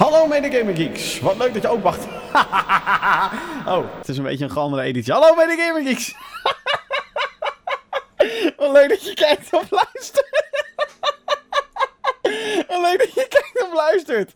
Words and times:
Hallo 0.00 0.26
mede 0.26 0.50
Gamer 0.50 0.76
Geeks. 0.76 1.20
Wat 1.20 1.36
leuk 1.36 1.52
dat 1.52 1.62
je 1.62 1.68
ook 1.68 1.82
wacht. 1.82 2.04
oh, 3.74 3.84
het 3.98 4.08
is 4.08 4.16
een 4.16 4.24
beetje 4.24 4.44
een 4.44 4.50
galmende 4.50 4.84
editie. 4.84 5.12
Hallo 5.12 5.34
mede 5.34 5.62
Gamer 5.62 5.82
Geeks. 5.82 6.14
Wat 8.56 8.72
leuk 8.72 8.88
dat 8.88 9.04
je 9.04 9.14
kijkt 9.14 9.52
of 9.52 9.70
luistert. 9.70 10.44
Wat 12.68 12.80
leuk 12.80 12.98
dat 12.98 13.14
je 13.14 13.26
kijkt 13.28 13.62
of 13.62 13.72
luistert. 13.74 14.32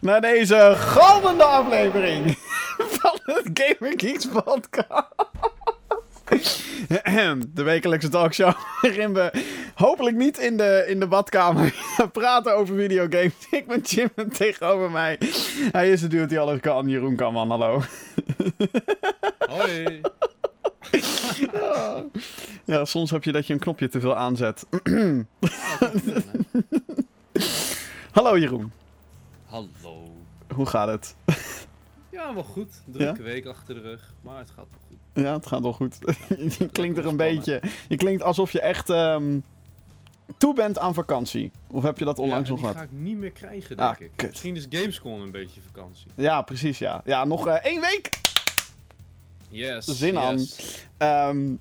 Naar 0.00 0.20
deze 0.20 0.72
galmende 0.76 1.44
aflevering 1.44 2.38
van 2.78 3.18
het 3.22 3.50
Gamer 3.52 3.92
Geeks 3.96 4.26
podcast. 4.26 5.06
De 7.52 7.62
wekelijkse 7.62 8.08
talkshow 8.08 8.52
waarin 8.82 9.14
we 9.14 9.44
hopelijk 9.74 10.16
niet 10.16 10.38
in 10.38 10.56
de, 10.56 10.84
in 10.88 11.00
de 11.00 11.06
badkamer 11.06 11.74
praten 12.12 12.56
over 12.56 12.76
videogames. 12.76 13.32
Ik 13.50 13.66
ben 13.66 13.80
Jim 13.80 14.08
en 14.14 14.30
tegenover 14.32 14.90
mij. 14.90 15.18
Hij 15.72 15.90
is 15.90 16.00
de 16.00 16.06
dude 16.06 16.26
die 16.26 16.38
alles 16.38 16.60
kan. 16.60 16.88
Jeroen 16.88 17.16
Kamman, 17.16 17.50
hallo. 17.50 17.82
Hoi. 19.38 20.00
Ja, 22.64 22.84
soms 22.84 23.10
heb 23.10 23.24
je 23.24 23.32
dat 23.32 23.46
je 23.46 23.52
een 23.52 23.58
knopje 23.58 23.88
te 23.88 24.00
veel 24.00 24.16
aanzet. 24.16 24.66
hallo 28.12 28.38
Jeroen, 28.38 28.72
Hallo. 29.46 30.12
hoe 30.54 30.66
gaat 30.66 30.88
het? 30.88 31.14
Ja, 32.10 32.34
wel 32.34 32.42
goed. 32.44 32.82
Drukke 32.86 33.22
week 33.22 33.46
achter 33.46 33.74
de 33.74 33.80
rug, 33.80 34.12
maar 34.20 34.38
het 34.38 34.48
gaat 34.50 34.66
wel 34.70 34.80
goed. 34.88 34.89
Ja, 35.14 35.32
het 35.32 35.46
gaat 35.46 35.60
wel 35.62 35.72
goed. 35.72 35.98
je 36.58 36.68
klinkt 36.72 36.98
er 36.98 37.06
een 37.06 37.16
beetje... 37.16 37.60
Je 37.88 37.96
klinkt 37.96 38.22
alsof 38.22 38.52
je 38.52 38.60
echt 38.60 38.90
ehm, 38.90 39.38
toe 40.38 40.54
bent 40.54 40.78
aan 40.78 40.94
vakantie. 40.94 41.50
Of 41.70 41.82
heb 41.82 41.98
je 41.98 42.04
dat 42.04 42.18
onlangs 42.18 42.44
ja, 42.48 42.50
nog 42.54 42.60
gehad? 42.60 42.76
ga 42.76 42.82
ik 42.82 42.88
niet 42.92 43.16
meer 43.16 43.30
krijgen, 43.30 43.76
denk 43.76 43.88
Ah, 43.88 44.00
ik. 44.00 44.10
kut. 44.16 44.28
Misschien 44.30 44.56
is 44.56 44.66
Gamescom 44.70 45.20
een 45.20 45.30
beetje 45.30 45.60
vakantie. 45.72 46.06
Ja, 46.14 46.42
precies 46.42 46.78
ja. 46.78 47.00
Ja, 47.04 47.24
nog 47.24 47.46
eh, 47.46 47.54
één 47.54 47.80
week! 47.80 48.08
Yes. 49.48 49.84
Zin 49.84 50.18
aan. 50.18 50.38
Ehm, 50.98 51.54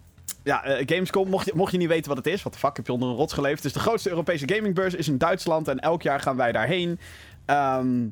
ja, 0.44 0.64
eh, 0.64 0.84
Gamescom, 0.86 1.30
mocht 1.30 1.46
je, 1.46 1.52
mocht 1.56 1.72
je 1.72 1.78
niet 1.78 1.88
weten 1.88 2.08
wat 2.08 2.18
het 2.18 2.28
is, 2.28 2.44
wat 2.44 2.54
de 2.54 2.60
fuck 2.60 2.76
heb 2.78 2.86
je 2.86 2.94
onder 2.94 3.10
een 3.10 3.16
rots 3.16 3.34
geleefd? 3.34 3.56
Het 3.56 3.66
is 3.66 3.74
de 3.74 3.80
grootste 3.80 4.10
Europese 4.10 4.48
gamingbeurs, 4.54 4.94
is 4.94 5.08
in 5.08 5.18
Duitsland 5.18 5.68
en 5.68 5.80
elk 5.80 6.02
jaar 6.02 6.20
gaan 6.20 6.36
wij 6.36 6.52
daarheen. 6.52 7.00
ehm, 7.46 8.08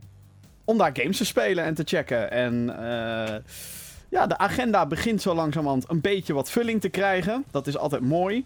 om 0.66 0.78
daar 0.78 0.92
games 0.94 1.18
te 1.18 1.26
spelen 1.26 1.64
en 1.64 1.74
te 1.74 1.84
checken. 1.86 2.32
En 2.32 2.80
eh, 2.80 3.36
ja, 4.10 4.28
de 4.28 4.38
agenda 4.38 4.86
begint 4.86 5.22
zo 5.22 5.34
langzamerhand 5.34 5.90
een 5.90 6.02
beetje 6.02 6.34
wat 6.34 6.50
vulling 6.50 6.82
te 6.82 6.90
krijgen. 6.90 7.46
Dat 7.52 7.68
is 7.68 7.78
altijd 7.78 8.02
mooi. 8.02 8.46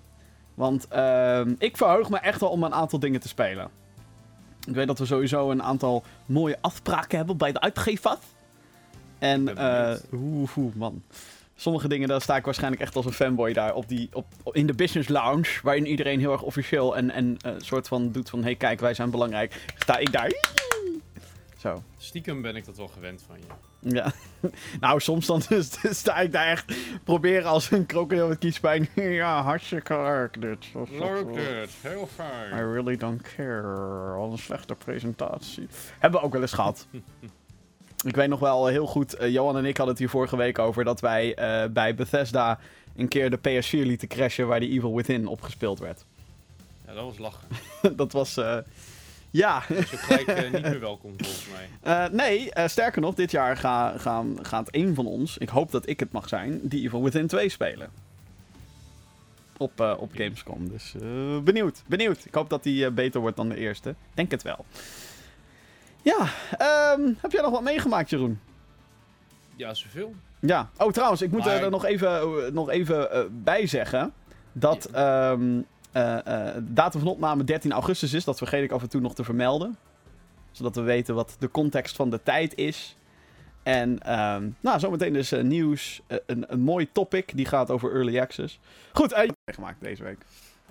Want 0.53 0.87
ehm, 0.87 1.53
ik 1.57 1.77
verheug 1.77 2.09
me 2.09 2.17
echt 2.17 2.39
wel 2.39 2.49
om 2.49 2.63
een 2.63 2.73
aantal 2.73 2.99
dingen 2.99 3.19
te 3.19 3.27
spelen. 3.27 3.69
Ik 4.67 4.73
weet 4.73 4.87
dat 4.87 4.99
we 4.99 5.05
sowieso 5.05 5.51
een 5.51 5.63
aantal 5.63 6.03
mooie 6.25 6.57
afspraken 6.61 7.17
hebben 7.17 7.37
bij 7.37 7.51
de 7.51 7.59
uitgever. 7.59 8.17
En, 9.19 9.57
eh 9.57 9.95
oeh, 10.13 10.75
man. 10.75 11.03
Sommige 11.55 11.87
dingen, 11.87 12.07
daar 12.07 12.21
sta 12.21 12.35
ik 12.35 12.45
waarschijnlijk 12.45 12.81
echt 12.81 12.95
als 12.95 13.05
een 13.05 13.11
fanboy 13.11 13.53
daar 13.53 13.73
op 13.73 13.87
die, 13.87 14.09
op, 14.13 14.25
in 14.51 14.67
de 14.67 14.73
business 14.73 15.09
lounge. 15.09 15.59
Waarin 15.63 15.85
iedereen 15.85 16.19
heel 16.19 16.31
erg 16.31 16.41
officieel 16.41 16.97
en, 16.97 17.11
en 17.11 17.37
eh, 17.41 17.53
soort 17.57 17.87
van 17.87 18.11
doet 18.11 18.29
van: 18.29 18.39
hé, 18.39 18.45
hey, 18.45 18.55
kijk, 18.55 18.79
wij 18.79 18.93
zijn 18.93 19.09
belangrijk. 19.09 19.65
Sta 19.77 19.97
ik 19.97 20.11
daar. 20.11 20.31
Zo. 21.57 21.83
Stiekem 21.97 22.41
ben 22.41 22.55
ik 22.55 22.65
dat 22.65 22.77
wel 22.77 22.87
gewend 22.87 23.23
van 23.27 23.37
je. 23.37 23.70
Ja. 23.81 24.11
nou, 24.79 24.99
soms 24.99 25.25
dan 25.25 25.41
sta 25.89 26.19
ik 26.19 26.31
daar 26.31 26.47
echt 26.47 26.73
proberen 27.03 27.49
als 27.49 27.71
een 27.71 27.85
krokodil 27.85 28.27
met 28.27 28.37
kiespijn. 28.37 28.89
ja, 28.95 29.41
hartstikke 29.41 29.93
leuk 29.93 30.41
dit. 30.41 30.65
Leuk 30.89 31.33
dit, 31.33 31.69
heel 31.81 32.03
I 32.03 32.07
fijn. 32.15 32.73
really 32.73 32.97
don't 32.97 33.21
care. 33.35 34.17
Wat 34.17 34.31
een 34.31 34.37
slechte 34.37 34.75
presentatie. 34.75 35.67
Hebben 35.99 36.19
we 36.19 36.25
ook 36.25 36.33
wel 36.33 36.41
eens 36.41 36.53
gehad. 36.53 36.87
ik 38.03 38.15
weet 38.15 38.29
nog 38.29 38.39
wel 38.39 38.67
heel 38.67 38.87
goed, 38.87 39.13
eh, 39.15 39.29
Johan 39.29 39.57
en 39.57 39.65
ik 39.65 39.77
hadden 39.77 39.95
het 39.95 40.03
hier 40.03 40.09
vorige 40.09 40.37
week 40.37 40.59
over 40.59 40.83
dat 40.83 40.99
wij 40.99 41.35
eh, 41.35 41.69
bij 41.69 41.95
Bethesda 41.95 42.59
een 42.95 43.07
keer 43.07 43.29
de 43.29 43.37
PS4 43.39 43.85
lieten 43.85 44.07
crashen 44.07 44.47
waar 44.47 44.59
die 44.59 44.69
Evil 44.69 44.95
Within 44.95 45.27
opgespeeld 45.27 45.79
werd. 45.79 46.05
Ja, 46.85 46.93
dat 46.93 47.03
was 47.03 47.17
lachen. 47.17 47.47
dat 47.95 48.11
was, 48.11 48.37
eh, 48.37 48.57
ja. 49.31 49.63
Dus 49.67 49.89
gelijk 49.89 50.27
eh, 50.27 50.51
niet 50.51 50.61
meer 50.61 50.79
welkom 50.79 51.13
volgens 51.17 51.47
mij. 51.51 51.69
Eh, 51.81 52.07
nee, 52.11 52.51
eh, 52.51 52.67
sterker 52.67 53.01
nog, 53.01 53.15
dit 53.15 53.31
jaar 53.31 53.57
ga, 53.57 53.97
gaan, 53.97 54.37
gaat 54.41 54.67
een 54.71 54.95
van 54.95 55.05
ons, 55.05 55.37
ik 55.37 55.49
hoop 55.49 55.71
dat 55.71 55.87
ik 55.89 55.99
het 55.99 56.11
mag 56.11 56.27
zijn, 56.27 56.59
die 56.63 56.83
Evil 56.83 57.03
Within 57.03 57.27
2 57.27 57.49
spelen. 57.49 57.89
Op, 59.57 59.95
op 59.99 60.11
Gamescom. 60.13 60.69
Dus 60.69 60.95
benieuwd, 61.43 61.83
benieuwd. 61.87 62.25
Ik 62.25 62.33
hoop 62.33 62.49
dat 62.49 62.63
die 62.63 62.91
beter 62.91 63.21
wordt 63.21 63.37
dan 63.37 63.49
de 63.49 63.57
eerste. 63.57 63.95
Denk 64.13 64.31
het 64.31 64.41
wel. 64.41 64.65
Ja, 66.01 66.17
ehm, 66.57 67.01
heb 67.21 67.31
jij 67.31 67.41
nog 67.41 67.51
wat 67.51 67.61
meegemaakt, 67.61 68.09
Jeroen? 68.09 68.39
Ja, 69.55 69.73
zoveel. 69.73 70.15
Ja. 70.39 70.69
Oh, 70.77 70.91
trouwens, 70.91 71.21
ik 71.21 71.31
moet 71.31 71.45
Maar- 71.45 71.63
er 71.63 71.69
nog 71.69 71.85
even, 71.85 72.53
nog 72.53 72.69
even 72.69 73.27
bij 73.43 73.67
zeggen 73.67 74.13
dat 74.51 74.85
ehm, 74.85 74.95
eh, 74.95 75.57
eh, 75.57 75.63
de 75.91 76.63
datum 76.73 76.99
van 76.99 77.09
opname 77.09 77.43
13 77.43 77.71
augustus 77.71 78.13
is. 78.13 78.23
Dat 78.23 78.37
vergeet 78.37 78.63
ik 78.63 78.71
af 78.71 78.81
en 78.81 78.89
toe 78.89 79.01
nog 79.01 79.15
te 79.15 79.23
vermelden. 79.23 79.77
Zodat 80.51 80.75
we 80.75 80.81
weten 80.81 81.15
wat 81.15 81.35
de 81.39 81.51
context 81.51 81.95
van 81.95 82.09
de 82.09 82.23
tijd 82.23 82.55
is. 82.55 82.95
En 83.63 83.99
ehm, 83.99 84.49
nou, 84.59 84.79
zometeen 84.79 85.13
dus 85.13 85.31
eh, 85.31 85.43
nieuws. 85.43 86.01
Eh, 86.07 86.17
een, 86.25 86.53
een 86.53 86.59
mooi 86.59 86.91
topic, 86.91 87.31
die 87.35 87.45
gaat 87.45 87.69
over 87.69 87.93
early 87.93 88.19
access. 88.19 88.59
Goed, 88.93 89.11
eh, 89.11 89.29
meegemaakt 89.43 89.81
deze 89.81 90.03
week. 90.03 90.17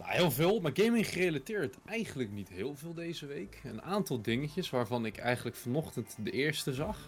Heel 0.03 0.31
veel, 0.31 0.61
maar 0.61 0.73
gaming 0.75 1.07
gerelateerd 1.07 1.77
eigenlijk 1.87 2.31
niet 2.31 2.49
heel 2.49 2.75
veel 2.77 2.95
deze 2.95 3.27
week. 3.27 3.61
Een 3.65 3.83
aantal 3.83 4.23
dingetjes 4.23 4.71
waarvan 4.71 5.07
ik 5.07 5.17
eigenlijk 5.17 5.57
vanochtend 5.57 6.17
de 6.19 6.31
eerste 6.31 6.75
zag. 6.75 6.99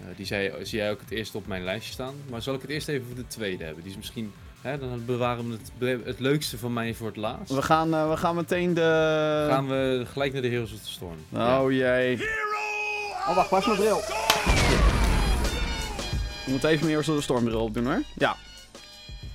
Eh, 0.00 0.06
die 0.16 0.26
zei, 0.26 0.64
zie 0.64 0.78
jij 0.78 0.90
ook 0.90 1.00
het 1.00 1.10
eerste 1.10 1.36
op 1.36 1.46
mijn 1.46 1.64
lijstje 1.64 1.92
staan. 1.92 2.14
Maar 2.30 2.42
zal 2.42 2.54
ik 2.54 2.60
het 2.60 2.70
eerst 2.70 2.88
even 2.88 3.06
voor 3.06 3.16
de 3.16 3.26
tweede 3.26 3.64
hebben? 3.64 3.82
Die 3.82 3.92
is 3.92 3.98
misschien, 3.98 4.32
hè, 4.60 4.78
dan 4.78 5.04
bewaren 5.04 5.48
we 5.48 5.56
het, 5.86 6.06
het 6.06 6.20
leukste 6.20 6.58
van 6.58 6.72
mij 6.72 6.94
voor 6.94 7.06
het 7.06 7.16
laatst. 7.16 7.54
We 7.54 7.62
gaan, 7.62 7.94
eh, 7.94 8.10
we 8.10 8.16
gaan 8.16 8.34
meteen 8.34 8.74
de... 8.74 9.46
Gaan 9.48 9.68
we 9.68 10.04
gelijk 10.12 10.32
naar 10.32 10.42
de 10.42 10.48
Heroes 10.48 10.72
of 10.72 10.78
the 10.80 10.90
Storm. 10.90 11.16
Oh 11.32 11.72
jee. 11.72 12.18
Oh, 13.28 13.34
wacht, 13.36 13.50
waar 13.50 13.60
is 13.60 13.66
mijn 13.66 13.78
bril? 13.78 13.98
Ik 16.46 16.46
moet 16.46 16.64
even 16.64 16.86
meer 16.86 17.02
zo 17.04 17.14
de 17.16 17.20
stormbril 17.22 17.60
op 17.60 17.74
doen 17.74 17.86
hoor. 17.86 18.02
Ja. 18.16 18.36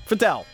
Vertel. 0.05 0.45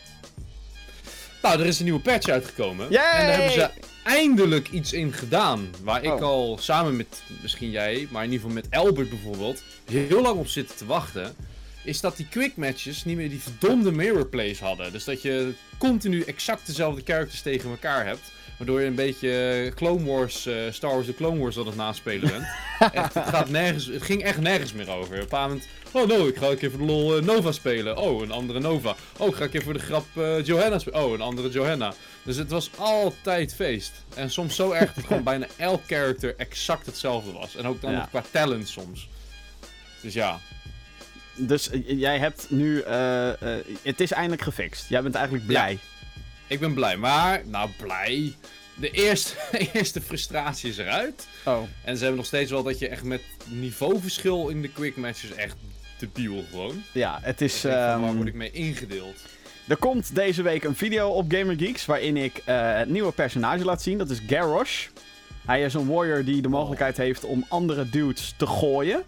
Nou, 1.42 1.60
er 1.60 1.66
is 1.66 1.78
een 1.80 1.84
nieuwe 1.84 2.00
patch 2.00 2.28
uitgekomen. 2.30 2.88
Yay! 2.90 3.20
En 3.20 3.26
daar 3.28 3.36
hebben 3.36 3.52
ze 3.52 3.70
eindelijk 4.04 4.70
iets 4.70 4.94
in 4.94 5.14
gedaan. 5.14 5.70
Waar 5.84 6.04
ik 6.04 6.14
Oh. 6.14 6.22
al 6.22 6.58
samen 6.60 6.96
met, 6.96 7.24
misschien 7.42 7.70
jij, 7.70 8.08
maar 8.12 8.24
in 8.24 8.32
ieder 8.32 8.48
geval 8.48 8.64
met 8.64 8.80
Albert 8.86 9.10
bijvoorbeeld, 9.10 9.64
heel 9.86 10.22
lang 10.22 10.40
op 10.40 10.48
zitten 10.48 10.76
te 10.78 10.86
wachten. 10.86 11.36
Is 11.84 12.02
dat 12.02 12.18
die 12.18 12.28
quick 12.30 12.56
matches 12.56 13.06
niet 13.06 13.18
meer 13.18 13.30
die 13.30 13.40
verdomde 13.42 13.92
mirror 13.92 14.28
plays 14.28 14.60
hadden. 14.60 14.92
Dus 14.92 15.04
dat 15.04 15.22
je 15.22 15.54
continu 15.78 16.22
exact 16.22 16.66
dezelfde 16.66 17.02
characters 17.06 17.42
tegen 17.42 17.70
elkaar 17.70 18.06
hebt. 18.06 18.32
Waardoor 18.58 18.82
je 18.82 18.88
een 18.88 18.96
beetje 18.96 19.72
Clone 19.76 20.06
Wars, 20.06 20.46
eh, 20.46 20.56
Star 20.72 20.92
Wars 20.94 21.06
de 21.06 21.16
Clone 21.16 21.40
Wars 21.40 21.58
aan 21.58 21.66
het 21.66 21.76
naspelen 21.76 22.30
bent. 22.30 22.44
echt, 22.94 23.14
het, 23.14 23.28
gaat 23.28 23.50
nergens, 23.50 23.86
het 23.86 24.02
ging 24.02 24.24
echt 24.24 24.40
nergens 24.40 24.74
meer 24.74 24.90
over. 24.90 25.06
Op 25.08 25.12
een 25.14 25.20
bepaald 25.20 25.50
moment, 25.50 25.68
oh 25.92 26.08
no, 26.08 26.28
ik 26.28 26.36
ga 26.38 26.48
een 26.48 26.58
keer 26.58 26.70
voor 26.70 26.80
de 26.80 26.86
lol 26.86 27.18
eh, 27.18 27.24
Nova 27.24 27.52
spelen. 27.52 27.98
Oh, 27.98 28.22
een 28.22 28.32
andere 28.32 28.60
Nova. 28.60 28.96
Oh, 29.18 29.28
ik 29.28 29.36
ga 29.36 29.44
een 29.44 29.50
keer 29.50 29.64
voor 29.64 29.74
de 29.74 29.80
grap 29.80 30.06
eh, 30.16 30.46
Johanna 30.46 30.80
spelen. 30.80 31.04
Oh, 31.04 31.14
een 31.14 31.22
andere 31.22 31.50
Johanna. 31.50 31.94
Dus 32.24 32.36
het 32.36 32.50
was 32.50 32.70
altijd 32.78 33.56
feest. 33.56 33.92
En 34.16 34.30
soms 34.32 34.56
zo 34.56 34.72
erg 34.72 34.94
dat 34.94 35.06
gewoon 35.06 35.24
bijna 35.34 35.48
elk 35.58 35.82
character 35.88 36.34
exact 36.38 36.86
hetzelfde 36.86 37.32
was. 37.32 37.56
En 37.56 37.66
ook 37.66 37.82
dan 37.82 37.92
Ja. 37.92 38.08
qua 38.10 38.24
talent 38.32 38.68
soms. 38.70 39.08
Dus 40.02 40.14
ja, 40.14 40.40
Dus 41.48 41.70
eh, 41.70 42.00
jij 42.00 42.18
hebt 42.18 42.46
nu... 42.50 42.82
eh, 42.82 43.30
eh, 43.30 43.66
het 43.82 44.00
is 44.00 44.12
eindelijk 44.12 44.42
gefixt. 44.42 44.90
Jij 44.90 45.02
bent 45.02 45.16
eigenlijk 45.16 45.48
blij. 45.48 45.80
ik 46.48 46.60
ben 46.60 46.74
blij. 46.74 46.98
Maar, 46.98 47.42
nou 47.46 47.70
blij. 47.78 48.34
De 48.76 48.92
eerste, 48.92 49.36
eerste 49.74 50.02
frustratie 50.02 50.70
is 50.70 50.78
eruit. 50.78 51.28
Oh. 51.46 51.62
En 51.84 51.94
ze 51.96 52.00
hebben 52.00 52.18
nog 52.18 52.26
steeds 52.26 52.52
wel 52.52 52.64
dat 52.64 52.80
je 52.80 52.88
echt 52.88 53.04
met 53.04 53.22
niveauverschil 53.46 54.50
in 54.50 54.62
de 54.62 54.70
quick 54.70 54.96
matches 54.96 55.32
echt 55.32 55.56
debiel 56.00 56.44
gewoon. 56.50 56.84
Ja, 56.92 57.20
het 57.22 57.42
is... 57.42 57.60
Van, 57.60 57.70
waar 57.70 58.04
ehm, 58.04 58.16
word 58.16 58.28
ik 58.28 58.34
mee 58.34 58.52
ingedeeld? 58.52 59.16
Er 59.68 59.78
komt 59.78 60.16
deze 60.16 60.42
week 60.42 60.64
een 60.64 60.76
video 60.76 61.10
op 61.10 61.32
Gamer 61.32 61.56
Geeks 61.58 61.86
waarin 61.86 62.18
ik 62.18 62.42
het 62.46 62.90
nieuwe 62.90 63.12
personage 63.12 63.66
laat 63.66 63.82
zien. 63.82 63.98
Dat 63.98 64.10
is 64.10 64.22
Garrosh. 64.28 64.88
Hij 65.46 65.64
is 65.64 65.74
een 65.74 65.88
warrior 65.88 66.26
die 66.26 66.42
de 66.42 66.48
mogelijkheid 66.48 66.98
heeft 66.98 67.24
om 67.24 67.46
andere 67.50 67.90
dudes 67.90 68.34
te 68.38 68.48
gooien. 68.48 69.04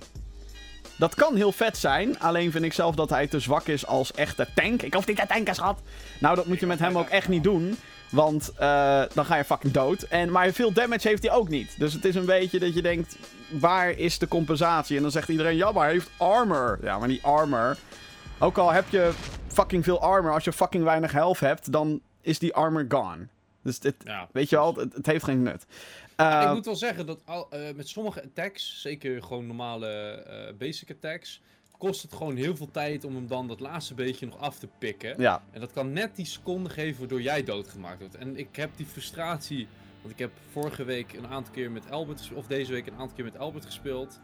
Dat 0.98 1.16
kan 1.16 1.36
heel 1.36 1.52
vet 1.52 1.78
zijn, 1.78 2.20
alleen 2.20 2.52
vind 2.52 2.66
ik 2.66 2.74
zelf 2.74 2.96
dat 2.96 3.10
hij 3.10 3.28
te 3.28 3.40
zwak 3.40 3.68
is 3.68 3.86
als 3.86 4.12
echte 4.12 4.48
tank. 4.56 4.82
Ik 4.82 4.94
hoef 4.94 5.08
niet 5.08 5.18
te 5.18 5.26
tanken, 5.28 5.56
schat. 5.56 5.82
Nou, 6.20 6.36
dat 6.36 6.46
moet 6.46 6.60
je 6.60 6.66
met 6.66 6.80
hem 6.80 6.98
ook 6.98 7.10
echt 7.10 7.28
niet 7.28 7.44
doen. 7.44 7.78
Want 8.10 8.52
eh, 8.58 9.02
dan 9.14 9.26
ga 9.26 9.36
je 9.36 9.44
fucking 9.44 9.74
dood. 9.74 10.02
En, 10.02 10.32
maar 10.32 10.52
veel 10.52 10.74
damage 10.74 11.08
heeft 11.08 11.24
hij 11.24 11.32
ook 11.32 11.50
niet. 11.50 11.76
Dus 11.80 11.94
het 11.94 12.06
is 12.06 12.16
een 12.16 12.26
beetje 12.26 12.60
dat 12.60 12.74
je 12.74 12.82
denkt, 12.82 13.18
waar 13.50 13.90
is 13.90 14.18
de 14.18 14.28
compensatie? 14.28 14.96
En 14.96 15.02
dan 15.02 15.12
zegt 15.12 15.30
iedereen, 15.30 15.56
ja, 15.56 15.72
maar 15.72 15.84
hij 15.84 15.94
heeft 15.94 16.10
armor. 16.18 16.80
Ja, 16.82 17.00
maar 17.00 17.08
die 17.08 17.24
armor... 17.24 17.78
Ook 18.40 18.58
al 18.58 18.72
heb 18.72 18.90
je 18.90 19.12
fucking 19.48 19.84
veel 19.84 20.02
armor, 20.02 20.34
als 20.34 20.44
je 20.44 20.54
fucking 20.54 20.84
weinig 20.84 21.12
health 21.12 21.40
hebt, 21.40 21.72
dan 21.72 22.02
is 22.22 22.40
die 22.40 22.54
armor 22.54 22.86
gone. 22.88 23.28
Dus 23.64 23.80
dit, 23.80 23.96
Ja, 24.04 24.28
weet 24.32 24.50
je 24.50 24.56
wel, 24.56 24.76
het, 24.76 24.94
het 24.94 25.06
heeft 25.06 25.24
geen 25.24 25.44
nut. 25.44 25.66
Eh, 26.16 26.42
ik 26.42 26.54
moet 26.54 26.66
wel 26.66 26.76
zeggen 26.76 27.06
dat 27.06 27.22
al, 27.26 27.48
eh, 27.50 27.74
met 27.76 27.88
sommige 27.88 28.24
attacks, 28.24 28.82
zeker 28.82 29.24
gewoon 29.24 29.48
normale 29.48 29.88
eh, 29.88 30.54
basic 30.58 30.92
attacks, 30.92 31.42
kost 31.78 32.02
het 32.02 32.14
gewoon 32.14 32.36
heel 32.36 32.56
veel 32.56 32.72
tijd 32.72 33.04
om 33.04 33.16
hem 33.16 33.28
dan 33.28 33.48
dat 33.48 33.60
laatste 33.60 33.94
beetje 33.94 34.26
nog 34.26 34.40
af 34.40 34.60
te 34.60 34.68
pikken. 34.78 35.22
ja, 35.22 35.44
En 35.52 35.60
dat 35.60 35.74
kan 35.74 35.94
net 35.94 36.16
die 36.16 36.26
seconde 36.26 36.70
geven 36.70 37.00
waardoor 37.00 37.22
jij 37.22 37.44
doodgemaakt 37.44 38.00
wordt. 38.00 38.16
En 38.16 38.38
ik 38.38 38.56
heb 38.56 38.70
die 38.76 38.86
frustratie, 38.86 39.68
want 40.02 40.14
ik 40.14 40.20
heb 40.20 40.32
vorige 40.52 40.84
week 40.84 41.14
een 41.14 41.28
aantal 41.28 41.54
keer 41.54 41.72
met 41.72 41.92
Albert, 41.92 42.30
of 42.34 42.48
deze 42.48 42.72
week 42.72 42.88
een 42.88 42.98
aantal 42.98 43.16
keer 43.16 43.26
met 43.26 43.38
Albert 43.38 43.66
gespeeld. 43.66 44.20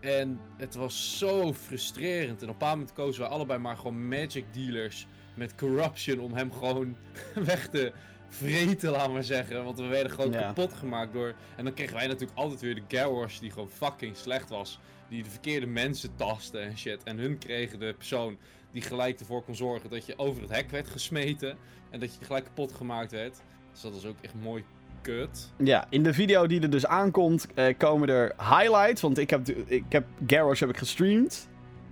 En 0.00 0.40
het 0.56 0.74
was 0.74 1.18
zo 1.18 1.52
frustrerend. 1.52 2.42
En 2.42 2.48
op 2.48 2.52
een 2.52 2.58
bepaald 2.58 2.76
moment 2.76 2.92
kozen 2.92 3.22
we 3.22 3.28
allebei 3.28 3.58
maar 3.58 3.76
gewoon 3.76 4.08
magic 4.08 4.44
dealers 4.52 5.06
met 5.34 5.54
corruption 5.54 6.18
om 6.18 6.34
hem 6.34 6.52
gewoon 6.52 6.96
weg 7.34 7.68
te 7.68 7.92
vreten, 8.28 8.90
laat 8.90 9.12
maar 9.12 9.24
zeggen. 9.24 9.64
Want 9.64 9.78
we 9.78 9.86
werden 9.86 10.12
gewoon 10.12 10.32
Ja. 10.32 10.40
kapot 10.40 10.72
gemaakt 10.72 11.12
door... 11.12 11.34
En 11.56 11.64
dan 11.64 11.74
kregen 11.74 11.94
wij 11.94 12.06
natuurlijk 12.06 12.38
altijd 12.38 12.60
weer 12.60 12.74
de 12.74 12.96
Garrosh 12.96 13.38
die 13.38 13.50
gewoon 13.50 13.68
fucking 13.68 14.16
slecht 14.16 14.48
was. 14.48 14.80
Die 15.08 15.22
de 15.22 15.30
verkeerde 15.30 15.66
mensen 15.66 16.10
tastte 16.16 16.58
en 16.58 16.78
shit. 16.78 17.02
En 17.02 17.18
hun 17.18 17.38
kregen 17.38 17.78
de 17.78 17.94
persoon 17.96 18.38
die 18.72 18.82
gelijk 18.82 19.20
ervoor 19.20 19.42
kon 19.42 19.54
zorgen 19.56 19.90
dat 19.90 20.06
je 20.06 20.14
over 20.16 20.42
het 20.42 20.50
hek 20.50 20.70
werd 20.70 20.88
gesmeten. 20.88 21.56
En 21.90 22.00
dat 22.00 22.14
je 22.18 22.24
gelijk 22.24 22.44
kapot 22.44 22.72
gemaakt 22.72 23.12
werd. 23.12 23.36
Dus 23.72 23.80
dat 23.80 23.92
was 23.92 24.06
ook 24.06 24.16
echt 24.20 24.34
mooi 24.42 24.64
kut. 25.02 25.52
ja, 25.56 25.86
in 25.90 26.02
de 26.02 26.14
video 26.14 26.46
die 26.46 26.60
er 26.60 26.70
dus 26.70 26.86
aankomt, 26.86 27.46
eh, 27.54 27.74
komen 27.78 28.08
er 28.08 28.34
highlights. 28.38 29.00
Want 29.00 29.18
ik 29.18 29.30
heb, 29.30 29.48
ik 29.48 29.84
heb 29.88 30.06
Garrosh 30.26 30.60
heb 30.60 30.68
ik 30.68 30.76
gestreamd. 30.76 31.48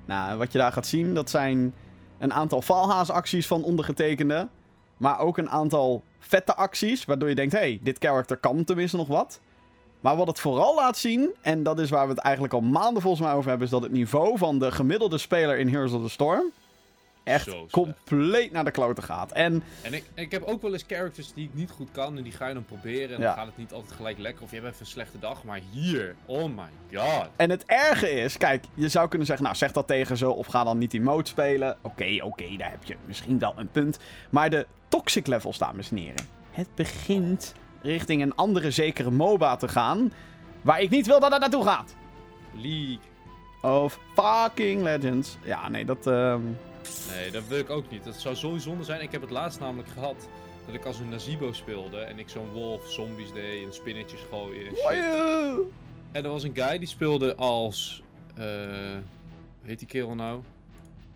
Nou, 0.07 0.39
wat 0.39 0.53
je 0.53 0.59
daar 0.59 0.73
gaat 0.73 0.87
zien, 0.87 1.15
dat 1.15 1.31
zijn 1.31 1.75
een 2.19 2.33
aantal 2.33 2.63
valhaasacties 2.63 3.47
van 3.47 3.63
ondergetekende. 3.65 4.49
Maar 4.97 5.19
ook 5.19 5.39
een 5.39 5.51
aantal 5.51 6.03
vette 6.19 6.55
acties, 6.55 7.05
waardoor 7.05 7.29
je 7.29 7.35
denkt, 7.35 7.53
hé, 7.53 7.59
hey, 7.59 7.79
dit 7.83 7.99
character 7.99 8.37
kan 8.37 8.65
tenminste 8.65 8.97
nog 8.97 9.09
wat. 9.09 9.41
Maar 10.01 10.17
wat 10.17 10.27
het 10.27 10.41
vooral 10.41 10.75
laat 10.75 10.97
zien, 10.97 11.31
en 11.41 11.63
dat 11.63 11.79
is 11.79 11.91
waar 11.91 12.07
we 12.07 12.13
het 12.13 12.23
eigenlijk 12.23 12.55
al 12.55 12.61
maanden 12.61 13.03
volgens 13.03 13.23
mij 13.23 13.33
over 13.35 13.49
hebben, 13.49 13.67
is 13.67 13.73
dat 13.73 13.83
het 13.83 13.93
niveau 13.93 14.39
van 14.39 14.59
de 14.59 14.73
gemiddelde 14.73 15.19
speler 15.19 15.59
in 15.59 15.69
Heroes 15.69 15.93
of 15.93 16.03
the 16.03 16.09
Storm 16.09 16.53
echt 17.27 17.45
Zo 17.51 17.67
compleet 17.71 18.53
naar 18.53 18.65
de 18.65 18.71
kloten 18.71 19.03
gaat. 19.03 19.33
En 19.33 19.63
En 19.83 19.95
ik, 19.95 20.05
ik 20.15 20.31
heb 20.31 20.43
ook 20.43 20.63
wel 20.63 20.73
eens 20.73 20.85
characters 20.87 21.33
die 21.33 21.45
ik 21.45 21.55
niet 21.55 21.71
goed 21.71 21.89
kan. 21.93 22.17
En 22.17 22.23
die 22.23 22.33
ga 22.33 22.47
je 22.49 22.55
dan 22.55 22.65
proberen. 22.65 23.15
En 23.17 23.21
Ja. 23.21 23.27
dan 23.27 23.35
gaat 23.37 23.47
het 23.47 23.57
niet 23.57 23.73
altijd 23.73 23.93
gelijk 23.93 24.19
lekker. 24.19 24.43
Of 24.43 24.51
je 24.51 24.57
hebt 24.57 24.69
even 24.69 24.81
een 24.81 24.87
slechte 24.87 25.19
dag. 25.19 25.45
Maar 25.45 25.61
hier, 25.71 26.15
oh 26.27 26.45
my 26.45 26.99
god. 26.99 27.29
En 27.37 27.51
het 27.51 27.65
erge 27.67 28.11
is, 28.11 28.37
kijk, 28.37 28.65
je 28.75 28.89
zou 28.89 29.09
kunnen 29.09 29.27
zeggen, 29.27 29.45
nou 29.45 29.57
zeg 29.57 29.73
dat 29.73 29.87
tegen 29.87 30.17
ze 30.17 30.31
of 30.31 30.47
ga 30.47 30.65
dan 30.65 30.79
niet 30.79 30.91
die 30.91 31.01
mode 31.01 31.29
spelen. 31.29 31.77
Oké, 31.83 32.19
oké, 32.23 32.57
daar 32.57 32.71
heb 32.71 32.85
je 32.85 32.97
misschien 33.05 33.39
wel 33.39 33.55
een 33.57 33.69
punt. 33.69 33.99
Maar 34.31 34.51
de 34.51 34.67
toxic 34.89 35.27
levels, 35.27 35.59
dames 35.59 35.91
en 35.91 35.97
heren. 35.97 36.27
Het 36.51 36.69
begint 36.75 37.55
richting 37.83 38.23
een 38.23 38.35
andere 38.35 38.71
zekere 38.71 39.11
MOBA 39.11 39.57
te 39.57 39.69
gaan. 39.69 40.13
Waar 40.63 40.81
ik 40.81 40.91
niet 40.91 41.07
wil 41.07 41.21
dat 41.21 41.31
het 41.33 41.41
naartoe 41.41 41.65
gaat. 41.65 41.95
League. 42.55 42.99
Of 43.63 43.99
fucking 44.15 44.83
Legends. 44.83 45.37
Ja, 45.45 45.69
nee, 45.69 45.85
dat... 45.85 46.07
ehm, 46.07 46.41
Nee, 47.11 47.31
dat 47.31 47.47
wil 47.49 47.59
ik 47.59 47.71
ook 47.71 47.91
niet. 47.91 48.05
Dat 48.05 48.15
zou 48.17 48.35
zo 48.35 48.57
zonde 48.59 48.85
zijn. 48.85 49.01
Ik 49.01 49.13
heb 49.13 49.21
het 49.21 49.31
laatst 49.31 49.61
namelijk 49.61 49.89
gehad. 49.89 50.29
Dat 50.67 50.75
ik 50.75 50.85
als 50.85 50.99
een 50.99 51.09
Nazibo 51.09 51.53
speelde. 51.53 51.99
En 51.99 52.19
ik 52.19 52.29
zo'n 52.29 52.51
wolf, 52.51 52.91
zombies 52.91 53.33
deed. 53.33 53.65
En 53.65 53.73
spinnetjes 53.75 54.21
gooien. 54.31 54.67
En, 54.67 54.77
shit. 54.77 55.65
en 56.13 56.25
er 56.25 56.31
was 56.31 56.43
een 56.43 56.55
guy 56.55 56.79
die 56.79 56.89
speelde 56.89 57.35
als. 57.35 58.03
eh 58.37 58.45
hoe 59.61 59.75
heet 59.75 59.79
die 59.79 59.89
kerel 59.89 60.15
nou? 60.15 60.41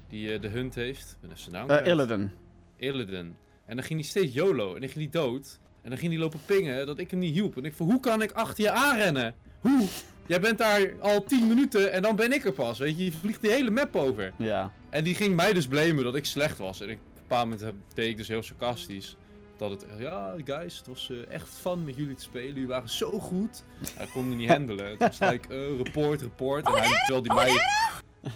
Die 0.09 0.33
eh, 0.33 0.41
de 0.41 0.49
hunt 0.49 0.75
heeft. 0.75 1.11
Ik 1.11 1.17
ben 1.21 1.31
even 1.31 1.43
zijn 1.43 1.55
naam 1.55 1.67
kwijt. 1.67 1.87
Illidan. 1.87 2.31
Illidan. 2.77 3.37
En 3.67 3.77
dan 3.77 3.85
ging 3.85 4.01
hij 4.01 4.09
steeds 4.09 4.35
YOLO. 4.35 4.75
En 4.75 4.81
dan 4.81 4.89
ging 4.91 5.11
hij 5.13 5.23
dood. 5.23 5.59
En 5.83 5.91
dan 5.91 5.99
ging 5.99 6.13
hij 6.13 6.21
lopen 6.21 6.41
pingen 6.47 6.87
dat 6.87 6.99
ik 6.99 7.11
hem 7.11 7.21
niet 7.21 7.35
hielp. 7.35 7.57
En 7.57 7.65
ik 7.65 7.75
van, 7.75 7.87
hoe 7.87 8.01
kan 8.01 8.23
ik 8.23 8.33
achter 8.33 8.65
je 8.65 8.71
aanrennen? 8.71 9.35
Hoe? 9.61 9.87
Jij 10.31 10.41
bent 10.41 10.59
daar 10.59 10.93
al 11.01 11.25
10 11.25 11.49
minuten 11.49 11.93
en 11.93 12.03
dan 12.03 12.17
ben 12.17 12.33
ik 12.33 12.45
er 12.45 12.53
pas. 12.53 12.79
Weet 12.79 12.99
je, 12.99 13.05
je 13.05 13.13
vliegt 13.13 13.43
die 13.43 13.51
hele 13.51 13.71
map 13.71 13.97
over. 13.97 14.33
Ja. 14.37 14.73
En 14.91 15.05
die 15.05 15.15
ging 15.15 15.37
mij 15.37 15.53
dus 15.53 15.67
blamen 15.67 16.05
dat 16.05 16.15
ik 16.15 16.25
slecht 16.25 16.59
was. 16.59 16.81
En 16.81 16.89
ik, 16.89 16.99
op 16.99 17.17
een 17.17 17.23
bepaald 17.23 17.49
moment 17.49 17.73
deed 17.95 18.09
ik 18.09 18.17
dus 18.17 18.29
heel 18.29 18.43
sarcastisch. 18.43 19.17
Dat 19.57 19.71
het, 19.71 19.87
ja 19.99 20.35
guys, 20.45 20.77
het 20.79 20.87
was 20.87 21.11
eh, 21.11 21.35
echt 21.35 21.49
fun 21.49 21.85
met 21.85 21.97
jullie 21.97 22.15
te 22.15 22.23
spelen. 22.23 22.47
Jullie 22.47 22.67
waren 22.67 22.89
zo 22.89 23.11
goed. 23.11 23.65
Hij 23.97 24.07
kon 24.07 24.29
me 24.29 24.35
niet 24.35 24.49
handelen. 24.57 24.87
Het 24.87 24.99
was 24.99 25.31
like, 25.31 25.49
eh, 25.49 25.77
report, 25.83 26.21
report. 26.23 26.67
En 26.67 26.73
hij, 26.73 27.03
terwijl 27.07 27.23
hij 27.25 27.35
mij... 27.35 27.65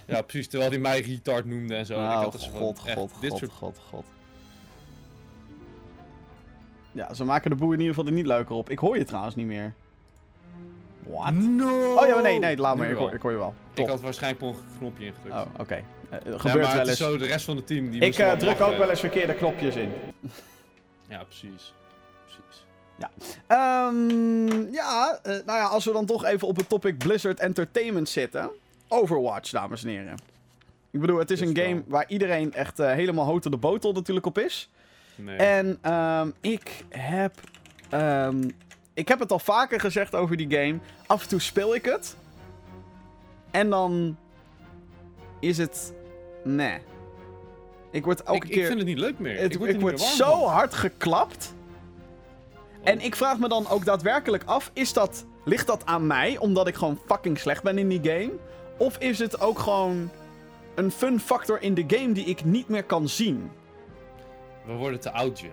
Ja, 0.07 0.23
precies. 0.23 0.49
Terwijl 0.49 0.71
hij 0.71 0.81
mij 0.81 1.01
retard 1.01 1.45
noemde 1.45 1.75
en 1.75 1.87
zo. 1.87 1.95
en 1.95 2.05
ik 2.05 2.11
Oh, 2.11 2.21
had 2.23 2.33
dus 2.33 2.49
van, 2.49 2.59
god, 2.61 2.85
echt, 2.85 2.97
god, 2.97 3.13
dit 3.21 3.31
god, 3.31 3.39
soort 3.39 3.53
god, 3.53 3.79
god. 3.91 4.05
Ja, 6.93 7.15
ze 7.15 7.25
maken 7.25 7.51
de 7.51 7.57
boer 7.57 7.73
in 7.73 7.79
ieder 7.81 7.95
geval 7.95 8.09
er 8.11 8.17
niet 8.17 8.27
leuker 8.27 8.55
op. 8.55 8.71
Ik 8.71 8.79
hoor 8.79 8.99
je 8.99 9.05
trouwens 9.05 9.35
niet 9.35 9.47
meer. 9.47 9.75
What? 11.07 11.33
No! 11.33 11.95
Oh 11.95 12.07
ja, 12.07 12.21
nee, 12.21 12.39
nee, 12.39 12.57
laat 12.57 12.77
maar. 12.77 12.91
Ik 12.91 12.97
hoor, 12.97 13.15
ik 13.15 13.21
hoor 13.23 13.31
je 13.31 13.37
wel. 13.37 13.55
Ik 13.75 13.87
had 13.89 14.01
waarschijnlijk 14.01 14.41
per 14.43 14.49
ongeluk 14.53 14.71
een 14.73 14.79
knopje 14.79 15.05
ingedrukt. 15.07 15.35
Oh, 15.35 15.47
oké. 15.59 15.75
Eh, 15.75 15.83
Ja, 16.11 16.19
gebeurt 16.19 16.43
maar 16.43 16.53
wel 16.55 16.63
het 16.71 16.81
is 16.83 16.89
eens. 16.89 16.99
zo 16.99 17.17
de 17.17 17.27
rest 17.27 17.45
van 17.45 17.57
het 17.57 17.67
team 17.67 17.91
die 17.91 18.01
Ik 18.01 18.19
eh, 18.19 18.33
druk 18.33 18.61
ook 18.61 18.77
wel 18.77 18.91
eens 18.91 19.01
verkeerde 19.01 19.35
knopjes 19.35 19.77
in. 19.77 19.93
Ja, 21.09 21.25
precies. 21.25 21.75
Precies. 22.25 22.65
Ehm, 23.47 24.73
ja, 24.73 25.19
eh, 25.23 25.33
nou 25.47 25.59
ja, 25.59 25.65
als 25.65 25.85
we 25.85 25.93
dan 25.93 26.07
toch 26.07 26.25
even 26.25 26.49
op 26.49 26.57
het 26.57 26.69
topic 26.69 26.99
Blizzard 26.99 27.41
Entertainment 27.41 28.09
zitten. 28.09 28.51
Overwatch, 28.89 29.51
dames 29.51 29.83
en 29.85 29.89
heren. 29.89 30.15
Ik 30.91 31.01
bedoel, 31.01 31.19
het 31.19 31.31
is 31.31 31.41
Is 31.41 31.49
een 31.49 31.55
wel. 31.55 31.65
game 31.65 31.83
waar 31.87 32.05
iedereen 32.09 32.53
echt 32.53 32.79
helemaal 32.79 33.25
hout 33.25 33.43
de 33.43 33.57
botel 33.57 33.93
natuurlijk 33.93 34.27
op 34.27 34.39
is. 34.39 34.69
Nee. 35.15 35.37
En 35.37 35.79
ehm, 35.81 36.31
ik 36.41 36.85
heb. 36.89 37.35
ehm, 37.91 38.49
ik 38.95 39.09
heb 39.09 39.19
het 39.19 39.33
al 39.33 39.39
vaker 39.39 39.81
gezegd 39.81 40.15
over 40.15 40.37
die 40.37 40.51
game. 40.51 40.79
Af 41.07 41.23
en 41.23 41.29
toe 41.29 41.41
speel 41.41 41.75
ik 41.75 41.85
het. 41.85 42.17
En 43.51 43.71
dan. 43.71 44.17
Is 45.41 45.59
het. 45.59 45.95
Nee. 46.45 46.79
Ik 47.91 48.05
word 48.05 48.23
elke 48.23 48.47
ik, 48.47 48.53
keer. 48.53 48.61
ik 48.61 48.67
vind 48.67 48.79
het 48.79 48.89
niet 48.89 48.99
leuk 48.99 49.19
meer. 49.19 49.39
het, 49.39 49.53
ik 49.53 49.59
word, 49.59 49.71
ik 49.71 49.81
word 49.81 49.93
niet 49.93 50.03
meer 50.03 50.17
warm 50.19 50.31
zo 50.33 50.45
van. 50.45 50.53
hard 50.53 50.75
geklapt. 50.75 51.55
En 52.83 53.01
ik 53.01 53.17
vraag 53.17 53.39
me 53.39 53.49
dan 53.49 53.69
ook 53.69 53.85
daadwerkelijk 53.85 54.45
af: 54.45 54.71
is 54.73 54.93
dat, 54.93 55.25
ligt 55.45 55.67
dat 55.67 55.87
aan 55.87 56.07
mij 56.07 56.39
omdat 56.39 56.67
ik 56.69 56.75
gewoon 56.75 57.01
fucking 57.07 57.39
slecht 57.39 57.63
ben 57.63 57.79
in 57.79 57.89
die 57.89 58.01
game? 58.03 58.33
Of 58.77 58.99
is 58.99 59.19
het 59.19 59.41
ook 59.41 59.59
gewoon 59.59 60.11
een 60.75 60.91
fun 60.91 61.21
factor 61.21 61.63
in 61.63 61.75
de 61.75 61.85
game 61.87 62.13
die 62.13 62.25
ik 62.25 62.45
niet 62.45 62.69
meer 62.69 62.85
kan 62.85 63.09
zien? 63.09 63.51
We 64.67 64.73
worden 64.73 65.01
te 65.01 65.11
oud, 65.11 65.41
Jim. 65.41 65.53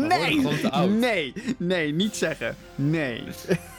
Nee, 0.00 0.40
nee, 0.88 1.32
nee, 1.58 1.92
niet 1.92 2.16
zeggen. 2.16 2.56
Nee, 2.74 3.22
nee, 3.22 3.28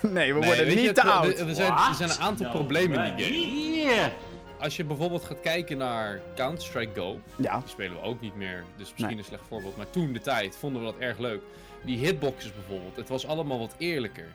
we 0.02 0.10
Nee, 0.10 0.34
worden 0.34 0.70
je, 0.70 0.76
niet 0.76 0.96
te 0.96 1.04
oud. 1.04 1.40
Er, 1.40 1.56
zijn, 1.56 1.72
er 1.74 1.96
zijn 1.96 2.10
een 2.10 2.18
aantal 2.20 2.50
problemen 2.50 3.06
in 3.06 3.16
die 3.16 3.26
game. 3.26 3.36
Hier! 3.38 4.12
Als 4.60 4.76
je 4.76 4.84
bijvoorbeeld 4.84 5.24
gaat 5.24 5.40
kijken 5.40 5.78
naar 5.78 6.22
Counter-Strike 6.36 7.00
Go, 7.00 7.20
Ja, 7.38 7.60
die 7.60 7.70
spelen 7.70 7.92
we 7.96 8.02
ook 8.02 8.22
niet 8.22 8.36
meer, 8.36 8.64
dus 8.78 8.90
misschien 8.90 9.08
Nee. 9.08 9.18
een 9.18 9.24
slecht 9.24 9.44
voorbeeld. 9.48 9.78
Maar 9.78 9.90
toen 9.90 10.14
de 10.14 10.20
tijd 10.20 10.56
vonden 10.56 10.82
we 10.82 10.92
dat 10.92 10.98
erg 11.00 11.18
leuk. 11.18 11.42
Die 11.86 11.98
hitboxes 11.98 12.54
bijvoorbeeld, 12.54 12.96
het 12.96 13.10
was 13.10 13.26
allemaal 13.28 13.60
wat 13.60 13.76
eerlijker. 13.78 14.34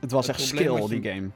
het 0.00 0.10
was 0.10 0.26
Het 0.26 0.36
echt 0.36 0.46
skill, 0.46 0.82
je- 0.82 0.88
die 1.00 1.10
game. 1.12 1.28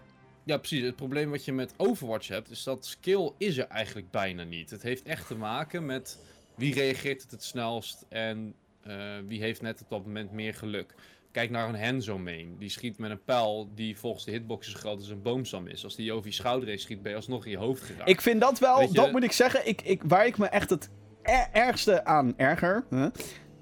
Ja, 0.45 0.57
precies. 0.57 0.83
Het 0.83 0.97
probleem 0.97 1.31
wat 1.31 1.45
je 1.45 1.53
met 1.53 1.75
Overwatch 1.77 2.29
hebt, 2.29 2.51
is 2.51 2.63
dat 2.63 2.87
skill 2.87 3.31
is 3.39 3.57
er 3.57 3.67
eigenlijk 3.69 4.11
bijna 4.11 4.43
niet. 4.43 4.71
Het 4.71 4.83
heeft 4.83 5.03
echt 5.03 5.27
te 5.27 5.35
maken 5.37 5.87
met 5.87 6.19
wie 6.55 6.75
reageert 6.75 7.23
het 7.23 7.31
het 7.31 7.45
snelst 7.45 8.05
en 8.09 8.55
eh, 8.85 8.97
wie 9.27 9.41
heeft 9.41 9.63
net 9.63 9.81
op 9.83 9.91
dat 9.91 10.05
moment 10.07 10.33
meer 10.33 10.55
geluk. 10.55 10.95
Kijk 11.33 11.51
naar 11.51 11.69
een 11.69 11.81
Hanzo 11.85 12.19
main. 12.19 12.57
Die 12.59 12.69
schiet 12.69 12.99
met 12.99 13.11
een 13.11 13.25
pijl 13.25 13.69
die 13.75 13.99
volgens 13.99 14.25
de 14.25 14.31
hitbox 14.31 14.71
zo 14.71 14.79
groot 14.79 14.97
als 14.99 15.09
een 15.09 15.23
boomstam 15.23 15.67
is. 15.67 15.85
Als 15.85 15.97
die 15.97 16.13
over 16.13 16.27
je 16.27 16.33
schouder 16.35 16.69
heen 16.69 16.79
schiet, 16.79 17.03
ben 17.03 17.11
je 17.11 17.17
alsnog 17.17 17.45
in 17.45 17.51
je 17.51 17.57
hoofd 17.57 17.83
geraakt. 17.83 18.09
Ik 18.09 18.21
vind 18.21 18.41
dat 18.41 18.59
wel, 18.59 18.93
dat 18.93 19.13
moet 19.13 19.23
ik 19.23 19.33
zeggen, 19.33 19.69
ik, 19.69 19.83
ik, 19.83 20.03
waar 20.07 20.27
ik 20.27 20.39
me 20.39 20.47
echt 20.47 20.71
het 20.71 20.91
er- 21.23 21.49
ergste 21.53 22.05
aan 22.05 22.35
erger. 22.39 22.85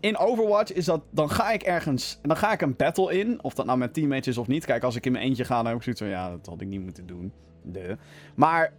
In 0.00 0.17
Overwatch 0.17 0.73
is 0.73 0.85
dat, 0.85 1.02
dan 1.11 1.31
ga 1.31 1.50
ik 1.52 1.62
ergens, 1.62 2.19
dan 2.23 2.37
ga 2.37 2.52
ik 2.52 2.61
een 2.61 2.76
battle 2.76 3.19
in. 3.19 3.43
Of 3.43 3.55
dat 3.55 3.67
nou 3.67 3.79
met 3.79 3.95
teammates 3.95 4.26
is 4.26 4.38
of 4.38 4.47
niet. 4.47 4.64
Kijk, 4.64 4.83
als 4.83 4.97
ik 4.97 5.07
in 5.07 5.12
mijn 5.12 5.25
eentje 5.25 5.45
ga, 5.45 5.57
dan 5.57 5.67
heb 5.67 5.76
ik 5.76 5.83
zoiets 5.83 6.00
van, 6.00 6.11
ja, 6.11 6.31
dat 6.31 6.47
had 6.47 6.61
ik 6.61 6.69
niet 6.69 6.81
moeten 6.83 7.07
doen. 7.07 7.33
De. 7.64 7.97
Maar 8.35 8.73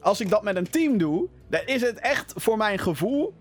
als 0.00 0.20
ik 0.20 0.28
dat 0.28 0.42
met 0.42 0.56
een 0.56 0.70
team 0.70 0.98
doe, 0.98 1.28
dan 1.48 1.60
is 1.66 1.80
het 1.80 1.98
echt 1.98 2.32
voor 2.36 2.56
mijn 2.56 2.78
gevoel, 2.78 3.34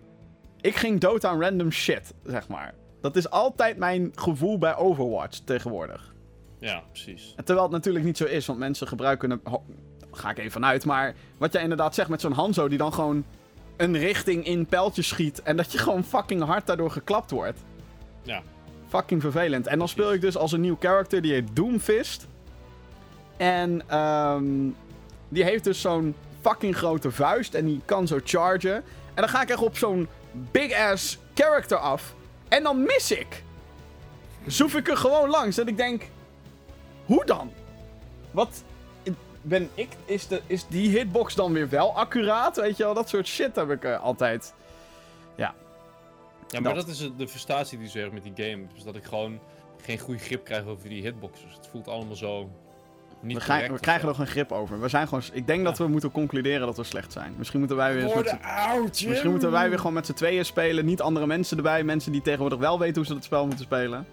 ik 0.62 0.76
ging 0.76 1.00
dood 1.00 1.26
aan 1.26 1.42
random 1.42 1.72
shit, 1.72 2.14
zeg 2.26 2.48
maar. 2.48 2.74
Dat 3.02 3.16
is 3.16 3.30
altijd 3.30 3.78
mijn 3.78 4.12
gevoel 4.16 4.58
bij 4.58 4.76
Overwatch 4.76 5.38
tegenwoordig. 5.38 6.14
Ja, 6.60 6.84
precies. 6.92 7.34
En 7.36 7.46
Terwijl 7.46 7.66
het 7.68 7.76
natuurlijk 7.76 8.06
niet 8.06 8.18
zo 8.18 8.26
is, 8.26 8.46
want 8.46 8.60
mensen 8.60 8.88
gebruiken 8.88 9.42
Ga 10.12 10.30
ik 10.30 10.38
even 10.38 10.52
vanuit. 10.52 10.86
Maar 10.86 11.16
wat 11.38 11.54
jij 11.54 11.62
inderdaad 11.62 11.96
zegt 11.96 12.10
met 12.10 12.22
zo'n 12.22 12.32
Hanzo 12.32 12.68
die 12.68 12.78
dan 12.78 12.94
gewoon 12.94 13.26
een 13.78 13.98
richting 13.98 14.46
in 14.46 14.66
pijltjes 14.66 15.08
schiet. 15.08 15.42
En 15.42 15.58
dat 15.58 15.72
je 15.72 15.78
gewoon 15.78 16.04
fucking 16.04 16.44
hard 16.44 16.68
daardoor 16.68 16.92
geklapt 16.92 17.32
wordt. 17.32 17.60
Ja. 18.22 18.42
Fucking 18.88 19.22
vervelend. 19.22 19.68
En 19.68 19.78
dan 19.78 19.88
Precies. 19.88 19.92
speel 19.92 20.14
ik 20.14 20.22
dus 20.22 20.38
als 20.38 20.52
een 20.52 20.62
nieuw 20.62 20.78
character 20.80 21.22
die 21.22 21.34
heet 21.34 21.56
Doomfist. 21.56 22.28
En 23.38 23.82
ehm, 23.88 24.46
die 25.30 25.44
heeft 25.44 25.64
dus 25.64 25.82
zo'n 25.82 26.16
fucking 26.42 26.76
grote 26.76 27.12
vuist. 27.12 27.54
En 27.54 27.66
die 27.66 27.82
kan 27.86 28.08
zo 28.08 28.20
chargen. 28.24 28.76
En 28.76 29.26
dan 29.26 29.30
ga 29.30 29.42
ik 29.42 29.50
echt 29.50 29.62
op 29.62 29.78
zo'n 29.78 30.08
big 30.52 30.74
ass 30.74 31.18
character 31.34 31.78
af. 31.78 32.16
En 32.48 32.64
dan 32.64 32.84
mis 32.84 33.12
ik. 33.12 33.44
Zoef 34.46 34.76
ik 34.76 34.88
er 34.88 34.98
gewoon 34.98 35.30
langs. 35.30 35.58
En 35.58 35.68
ik 35.68 35.78
denk, 35.78 36.04
hoe 37.06 37.26
dan? 37.26 37.52
Wat 38.32 38.64
ben 39.42 39.70
ik, 39.74 39.90
is, 40.06 40.28
de, 40.28 40.42
is 40.48 40.68
die 40.68 40.90
hitbox 40.90 41.36
dan 41.36 41.54
weer 41.54 41.70
wel 41.70 41.96
accuraat? 41.96 42.56
Weet 42.56 42.78
je 42.78 42.84
wel, 42.84 42.94
dat 42.94 43.10
soort 43.10 43.28
shit 43.28 43.56
heb 43.56 43.70
ik 43.70 43.84
eh, 43.84 44.02
altijd. 44.02 44.54
Ja, 46.52 46.60
maar 46.60 46.74
Dat. 46.74 46.86
dat, 46.86 46.96
is 46.96 47.10
de 47.18 47.28
frustratie 47.28 47.78
die 47.78 47.90
ze 47.90 47.98
heeft 48.00 48.12
met 48.12 48.24
die 48.24 48.34
game. 48.36 48.68
Dus 48.74 48.84
dat 48.84 48.96
ik 48.96 49.04
gewoon 49.04 49.40
geen 49.82 50.00
goede 50.00 50.20
grip 50.20 50.46
krijg 50.46 50.66
over 50.66 50.90
die 50.90 51.02
hitboxes. 51.02 51.54
Het 51.54 51.68
voelt 51.68 51.88
allemaal 51.88 52.16
zo 52.16 52.50
niet 53.22 53.38
We, 53.38 53.44
gaan- 53.44 53.78
krijgen 53.80 54.10
er 54.10 54.16
geen 54.16 54.28
grip 54.28 54.52
over. 54.52 54.80
We 54.82 54.88
zijn 54.88 55.08
gewoon, 55.08 55.24
ik 55.34 55.48
denk 55.48 55.64
dat 55.64 55.78
we 55.78 55.88
moeten 55.88 56.12
concluderen 56.12 56.68
dat 56.68 56.78
we 56.78 56.84
slecht 56.84 57.12
zijn. 57.12 57.34
Misschien 57.38 57.60
moeten 57.60 57.78
wij 57.78 57.94
weer 57.94 58.04
eens 58.04 58.14
met 58.14 58.24
Worden 58.24 58.40
z'n- 58.42 58.48
oud, 58.48 59.00
Jim. 59.00 59.10
Misschien 59.10 59.32
moeten 59.32 59.52
wij 59.52 59.70
weer 59.70 59.78
gewoon 59.78 59.94
met 59.94 60.06
z'n 60.06 60.14
tweeën 60.14 60.46
spelen. 60.46 60.86
Niet 60.86 61.02
andere 61.02 61.28
mensen 61.28 61.58
erbij. 61.58 61.84
Mensen 61.84 62.12
die 62.12 62.22
tegenwoordig 62.22 62.60
wel 62.60 62.80
weten 62.80 62.96
hoe 62.96 63.06
ze 63.06 63.14
het 63.14 63.24
spel 63.24 63.46
moeten 63.46 63.66
spelen. 63.66 64.06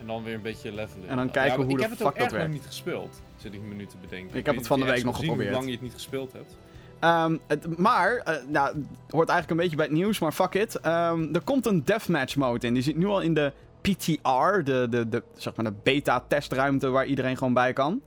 En 0.00 0.06
dan 0.06 0.22
weer 0.22 0.34
een 0.34 0.42
beetje 0.42 0.72
levelen. 0.72 1.08
En 1.08 1.16
dan 1.16 1.24
Ja, 1.26 1.32
kijken 1.32 1.62
hoe 1.62 1.70
ik 1.70 1.76
de 1.76 1.82
heb 1.82 1.90
het 1.90 1.98
fuck 2.00 2.06
ook 2.08 2.14
dat 2.14 2.22
echt 2.22 2.30
nog 2.32 2.40
werkt. 2.40 2.54
niet 2.54 2.66
gespeeld. 2.66 3.20
Zit 3.36 3.54
ik 3.54 3.60
me 3.62 3.74
nu 3.74 3.86
te 3.86 3.96
bedenken. 4.00 4.34
heb 4.36 4.46
weet 4.46 4.54
het 4.56 4.66
van 4.66 4.80
de 4.80 4.86
week 4.86 5.04
nog 5.04 5.12
echt 5.14 5.20
geprobeerd. 5.20 5.48
Hoe 5.48 5.56
lang 5.56 5.66
je 5.66 5.72
het 5.72 5.82
niet 5.82 5.92
gespeeld 5.92 6.32
hebt. 6.32 6.56
Ehm, 6.98 7.36
het, 7.46 7.78
maar, 7.78 8.16
eh, 8.16 8.34
nou, 8.48 8.66
het 8.76 8.86
hoort 9.10 9.28
eigenlijk 9.28 9.50
een 9.50 9.56
beetje 9.56 9.76
bij 9.76 9.84
het 9.84 9.94
nieuws, 9.94 10.18
maar 10.18 10.32
fuck 10.32 10.54
it. 10.54 10.80
Ehm, 10.80 11.34
er 11.34 11.40
komt 11.40 11.66
een 11.66 11.84
deathmatch 11.84 12.36
mode 12.36 12.66
in. 12.66 12.74
Die 12.74 12.82
zit 12.82 12.96
nu 12.96 13.06
al 13.06 13.20
in 13.20 13.34
de 13.34 13.52
PTR, 13.80 14.62
de, 14.64 14.86
de, 14.90 15.08
de, 15.08 15.22
zeg 15.34 15.56
maar 15.56 15.64
de 15.64 15.72
beta-testruimte 15.82 16.88
waar 16.88 17.06
iedereen 17.06 17.36
gewoon 17.36 17.54
bij 17.54 17.72
kan. 17.72 18.00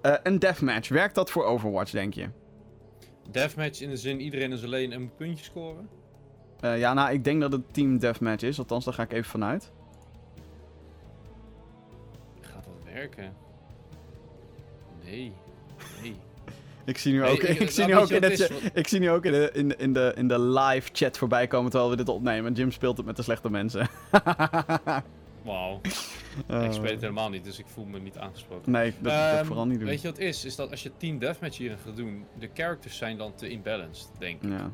Eh, 0.00 0.14
een 0.22 0.38
deathmatch, 0.38 0.88
werkt 0.88 1.14
dat 1.14 1.30
voor 1.30 1.44
Overwatch, 1.44 1.90
denk 1.90 2.14
je? 2.14 2.28
Deathmatch 3.30 3.80
in 3.80 3.90
de 3.90 3.96
zin 3.96 4.20
iedereen 4.20 4.52
is 4.52 4.64
alleen 4.64 4.92
en 4.92 5.00
moet 5.02 5.16
puntjes 5.16 5.46
scoren. 5.46 5.88
Eh, 6.60 6.78
ja, 6.78 6.94
nou, 6.94 7.12
ik 7.12 7.24
denk 7.24 7.40
dat 7.40 7.52
het 7.52 7.74
team 7.74 7.98
deathmatch 7.98 8.42
is. 8.42 8.58
Althans, 8.58 8.84
daar 8.84 8.94
ga 8.94 9.02
ik 9.02 9.12
even 9.12 9.30
vanuit. 9.30 9.72
Gaat 12.40 12.64
dat 12.64 12.92
werken? 12.94 13.34
Nee. 15.04 15.32
Nee. 16.02 16.14
Ik 16.84 16.98
zie 16.98 17.12
nu 17.12 17.18
Nee, 17.20 17.30
ook, 17.30 17.38
ik- 17.42 17.58
ik, 17.66 17.70
zie 17.70 17.84
nu 17.84 17.96
ook 17.96 18.08
in, 18.10 18.22
het, 18.22 18.38
het 18.38 18.70
ik 18.74 18.88
zie 18.88 19.00
nu 19.00 19.10
ook 19.10 19.24
in 19.24 19.32
de, 19.32 19.50
in, 19.52 19.78
in, 19.78 19.92
de, 19.92 20.12
in 20.16 20.28
de 20.28 20.40
live 20.40 20.88
chat 20.92 21.18
voorbij 21.18 21.46
komen 21.46 21.70
terwijl 21.70 21.90
we 21.90 21.96
dit 21.96 22.08
opnemen. 22.08 22.52
Jim 22.52 22.70
speelt 22.70 22.96
het 22.96 23.06
met 23.06 23.16
de 23.16 23.22
slechte 23.22 23.50
mensen. 23.50 23.88
Wauw. 25.42 25.80
Eh, 26.46 26.64
ik 26.64 26.72
speel 26.72 26.90
het 26.90 27.00
helemaal 27.00 27.28
niet, 27.30 27.44
dus 27.44 27.58
ik 27.58 27.66
voel 27.66 27.84
me 27.84 27.98
niet 28.00 28.18
aangesproken. 28.18 28.72
Nee, 28.72 28.92
dat, 28.98 29.12
dat 29.12 29.12
Ehm, 29.38 29.44
vooral 29.44 29.66
niet 29.66 29.78
doen. 29.78 29.88
Weet 29.88 30.00
je 30.00 30.08
wat 30.08 30.16
het 30.16 30.26
is? 30.26 30.44
Is 30.44 30.56
dat 30.56 30.70
als 30.70 30.82
je 30.82 30.90
team 30.96 31.18
deathmatch 31.18 31.56
hierin 31.58 31.78
gaat 31.86 31.96
doen, 31.96 32.24
de 32.38 32.50
characters 32.54 32.96
zijn 32.96 33.16
dan 33.16 33.34
te 33.34 33.48
imbalanced, 33.48 34.08
denk 34.18 34.42
ik. 34.42 34.50
Ja. 34.50 34.70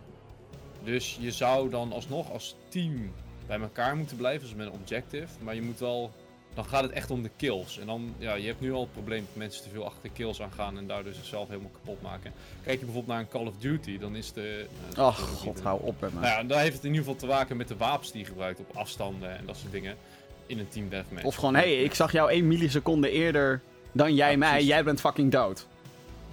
Dus 0.82 1.16
je 1.20 1.30
zou 1.32 1.70
dan 1.70 1.92
alsnog 1.92 2.32
als 2.32 2.56
team 2.68 3.12
bij 3.46 3.60
elkaar 3.60 3.96
moeten 3.96 4.16
blijven, 4.16 4.46
dus 4.46 4.56
met 4.56 4.66
een 4.66 4.72
objective. 4.72 5.26
Maar 5.42 5.54
je 5.54 5.62
moet 5.62 5.78
wel. 5.80 6.10
Dan 6.54 6.64
gaat 6.64 6.82
het 6.82 6.92
echt 6.92 7.10
om 7.10 7.22
de 7.22 7.30
kills. 7.36 7.78
En 7.78 7.86
dan, 7.86 8.14
ja, 8.18 8.34
je 8.34 8.46
hebt 8.46 8.60
nu 8.60 8.72
al 8.72 8.80
het 8.80 8.92
probleem 8.92 9.24
dat 9.26 9.34
mensen 9.36 9.62
te 9.62 9.68
veel 9.70 9.84
achter 9.84 10.10
kills 10.10 10.42
aangaan 10.42 10.78
en 10.78 10.86
daardoor 10.86 11.12
zichzelf 11.12 11.48
helemaal 11.48 11.70
kapot 11.70 12.02
maken. 12.02 12.32
Kijk 12.64 12.78
je 12.78 12.84
bijvoorbeeld 12.84 13.06
naar 13.06 13.20
een 13.20 13.28
Call 13.28 13.46
of 13.46 13.54
Duty, 13.58 13.98
dan 13.98 14.16
is 14.16 14.32
de. 14.32 14.66
eh, 14.94 14.98
Ach, 14.98 15.18
god, 15.20 15.60
hou 15.60 15.80
op 15.82 16.00
met 16.00 16.14
me. 16.14 16.20
Nou 16.20 16.32
ja, 16.32 16.42
daar 16.42 16.60
heeft 16.60 16.74
het 16.74 16.84
in 16.84 16.90
ieder 16.90 17.04
geval 17.04 17.20
te 17.20 17.26
maken 17.26 17.56
met 17.56 17.68
de 17.68 17.76
wapens 17.76 18.12
die 18.12 18.20
je 18.20 18.26
gebruikt 18.26 18.60
op 18.60 18.76
afstanden 18.76 19.38
en 19.38 19.46
dat 19.46 19.56
soort 19.56 19.72
dingen. 19.72 19.96
In 20.46 20.58
een 20.58 20.68
team 20.68 20.88
deathmatch. 20.88 21.26
Of 21.26 21.34
gewoon, 21.34 21.54
hé, 21.54 21.60
hey, 21.60 21.82
ik 21.82 21.94
zag 21.94 22.12
jou 22.12 22.30
één 22.30 22.48
milliseconde 22.48 23.10
eerder 23.10 23.60
dan 23.92 24.14
jij 24.14 24.30
Ja, 24.30 24.36
mij. 24.38 24.64
Jij 24.64 24.84
bent 24.84 25.00
fucking 25.00 25.32
dood. 25.32 25.66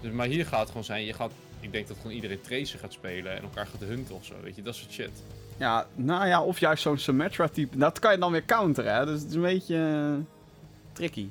Dus, 0.02 0.12
maar 0.12 0.28
hier 0.28 0.46
gaat 0.46 0.60
het 0.60 0.68
gewoon 0.68 0.84
zijn, 0.84 1.06
je 1.06 1.14
gaat. 1.14 1.32
Ik 1.60 1.72
denk 1.72 1.88
dat 1.88 1.98
gewoon 1.98 2.16
iedereen 2.16 2.42
Tracer 2.42 2.80
gaat 2.80 2.94
spelen 2.94 3.36
en 3.36 3.42
elkaar 3.42 3.68
gaat 3.68 3.88
hunten 3.88 4.16
of 4.16 4.26
zo, 4.26 4.34
weet 4.44 4.56
je, 4.56 4.62
dat 4.62 4.76
soort 4.76 4.92
shit. 4.92 5.24
Ja, 5.58 5.88
nou 5.96 6.28
ja, 6.28 6.44
of 6.44 6.60
juist 6.60 6.84
zo'n 6.84 6.98
Symmetra-type. 6.98 7.78
Dat 7.78 8.00
kan 8.00 8.12
je 8.12 8.18
dan 8.18 8.32
weer 8.32 8.46
counteren, 8.46 8.96
hè. 8.96 9.06
Dus 9.06 9.20
het 9.20 9.30
is 9.30 9.36
een 9.36 9.42
beetje 9.42 9.76
eh, 9.76 10.26
tricky. 10.94 11.30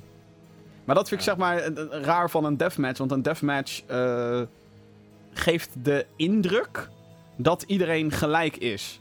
Maar 0.85 0.95
dat 0.95 1.07
vind 1.07 1.19
ik 1.19 1.27
zeg 1.27 1.37
maar 1.37 1.57
eh, 1.57 2.01
raar 2.03 2.29
van 2.29 2.45
een 2.45 2.57
deathmatch. 2.57 2.97
Want 2.97 3.11
een 3.11 3.21
deathmatch 3.21 3.81
eh, 3.87 4.41
geeft 5.33 5.69
de 5.83 6.05
indruk 6.15 6.89
dat 7.35 7.63
iedereen 7.67 8.11
gelijk 8.11 8.57
is. 8.57 9.00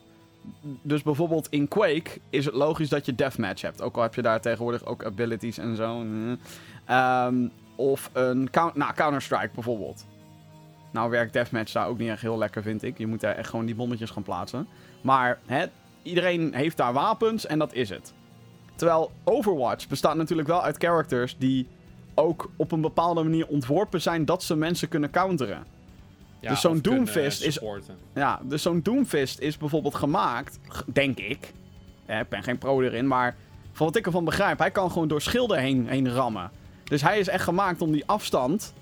Dus 0.83 1.03
bijvoorbeeld 1.03 1.49
in 1.51 1.69
Quake 1.69 2.11
is 2.31 2.45
het 2.45 2.55
logisch 2.55 2.89
dat 2.89 3.07
je 3.07 3.15
deathmatch 3.15 3.63
hebt. 3.63 3.83
Ook 3.83 3.97
al 3.97 4.03
heb 4.03 4.15
je 4.15 4.23
daar 4.23 4.41
tegenwoordig 4.41 4.85
ook 4.85 5.05
abilities 5.05 5.59
en 5.59 5.77
zo. 5.77 6.03
eh. 6.03 6.33
Ehm, 6.85 7.49
of 7.77 8.11
een 8.13 8.49
nou, 8.53 8.93
Counter-Strike 8.95 9.51
bijvoorbeeld. 9.55 10.07
Nou 10.93 11.11
werkt 11.11 11.33
deathmatch 11.33 11.73
daar 11.73 11.87
ook 11.89 11.99
niet 11.99 12.09
echt 12.09 12.23
heel 12.23 12.39
lekker, 12.39 12.63
vind 12.63 12.83
ik. 12.83 12.99
Je 12.99 13.07
moet 13.07 13.21
daar 13.21 13.37
echt 13.37 13.49
gewoon 13.49 13.67
die 13.67 13.75
bommetjes 13.75 14.11
gaan 14.11 14.23
plaatsen. 14.23 14.67
Maar 15.01 15.39
hè, 15.47 15.67
iedereen 16.03 16.55
heeft 16.55 16.77
daar 16.77 16.93
wapens 16.93 17.47
en 17.47 17.59
dat 17.59 17.73
is 17.73 17.89
het. 17.89 18.13
Terwijl 18.75 19.11
Overwatch 19.25 19.89
bestaat 19.89 20.17
natuurlijk 20.17 20.49
wel 20.49 20.63
uit 20.63 20.77
characters 20.77 21.37
die 21.39 21.67
ook 22.15 22.51
op 22.57 22.73
een 22.73 22.81
bepaalde 22.81 23.23
manier 23.23 23.47
ontworpen 23.47 24.01
zijn 24.01 24.25
dat 24.25 24.43
ze 24.43 24.57
mensen 24.57 24.89
kunnen 24.89 25.11
counteren. 25.11 25.65
Ja, 26.41 26.51
Dus 26.51 26.61
zo'n 26.61 26.81
kunnen 26.81 27.05
Doomfist 27.05 27.43
is-. 27.43 27.61
Ja, 28.15 28.41
dus 28.43 28.63
zo'n 28.63 28.81
Doomfist 28.83 29.39
is 29.39 29.57
bijvoorbeeld 29.57 29.95
gemaakt, 29.95 30.59
denk 30.87 31.19
ik. 31.19 31.53
Eh, 32.07 32.19
ik 32.19 32.29
ben 32.29 32.43
geen 32.43 32.59
pro 32.59 32.81
erin, 32.81 33.07
maar 33.07 33.37
van 33.73 33.87
wat 33.87 33.97
ik 33.97 34.07
ervan 34.07 34.25
begrijp, 34.25 34.59
hij 34.59 34.71
kan 34.71 34.91
gewoon 34.91 35.09
door 35.09 35.23
schilden 35.23 35.59
heen, 35.59 35.89
heen 35.89 36.13
rammen. 36.13 36.51
Dus 36.85 37.03
hij 37.03 37.19
is 37.19 37.29
echt 37.29 37.45
gemaakt 37.45 37.83
om 37.83 37.93
die 37.93 38.07
afstand, 38.07 38.73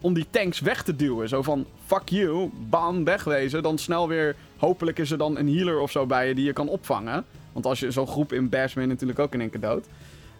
om 0.00 0.14
die 0.14 0.26
tanks 0.30 0.60
weg 0.60 0.82
te 0.82 0.96
duwen. 0.96 1.28
Zo 1.28 1.42
van, 1.42 1.66
fuck 1.86 2.08
you, 2.08 2.50
bam, 2.68 3.04
wegwezen. 3.04 3.62
Dan 3.62 3.78
snel 3.78 4.08
weer, 4.08 4.36
hopelijk 4.56 4.98
is 4.98 5.10
er 5.10 5.18
dan 5.18 5.38
een 5.38 5.54
healer 5.54 5.80
of 5.80 5.90
zo 5.90 6.06
bij 6.06 6.28
je 6.28 6.34
die 6.34 6.44
je 6.44 6.52
kan 6.52 6.68
opvangen. 6.68 7.24
Want 7.52 7.66
als 7.66 7.80
je 7.80 7.90
zo'n 7.90 8.06
groep 8.06 8.32
in 8.32 8.48
bash 8.48 8.74
ben 8.74 8.82
je 8.82 8.88
natuurlijk 8.88 9.18
ook 9.18 9.34
in 9.34 9.40
één 9.40 9.50
keer 9.50 9.60
dood. 9.60 9.86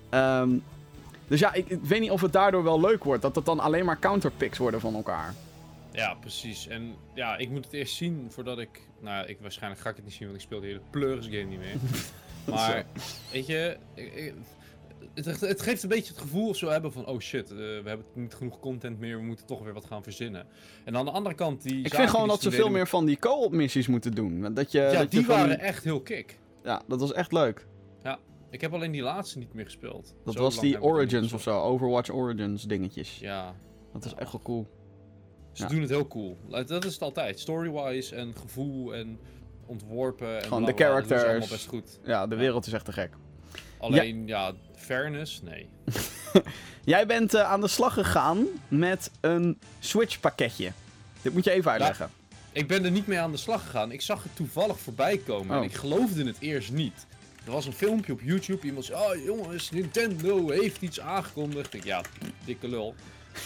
Ehm, 0.08 0.50
dus 1.28 1.40
ja, 1.40 1.52
ik, 1.52 1.68
ik 1.68 1.82
weet 1.82 2.00
niet 2.00 2.10
of 2.10 2.20
het 2.20 2.32
daardoor 2.32 2.62
wel 2.62 2.80
leuk 2.80 3.04
wordt. 3.04 3.22
Dat 3.22 3.34
het 3.34 3.44
dan 3.44 3.60
alleen 3.60 3.84
maar 3.84 3.98
counterpicks 3.98 4.58
worden 4.58 4.80
van 4.80 4.94
elkaar. 4.94 5.34
Ja, 5.92 6.14
precies. 6.14 6.66
En 6.66 6.94
ja, 7.14 7.36
ik 7.36 7.50
moet 7.50 7.64
het 7.64 7.74
eerst 7.74 7.94
zien 7.96 8.26
voordat 8.30 8.58
ik... 8.58 8.80
Nou, 9.00 9.26
ik, 9.26 9.38
waarschijnlijk 9.40 9.82
ga 9.82 9.90
ik 9.90 9.96
het 9.96 10.04
niet 10.04 10.14
zien, 10.14 10.26
want 10.28 10.38
ik 10.40 10.44
speel 10.44 10.60
de 10.60 10.66
hele 10.66 10.80
pleuris 10.90 11.24
game 11.24 11.42
niet 11.42 11.58
meer. 11.58 11.76
maar, 12.54 12.86
weet 13.32 13.46
je... 13.46 13.76
ik- 13.94 14.14
ik- 14.14 14.34
het, 15.14 15.40
het 15.40 15.62
geeft 15.62 15.82
een 15.82 15.88
beetje 15.88 16.12
het 16.12 16.22
gevoel 16.22 16.48
of 16.48 16.56
zo 16.56 16.68
hebben 16.68 16.92
van... 16.92 17.06
Oh 17.06 17.18
shit, 17.20 17.50
eh, 17.50 17.56
we 17.56 17.82
hebben 17.84 18.06
niet 18.14 18.34
genoeg 18.34 18.60
content 18.60 18.98
meer, 18.98 19.16
we 19.16 19.22
moeten 19.22 19.46
toch 19.46 19.62
weer 19.62 19.72
wat 19.72 19.84
gaan 19.84 20.02
verzinnen. 20.02 20.46
En 20.84 20.96
aan 20.96 21.04
de 21.04 21.10
andere 21.10 21.34
kant, 21.34 21.62
die 21.62 21.82
Ik 21.84 21.94
vind 21.94 22.10
gewoon 22.10 22.28
dat 22.28 22.42
ze 22.42 22.50
veel 22.50 22.68
meer 22.70 22.88
van 22.88 23.04
die 23.06 23.18
co-op 23.18 23.52
missies 23.52 23.86
moeten 23.86 24.14
doen. 24.14 24.54
Dat 24.54 24.72
je, 24.72 24.80
Ja, 24.80 24.92
dat 24.92 25.00
je 25.02 25.08
die 25.08 25.26
van- 25.26 25.36
waren 25.36 25.58
echt 25.58 25.84
heel 25.84 26.00
kick. 26.00 26.38
Ja, 26.62 26.82
dat 26.88 27.00
was 27.00 27.12
echt 27.12 27.32
leuk. 27.32 27.66
Ik 28.50 28.60
heb 28.60 28.72
alleen 28.74 28.90
die 28.92 29.02
laatste 29.02 29.38
niet 29.38 29.52
meer 29.54 29.64
gespeeld. 29.64 30.14
Dat 30.24 30.34
Zo 30.34 30.40
was 30.40 30.60
die 30.60 30.82
Origins 30.82 31.32
of 31.32 31.42
zo. 31.42 31.60
Overwatch 31.60 32.10
Origins 32.10 32.62
dingetjes. 32.62 33.18
Ja, 33.18 33.54
Dat 33.92 34.04
is 34.04 34.14
echt 34.14 34.32
wel 34.32 34.40
cool. 34.42 34.66
Ze 35.58 35.62
Ja. 35.64 35.68
doen 35.68 35.80
het 35.80 35.90
heel 35.90 36.06
cool. 36.08 36.38
Dat 36.48 36.84
is 36.84 36.92
het 36.92 37.02
altijd. 37.02 37.40
Story-wise 37.40 38.14
en 38.14 38.34
gevoel 38.40 38.94
en 38.94 39.18
ontworpen. 39.66 40.36
En 40.36 40.42
Gewoon 40.42 40.64
de. 40.64 40.72
Dat 40.72 40.80
characters. 40.80 41.22
allemaal 41.22 41.48
best 41.48 41.66
goed. 41.66 41.98
Ja, 42.04 42.26
de 42.26 42.36
wereld 42.36 42.66
is 42.66 42.72
echt 42.72 42.84
te 42.84 42.92
gek. 42.92 43.10
Alleen, 43.78 44.26
ja, 44.26 44.52
fairness, 44.76 45.42
nee. 45.42 45.68
Jij 46.84 47.06
bent 47.06 47.34
eh, 47.34 47.42
aan 47.42 47.60
de 47.60 47.68
slag 47.68 47.94
gegaan 47.94 48.46
met 48.68 49.10
een 49.20 49.58
Switch 49.78 50.20
pakketje. 50.20 50.72
Dit 51.22 51.32
moet 51.32 51.44
je 51.44 51.50
even 51.50 51.70
uitleggen. 51.70 52.10
Ik 52.52 52.68
ben 52.68 52.84
er 52.84 52.90
niet 52.90 53.06
mee 53.06 53.18
aan 53.18 53.30
de 53.30 53.36
slag 53.36 53.62
gegaan. 53.64 53.92
Ik 53.92 54.00
zag 54.00 54.22
het 54.22 54.36
toevallig 54.36 54.78
voorbij 54.78 55.18
komen 55.18 55.56
Oh. 55.56 55.62
en 55.62 55.68
ik 55.68 55.74
geloofde 55.74 56.24
het 56.24 56.36
eerst 56.40 56.72
niet. 56.72 57.06
Er 57.44 57.50
was 57.52 57.66
een 57.66 57.72
filmpje 57.72 58.12
op 58.12 58.20
YouTube. 58.22 58.66
Iemand 58.66 58.84
zei: 58.84 58.98
Oh 59.18 59.24
jongens, 59.24 59.70
Nintendo 59.70 60.50
heeft 60.50 60.82
iets 60.82 61.00
aangekondigd. 61.00 61.74
Ik, 61.74 61.84
ja, 61.84 62.02
dikke 62.44 62.68
lul. 62.68 62.94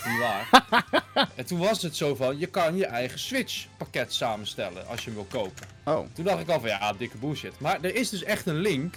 Niet 0.07 0.19
waar. 0.19 0.65
en 1.37 1.47
toen 1.47 1.59
was 1.59 1.83
het 1.83 1.97
zo 1.97 2.15
van: 2.15 2.39
je 2.39 2.47
kan 2.47 2.77
je 2.77 2.87
eigen 2.87 3.19
Switch 3.19 3.67
pakket 3.77 4.13
samenstellen 4.13 4.87
als 4.87 4.99
je 5.05 5.07
hem 5.11 5.15
wil 5.15 5.27
kopen. 5.41 5.67
Oh, 5.85 6.07
Toen 6.13 6.25
dacht 6.25 6.41
ik 6.41 6.49
al 6.49 6.61
van 6.61 6.69
ja, 6.69 6.93
dikke 6.93 7.17
bullshit. 7.17 7.53
Maar 7.61 7.79
er 7.83 7.95
is 7.95 8.09
dus 8.09 8.23
echt 8.23 8.47
een 8.47 8.61
link 8.61 8.95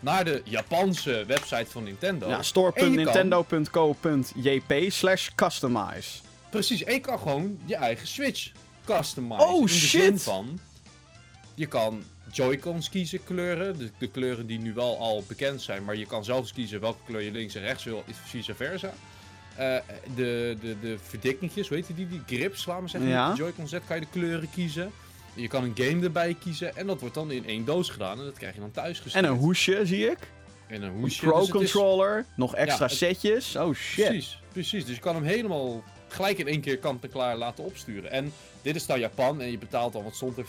naar 0.00 0.24
de 0.24 0.40
Japanse 0.44 1.24
website 1.26 1.66
van 1.70 1.82
Nintendo. 1.84 2.28
ja, 2.28 2.36
En 2.36 2.44
store.nintendo.co.jp 2.44 4.90
slash 4.90 5.28
customize. 5.34 6.18
Precies, 6.50 6.84
en 6.84 6.92
je 6.92 7.00
kan 7.00 7.18
gewoon 7.18 7.58
je 7.64 7.76
eigen 7.76 8.06
Switch 8.06 8.50
customizen. 8.84 9.46
Oh, 9.48 9.60
in 9.60 9.66
de 9.66 9.72
shit! 9.72 10.02
Zin 10.02 10.18
van, 10.18 10.60
je 11.54 11.66
kan 11.66 12.04
Joy-Cons 12.32 12.88
kiezen 12.88 13.24
kleuren, 13.24 13.78
de, 13.78 13.90
de 13.98 14.08
kleuren 14.08 14.46
die 14.46 14.58
nu 14.58 14.74
wel 14.74 14.98
al 14.98 15.24
bekend 15.28 15.62
zijn, 15.62 15.84
maar 15.84 15.96
je 15.96 16.06
kan 16.06 16.24
zelfs 16.24 16.52
kiezen 16.52 16.80
welke 16.80 16.98
kleur 17.06 17.22
je 17.22 17.30
links 17.30 17.54
en 17.54 17.62
rechts 17.62 17.84
wil, 17.84 18.04
vice 18.24 18.54
versa. 18.54 18.92
Eh, 19.58 19.76
de, 20.14 20.56
de, 20.60 20.76
de 20.80 20.96
verdikkingjes, 21.08 21.68
weet 21.68 21.86
je 21.86 21.94
die, 21.94 22.08
die 22.08 22.22
grips, 22.26 22.66
laten 22.66 22.82
we 22.84 22.88
zeggen, 22.90 23.10
Ja. 23.10 23.30
de 23.30 23.36
Joy-Con 23.36 23.68
Z 23.68 23.76
kan 23.86 23.96
je 23.96 24.00
de 24.02 24.08
kleuren 24.10 24.50
kiezen. 24.50 24.90
Je 25.34 25.48
kan 25.48 25.64
een 25.64 25.72
game 25.74 26.04
erbij 26.04 26.34
kiezen 26.40 26.76
en 26.76 26.86
dat 26.86 27.00
wordt 27.00 27.14
dan 27.14 27.30
in 27.30 27.46
één 27.46 27.64
doos 27.64 27.90
gedaan 27.90 28.18
en 28.18 28.24
dat 28.24 28.38
krijg 28.38 28.54
je 28.54 28.60
dan 28.60 28.70
thuis 28.70 29.02
En 29.14 29.24
een 29.24 29.36
hoesje, 29.36 29.80
zie 29.86 30.10
ik. 30.10 30.18
En 30.66 30.82
een 30.82 30.88
Een 30.88 30.98
hoesje. 30.98 31.20
Pro 31.26 31.46
dus 31.46 31.74
is-. 31.74 32.24
Nog 32.36 32.54
extra 32.54 32.86
het- 32.86 32.94
setjes. 32.96 33.56
Oh 33.56 33.74
shit. 33.74 34.04
Precies, 34.06 34.38
precies. 34.52 34.84
Dus 34.84 34.94
je 34.94 35.00
kan 35.00 35.14
hem 35.14 35.24
helemaal 35.24 35.82
gelijk 36.12 36.38
in 36.38 36.46
één 36.48 36.60
keer 36.60 36.78
kant 36.78 37.02
en 37.04 37.10
klaar 37.10 37.36
laten 37.36 37.64
opsturen. 37.64 38.10
En 38.10 38.32
dit 38.62 38.76
is 38.76 38.86
dan 38.86 39.00
Japan 39.00 39.40
en 39.40 39.50
je 39.50 39.58
betaalt 39.58 39.94
al, 39.94 40.02
wat 40.02 40.14
stond 40.14 40.38
er, 40.38 40.44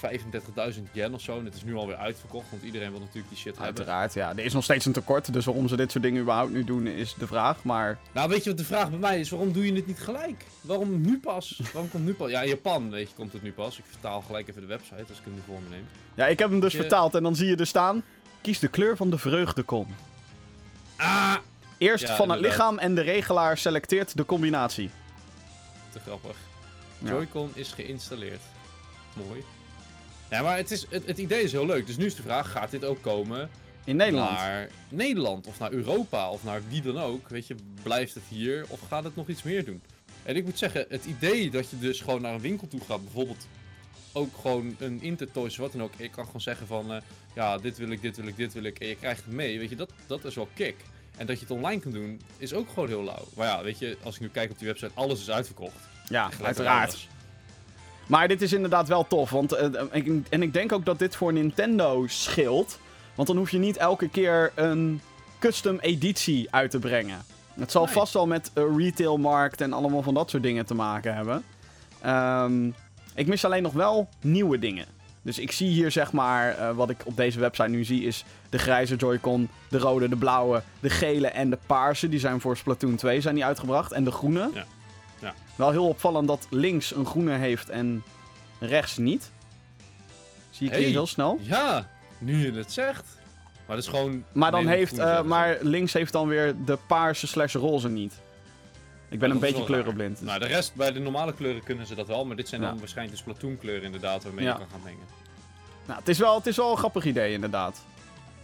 35.000 0.75 0.81
yen 0.91 1.13
of 1.13 1.21
zo. 1.21 1.37
En 1.39 1.45
het 1.45 1.55
is 1.55 1.63
nu 1.63 1.75
alweer 1.75 1.95
uitverkocht, 1.95 2.49
want 2.49 2.63
iedereen 2.63 2.91
wil 2.91 2.99
natuurlijk 2.99 3.27
die 3.29 3.37
shit 3.37 3.57
hebben. 3.57 3.65
Uiteraard, 3.77 4.13
ja. 4.13 4.29
Er 4.29 4.39
is 4.45 4.53
nog 4.53 4.63
steeds 4.63 4.85
een 4.85 4.91
tekort, 4.93 5.33
dus 5.33 5.45
waarom 5.45 5.67
ze 5.67 5.75
dit 5.75 5.91
soort 5.91 6.03
dingen 6.03 6.21
überhaupt 6.21 6.51
nu 6.51 6.63
doen 6.63 6.87
is 6.87 7.13
de 7.19 7.27
vraag. 7.27 7.63
Maar 7.63 7.97
Nou, 8.13 8.29
weet 8.29 8.43
je 8.43 8.49
wat 8.49 8.59
de 8.59 8.65
vraag 8.65 8.89
bij 8.89 8.99
mij 8.99 9.19
is? 9.19 9.29
Waarom 9.29 9.51
doe 9.53 9.65
je 9.65 9.73
het 9.73 9.87
niet 9.87 9.99
gelijk? 9.99 10.45
Waarom 10.61 11.01
nu 11.01 11.19
pas? 11.19 11.59
Waarom 11.73 11.89
komt 11.91 12.05
nu 12.05 12.13
pas? 12.13 12.29
Ja, 12.29 12.41
in 12.41 12.49
Japan, 12.49 12.89
weet 12.91 13.09
je, 13.09 13.15
komt 13.15 13.33
het 13.33 13.41
nu 13.43 13.51
pas. 13.51 13.77
Ik 13.77 13.83
vertaal 13.89 14.21
gelijk 14.21 14.47
even 14.47 14.61
de 14.61 14.67
website 14.67 15.05
als 15.09 15.17
ik 15.17 15.23
hem 15.23 15.33
nu 15.33 15.39
voor 15.45 15.59
me 15.61 15.69
neem. 15.69 15.85
ja, 16.13 16.27
ik 16.27 16.39
heb 16.39 16.49
hem 16.49 16.59
dus 16.59 16.71
Je- 16.71 16.77
vertaald 16.79 17.15
en 17.15 17.23
dan 17.23 17.35
zie 17.35 17.47
je 17.47 17.55
er 17.55 17.67
staan... 17.67 18.03
Kies 18.41 18.59
de 18.59 18.67
kleur 18.67 18.97
van 18.97 19.09
de 19.09 19.17
vreugdekon. 19.17 19.87
Ah! 20.97 21.35
Eerst 21.77 22.07
Ja, 22.07 22.15
van 22.15 22.27
het 22.29 22.35
inderdaad. 22.37 22.59
lichaam 22.59 22.77
en 22.77 22.95
de 22.95 23.01
regelaar 23.01 23.57
selecteert 23.57 24.17
de 24.17 24.25
combinatie. 24.25 24.89
Te 25.91 25.99
grappig. 25.99 26.37
Joy-Con 26.97 27.51
is 27.53 27.71
geïnstalleerd. 27.71 28.41
Mooi. 29.13 29.43
Ja, 30.29 30.41
maar 30.41 30.57
het, 30.57 30.71
is, 30.71 30.85
het, 30.89 31.05
het 31.05 31.17
idee 31.17 31.43
is 31.43 31.51
heel 31.51 31.65
leuk. 31.65 31.85
Dus 31.85 31.97
nu 31.97 32.05
is 32.05 32.15
de 32.15 32.21
vraag, 32.21 32.51
gaat 32.51 32.71
dit 32.71 32.85
ook 32.85 33.01
komen 33.01 33.49
In 33.83 33.95
Nederland. 33.95 34.29
naar 34.29 34.69
Nederland 34.89 35.47
of 35.47 35.59
naar 35.59 35.71
Europa 35.71 36.29
of 36.31 36.43
naar 36.43 36.61
wie 36.69 36.81
dan 36.81 36.99
ook? 36.99 37.29
Weet 37.29 37.47
je, 37.47 37.55
blijft 37.83 38.13
het 38.13 38.23
hier 38.29 38.65
of 38.67 38.79
gaat 38.87 39.03
het 39.03 39.15
nog 39.15 39.27
iets 39.27 39.43
meer 39.43 39.65
doen? 39.65 39.81
En 40.23 40.35
ik 40.35 40.43
moet 40.45 40.57
zeggen, 40.57 40.85
het 40.89 41.05
idee 41.05 41.49
dat 41.49 41.69
je 41.69 41.79
dus 41.79 42.01
gewoon 42.01 42.21
naar 42.21 42.33
een 42.33 42.39
winkel 42.41 42.67
toe 42.67 42.81
gaat, 42.87 43.03
bijvoorbeeld 43.03 43.47
ook 44.11 44.37
gewoon 44.41 44.75
een 44.79 45.01
Intertoys 45.01 45.53
of 45.53 45.59
wat 45.59 45.71
dan 45.71 45.83
ook. 45.83 45.93
Ik 45.97 46.11
kan 46.11 46.25
gewoon 46.25 46.41
zeggen 46.41 46.67
van, 46.67 46.93
eh, 46.93 47.01
ja, 47.35 47.57
dit 47.57 47.77
wil 47.77 47.89
ik, 47.89 48.01
dit 48.01 48.17
wil 48.17 48.27
ik, 48.27 48.37
dit 48.37 48.53
wil 48.53 48.63
ik. 48.63 48.79
En 48.79 48.87
je 48.87 48.95
krijgt 48.95 49.23
het 49.25 49.33
mee, 49.33 49.59
weet 49.59 49.69
je, 49.69 49.75
dat, 49.75 49.91
dat 50.07 50.25
is 50.25 50.35
wel 50.35 50.49
kick. 50.53 50.75
En 51.19 51.25
dat 51.25 51.39
je 51.39 51.45
het 51.45 51.53
online 51.55 51.81
kan 51.81 51.91
doen, 51.91 52.21
is 52.37 52.53
ook 52.53 52.69
gewoon 52.73 52.87
heel 52.89 53.03
lauw. 53.03 53.25
Maar 53.35 53.47
ja, 53.47 53.63
weet 53.63 53.79
je, 53.79 53.97
als 54.03 54.15
ik 54.15 54.21
nu 54.21 54.27
kijk 54.29 54.51
op 54.51 54.57
die 54.59 54.67
website, 54.67 54.91
alles 54.93 55.19
is 55.19 55.29
uitverkocht. 55.29 55.75
ja, 56.07 56.29
uiteraard. 56.43 57.07
Maar 58.07 58.27
dit 58.27 58.41
is 58.41 58.53
inderdaad 58.53 58.87
wel 58.87 59.07
tof. 59.07 59.29
Want, 59.29 59.51
eh, 59.51 59.67
ik, 59.91 60.07
en 60.29 60.41
ik 60.41 60.53
denk 60.53 60.71
ook 60.71 60.85
dat 60.85 60.99
dit 60.99 61.15
voor 61.15 61.33
Nintendo 61.33 62.07
scheelt. 62.07 62.79
Want 63.15 63.27
dan 63.27 63.37
hoef 63.37 63.49
je 63.51 63.57
niet 63.57 63.77
elke 63.77 64.09
keer 64.09 64.51
een 64.55 65.01
custom 65.39 65.79
editie 65.79 66.47
uit 66.51 66.71
te 66.71 66.79
brengen. 66.79 67.21
Het 67.53 67.71
zal 67.71 67.83
Nee. 67.85 67.93
vast 67.93 68.13
wel 68.13 68.27
met 68.27 68.51
een 68.53 68.77
retailmarkt 68.77 69.61
en 69.61 69.73
allemaal 69.73 70.01
van 70.01 70.13
dat 70.13 70.29
soort 70.29 70.43
dingen 70.43 70.65
te 70.65 70.73
maken 70.73 71.15
hebben. 71.15 71.43
Ehm, 72.01 72.67
ik 73.15 73.27
mis 73.27 73.45
alleen 73.45 73.63
nog 73.63 73.73
wel 73.73 74.09
nieuwe 74.21 74.59
dingen. 74.59 74.85
Dus 75.21 75.39
ik 75.39 75.51
zie 75.51 75.69
hier 75.69 75.91
zeg 75.91 76.11
maar, 76.11 76.57
eh, 76.57 76.71
wat 76.75 76.89
ik 76.89 77.01
op 77.05 77.17
deze 77.17 77.39
website 77.39 77.69
nu 77.69 77.83
zie, 77.83 78.03
is 78.03 78.25
de 78.49 78.57
grijze 78.57 78.95
Joy-Con, 78.95 79.49
de 79.69 79.77
rode, 79.77 80.09
de 80.09 80.15
blauwe, 80.15 80.61
de 80.79 80.89
gele 80.89 81.27
en 81.27 81.49
de 81.49 81.57
paarse. 81.65 82.09
Die 82.09 82.19
zijn 82.19 82.41
voor 82.41 82.57
Splatoon 82.57 82.95
2 82.95 83.21
zijn 83.21 83.35
die 83.35 83.45
uitgebracht. 83.45 83.91
En 83.91 84.03
de 84.03 84.11
groene. 84.11 84.49
Ja. 84.53 84.65
Ja. 85.19 85.33
Wel 85.55 85.71
heel 85.71 85.87
opvallend 85.87 86.27
dat 86.27 86.47
links 86.49 86.95
een 86.95 87.05
groene 87.05 87.33
heeft 87.33 87.69
en 87.69 88.03
rechts 88.59 88.97
niet. 88.97 89.31
Zie 90.49 90.67
ik 90.67 90.75
hier 90.75 90.87
heel 90.87 91.07
snel. 91.07 91.39
Ja, 91.41 91.89
nu 92.17 92.45
je 92.45 92.57
het 92.57 92.71
zegt. 92.71 93.03
Maar 93.65 93.75
dat 93.75 93.85
is 93.85 93.91
gewoon... 93.91 94.23
Maar 94.31 94.51
dan 94.51 94.67
heeft, 94.67 94.97
eh, 94.97 95.21
maar 95.21 95.57
links 95.61 95.93
heeft 95.93 96.11
dan 96.11 96.27
weer 96.27 96.55
de 96.65 96.77
paarse 96.87 97.27
slash 97.27 97.53
roze 97.53 97.89
niet. 97.89 98.13
Ik 99.09 99.19
ben 99.19 99.31
een 99.31 99.39
beetje 99.39 99.63
kleurenblind. 99.63 100.17
dus- 100.17 100.27
Nou, 100.27 100.39
de 100.39 100.45
rest, 100.45 100.75
bij 100.75 100.91
de 100.91 100.99
normale 100.99 101.33
kleuren 101.33 101.63
kunnen 101.63 101.87
ze 101.87 101.95
dat 101.95 102.07
wel, 102.07 102.25
maar 102.25 102.35
dit 102.35 102.47
zijn 102.49 102.61
dan 102.61 102.79
waarschijnlijk 102.79 103.17
de 103.17 103.23
Splatoon 103.23 103.57
kleuren 103.57 103.83
inderdaad 103.83 104.23
waarmee 104.23 104.45
je 104.45 104.55
kan 104.55 104.67
gaan 104.71 104.81
mengen. 104.83 105.05
Nou, 105.87 105.99
het, 105.99 106.09
is 106.09 106.17
wel, 106.17 106.35
het 106.35 106.47
is 106.47 106.57
wel 106.57 106.71
een 106.71 106.77
grappig 106.77 107.05
idee 107.05 107.33
inderdaad. 107.33 107.81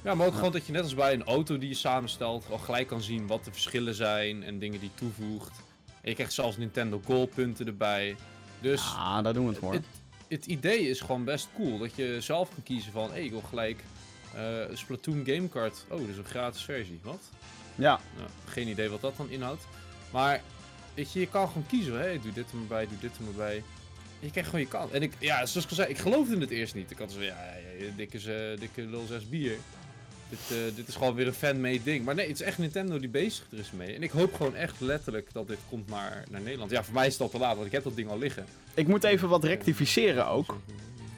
Ja, 0.03 0.13
maar 0.15 0.27
ook 0.27 0.36
gewoon 0.36 0.51
dat 0.51 0.65
je 0.65 0.72
net 0.72 0.81
als 0.84 0.95
bij 0.95 1.13
een 1.13 1.24
auto 1.24 1.57
die 1.57 1.69
je 1.69 1.75
samenstelt, 1.75 2.45
al 2.51 2.57
gelijk 2.57 2.88
kan 2.88 3.01
zien 3.01 3.27
wat 3.27 3.45
de 3.45 3.51
verschillen 3.51 3.95
zijn 3.95 4.43
en 4.43 4.60
dingen 4.60 4.79
die 4.79 4.89
je 4.95 4.95
toevoegt. 5.00 5.51
En 6.01 6.10
je 6.10 6.13
krijgt 6.13 6.34
zelfs 6.34 6.57
Nintendo 6.57 7.01
Gold 7.05 7.34
punten 7.34 7.67
erbij. 7.67 8.15
Dus 8.60 8.81
Ah, 8.81 9.24
daar 9.24 9.34
doen 9.34 9.43
we 9.45 9.50
het 9.51 9.60
voor. 9.60 9.74
het, 9.74 9.86
het 10.27 10.45
idee 10.45 10.89
is 10.89 11.00
gewoon 11.01 11.24
best 11.24 11.48
cool. 11.55 11.77
Dat 11.77 11.95
je 11.95 12.17
zelf 12.19 12.50
kan 12.53 12.63
kiezen 12.63 12.91
van, 12.91 13.12
hé, 13.12 13.19
ik 13.19 13.31
wil 13.31 13.41
gelijk 13.50 13.84
eh, 14.36 14.41
Splatoon 14.74 15.24
Gamecard. 15.25 15.86
Oh, 15.89 16.10
is 16.10 16.17
een 16.17 16.25
gratis 16.25 16.63
versie. 16.63 17.00
Wat? 17.03 17.22
Ja, 17.75 18.00
Nou, 18.17 18.29
geen 18.45 18.67
idee 18.67 18.89
wat 18.89 19.01
dat 19.01 19.17
dan 19.17 19.30
inhoudt. 19.30 19.63
Maar 20.12 20.41
weet 20.95 21.12
je, 21.12 21.19
je 21.19 21.27
kan 21.27 21.47
gewoon 21.47 21.65
kiezen. 21.67 21.99
Hé, 21.99 22.19
doe 22.21 22.34
dit 22.34 22.51
er 22.51 22.58
maar 22.58 22.67
bij, 22.67 22.88
doe 22.88 22.97
dit 22.99 23.17
er 23.17 23.23
maar 23.23 23.34
bij. 23.47 23.63
Je 24.19 24.29
krijgt 24.31 24.49
gewoon 24.49 24.65
je 24.65 24.71
kans. 24.71 24.91
En 24.91 25.01
ik, 25.01 25.12
ja, 25.19 25.45
zoals 25.45 25.63
ik 25.65 25.69
al 25.69 25.75
zei, 25.75 25.89
ik 25.89 25.97
geloofde 25.97 26.38
het 26.39 26.49
eerst 26.49 26.75
niet. 26.75 26.91
Ik 26.91 26.97
had 26.97 27.12
zo 27.12 27.17
van, 27.17 27.25
ja, 27.25 27.38
ja, 27.79 27.86
ja, 27.86 27.91
dikke, 27.95 28.17
eh, 28.17 28.60
dikke 28.60 28.81
lul 28.81 29.05
6 29.08 29.29
bier. 29.29 29.58
Dit, 30.29 30.39
eh, 30.49 30.75
dit 30.75 30.88
is 30.88 30.95
gewoon 30.95 31.15
weer 31.15 31.27
een 31.27 31.34
fan-made 31.34 31.84
ding. 31.84 32.05
Maar 32.05 32.15
nee, 32.15 32.27
het 32.27 32.39
is 32.39 32.45
echt 32.45 32.58
Nintendo 32.58 32.99
die 32.99 33.10
bezig 33.10 33.45
er 33.51 33.60
is 33.60 33.71
mee. 33.71 33.95
En 33.95 34.03
ik 34.03 34.12
hoop 34.12 34.34
gewoon 34.34 34.55
echt 34.55 34.79
letterlijk 34.81 35.29
dat 35.34 35.47
dit 35.47 35.58
komt 35.69 35.89
naar, 35.89 36.23
naar 36.29 36.41
Nederland. 36.41 36.71
Ja, 36.71 36.84
voor 36.84 36.93
mij 36.93 37.08
is 37.08 37.13
het 37.13 37.21
al 37.21 37.29
te 37.29 37.38
laat, 37.38 37.53
want 37.55 37.65
ik 37.65 37.71
heb 37.71 37.84
dat 37.84 37.95
ding 37.95 38.10
al 38.10 38.17
liggen. 38.17 38.45
ik 38.73 38.88
moet 38.88 39.03
even 39.03 39.29
wat 39.29 39.43
rectificeren 39.43 40.27
ook. 40.27 40.58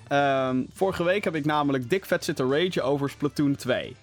Ehm, 0.08 0.64
vorige 0.74 1.04
week 1.04 1.24
heb 1.24 1.36
ik 1.36 1.46
namelijk 1.46 1.90
dik 1.90 2.06
vet 2.06 2.24
zitten 2.24 2.52
ragen 2.52 2.84
over 2.84 3.10
Splatoon 3.10 3.56
2. 3.56 3.96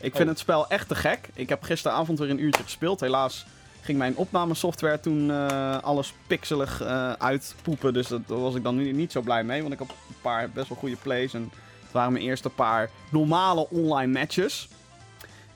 Ik 0.00 0.12
vind 0.12 0.22
Oh. 0.24 0.28
het 0.28 0.38
spel 0.38 0.68
echt 0.68 0.88
te 0.88 0.94
gek. 0.94 1.28
Ik 1.34 1.48
heb 1.48 1.62
gisteravond 1.62 2.18
weer 2.18 2.30
een 2.30 2.42
uurtje 2.42 2.62
gespeeld. 2.62 3.00
Helaas 3.00 3.46
ging 3.86 3.98
mijn 3.98 4.16
opnamesoftware 4.16 5.00
toen 5.00 5.30
eh, 5.30 5.78
alles 5.82 6.14
pixelig 6.26 6.82
eh, 6.82 7.12
uitpoepen. 7.12 7.92
Dus 7.92 8.08
dat, 8.08 8.28
daar 8.28 8.40
was 8.40 8.54
ik 8.54 8.62
dan 8.62 8.76
nu 8.76 8.92
niet 8.92 9.12
zo 9.12 9.20
blij 9.20 9.44
mee. 9.44 9.60
Want 9.60 9.72
ik 9.72 9.78
had 9.78 9.88
een 9.88 10.14
paar 10.20 10.50
best 10.50 10.68
wel 10.68 10.78
goede 10.78 10.96
plays. 10.96 11.34
En 11.34 11.50
het 11.82 11.92
waren 11.92 12.12
mijn 12.12 12.24
eerste 12.24 12.48
paar 12.48 12.90
normale 13.10 13.68
online 13.70 14.12
matches. 14.12 14.68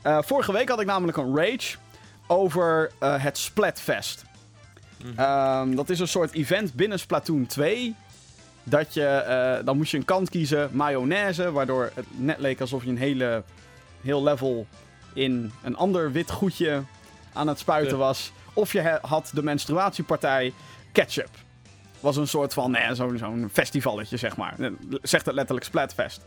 Eh, 0.03 0.19
vorige 0.23 0.53
week 0.53 0.69
had 0.69 0.81
ik 0.81 0.87
namelijk 0.87 1.19
een 1.19 1.37
rage 1.37 1.77
over 2.27 2.91
het 3.05 3.39
Splatfest. 3.39 4.25
Ehm, 5.17 5.75
dat 5.75 5.91
is 5.91 6.01
een 6.01 6.09
soort 6.09 6.33
event 6.33 6.75
binnen 6.75 6.99
Splatoon 6.99 7.47
2. 7.47 7.95
Dat 8.63 8.95
je, 8.95 9.61
dan 9.65 9.77
moest 9.77 9.91
je 9.91 9.97
een 9.97 10.05
kant 10.05 10.31
kiezen, 10.31 10.71
mayonaise, 10.73 11.53
waardoor 11.53 11.91
het 11.95 12.07
net 12.11 12.39
leek 12.39 12.61
alsof 12.61 12.85
je 12.85 12.91
een 12.91 12.99
hele, 12.99 13.43
heel 14.03 14.23
level 14.23 14.67
in 15.13 15.53
een 15.63 15.77
ander 15.77 16.13
wit 16.13 16.31
goedje 16.31 16.83
aan 17.33 17.49
het 17.49 17.59
spuiten 17.59 17.99
was. 17.99 18.33
Of 18.53 18.73
je 18.73 18.99
had 19.03 19.31
de 19.35 19.43
menstruatiepartij 19.43 20.53
ketchup. 20.93 21.29
Was 22.01 22.17
een 22.17 22.29
soort 22.29 22.53
van, 22.53 22.73
ja, 22.73 22.95
zo'n 22.95 23.19
zo'n 23.19 23.49
festivalletje, 23.53 24.17
zeg 24.17 24.37
maar. 24.37 24.55
Eh, 24.59 24.71
Zegt 25.03 25.27
het 25.27 25.35
letterlijk 25.35 25.67
Splatfest. 25.67 26.23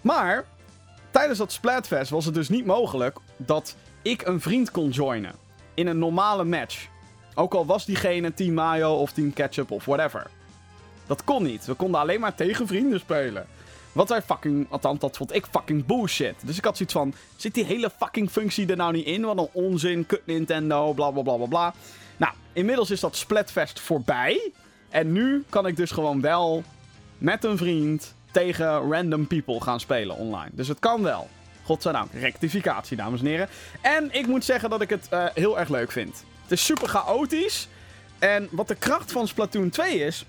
Maar, 0.00 0.44
tijdens 1.10 1.38
dat 1.38 1.52
Splatfest 1.52 2.10
was 2.10 2.24
het 2.24 2.34
dus 2.34 2.48
niet 2.48 2.66
mogelijk 2.66 3.18
dat 3.36 3.76
ik 4.02 4.26
een 4.26 4.40
vriend 4.40 4.70
kon 4.70 4.88
joinen. 4.88 5.34
In 5.74 5.86
een 5.86 5.98
normale 5.98 6.44
match. 6.44 6.86
Ook 7.34 7.54
al 7.54 7.66
was 7.66 7.84
diegene 7.84 8.34
team 8.34 8.54
mayo 8.54 8.94
of 8.94 9.12
team 9.12 9.32
ketchup 9.32 9.70
of 9.70 9.84
whatever. 9.84 10.26
Dat 11.06 11.24
kon 11.24 11.42
niet. 11.42 11.64
We 11.64 11.74
konden 11.74 12.00
alleen 12.00 12.20
maar 12.20 12.34
tegen 12.34 12.66
vrienden 12.66 13.00
spelen. 13.00 13.46
Wat 13.96 14.08
wij 14.08 14.22
fucking, 14.22 14.66
althans 14.70 14.98
dat 14.98 15.16
vond 15.16 15.34
ik 15.34 15.46
fucking 15.50 15.86
bullshit. 15.86 16.34
Dus 16.42 16.56
ik 16.56 16.64
had 16.64 16.76
zoiets 16.76 16.94
van, 16.94 17.14
zit 17.36 17.54
die 17.54 17.64
hele 17.64 17.90
fucking 17.98 18.30
functie 18.30 18.66
er 18.66 18.76
nou 18.76 18.92
niet 18.92 19.06
in? 19.06 19.24
Wat 19.24 19.38
een 19.38 19.48
onzin, 19.52 20.06
kut 20.06 20.26
Nintendo, 20.26 20.92
bla 20.92 21.10
bla 21.10 21.22
bla 21.22 21.36
bla 21.36 21.46
bla. 21.46 21.74
Nou, 22.16 22.32
inmiddels 22.52 22.90
is 22.90 23.00
dat 23.00 23.16
Splatfest 23.16 23.80
voorbij. 23.80 24.52
En 24.88 25.12
nu 25.12 25.44
kan 25.48 25.66
ik 25.66 25.76
dus 25.76 25.90
gewoon 25.90 26.20
wel 26.20 26.62
met 27.18 27.44
een 27.44 27.56
vriend 27.56 28.14
tegen 28.30 28.90
random 28.90 29.26
people 29.26 29.60
gaan 29.60 29.80
spelen 29.80 30.16
online. 30.16 30.50
Dus 30.52 30.68
het 30.68 30.78
kan 30.78 31.02
wel. 31.02 31.28
Godzijdank. 31.62 32.12
Rectificatie, 32.12 32.96
dames 32.96 33.20
en 33.20 33.26
heren. 33.26 33.48
En 33.80 34.08
ik 34.12 34.26
moet 34.26 34.44
zeggen 34.44 34.70
dat 34.70 34.80
ik 34.80 34.90
het 34.90 35.08
eh, 35.10 35.24
heel 35.34 35.58
erg 35.58 35.68
leuk 35.68 35.92
vind. 35.92 36.24
Het 36.42 36.52
is 36.52 36.64
super 36.64 36.88
chaotisch. 36.88 37.68
En 38.18 38.48
wat 38.50 38.68
de 38.68 38.74
kracht 38.74 39.12
van 39.12 39.28
Splatoon 39.28 39.70
2 39.70 39.98
is, 39.98 40.24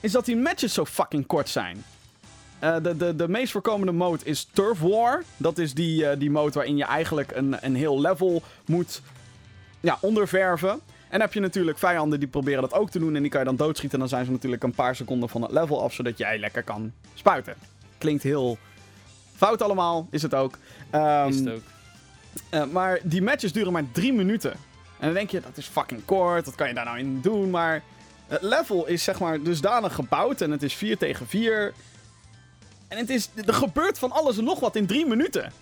is 0.00 0.12
dat 0.12 0.24
die 0.24 0.36
matches 0.36 0.74
zo 0.74 0.84
fucking 0.84 1.26
kort 1.26 1.48
zijn. 1.48 1.84
Eh, 2.60 2.76
de, 2.82 2.96
de, 2.96 3.16
de 3.16 3.28
meest 3.28 3.52
voorkomende 3.52 3.92
mode 3.92 4.24
is 4.24 4.48
Turf 4.52 4.80
War. 4.80 5.22
Dat 5.36 5.58
is 5.58 5.74
die, 5.74 6.06
eh, 6.06 6.18
die 6.18 6.30
mode 6.30 6.52
waarin 6.52 6.76
je 6.76 6.84
eigenlijk 6.84 7.30
een, 7.36 7.56
een 7.60 7.74
heel 7.74 8.00
level 8.00 8.42
moet 8.66 9.02
ja, 9.80 9.98
onderverven. 10.00 10.70
En 10.70 10.80
dan 11.18 11.20
heb 11.20 11.32
je 11.32 11.40
natuurlijk 11.40 11.78
vijanden 11.78 12.18
die 12.20 12.28
proberen 12.28 12.60
dat 12.62 12.72
ook 12.72 12.90
te 12.90 12.98
doen. 12.98 13.14
En 13.16 13.22
die 13.22 13.30
kan 13.30 13.40
je 13.40 13.46
dan 13.46 13.56
doodschieten. 13.56 13.92
En 13.92 13.98
dan 13.98 14.08
zijn 14.08 14.24
ze 14.24 14.30
natuurlijk 14.30 14.62
een 14.62 14.74
paar 14.74 14.96
seconden 14.96 15.28
van 15.28 15.42
het 15.42 15.50
level 15.50 15.82
af. 15.82 15.92
Zodat 15.92 16.18
jij 16.18 16.38
lekker 16.38 16.62
kan 16.62 16.92
spuiten. 17.14 17.54
Klinkt 17.98 18.22
heel 18.22 18.58
fout 19.36 19.62
allemaal. 19.62 20.06
Is 20.10 20.22
het 20.22 20.34
ook. 20.34 20.58
Ehm, 20.90 21.28
is 21.28 21.38
het 21.38 21.48
ook. 21.48 21.62
eh, 22.50 22.64
maar 22.64 22.98
die 23.02 23.22
matches 23.22 23.52
duren 23.52 23.72
maar 23.72 23.84
drie 23.92 24.12
minuten. 24.12 24.52
En 24.98 25.06
dan 25.06 25.14
denk 25.14 25.30
je, 25.30 25.40
dat 25.40 25.56
is 25.56 25.66
fucking 25.66 26.04
kort. 26.04 26.44
Wat 26.46 26.54
kan 26.54 26.68
je 26.68 26.74
daar 26.74 26.84
nou 26.84 26.98
in 26.98 27.20
doen? 27.20 27.50
Maar 27.50 27.82
het 28.26 28.42
level 28.42 28.86
is 28.86 29.04
zeg 29.04 29.20
maar 29.20 29.42
dusdanig 29.42 29.94
gebouwd. 29.94 30.40
En 30.40 30.50
het 30.50 30.62
is 30.62 30.74
4 30.74 30.98
tegen 30.98 31.26
4. 31.26 31.72
En 32.90 32.98
het 32.98 33.10
is, 33.10 33.28
er 33.46 33.54
gebeurt 33.54 33.98
van 33.98 34.12
alles 34.12 34.38
en 34.38 34.44
nog 34.44 34.60
wat 34.60 34.76
in 34.76 34.86
drie 34.86 35.06
minuten. 35.06 35.52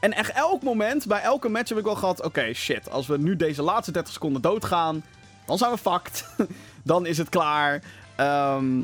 En 0.00 0.12
echt 0.12 0.30
elk 0.30 0.62
moment, 0.62 1.06
bij 1.06 1.20
elke 1.20 1.48
match 1.48 1.68
heb 1.68 1.78
ik 1.78 1.84
wel 1.84 1.94
gehad... 1.94 2.22
Oké, 2.22 2.52
shit, 2.52 2.90
als 2.90 3.06
we 3.06 3.18
nu 3.18 3.36
deze 3.36 3.62
laatste 3.62 3.92
30 3.92 4.12
seconden 4.12 4.42
doodgaan... 4.42 5.04
Dan 5.46 5.58
zijn 5.58 5.70
we 5.70 5.78
fucked. 5.78 6.28
dan 6.82 7.06
is 7.06 7.18
het 7.18 7.28
klaar. 7.28 7.82
Ehm, 8.16 8.80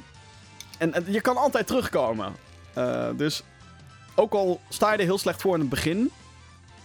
en, 0.78 1.04
je 1.06 1.20
kan 1.20 1.36
altijd 1.36 1.66
terugkomen. 1.66 2.34
Eh, 2.74 3.08
dus 3.16 3.42
ook 4.14 4.32
al 4.32 4.60
sta 4.68 4.92
je 4.92 4.98
er 4.98 5.04
heel 5.04 5.18
slecht 5.18 5.40
voor 5.40 5.54
in 5.54 5.60
het 5.60 5.68
begin... 5.68 6.10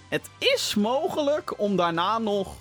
Het 0.09 0.29
is 0.37 0.75
mogelijk 0.75 1.59
om 1.59 1.75
daarna 1.75 2.17
nog 2.17 2.55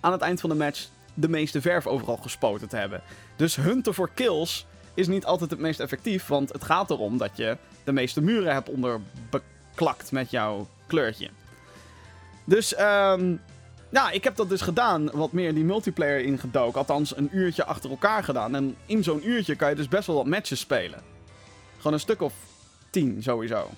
aan 0.00 0.12
het 0.12 0.20
eind 0.20 0.40
van 0.40 0.50
de 0.50 0.56
match 0.56 0.88
de 1.14 1.28
meeste 1.28 1.60
verf 1.60 1.86
overal 1.86 2.16
gespoten 2.16 2.68
te 2.68 2.76
hebben. 2.76 3.02
Dus 3.36 3.56
hunten 3.56 3.94
voor 3.94 4.10
kills 4.14 4.66
is 4.94 5.06
niet 5.08 5.24
altijd 5.24 5.50
het 5.50 5.58
meest 5.60 5.80
effectief, 5.80 6.26
want 6.26 6.52
het 6.52 6.64
gaat 6.64 6.90
erom 6.90 7.18
dat 7.18 7.30
je 7.36 7.56
de 7.84 7.92
meeste 7.92 8.22
muren 8.22 8.52
hebt 8.52 8.68
onderbeklakt 8.68 10.12
met 10.12 10.30
jouw 10.30 10.68
kleurtje. 10.86 11.28
Dus, 12.44 12.74
ehm 12.74 13.34
ja, 13.90 14.10
ik 14.10 14.24
heb 14.24 14.36
dat 14.36 14.48
dus 14.48 14.60
gedaan, 14.60 15.10
wat 15.10 15.32
meer 15.32 15.54
die 15.54 15.64
multiplayer 15.64 16.20
ingedoken. 16.24 16.78
Althans, 16.78 17.16
een 17.16 17.28
uurtje 17.32 17.64
achter 17.64 17.90
elkaar 17.90 18.24
gedaan. 18.24 18.54
En 18.54 18.76
in 18.86 19.02
zo'n 19.02 19.28
uurtje 19.28 19.56
kan 19.56 19.68
je 19.68 19.74
dus 19.74 19.88
best 19.88 20.06
wel 20.06 20.16
wat 20.16 20.26
matches 20.26 20.60
spelen. 20.60 21.00
Gewoon 21.76 21.92
een 21.92 22.00
stuk 22.00 22.22
of 22.22 22.32
tien, 22.90 23.22
sowieso. 23.22 23.70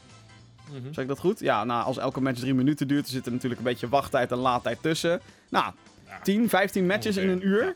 Mhm. 0.70 0.92
Zeg 0.92 1.02
ik 1.02 1.08
dat 1.08 1.18
goed? 1.18 1.40
Ja, 1.40 1.64
nou, 1.64 1.84
als 1.84 1.98
elke 1.98 2.20
match 2.20 2.40
drie 2.40 2.54
minuten 2.54 2.88
duurt, 2.88 3.06
er 3.06 3.12
zit 3.12 3.26
er 3.26 3.32
natuurlijk 3.32 3.60
een 3.60 3.66
beetje 3.66 3.88
wachttijd 3.88 4.30
en 4.32 4.38
laadtijd 4.38 4.78
tussen. 4.82 5.20
Nou, 5.48 5.72
Ja. 6.06 6.20
10, 6.22 6.48
15 6.48 6.86
matches 6.86 7.16
in 7.16 7.28
een 7.28 7.46
uur. 7.46 7.74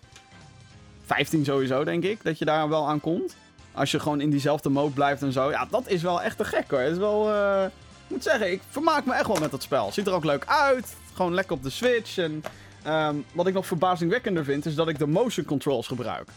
Ja. 1.09 1.14
15 1.14 1.44
sowieso, 1.44 1.85
denk 1.85 2.05
ik, 2.05 2.25
dat 2.25 2.38
je 2.38 2.44
daar 2.44 2.68
wel 2.68 2.88
aan 2.88 3.01
komt. 3.01 3.37
Als 3.73 3.90
je 3.90 4.01
gewoon 4.01 4.21
in 4.21 4.31
diezelfde 4.31 4.68
mode 4.68 4.94
blijft 4.94 5.23
en 5.23 5.33
zo. 5.33 5.51
Ja, 5.51 5.66
dat 5.71 5.88
is 5.88 6.03
wel 6.03 6.23
echt 6.23 6.37
te 6.37 6.44
gek 6.44 6.71
hoor. 6.71 6.81
Het 6.81 6.92
is 6.92 6.99
wel, 6.99 7.33
eh, 7.33 7.64
ik 7.64 8.14
moet 8.14 8.23
zeggen, 8.23 8.53
ik 8.53 8.62
vermaak 8.71 9.05
me 9.05 9.14
echt 9.14 9.27
wel 9.27 9.37
met 9.37 9.51
dat 9.51 9.62
spel. 9.62 9.92
Ziet 9.92 10.07
er 10.07 10.12
ook 10.12 10.25
leuk 10.25 10.44
uit. 10.47 10.97
Gewoon 11.14 11.35
lekker 11.35 11.57
op 11.57 11.62
de 11.62 11.71
Switch. 11.71 12.18
En 12.18 12.42
ehm, 12.83 13.16
wat 13.33 13.47
ik 13.47 13.55
nog 13.55 13.66
verbazingwekkender 13.66 14.44
vind, 14.44 14.66
is 14.66 14.75
dat 14.75 14.88
ik 14.88 14.99
de 14.99 15.07
motion 15.07 15.44
controls 15.44 15.87
gebruik. 15.87 16.29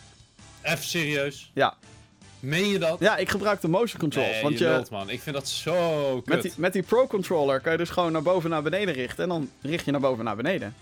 Even 0.61 0.83
serieus. 0.83 1.51
Ja, 1.53 1.75
Meen 2.39 2.67
je 2.67 2.79
dat? 2.79 2.99
ja 2.99 3.17
ik 3.17 3.29
gebruik 3.29 3.61
de 3.61 3.67
motion 3.67 3.99
controls. 3.99 4.31
Nee, 4.31 4.41
want 4.41 4.57
je 4.57 4.65
je, 4.65 4.85
man. 4.91 5.09
Ik 5.09 5.21
vind 5.21 5.35
dat 5.35 5.47
zo 5.47 6.13
kut. 6.15 6.25
met, 6.25 6.41
die, 6.41 6.51
met 6.57 6.73
die 6.73 6.83
Pro 6.83 7.07
Controller 7.07 7.59
kan 7.59 7.71
je 7.71 7.77
dus 7.77 7.89
gewoon 7.89 8.11
naar 8.11 8.21
boven 8.21 8.43
en 8.43 8.49
naar 8.49 8.61
beneden 8.61 8.93
richten. 8.93 9.23
En 9.23 9.29
dan 9.29 9.49
richt 9.61 9.85
je 9.85 9.91
naar 9.91 10.01
boven 10.01 10.19
en 10.19 10.25
naar 10.25 10.35
beneden. 10.35 10.75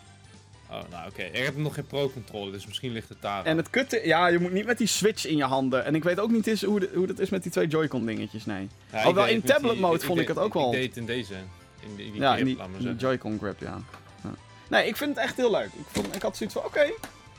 Oh, 0.71 0.79
nou 0.91 1.09
oké. 1.09 1.21
Ik 1.23 1.43
heb 1.43 1.57
nog 1.57 1.73
geen 1.73 1.85
pro-controle, 1.85 2.51
dus 2.51 2.65
misschien 2.67 2.91
ligt 2.91 3.09
het 3.09 3.21
daar. 3.21 3.45
En 3.45 3.57
het 3.57 3.69
kutte, 3.69 4.01
ja, 4.03 4.27
je 4.27 4.39
moet 4.39 4.51
niet 4.51 4.65
met 4.65 4.77
die 4.77 4.87
Switch 4.87 5.25
in 5.27 5.37
je 5.37 5.43
handen. 5.43 5.85
En 5.85 5.95
ik 5.95 6.03
weet 6.03 6.19
ook 6.19 6.31
niet 6.31 6.47
eens 6.47 6.63
hoe, 6.63 6.79
de- 6.79 6.91
hoe 6.95 7.07
dat 7.07 7.19
is 7.19 7.29
met 7.29 7.43
die 7.43 7.51
twee 7.51 7.67
Joy-Con 7.67 8.05
dingetjes, 8.05 8.45
nee. 8.45 8.67
Ja, 8.91 8.97
Alhoewel, 8.97 9.25
deed 9.25 9.33
in 9.33 9.41
tablet 9.41 9.71
die- 9.71 9.81
mode 9.81 9.99
vond 10.05 10.19
ik 10.19 10.27
het 10.27 10.37
ook 10.37 10.53
wel. 10.53 10.65
Ik 10.65 10.71
deed 10.71 10.87
het 10.87 10.97
in 10.97 11.05
deze. 11.05 11.33
In, 11.79 11.95
de, 11.95 12.05
in 12.05 12.11
die 12.11 12.21
ja, 12.21 12.27
grip, 12.33 12.39
in 12.39 12.45
die, 12.45 12.55
laat 12.57 12.67
maar 12.67 12.79
in 12.79 12.85
die 12.85 12.99
zeggen. 12.99 13.07
Joy-Con 13.09 13.37
grip, 13.39 13.59
ja. 13.59 13.81
ja. 14.23 14.29
Nee, 14.69 14.87
ik 14.87 14.95
vind 14.97 15.15
het 15.15 15.25
echt 15.25 15.37
heel 15.37 15.51
leuk. 15.51 15.65
Ik, 15.65 15.85
vond, 15.91 16.15
ik 16.15 16.21
had 16.21 16.37
zoiets 16.37 16.55
van, 16.55 16.65
oké, 16.65 16.91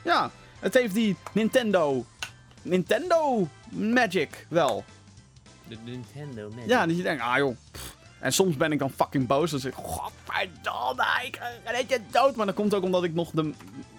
ja. 0.03 0.31
Het 0.59 0.73
heeft 0.73 0.93
die 0.93 1.15
Nintendo, 1.33 2.05
Nintendo 2.61 3.47
Magic 3.69 4.45
wel. 4.49 4.83
De 5.67 5.77
Nintendo 5.85 6.49
Magic. 6.49 6.69
Ja, 6.69 6.85
dat 6.85 6.97
je 6.97 7.03
denkt, 7.03 7.23
ah 7.23 7.37
joh. 7.37 7.55
pff. 7.71 7.95
En 8.21 8.33
soms 8.33 8.57
ben 8.57 8.71
ik 8.71 8.79
dan 8.79 8.91
fucking 8.95 9.27
boos. 9.27 9.51
Dan 9.51 9.59
zeg 9.59 9.71
ik, 9.71 9.77
godverdomme, 9.83 11.03
ik 11.25 11.39
red 11.65 11.89
je 11.89 11.99
dood. 12.11 12.35
Maar 12.35 12.45
dat 12.45 12.55
komt 12.55 12.73
ook 12.73 12.83
omdat 12.83 13.03
ik 13.03 13.13
nog 13.13 13.29
de, 13.33 13.53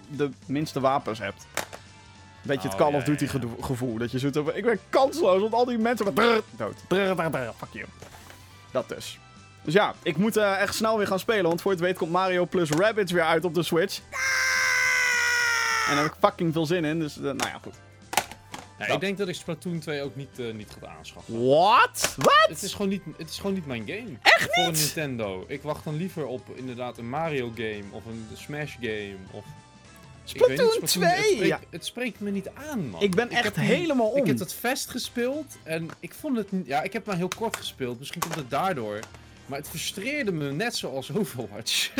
de 0.07 0.29
minste 0.45 0.79
wapens 0.79 1.19
heb. 1.19 1.33
Beetje 2.41 2.67
het 2.67 2.73
Oh, 2.73 2.79
Call 2.83 2.91
ja, 2.91 2.97
of 2.97 3.03
Duty 3.03 3.23
ja, 3.23 3.29
ja. 3.33 3.39
gedo- 3.39 3.61
gevoel. 3.61 3.97
Dat 3.97 4.11
je 4.11 4.19
zoiets 4.19 4.37
hebt, 4.37 4.55
ik 4.57 4.63
ben 4.65 4.79
kansloos, 4.89 5.41
want 5.41 5.53
al 5.53 5.65
die 5.65 5.77
mensen... 5.77 6.05
met 6.05 6.13
brrr, 6.13 6.41
dood. 6.51 6.75
Brrr, 6.87 7.15
brrr, 7.15 7.29
brrr, 7.29 7.53
fuck 7.57 7.69
you. 7.71 7.85
Dat 8.71 8.89
dus. 8.89 9.19
Dus 9.61 9.73
ja, 9.73 9.93
ik 10.03 10.17
moet 10.17 10.37
eh, 10.37 10.61
echt 10.61 10.75
snel 10.75 10.97
weer 10.97 11.07
gaan 11.07 11.19
spelen. 11.19 11.43
Want 11.43 11.61
voor 11.61 11.71
je 11.71 11.77
het 11.77 11.85
weet 11.87 11.97
komt 11.97 12.11
Mario 12.11 12.45
plus 12.45 12.69
Rabbids 12.69 13.11
weer 13.11 13.23
uit 13.23 13.45
op 13.45 13.53
de 13.53 13.63
Switch. 13.63 13.99
En 15.89 15.95
daar 15.95 16.03
heb 16.03 16.13
ik 16.13 16.19
fucking 16.19 16.53
veel 16.53 16.65
zin 16.65 16.85
in. 16.85 16.99
Dus, 16.99 17.17
eh, 17.17 17.23
nou 17.23 17.37
ja, 17.49 17.59
goed. 17.61 17.75
Ja, 18.87 18.93
ik 18.93 18.99
denk 18.99 19.17
dat 19.17 19.27
ik 19.27 19.35
Splatoon 19.35 19.79
2 19.79 20.01
ook 20.01 20.15
niet, 20.15 20.39
eh, 20.39 20.53
niet 20.53 20.69
ga 20.79 20.87
aanschaffen. 20.97 21.45
What? 21.47 22.13
Wat? 22.17 22.45
Het 22.47 22.61
is, 22.61 22.71
gewoon 22.71 22.89
niet, 22.89 23.01
het 23.17 23.29
is 23.29 23.37
gewoon 23.37 23.53
niet 23.53 23.65
mijn 23.65 23.83
game. 23.87 24.11
Echt 24.21 24.53
Voor 24.53 24.63
een 24.63 24.71
niet? 24.71 24.79
Nintendo. 24.79 25.45
Ik 25.47 25.61
wacht 25.61 25.83
dan 25.83 25.95
liever 25.97 26.25
op 26.25 26.49
inderdaad 26.55 26.97
een 26.97 27.09
Mario 27.09 27.51
game 27.55 27.83
of 27.91 28.05
een 28.05 28.27
Smash 28.33 28.75
game. 28.81 29.15
Of, 29.31 29.45
Splatoon 30.23 30.55
niet, 30.79 30.87
2? 30.87 31.05
Het 31.05 31.19
spreekt, 31.25 31.45
Ja. 31.47 31.59
het 31.69 31.85
spreekt 31.85 32.19
me 32.19 32.31
niet 32.31 32.49
aan, 32.69 32.89
man. 32.89 33.01
Ik 33.01 33.15
ben 33.15 33.29
echt 33.29 33.43
heb 33.43 33.55
helemaal 33.55 34.07
om. 34.09 34.17
Ik 34.17 34.27
heb 34.27 34.37
dat 34.37 34.53
vest 34.53 34.89
gespeeld 34.89 35.45
en 35.63 35.89
ik 35.99 36.13
vond 36.13 36.37
het... 36.37 36.47
Ja, 36.65 36.81
ik 36.81 36.93
heb 36.93 37.05
maar 37.05 37.15
heel 37.15 37.27
kort 37.37 37.57
gespeeld. 37.57 37.99
Misschien 37.99 38.21
komt 38.21 38.35
het 38.35 38.49
daardoor. 38.49 38.99
Maar 39.45 39.57
het 39.59 39.67
frustreerde 39.69 40.31
me 40.31 40.51
net 40.51 40.75
zoals 40.75 41.11
Overwatch. 41.15 41.89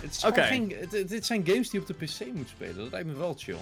het 0.00 0.10
is 0.10 0.24
geen, 0.32 0.74
het- 0.80 0.92
het- 0.92 1.08
dit 1.08 1.26
zijn 1.26 1.46
games 1.46 1.70
die 1.70 1.80
je 1.80 1.86
op 1.92 1.98
de 1.98 2.04
PC 2.06 2.34
moet 2.34 2.48
spelen. 2.48 2.76
Dat 2.76 2.90
lijkt 2.90 3.06
me 3.06 3.14
wel 3.14 3.34
chill. 3.38 3.56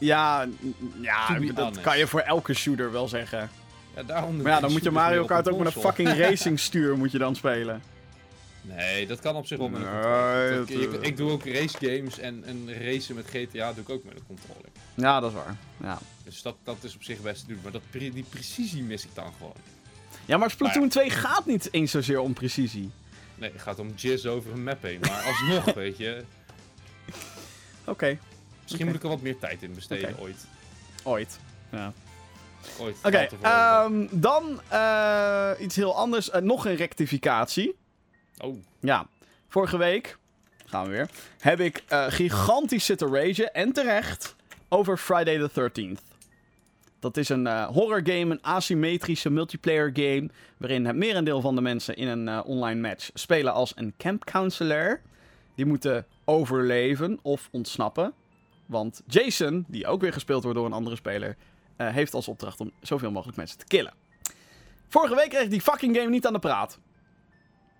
Ja, 0.00 0.48
ja 1.00 1.38
dat 1.38 1.56
honest. 1.56 1.80
kan 1.80 1.98
je 1.98 2.06
voor 2.06 2.20
elke 2.20 2.54
shooter 2.54 2.92
wel 2.92 3.08
zeggen. 3.08 3.50
Ja, 3.96 4.02
daarom 4.02 4.36
Maar 4.42 4.52
ja, 4.52 4.60
dan 4.60 4.72
moet 4.72 4.82
je 4.82 4.90
Mario 4.90 5.24
Kart 5.24 5.48
ook 5.48 5.58
met 5.58 5.74
een 5.74 5.80
fucking 5.80 6.16
racing 6.24 6.60
stuur 6.60 6.96
moet 6.98 7.12
je 7.12 7.18
dan 7.18 7.34
spelen. 7.36 7.82
Nee, 8.62 9.06
dat 9.06 9.20
kan 9.20 9.36
op 9.36 9.46
zich 9.46 9.58
wel 9.58 9.68
met 9.68 9.80
een 9.80 9.86
controller. 9.86 10.64
eh, 10.68 11.08
ik 11.08 11.16
doe 11.16 11.30
ook 11.30 11.46
race 11.46 11.76
games 11.80 12.18
en, 12.18 12.44
en 12.44 12.82
racen 12.84 13.14
met 13.14 13.26
GTA 13.26 13.72
doe 13.72 13.82
ik 13.82 13.88
ook 13.88 14.04
met 14.04 14.14
een 14.14 14.26
controller. 14.26 14.68
Ja, 14.94 15.20
dat 15.20 15.30
is 15.30 15.36
waar. 15.36 15.56
Ja, 15.76 15.98
Dus 16.24 16.42
dat, 16.42 16.56
dat 16.64 16.76
is 16.80 16.94
op 16.94 17.02
zich 17.02 17.20
best 17.20 17.40
te 17.40 17.46
doen. 17.46 17.58
Maar 17.62 17.72
dat, 17.72 17.82
die 17.90 18.24
precisie 18.28 18.82
mis 18.82 19.04
ik 19.04 19.14
dan 19.14 19.32
gewoon. 19.36 19.54
ja 20.24 20.36
maar 20.36 20.50
Splatoon 20.50 20.80
Maar 20.80 20.90
2 20.90 21.10
gaat 21.10 21.46
niet 21.46 21.68
eens 21.72 21.90
zozeer 21.90 22.20
om 22.20 22.32
precisie. 22.32 22.90
Nee, 23.34 23.52
het 23.52 23.62
gaat 23.62 23.78
om 23.78 23.92
jizz 23.94 24.26
over 24.26 24.52
een 24.52 24.64
map 24.64 24.82
heen. 24.82 24.98
Maar 25.00 25.22
alsnog, 25.26 25.74
weet 25.84 25.96
je. 25.96 26.24
Oké, 27.84 28.18
Misschien 28.70 28.86
moet 28.86 28.94
ik 28.96 29.02
er 29.02 29.08
wat 29.08 29.20
meer 29.20 29.38
tijd 29.38 29.62
in 29.62 29.74
besteden 29.74 30.18
ooit. 30.18 30.46
ooit. 31.04 31.38
Ja. 31.70 31.92
Ooit. 32.78 32.96
Oké, 33.02 33.28
ehm, 33.40 34.06
dan 34.10 34.60
eh, 34.68 35.50
iets 35.58 35.76
heel 35.76 35.96
anders. 35.96 36.30
Eh, 36.30 36.40
nog 36.40 36.66
een 36.66 36.76
rectificatie. 36.76 37.76
Oh, 38.38 38.56
Ja, 38.80 39.06
vorige 39.48 39.76
week, 39.76 40.18
gaan 40.66 40.84
we 40.84 40.90
weer, 40.90 41.08
heb 41.38 41.60
ik 41.60 41.82
eh, 41.88 42.04
gigantisch 42.08 42.84
zitten 42.84 43.14
ragen, 43.14 43.54
en 43.54 43.72
terecht, 43.72 44.36
over 44.68 44.96
Friday 44.96 45.48
the 45.48 45.70
13th. 45.70 46.08
Dat 47.00 47.16
is 47.16 47.28
een 47.28 47.46
eh, 47.46 47.66
horror 47.66 48.00
game, 48.04 48.30
een 48.30 48.42
asymmetrische 48.42 49.30
multiplayer 49.30 49.90
game, 49.94 50.28
waarin 50.56 50.86
het 50.86 50.96
merendeel 50.96 51.40
van 51.40 51.54
de 51.54 51.60
mensen 51.60 51.96
in 51.96 52.08
een 52.08 52.28
eh, 52.28 52.40
online 52.44 52.80
match 52.88 53.10
spelen 53.14 53.52
als 53.52 53.72
een 53.76 53.94
camp 53.98 54.24
counselor. 54.24 55.00
Die 55.54 55.66
moeten 55.66 56.06
overleven 56.24 57.18
of 57.22 57.48
ontsnappen. 57.50 58.12
Want 58.70 59.02
Jason, 59.06 59.64
die 59.68 59.86
ook 59.86 60.00
weer 60.00 60.12
gespeeld 60.12 60.42
wordt 60.42 60.58
door 60.58 60.66
een 60.66 60.72
andere 60.72 60.96
speler, 60.96 61.36
eh, 61.76 61.88
heeft 61.88 62.14
als 62.14 62.28
opdracht 62.28 62.60
om 62.60 62.70
zoveel 62.80 63.10
mogelijk 63.10 63.36
mensen 63.36 63.58
te 63.58 63.64
killen. 63.66 63.92
Vorige 64.88 65.14
week 65.14 65.28
kreeg 65.30 65.42
ik 65.42 65.50
die 65.50 65.60
fucking 65.60 65.96
game 65.96 66.08
niet 66.10 66.26
aan 66.26 66.32
de 66.32 66.38
praat. 66.38 66.78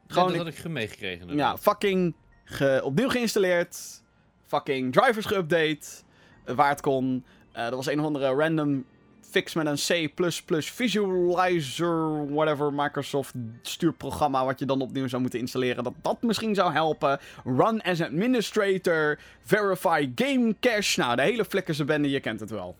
gewoon 0.06 0.32
dat 0.32 0.46
ik- 0.46 0.54
had 0.56 0.64
ik 0.64 0.70
meegekregen. 0.70 1.36
ja, 1.36 1.58
fucking 1.58 2.14
ge- 2.44 2.80
opnieuw 2.84 3.08
geïnstalleerd. 3.08 4.02
Fucking 4.46 4.92
drivers 4.92 5.26
geüpdate. 5.26 6.04
eh, 6.44 6.54
waar 6.54 6.68
het 6.68 6.80
kon. 6.80 7.24
Eh, 7.52 7.66
er 7.66 7.76
was 7.76 7.86
een 7.86 7.98
of 8.00 8.06
andere 8.06 8.34
random 8.34 8.84
fix 9.30 9.54
met 9.54 9.66
een 9.66 10.10
C++ 10.10 10.62
visualizer, 10.62 12.32
whatever, 12.34 12.72
Microsoft 12.72 13.34
stuurprogramma 13.62 14.44
wat 14.44 14.58
je 14.58 14.64
dan 14.64 14.80
opnieuw 14.80 15.08
zou 15.08 15.22
moeten 15.22 15.40
installeren. 15.40 15.84
Dat 15.84 15.94
dat 16.02 16.22
misschien 16.22 16.54
zou 16.54 16.72
helpen. 16.72 17.18
Run 17.44 17.82
as 17.82 18.02
administrator. 18.02 19.18
Verify 19.42 20.10
game 20.14 20.56
cache. 20.60 21.00
Nou, 21.00 21.16
de 21.16 21.22
hele 21.22 21.44
flikkerse 21.44 21.84
bende, 21.84 22.10
je 22.10 22.20
kent 22.20 22.40
het 22.40 22.50
wel. 22.50 22.76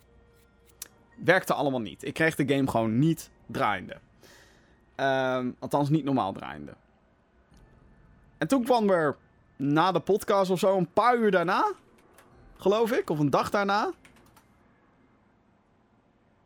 Werkte 1.25 1.55
allemaal 1.55 1.81
niet. 1.81 2.05
Ik 2.05 2.15
kreeg 2.15 2.35
de 2.35 2.55
game 2.55 2.71
gewoon 2.71 2.99
niet 2.99 3.31
draaiende. 3.47 3.97
Ehm, 4.95 5.51
althans, 5.59 5.89
niet 5.89 6.05
normaal 6.05 6.33
draaiende. 6.33 6.73
En 8.39 8.49
toen 8.49 8.65
kwam 8.65 8.91
er 8.91 9.17
na 9.57 9.93
de 9.93 10.01
podcast 10.01 10.51
of 10.51 10.59
zo, 10.59 10.77
een 10.77 10.93
paar 10.93 11.17
uur 11.17 11.31
daarna, 11.31 11.73
geloof 12.57 12.93
ik, 12.93 13.11
of 13.11 13.19
een 13.19 13.31
dag 13.31 13.51
daarna. 13.51 13.93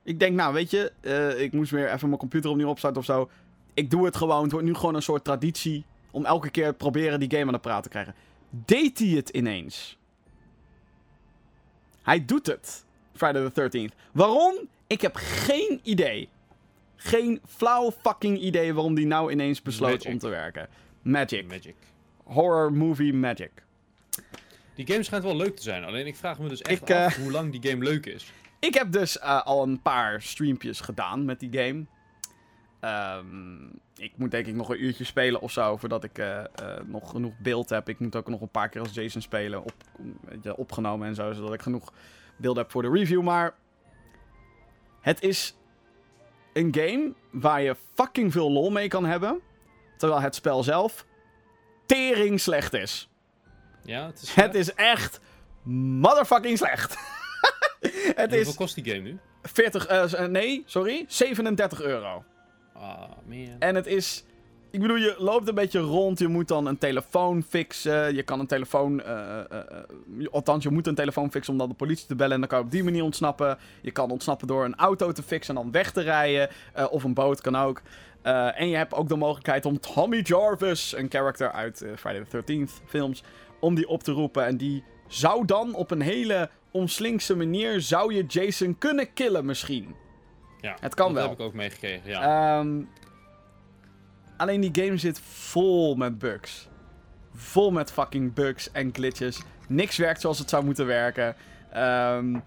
Ik 0.05 0.19
denk, 0.19 0.37
nou 0.37 0.55
weet 0.55 0.71
je, 0.71 0.93
eh, 1.01 1.41
ik 1.41 1.53
moest 1.53 1.71
weer 1.71 1.93
even 1.93 2.09
mijn 2.09 2.21
computer 2.21 2.51
opnieuw 2.51 2.69
opstarten 2.69 3.01
of 3.01 3.07
zo. 3.07 3.31
Ik 3.75 3.91
doe 3.91 4.05
het 4.05 4.17
gewoon. 4.17 4.43
Het 4.43 4.53
wordt 4.53 4.67
nu 4.67 4.75
gewoon 4.75 4.95
een 4.95 5.03
soort 5.03 5.25
traditie 5.25 5.85
om 6.11 6.25
elke 6.25 6.51
keer 6.51 6.69
te 6.69 6.75
proberen 6.75 7.21
die 7.21 7.31
game 7.31 7.47
aan 7.47 7.53
de 7.53 7.59
praat 7.59 7.83
te 7.83 7.89
krijgen. 7.89 8.15
Deed 8.51 8.99
hij 8.99 9.09
het 9.09 9.29
ineens? 9.29 9.99
Hij 12.03 12.25
doet 12.25 12.47
het. 12.47 12.85
Friday 13.15 13.51
the 13.51 13.89
13th. 13.91 13.95
Waarom? 14.13 14.55
Ik 14.87 15.01
heb 15.01 15.15
geen 15.17 15.81
idee. 15.83 16.29
Geen 16.97 17.41
flauw 17.47 17.93
fucking 18.03 18.39
idee 18.39 18.75
waarom 18.75 18.95
die 18.95 19.07
nou 19.07 19.33
ineens 19.33 19.63
besloot 19.63 19.91
Magic. 19.91 20.13
om 20.13 20.19
te 20.19 20.29
werken. 20.29 20.69
Magic. 21.03 21.47
Magic. 21.49 21.75
Horror 22.25 22.73
movie 22.73 23.13
magic. 23.13 23.51
Die 24.75 24.87
game 24.87 25.03
schijnt 25.03 25.25
wel 25.25 25.37
leuk 25.37 25.57
te 25.57 25.63
zijn. 25.63 25.85
Alleen 25.85 26.07
ik 26.07 26.17
vraag 26.17 26.39
me 26.39 26.49
dus 26.49 26.63
echt 26.63 26.83
Ik, 26.83 26.89
eh, 26.89 27.05
af 27.05 27.17
hoe 27.17 27.31
lang 27.31 27.61
die 27.61 27.71
game 27.71 27.85
leuk 27.85 28.07
is. 28.07 28.33
Ik 28.69 28.75
heb 28.75 28.93
dus 28.93 29.19
eh, 29.19 29.43
al 29.43 29.63
een 29.63 29.83
paar 29.83 30.23
streampjes 30.23 30.81
gedaan 30.81 31.25
met 31.25 31.41
die 31.41 31.59
game. 31.59 31.85
Ehm, 32.81 33.65
ik 33.97 34.13
moet 34.17 34.31
denk 34.31 34.47
ik 34.47 34.55
nog 34.55 34.69
een 34.69 34.85
uurtje 34.85 35.05
spelen 35.05 35.41
of 35.41 35.51
zo 35.51 35.77
voordat 35.77 36.05
ik 36.05 36.19
eh, 36.19 36.39
eh, 36.41 36.47
nog 36.87 37.11
genoeg 37.11 37.39
beeld 37.39 37.69
heb. 37.69 37.89
Ik 37.89 37.99
moet 37.99 38.17
ook 38.17 38.29
nog 38.29 38.41
een 38.41 38.49
paar 38.49 38.69
keer 38.69 38.81
als 38.81 38.95
Jason 38.95 39.23
spelen, 39.23 39.63
op, 39.63 39.75
je, 40.43 40.57
opgenomen 40.57 41.09
en 41.09 41.15
zo, 41.15 41.33
zodat 41.33 41.53
ik 41.53 41.63
genoeg 41.63 41.93
beeld 42.37 42.57
heb 42.57 42.71
voor 42.71 42.83
de 42.83 42.91
review. 42.91 43.23
Maar 43.23 43.55
het 45.01 45.23
is 45.23 45.57
een 46.53 46.75
game 46.75 47.15
waar 47.31 47.63
je 47.63 47.77
fucking 47.95 48.33
veel 48.33 48.51
lol 48.51 48.71
mee 48.71 48.89
kan 48.89 49.05
hebben, 49.05 49.41
terwijl 49.97 50.21
het 50.21 50.35
spel 50.35 50.63
zelf 50.63 51.07
tering 51.87 52.41
slecht 52.41 52.73
is. 52.73 53.09
Ja, 53.83 54.07
het 54.07 54.23
is... 54.23 54.35
Het 54.35 54.55
is 54.55 54.75
echt 54.75 55.21
motherfucking 55.63 56.59
slecht. 56.59 56.97
het 57.93 58.31
Hoeveel 58.31 58.39
is 58.39 58.55
kost 58.55 58.75
die 58.75 58.85
game 58.85 59.03
nu? 59.03 59.19
40, 59.43 59.87
eh, 59.87 60.27
nee, 60.27 60.63
sorry, 60.67 61.05
37 61.09 61.83
euro. 61.83 62.25
Ah, 62.73 63.01
man. 63.27 63.49
En 63.59 63.75
het 63.75 63.87
is. 63.87 64.25
Ik 64.71 64.81
bedoel, 64.81 64.97
je 64.97 65.15
loopt 65.19 65.49
een 65.49 65.55
beetje 65.55 65.79
rond. 65.79 66.19
Je 66.19 66.29
moet 66.29 66.49
dan 66.49 66.67
een 66.67 66.79
telefoon 66.79 67.43
fixen. 67.49 68.15
Je 68.15 68.23
kan 68.23 68.41
een 68.41 68.47
telefoon. 68.47 69.03
eh, 69.03 69.39
eh, 69.39 69.45
eh, 69.51 70.27
althans, 70.31 70.63
je 70.65 70.71
moet 70.71 70.87
een 70.87 70.95
telefoon 70.95 71.31
fixen 71.31 71.53
om 71.53 71.59
dan 71.59 71.69
de 71.69 71.75
politie 71.75 72.07
te 72.07 72.15
bellen. 72.15 72.33
En 72.35 72.41
dan 72.41 72.49
kan 72.49 72.59
je 72.59 72.65
op 72.65 72.71
die 72.71 72.85
manier 72.85 73.03
ontsnappen. 73.03 73.59
Je 73.83 73.91
kan 73.91 74.11
ontsnappen 74.11 74.47
door 74.47 74.65
een 74.65 74.75
auto 74.75 75.13
te 75.13 75.23
fixen 75.23 75.57
en 75.57 75.63
dan 75.63 75.73
weg 75.73 75.93
te 75.93 76.01
rijden. 76.01 76.49
Eh, 76.73 76.87
of 76.91 77.05
een 77.05 77.15
boot 77.15 77.41
kan 77.41 77.57
ook. 77.57 77.83
Eh, 78.23 78.61
en 78.61 78.69
je 78.69 78.77
hebt 78.77 78.95
ook 78.95 79.09
de 79.09 79.17
mogelijkheid 79.17 79.67
om 79.67 79.81
Tommy 79.81 80.21
Jarvis, 80.23 80.97
een 80.97 81.11
character 81.11 81.53
uit 81.53 81.83
eh, 81.83 81.91
Friday 81.97 82.25
the 82.25 82.43
13th 82.43 82.83
films, 82.87 83.23
om 83.61 83.75
die 83.75 83.89
op 83.89 84.03
te 84.03 84.13
roepen. 84.13 84.47
En 84.47 84.57
die 84.57 84.85
zou 85.09 85.45
dan 85.45 85.75
op 85.75 85.91
een 85.91 86.01
hele 86.01 86.51
omslinkse 86.75 87.37
manier. 87.37 87.81
zou 87.81 88.15
je 88.15 88.25
Jason 88.27 88.79
kunnen 88.79 89.13
killen 89.13 89.45
misschien. 89.45 89.95
Ja, 90.61 90.77
het 90.81 90.95
kan 90.95 91.07
dat 91.07 91.15
wel. 91.17 91.29
heb 91.31 91.39
ik 91.39 91.45
ook 91.45 91.55
meegekregen, 91.55 92.11
ja. 92.11 92.59
Ehm, 92.59 92.83
alleen 94.37 94.61
die 94.61 94.85
game 94.85 94.97
zit 94.99 95.21
vol 95.21 95.95
met 95.95 96.19
bugs. 96.19 96.69
Vol 97.35 97.71
met 97.71 97.93
fucking 97.93 98.33
bugs 98.35 98.73
en 98.73 98.91
glitches. 98.95 99.43
Niks 99.69 99.97
werkt 99.97 100.21
zoals 100.21 100.39
het 100.39 100.49
zou 100.51 100.65
moeten 100.65 100.87
werken. 100.87 101.37
Ehm, 101.73 102.39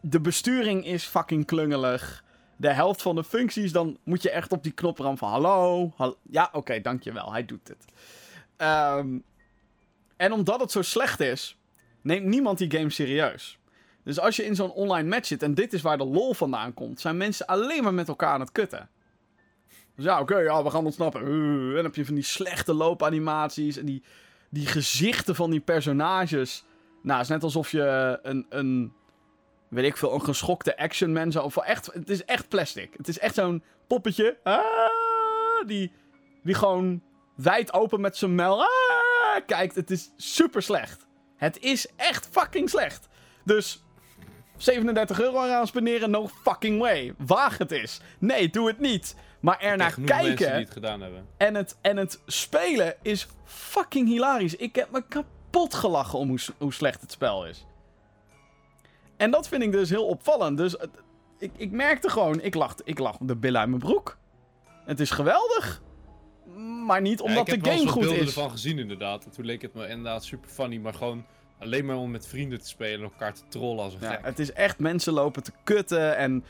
de 0.00 0.20
besturing 0.20 0.86
is 0.86 1.04
fucking 1.04 1.46
klungelig. 1.46 2.24
De 2.56 2.72
helft 2.72 3.02
van 3.02 3.14
de 3.14 3.24
functies, 3.24 3.72
dan 3.72 3.98
moet 4.04 4.22
je 4.22 4.30
echt 4.30 4.52
op 4.52 4.62
die 4.62 4.72
knop 4.72 4.98
rammen 4.98 5.18
van 5.18 5.30
hallo. 5.30 5.92
hal- 5.96 6.16
ja, 6.30 6.48
oké, 6.52 6.80
dankjewel, 6.80 7.32
hij 7.32 7.44
doet 7.44 7.68
het. 7.68 7.84
Ehm, 8.56 9.18
en 10.16 10.32
omdat 10.32 10.60
het 10.60 10.70
zo 10.70 10.82
slecht 10.82 11.20
is, 11.20 11.58
neemt 12.06 12.26
niemand 12.26 12.58
die 12.58 12.70
game 12.70 12.90
serieus. 12.90 13.58
Dus 14.04 14.20
als 14.20 14.36
je 14.36 14.44
in 14.44 14.54
zo'n 14.54 14.72
online 14.72 15.08
match 15.08 15.26
zit, 15.26 15.42
en 15.42 15.54
dit 15.54 15.72
is 15.72 15.82
waar 15.82 15.98
de 15.98 16.04
lol 16.04 16.34
vandaan 16.34 16.74
komt, 16.74 17.00
zijn 17.00 17.16
mensen 17.16 17.46
alleen 17.46 17.82
maar 17.82 17.94
met 17.94 18.08
elkaar 18.08 18.32
aan 18.32 18.40
het 18.40 18.52
kutten. 18.52 18.88
Dus 19.94 20.04
ja, 20.04 20.20
oké, 20.20 20.38
ja, 20.38 20.62
we 20.62 20.70
gaan 20.70 20.84
ontsnappen. 20.84 21.20
En 21.20 21.74
dan 21.74 21.84
heb 21.84 21.94
je 21.94 22.04
van 22.04 22.14
die 22.14 22.24
slechte 22.24 22.74
loopanimaties 22.74 23.76
en 23.76 23.86
die, 23.86 24.02
die 24.50 24.66
gezichten 24.66 25.34
van 25.34 25.50
die 25.50 25.60
personages. 25.60 26.64
Nou, 27.02 27.18
het 27.18 27.26
is 27.26 27.32
net 27.32 27.42
alsof 27.42 27.70
je 27.70 28.18
een, 28.22 28.46
een 28.48 28.92
weet 29.68 29.84
ik 29.84 29.96
veel, 29.96 30.14
een 30.14 30.24
geschokte 30.24 30.78
actionman 30.78 31.32
zou... 31.32 31.44
Of 31.44 31.56
echt, 31.56 31.86
het 31.92 32.10
is 32.10 32.24
echt 32.24 32.48
plastic. 32.48 32.94
Het 32.96 33.08
is 33.08 33.18
echt 33.18 33.34
zo'n 33.34 33.62
poppetje. 33.86 34.38
Ah, 34.42 34.64
die, 35.66 35.92
die 36.42 36.54
gewoon 36.54 37.02
wijd 37.34 37.72
open 37.72 38.00
met 38.00 38.16
zijn 38.16 38.34
mel 38.34 38.62
ah, 38.62 38.68
kijkt. 39.46 39.74
Het 39.74 39.90
is 39.90 40.10
super 40.16 40.62
slecht. 40.62 41.05
Het 41.36 41.58
is 41.58 41.86
echt 41.96 42.28
fucking 42.30 42.70
slecht. 42.70 43.08
Dus 43.44 43.82
37 44.56 45.20
euro 45.20 45.44
eraan 45.44 45.66
spenderen, 45.66 46.10
no 46.10 46.28
fucking 46.28 46.80
way. 46.80 47.14
Waag 47.18 47.58
het 47.58 47.70
eens. 47.70 48.00
Nee, 48.18 48.50
doe 48.50 48.66
het 48.66 48.80
niet. 48.80 49.16
Maar 49.40 49.60
er 49.60 49.76
naar 49.76 49.90
genoeg 49.90 50.08
mensen 50.08 50.26
kijken 50.26 50.54
die 50.54 50.64
het 50.64 50.72
gedaan 50.72 51.00
hebben. 51.00 51.26
en 51.36 51.54
het, 51.54 51.76
en 51.80 51.96
het 51.96 52.20
spelen 52.26 52.94
is 53.02 53.26
fucking 53.44 54.08
hilarisch. 54.08 54.56
Ik 54.56 54.74
heb 54.74 54.90
me 54.90 55.02
kapot 55.08 55.74
gelachen 55.74 56.18
om 56.18 56.28
hoe, 56.28 56.38
hoe 56.58 56.72
slecht 56.72 57.00
het 57.00 57.12
spel 57.12 57.46
is. 57.46 57.66
En 59.16 59.30
dat 59.30 59.48
vind 59.48 59.62
ik 59.62 59.72
dus 59.72 59.90
heel 59.90 60.06
opvallend. 60.06 60.58
Dus 60.58 60.76
ik, 61.38 61.50
ik 61.56 61.70
merkte 61.70 62.08
gewoon, 62.08 62.40
ik 62.40 62.54
lag, 62.54 62.74
ik 62.84 62.98
lag 62.98 63.16
de 63.20 63.36
billen 63.36 63.60
uit 63.60 63.68
mijn 63.68 63.80
broek. 63.80 64.16
Het 64.84 65.00
is 65.00 65.10
geweldig. 65.10 65.82
Maar 66.86 67.00
niet 67.00 67.20
omdat 67.20 67.48
ik 67.48 67.54
heb 67.54 67.62
de 67.62 67.70
game 67.70 67.88
goed 67.88 68.04
is. 68.04 68.26
ervan 68.26 68.50
gezien 68.50 68.78
inderdaad. 68.78 69.24
En 69.24 69.30
toen 69.30 69.44
leek 69.44 69.62
het 69.62 69.74
me 69.74 69.88
inderdaad 69.88 70.24
super 70.24 70.50
funny, 70.50 70.76
maar 70.78 70.94
gewoon 70.94 71.24
alleen 71.58 71.84
maar 71.84 71.96
om 71.96 72.10
met 72.10 72.26
vrienden 72.26 72.60
te 72.60 72.68
spelen 72.68 72.98
en 72.98 73.02
elkaar 73.12 73.34
te 73.34 73.42
trollen 73.48 73.84
als 73.84 73.94
een 73.94 74.00
Ja, 74.00 74.10
gek. 74.10 74.24
het 74.24 74.38
is 74.38 74.52
echt 74.52 74.78
mensen 74.78 75.12
lopen 75.12 75.42
te 75.42 75.52
kutten. 75.64 76.16
En, 76.16 76.44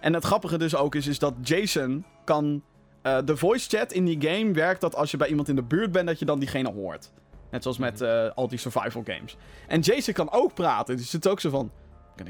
en 0.00 0.14
het 0.14 0.24
grappige 0.24 0.58
dus 0.58 0.74
ook 0.74 0.94
is, 0.94 1.06
is 1.06 1.18
dat 1.18 1.34
Jason 1.42 2.04
kan... 2.24 2.62
eh, 3.02 3.18
de 3.24 3.36
voice 3.36 3.68
chat 3.76 3.92
in 3.92 4.04
die 4.04 4.20
game 4.28 4.52
werkt 4.52 4.80
dat 4.80 4.94
als 4.94 5.10
je 5.10 5.16
bij 5.16 5.28
iemand 5.28 5.48
in 5.48 5.56
de 5.56 5.62
buurt 5.62 5.92
bent, 5.92 6.06
dat 6.06 6.18
je 6.18 6.24
dan 6.24 6.38
diegene 6.38 6.72
hoort. 6.72 7.12
Net 7.50 7.62
zoals 7.62 7.78
met 7.78 8.00
eh, 8.00 8.30
al 8.34 8.48
die 8.48 8.58
survival 8.58 9.02
games. 9.06 9.36
En 9.68 9.80
Jason 9.80 10.14
kan 10.14 10.30
ook 10.32 10.54
praten. 10.54 10.96
Dus 10.96 11.12
het 11.12 11.24
is 11.24 11.30
ook 11.30 11.40
zo 11.40 11.50
van... 11.50 11.70
Ik? 12.16 12.24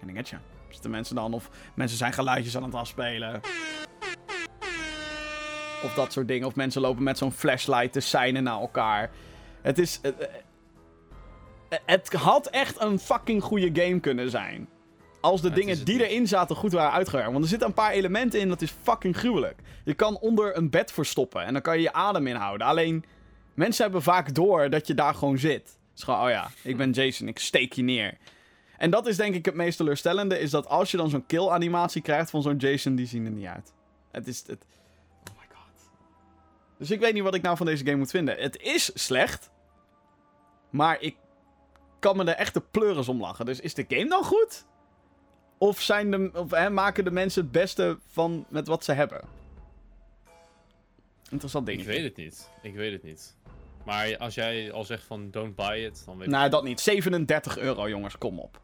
Kan 0.00 0.08
ik 0.08 0.16
het 0.16 0.28
je? 0.28 0.36
Zitten 0.68 0.90
mensen 0.90 1.14
dan 1.14 1.32
of 1.34 1.50
mensen 1.74 1.98
zijn 1.98 2.12
geluidjes 2.12 2.56
aan 2.56 2.62
het 2.62 2.74
afspelen. 2.74 3.40
Of 5.84 5.94
dat 5.94 6.12
soort 6.12 6.28
dingen. 6.28 6.46
Of 6.46 6.54
mensen 6.54 6.80
lopen 6.80 7.02
met 7.02 7.18
zo'n 7.18 7.32
flashlight 7.32 7.92
te 7.92 8.00
seinen 8.00 8.42
naar 8.42 8.60
elkaar. 8.60 9.10
Het 9.62 9.78
is... 9.78 10.00
eh, 10.02 10.10
eh, 11.68 11.78
het 11.86 12.12
had 12.12 12.46
echt 12.46 12.80
een 12.80 12.98
fucking 12.98 13.42
goede 13.42 13.82
game 13.82 14.00
kunnen 14.00 14.30
zijn. 14.30 14.68
Als 15.20 15.40
de 15.40 15.48
Ja, 15.48 15.54
dingen 15.54 15.84
die 15.84 15.96
niet. 15.96 16.04
erin 16.06 16.26
zaten 16.28 16.56
goed 16.56 16.72
waren 16.72 16.92
uitgewerkt. 16.92 17.30
Want 17.32 17.42
er 17.44 17.50
zitten 17.50 17.68
een 17.68 17.74
paar 17.74 17.90
elementen 17.92 18.40
in, 18.40 18.48
dat 18.48 18.62
is 18.62 18.74
fucking 18.82 19.16
gruwelijk. 19.16 19.60
Je 19.84 19.94
kan 19.94 20.18
onder 20.18 20.56
een 20.56 20.70
bed 20.70 20.92
verstoppen 20.92 21.44
en 21.44 21.52
dan 21.52 21.62
kan 21.62 21.76
je 21.76 21.82
je 21.82 21.92
adem 21.92 22.26
inhouden. 22.26 22.66
Alleen, 22.66 23.04
mensen 23.54 23.82
hebben 23.84 24.02
vaak 24.02 24.34
door 24.34 24.70
dat 24.70 24.86
je 24.86 24.94
daar 24.94 25.14
gewoon 25.14 25.38
zit. 25.38 25.62
Het 25.62 25.98
is 25.98 26.02
gewoon, 26.02 26.20
oh 26.24 26.30
ja, 26.30 26.50
ik 26.62 26.76
ben 26.76 26.90
Jason, 26.90 27.28
ik 27.28 27.38
steek 27.38 27.72
je 27.72 27.82
neer. 27.82 28.16
En 28.78 28.90
dat 28.90 29.06
is 29.06 29.16
denk 29.16 29.34
ik 29.34 29.44
het 29.44 29.54
meest 29.54 29.76
teleurstellende, 29.76 30.38
is 30.38 30.50
dat 30.50 30.68
als 30.68 30.90
je 30.90 30.96
dan 30.96 31.10
zo'n 31.10 31.26
kill 31.26 31.48
animatie 31.48 32.02
krijgt 32.02 32.30
van 32.30 32.42
zo'n 32.42 32.56
Jason, 32.56 32.94
die 32.94 33.06
zien 33.06 33.24
er 33.24 33.30
niet 33.30 33.46
uit. 33.46 33.72
Het 34.10 34.26
is, 34.26 34.44
het... 34.46 34.64
Dus 36.78 36.90
ik 36.90 37.00
weet 37.00 37.14
niet 37.14 37.22
wat 37.22 37.34
ik 37.34 37.42
nou 37.42 37.56
van 37.56 37.66
deze 37.66 37.84
game 37.84 37.96
moet 37.96 38.10
vinden. 38.10 38.36
Het 38.36 38.62
is 38.62 38.90
slecht, 38.94 39.50
maar 40.70 41.00
ik 41.00 41.16
kan 41.98 42.16
me 42.16 42.24
er 42.24 42.36
echt 42.36 42.54
de 42.54 42.60
pleuris 42.70 43.08
om 43.08 43.20
lachen. 43.20 43.46
Dus 43.46 43.60
is 43.60 43.74
de 43.74 43.84
game 43.88 44.08
dan 44.08 44.24
goed? 44.24 44.64
Of, 45.58 45.80
zijn 45.80 46.10
de, 46.10 46.30
of 46.34 46.50
hè, 46.50 46.70
maken 46.70 47.04
de 47.04 47.10
mensen 47.10 47.42
het 47.42 47.52
beste 47.52 47.98
van 48.06 48.46
met 48.48 48.66
wat 48.66 48.84
ze 48.84 48.92
hebben? 48.92 49.20
Interessant 51.30 51.66
ding. 51.66 51.80
Ik 51.80 51.86
weet 51.86 52.02
het 52.02 52.16
niet. 52.16 52.50
Ik 52.62 52.74
weet 52.74 52.92
het 52.92 53.02
niet. 53.02 53.36
Maar 53.84 54.16
als 54.18 54.34
jij 54.34 54.72
al 54.72 54.84
zegt 54.84 55.04
van 55.04 55.30
don't 55.30 55.54
buy 55.54 55.84
it, 55.84 56.02
dan 56.06 56.18
weet 56.18 56.28
Nou, 56.28 56.44
ik 56.44 56.50
dat 56.50 56.64
niet. 56.64 56.80
37 56.80 57.58
euro, 57.58 57.88
jongens. 57.88 58.18
Kom 58.18 58.40
op. 58.40 58.60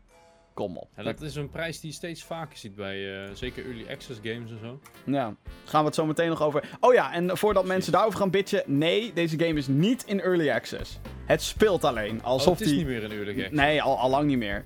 Kom 0.54 0.76
op. 0.76 0.88
Ja, 0.96 1.02
dat 1.02 1.20
is 1.20 1.34
een 1.34 1.50
prijs 1.50 1.80
die 1.80 1.90
je 1.90 1.96
steeds 1.96 2.24
vaker 2.24 2.58
ziet 2.58 2.74
bij 2.74 3.24
eh, 3.24 3.30
zeker 3.34 3.64
early 3.64 3.86
access 3.90 4.20
games 4.22 4.50
en 4.50 4.58
zo. 4.62 4.80
Ja, 5.04 5.34
gaan 5.64 5.80
we 5.80 5.86
het 5.86 5.94
zo 5.94 6.06
meteen 6.06 6.28
nog 6.28 6.42
over. 6.42 6.76
Oh 6.80 6.94
ja, 6.94 7.12
en 7.12 7.36
voordat 7.36 7.64
mensen 7.64 7.92
daarover 7.92 8.18
gaan 8.18 8.30
bitchen. 8.30 8.62
Nee, 8.66 9.12
deze 9.12 9.38
game 9.38 9.54
is 9.58 9.66
niet 9.66 10.04
in 10.06 10.20
early 10.20 10.50
access. 10.50 10.98
Het 11.24 11.42
speelt 11.42 11.84
alleen. 11.84 12.18
Oh, 12.18 12.24
Alsof 12.24 12.52
het 12.52 12.60
is 12.60 12.68
die... 12.68 12.76
niet 12.76 12.86
meer 12.86 13.04
een 13.04 13.12
early 13.12 13.30
access. 13.30 13.50
Nee, 13.50 13.82
al, 13.82 13.98
al 13.98 14.10
lang 14.10 14.26
niet 14.26 14.38
meer. 14.38 14.64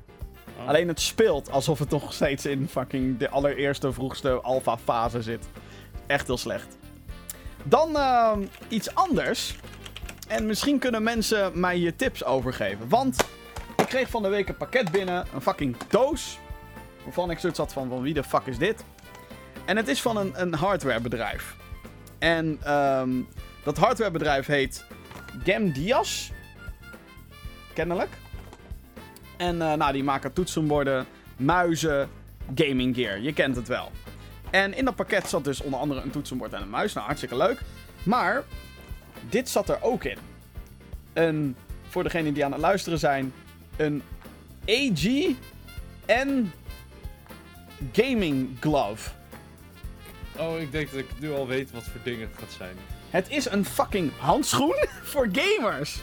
Oh. 0.58 0.68
Alleen 0.68 0.88
het 0.88 1.00
speelt 1.00 1.50
alsof 1.50 1.78
het 1.78 1.90
nog 1.90 2.12
steeds 2.12 2.46
in 2.46 2.68
fucking 2.68 3.18
de 3.18 3.28
allereerste, 3.28 3.92
vroegste 3.92 4.40
alpha 4.40 4.78
fase 4.78 5.22
zit. 5.22 5.48
Echt 6.06 6.26
heel 6.26 6.38
slecht. 6.38 6.76
Dan 7.64 7.96
ehm, 7.96 8.42
iets 8.68 8.94
anders. 8.94 9.56
En 10.28 10.46
misschien 10.46 10.78
kunnen 10.78 11.02
mensen 11.02 11.60
mij 11.60 11.76
hier 11.76 11.96
tips 11.96 12.24
over 12.24 12.52
geven. 12.52 12.88
Want 12.88 13.16
ik 13.84 13.90
kreeg 13.90 14.10
van 14.10 14.22
de 14.22 14.28
week 14.28 14.48
een 14.48 14.56
pakket 14.56 14.90
binnen. 14.90 15.26
Een 15.34 15.40
fucking 15.40 15.76
doos. 15.88 16.38
Waarvan 17.04 17.30
ik 17.30 17.38
zoiets 17.38 17.58
had 17.58 17.72
van, 17.72 17.88
van 17.88 18.02
wie 18.02 18.14
de 18.14 18.24
fuck 18.24 18.46
is 18.46 18.58
dit? 18.58 18.84
En 19.64 19.76
het 19.76 19.88
is 19.88 20.02
van 20.02 20.16
een, 20.16 20.32
een 20.40 20.54
hardwarebedrijf. 20.54 21.56
En 22.18 22.58
ehm, 22.62 23.10
dat 23.64 23.76
hardwarebedrijf 23.76 24.46
heet 24.46 24.84
Gemdias. 25.42 26.32
Kennelijk. 27.72 28.10
En 29.36 29.62
eh, 29.62 29.72
nou, 29.72 29.92
die 29.92 30.04
maken 30.04 30.32
toetsenborden, 30.32 31.06
muizen, 31.36 32.08
gaming 32.54 32.94
gear. 32.94 33.18
Je 33.18 33.32
kent 33.32 33.56
het 33.56 33.68
wel. 33.68 33.90
En 34.50 34.74
in 34.74 34.84
dat 34.84 34.94
pakket 34.96 35.28
zat 35.28 35.44
dus 35.44 35.60
onder 35.60 35.80
andere 35.80 36.00
een 36.00 36.10
toetsenbord 36.10 36.52
en 36.52 36.62
een 36.62 36.70
muis. 36.70 36.92
Nou, 36.92 37.06
hartstikke 37.06 37.36
leuk. 37.36 37.60
Maar 38.02 38.42
dit 39.28 39.48
zat 39.48 39.68
er 39.68 39.82
ook 39.82 40.04
in. 40.04 40.18
Een, 41.12 41.56
voor 41.88 42.02
degenen 42.02 42.34
die 42.34 42.44
aan 42.44 42.52
het 42.52 42.60
luisteren 42.60 42.98
zijn, 42.98 43.32
een 43.76 44.02
AG 44.68 45.34
en 46.06 46.52
gaming 47.92 48.56
glove. 48.60 49.10
Oh, 50.38 50.60
ik 50.60 50.72
denk 50.72 50.90
dat 50.90 51.00
ik 51.00 51.06
nu 51.18 51.32
al 51.32 51.46
weet 51.46 51.70
wat 51.70 51.82
voor 51.82 52.00
dingen 52.04 52.28
het 52.28 52.38
gaat 52.38 52.52
zijn. 52.56 52.76
Het 53.10 53.30
is 53.30 53.50
een 53.50 53.64
fucking 53.64 54.12
handschoen 54.18 54.76
voor 55.12 55.28
gamers. 55.32 56.00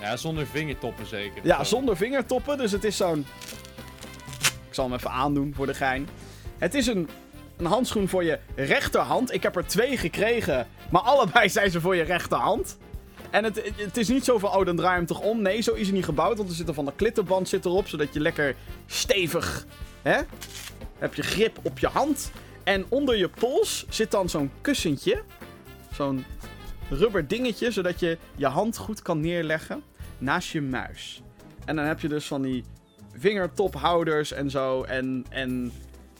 Ja, 0.00 0.16
zonder 0.16 0.46
vingertoppen 0.46 1.06
zeker. 1.06 1.46
Ja, 1.46 1.56
Zo. 1.56 1.64
zonder 1.64 1.96
vingertoppen. 1.96 2.58
Dus 2.58 2.72
het 2.72 2.84
is 2.84 2.96
zo'n. 2.96 3.26
Ik 4.68 4.74
zal 4.80 4.84
hem 4.84 4.94
even 4.94 5.10
aandoen 5.10 5.52
voor 5.56 5.66
de 5.66 5.74
gein. 5.74 6.08
Het 6.58 6.74
is 6.74 6.86
een, 6.86 7.08
een 7.56 7.66
handschoen 7.66 8.08
voor 8.08 8.24
je 8.24 8.38
rechterhand. 8.54 9.32
Ik 9.32 9.42
heb 9.42 9.56
er 9.56 9.66
twee 9.66 9.96
gekregen. 9.96 10.66
Maar 10.90 11.02
allebei 11.02 11.48
zijn 11.58 11.70
ze 11.70 11.80
voor 11.80 11.96
je 11.96 12.02
rechterhand. 12.02 12.78
En 13.34 13.44
het, 13.44 13.72
het 13.76 13.96
is 13.96 14.08
niet 14.08 14.24
zo 14.24 14.38
van, 14.38 14.50
oh, 14.50 14.64
dan 14.64 14.76
draai 14.76 14.90
je 14.90 14.96
hem 14.96 15.06
toch 15.06 15.20
om. 15.20 15.42
Nee, 15.42 15.60
zo 15.60 15.72
is 15.72 15.86
hij 15.86 15.94
niet 15.94 16.04
gebouwd. 16.04 16.36
Want 16.36 16.48
er 16.48 16.54
zit 16.54 16.68
er 16.68 16.74
van 16.74 16.84
de 16.84 16.92
klittenband 16.96 17.48
zit 17.48 17.64
erop. 17.64 17.88
Zodat 17.88 18.14
je 18.14 18.20
lekker 18.20 18.56
stevig. 18.86 19.66
Hè? 20.02 20.20
Heb 20.98 21.14
je 21.14 21.22
grip 21.22 21.58
op 21.62 21.78
je 21.78 21.86
hand. 21.86 22.30
En 22.64 22.84
onder 22.88 23.16
je 23.16 23.28
pols 23.28 23.86
zit 23.88 24.10
dan 24.10 24.28
zo'n 24.28 24.50
kussentje. 24.60 25.22
Zo'n 25.92 26.24
rubber 26.90 27.28
dingetje, 27.28 27.70
zodat 27.70 28.00
je 28.00 28.18
je 28.36 28.46
hand 28.46 28.76
goed 28.76 29.02
kan 29.02 29.20
neerleggen 29.20 29.82
naast 30.18 30.48
je 30.48 30.60
muis. 30.60 31.22
En 31.64 31.76
dan 31.76 31.84
heb 31.84 32.00
je 32.00 32.08
dus 32.08 32.26
van 32.26 32.42
die 32.42 32.64
vingertophouders 33.16 34.32
en 34.32 34.50
zo. 34.50 34.82
En, 34.82 35.26
en 35.28 35.72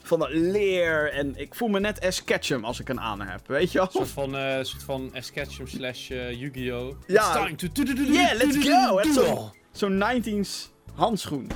van 0.07 0.19
dat 0.19 0.29
leer. 0.31 1.11
En 1.11 1.33
ik 1.35 1.55
voel 1.55 1.67
me 1.67 1.79
net 1.79 2.05
as 2.05 2.23
Ketchum 2.23 2.65
als 2.65 2.79
ik 2.79 2.89
een 2.89 2.99
aan 3.01 3.21
heb. 3.21 3.47
Weet 3.47 3.71
je 3.71 3.77
wel? 3.77 3.87
Een 3.87 3.93
soort 3.93 4.09
van, 4.09 4.37
eh 4.37 4.63
soort 4.63 4.83
van 4.83 5.11
Sketchum 5.19 5.67
slash 5.67 6.09
eh, 6.09 6.39
Yu-Gi-Oh! 6.39 6.95
Ja. 7.07 7.21
It's 7.21 7.31
time 7.31 7.55
to 7.55 7.83
Yeah, 8.13 8.33
let's 8.33 8.57
go! 8.67 9.01
Zo'n 9.13 9.51
zo'n 9.71 10.03
19s 10.03 10.71
handschoen. 10.93 11.49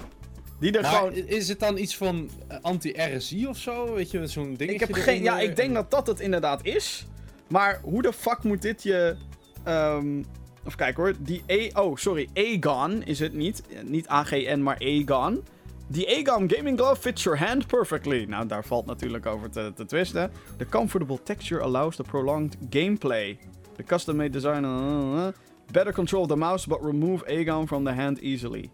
Die 0.59 0.71
er 0.71 0.81
Maar 0.81 0.91
gewoon... 0.91 1.13
is 1.13 1.47
het 1.47 1.59
dan 1.59 1.77
iets 1.77 1.97
van 1.97 2.29
eh, 2.47 2.57
anti-RSI 2.61 3.47
of 3.47 3.57
zo? 3.57 3.93
Weet 3.93 4.11
je, 4.11 4.27
zo'n 4.27 4.55
dingetje 4.55 4.73
Ik 4.73 4.79
heb 4.79 5.03
geen... 5.03 5.23
Ja, 5.23 5.39
ik 5.39 5.55
denk 5.55 5.73
dat 5.73 5.91
dat 5.91 6.07
het 6.07 6.19
inderdaad 6.19 6.65
is. 6.65 7.05
Maar 7.47 7.79
hoe 7.83 8.01
de 8.01 8.13
fuck 8.13 8.43
moet 8.43 8.61
dit 8.61 8.83
je... 8.83 9.15
ehm 9.63 10.21
even 10.59 10.77
kijken 10.77 11.03
hoor. 11.03 11.13
Die 11.19 11.43
E... 11.45 11.69
Oh, 11.73 11.95
sorry. 11.95 12.29
Aegon 12.33 13.03
is 13.03 13.19
het 13.19 13.33
niet. 13.33 13.63
Niet 13.83 14.07
AGN, 14.07 14.59
maar 14.59 14.77
Aegon. 14.79 15.43
Die 15.91 16.07
Aegon 16.07 16.47
Gaming 16.47 16.77
Glove 16.77 17.01
fits 17.01 17.23
your 17.23 17.39
hand 17.39 17.67
perfectly. 17.67 18.25
Nou, 18.25 18.47
daar 18.47 18.65
valt 18.65 18.85
natuurlijk 18.85 19.25
over 19.25 19.49
te, 19.49 19.71
te 19.75 19.85
twisten. 19.85 20.31
The 20.57 20.65
comfortable 20.65 21.23
texture 21.23 21.61
allows 21.61 21.95
the 21.95 22.03
prolonged 22.03 22.57
gameplay. 22.69 23.39
The 23.75 23.83
custom-made 23.83 24.29
design... 24.29 24.63
uh, 24.63 25.27
better 25.71 25.93
control 25.93 26.25
the 26.27 26.35
mouse, 26.35 26.67
but 26.67 26.81
remove 26.81 27.25
Aegon 27.25 27.67
from 27.67 27.83
the 27.83 27.91
hand 27.91 28.19
easily. 28.19 28.69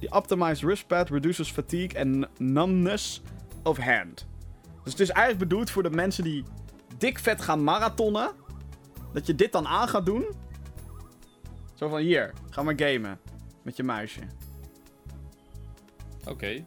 The 0.00 0.08
optimized 0.10 0.62
wrist 0.62 0.86
pad 0.86 1.10
reduces 1.10 1.50
fatigue 1.50 1.98
and 1.98 2.26
numbness 2.38 3.22
of 3.62 3.78
hand. 3.78 4.26
Dus 4.84 4.92
het 4.92 5.00
is 5.00 5.10
eigenlijk 5.10 5.48
bedoeld 5.48 5.70
voor 5.70 5.82
de 5.82 5.90
mensen 5.90 6.24
die 6.24 6.44
dik 6.98 7.18
vet 7.18 7.42
gaan 7.42 7.64
marathonnen. 7.64 8.30
Dat 9.12 9.26
je 9.26 9.34
dit 9.34 9.52
dan 9.52 9.66
aan 9.66 9.88
gaat 9.88 10.06
doen. 10.06 10.24
Zo 11.74 11.88
van 11.88 11.98
hier, 11.98 12.32
ga 12.50 12.62
maar 12.62 12.74
gamen. 12.76 13.18
Met 13.62 13.76
je 13.76 13.82
muisje. 13.82 14.20
Oké. 16.24 16.64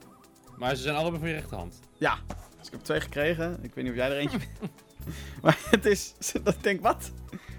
Maar 0.58 0.76
ze 0.76 0.82
zijn 0.82 0.96
allebei 0.96 1.20
voor 1.20 1.28
je 1.28 1.34
rechterhand. 1.34 1.80
Ja, 1.98 2.20
dus 2.58 2.66
ik 2.68 2.72
heb 2.72 2.82
twee 2.82 3.02
gekregen. 3.02 3.60
Ik 3.62 3.74
weet 3.74 3.84
niet 3.84 3.94
of 3.94 4.00
jij 4.00 4.10
er 4.12 4.18
eentje 4.18 4.38
maar 5.42 5.58
het 5.70 5.86
is... 5.86 6.14
Dat 6.44 6.54
ik 6.54 6.64
denk, 6.64 6.82
wat? 6.82 7.12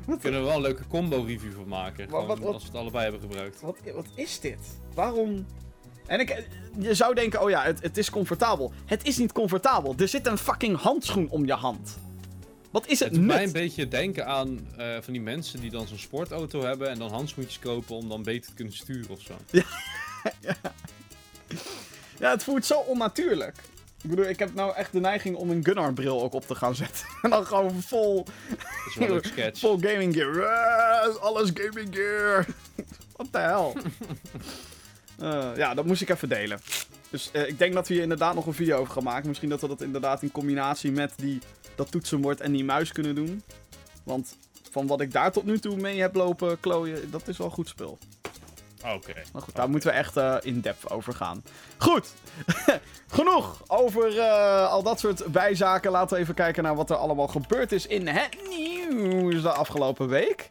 Daar 0.06 0.18
kunnen 0.18 0.40
we 0.40 0.46
wel 0.46 0.56
een 0.56 0.62
leuke 0.62 0.86
combo-review 0.86 1.52
van 1.52 1.68
maken. 1.68 2.08
Wat- 2.08 2.26
wat- 2.26 2.38
wat- 2.38 2.52
Als 2.54 2.62
we 2.62 2.68
het 2.68 2.78
allebei 2.78 3.02
hebben 3.02 3.20
gebruikt. 3.20 3.60
Wat, 3.60 3.76
wat 3.94 4.06
is 4.14 4.40
dit? 4.40 4.58
Waarom... 4.94 5.46
En 6.06 6.20
ik, 6.20 6.46
je 6.78 6.94
zou 6.94 7.14
denken, 7.14 7.42
oh 7.42 7.50
ja, 7.50 7.62
het, 7.62 7.82
het 7.82 7.96
is 7.96 8.10
comfortabel. 8.10 8.72
Het 8.86 9.06
is 9.06 9.16
niet 9.16 9.32
comfortabel. 9.32 9.94
Er 9.98 10.08
zit 10.08 10.26
een 10.26 10.38
fucking 10.38 10.76
handschoen 10.76 11.28
om 11.28 11.46
je 11.46 11.52
hand. 11.52 11.98
Wat 12.70 12.86
is 12.86 12.98
het, 12.98 13.08
Het 13.08 13.18
doet 13.18 13.26
mij 13.26 13.42
een 13.42 13.52
beetje 13.52 13.88
denken 13.88 14.26
aan 14.26 14.66
eh, 14.76 14.96
van 15.00 15.12
die 15.12 15.22
mensen 15.22 15.60
die 15.60 15.70
dan 15.70 15.86
zo'n 15.86 15.98
sportauto 15.98 16.62
hebben 16.62 16.90
en 16.90 16.98
dan 16.98 17.10
handschoentjes 17.10 17.58
kopen 17.58 17.96
om 17.96 18.08
dan 18.08 18.22
beter 18.22 18.48
te 18.48 18.54
kunnen 18.54 18.74
sturen 18.74 19.10
of 19.10 19.20
zo. 19.20 19.34
Ja, 19.50 19.62
het 22.18 22.44
voelt 22.44 22.66
zo 22.66 22.78
onnatuurlijk. 22.78 23.56
Ik 24.02 24.10
bedoel, 24.10 24.24
ik 24.24 24.38
heb 24.38 24.54
nou 24.54 24.74
echt 24.74 24.92
de 24.92 25.00
neiging 25.00 25.36
om 25.36 25.50
een 25.50 25.64
Gunnar-bril 25.64 26.22
ook 26.22 26.32
op 26.32 26.46
te 26.46 26.54
gaan 26.54 26.74
zetten. 26.74 27.06
en 27.22 27.30
dan 27.30 27.46
gewoon 27.46 27.82
vol, 27.82 28.24
Dat 28.48 28.58
is 28.88 28.94
wel 28.94 29.06
een 29.06 29.12
leuk 29.12 29.26
sketch. 29.26 29.60
vol 29.60 29.78
gaming 29.80 30.14
gear. 30.14 30.46
Ah, 30.46 31.16
alles 31.16 31.50
gaming 31.54 31.94
gear. 31.94 32.46
Wat 33.16 33.26
de 33.30 33.38
hel. 33.38 33.76
Eh, 35.18 35.50
ja, 35.56 35.74
dat 35.74 35.84
moest 35.84 36.02
ik 36.02 36.08
even 36.08 36.28
delen. 36.28 36.58
Dus 37.10 37.30
eh, 37.32 37.48
ik 37.48 37.58
denk 37.58 37.74
dat 37.74 37.88
we 37.88 37.94
hier 37.94 38.02
inderdaad 38.02 38.34
nog 38.34 38.46
een 38.46 38.54
video 38.54 38.78
over 38.78 38.92
gaan 38.92 39.02
maken. 39.02 39.28
Misschien 39.28 39.48
dat 39.48 39.60
we 39.60 39.68
dat 39.68 39.80
inderdaad 39.82 40.22
in 40.22 40.32
combinatie 40.32 40.92
met 40.92 41.12
die, 41.16 41.38
dat 41.74 41.90
toetsenbord 41.90 42.40
en 42.40 42.52
die 42.52 42.64
muis 42.64 42.92
kunnen 42.92 43.14
doen. 43.14 43.42
Want 44.02 44.36
van 44.70 44.86
wat 44.86 45.00
ik 45.00 45.12
daar 45.12 45.32
tot 45.32 45.44
nu 45.44 45.58
toe 45.58 45.76
mee 45.76 46.00
heb 46.00 46.14
lopen 46.14 46.60
klooien, 46.60 47.10
dat 47.10 47.28
is 47.28 47.36
wel 47.36 47.50
goed 47.50 47.68
spul. 47.68 47.98
Oké. 48.84 49.12
Maar 49.32 49.42
goed, 49.42 49.54
daar 49.54 49.70
moeten 49.70 49.90
we 49.90 49.96
echt 49.96 50.16
eh, 50.16 50.36
in 50.42 50.60
depth 50.60 50.90
over 50.90 51.12
gaan. 51.14 51.44
Goed, 51.78 52.12
genoeg 53.16 53.62
over 53.66 54.18
eh, 54.18 54.70
al 54.70 54.82
dat 54.82 55.00
soort 55.00 55.24
bijzaken. 55.26 55.90
Laten 55.90 56.16
we 56.16 56.22
even 56.22 56.34
kijken 56.34 56.62
naar 56.62 56.74
wat 56.76 56.90
er 56.90 56.96
allemaal 56.96 57.28
gebeurd 57.28 57.72
is 57.72 57.86
in 57.86 58.06
het 58.06 58.36
nieuws 58.48 59.42
de 59.42 59.52
afgelopen 59.52 60.08
week. 60.08 60.48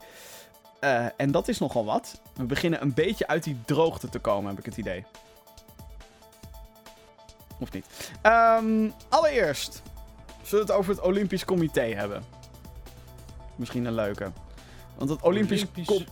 Eh, 0.80 1.06
en 1.18 1.32
dat 1.32 1.48
is 1.48 1.60
nogal 1.60 1.86
wat. 1.86 2.22
We 2.36 2.44
beginnen 2.44 2.82
een 2.82 2.94
beetje 2.94 3.28
uit 3.28 3.44
die 3.44 3.60
droogte 3.66 4.10
te 4.10 4.20
komen, 4.20 4.50
heb 4.50 4.60
ik 4.60 4.66
het 4.66 4.78
idee. 4.78 5.06
Of 7.60 7.72
niet? 7.72 7.86
Ehm, 8.22 8.90
allereerst 9.10 9.82
zullen 10.42 10.66
we 10.66 10.72
het 10.72 10.80
over 10.82 10.92
het 10.92 11.02
Olympisch 11.02 11.46
Comité 11.46 11.82
hebben. 11.82 12.24
Misschien 13.56 13.86
een 13.86 13.94
leuke. 13.94 14.32
Want 14.98 15.10
het 15.10 15.22
Olympisch, 15.22 15.66
Com- 15.86 16.06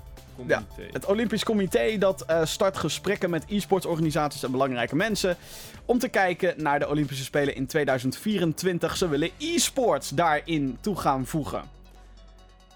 Comité. 0.48 0.88
het 0.92 1.06
Olympisch 1.06 1.44
Comité 1.44 1.98
dat 1.98 2.22
eh, 2.22 2.46
start 2.46 2.78
gesprekken 2.78 3.30
met 3.30 3.44
e-sportsorganisaties 3.48 4.44
en 4.44 4.52
belangrijke 4.52 4.96
mensen. 4.96 5.38
Om 5.86 6.00
te 6.00 6.08
kijken 6.08 6.54
naar 6.58 6.80
de 6.80 6.90
Olympische 6.90 7.24
Spelen 7.24 7.56
in 7.56 7.66
2024. 7.66 8.98
Ze 8.98 9.08
willen 9.08 9.30
e-sports 9.38 10.10
daarin 10.10 10.78
toe 10.82 10.96
gaan 10.96 11.26
voegen. 11.26 11.64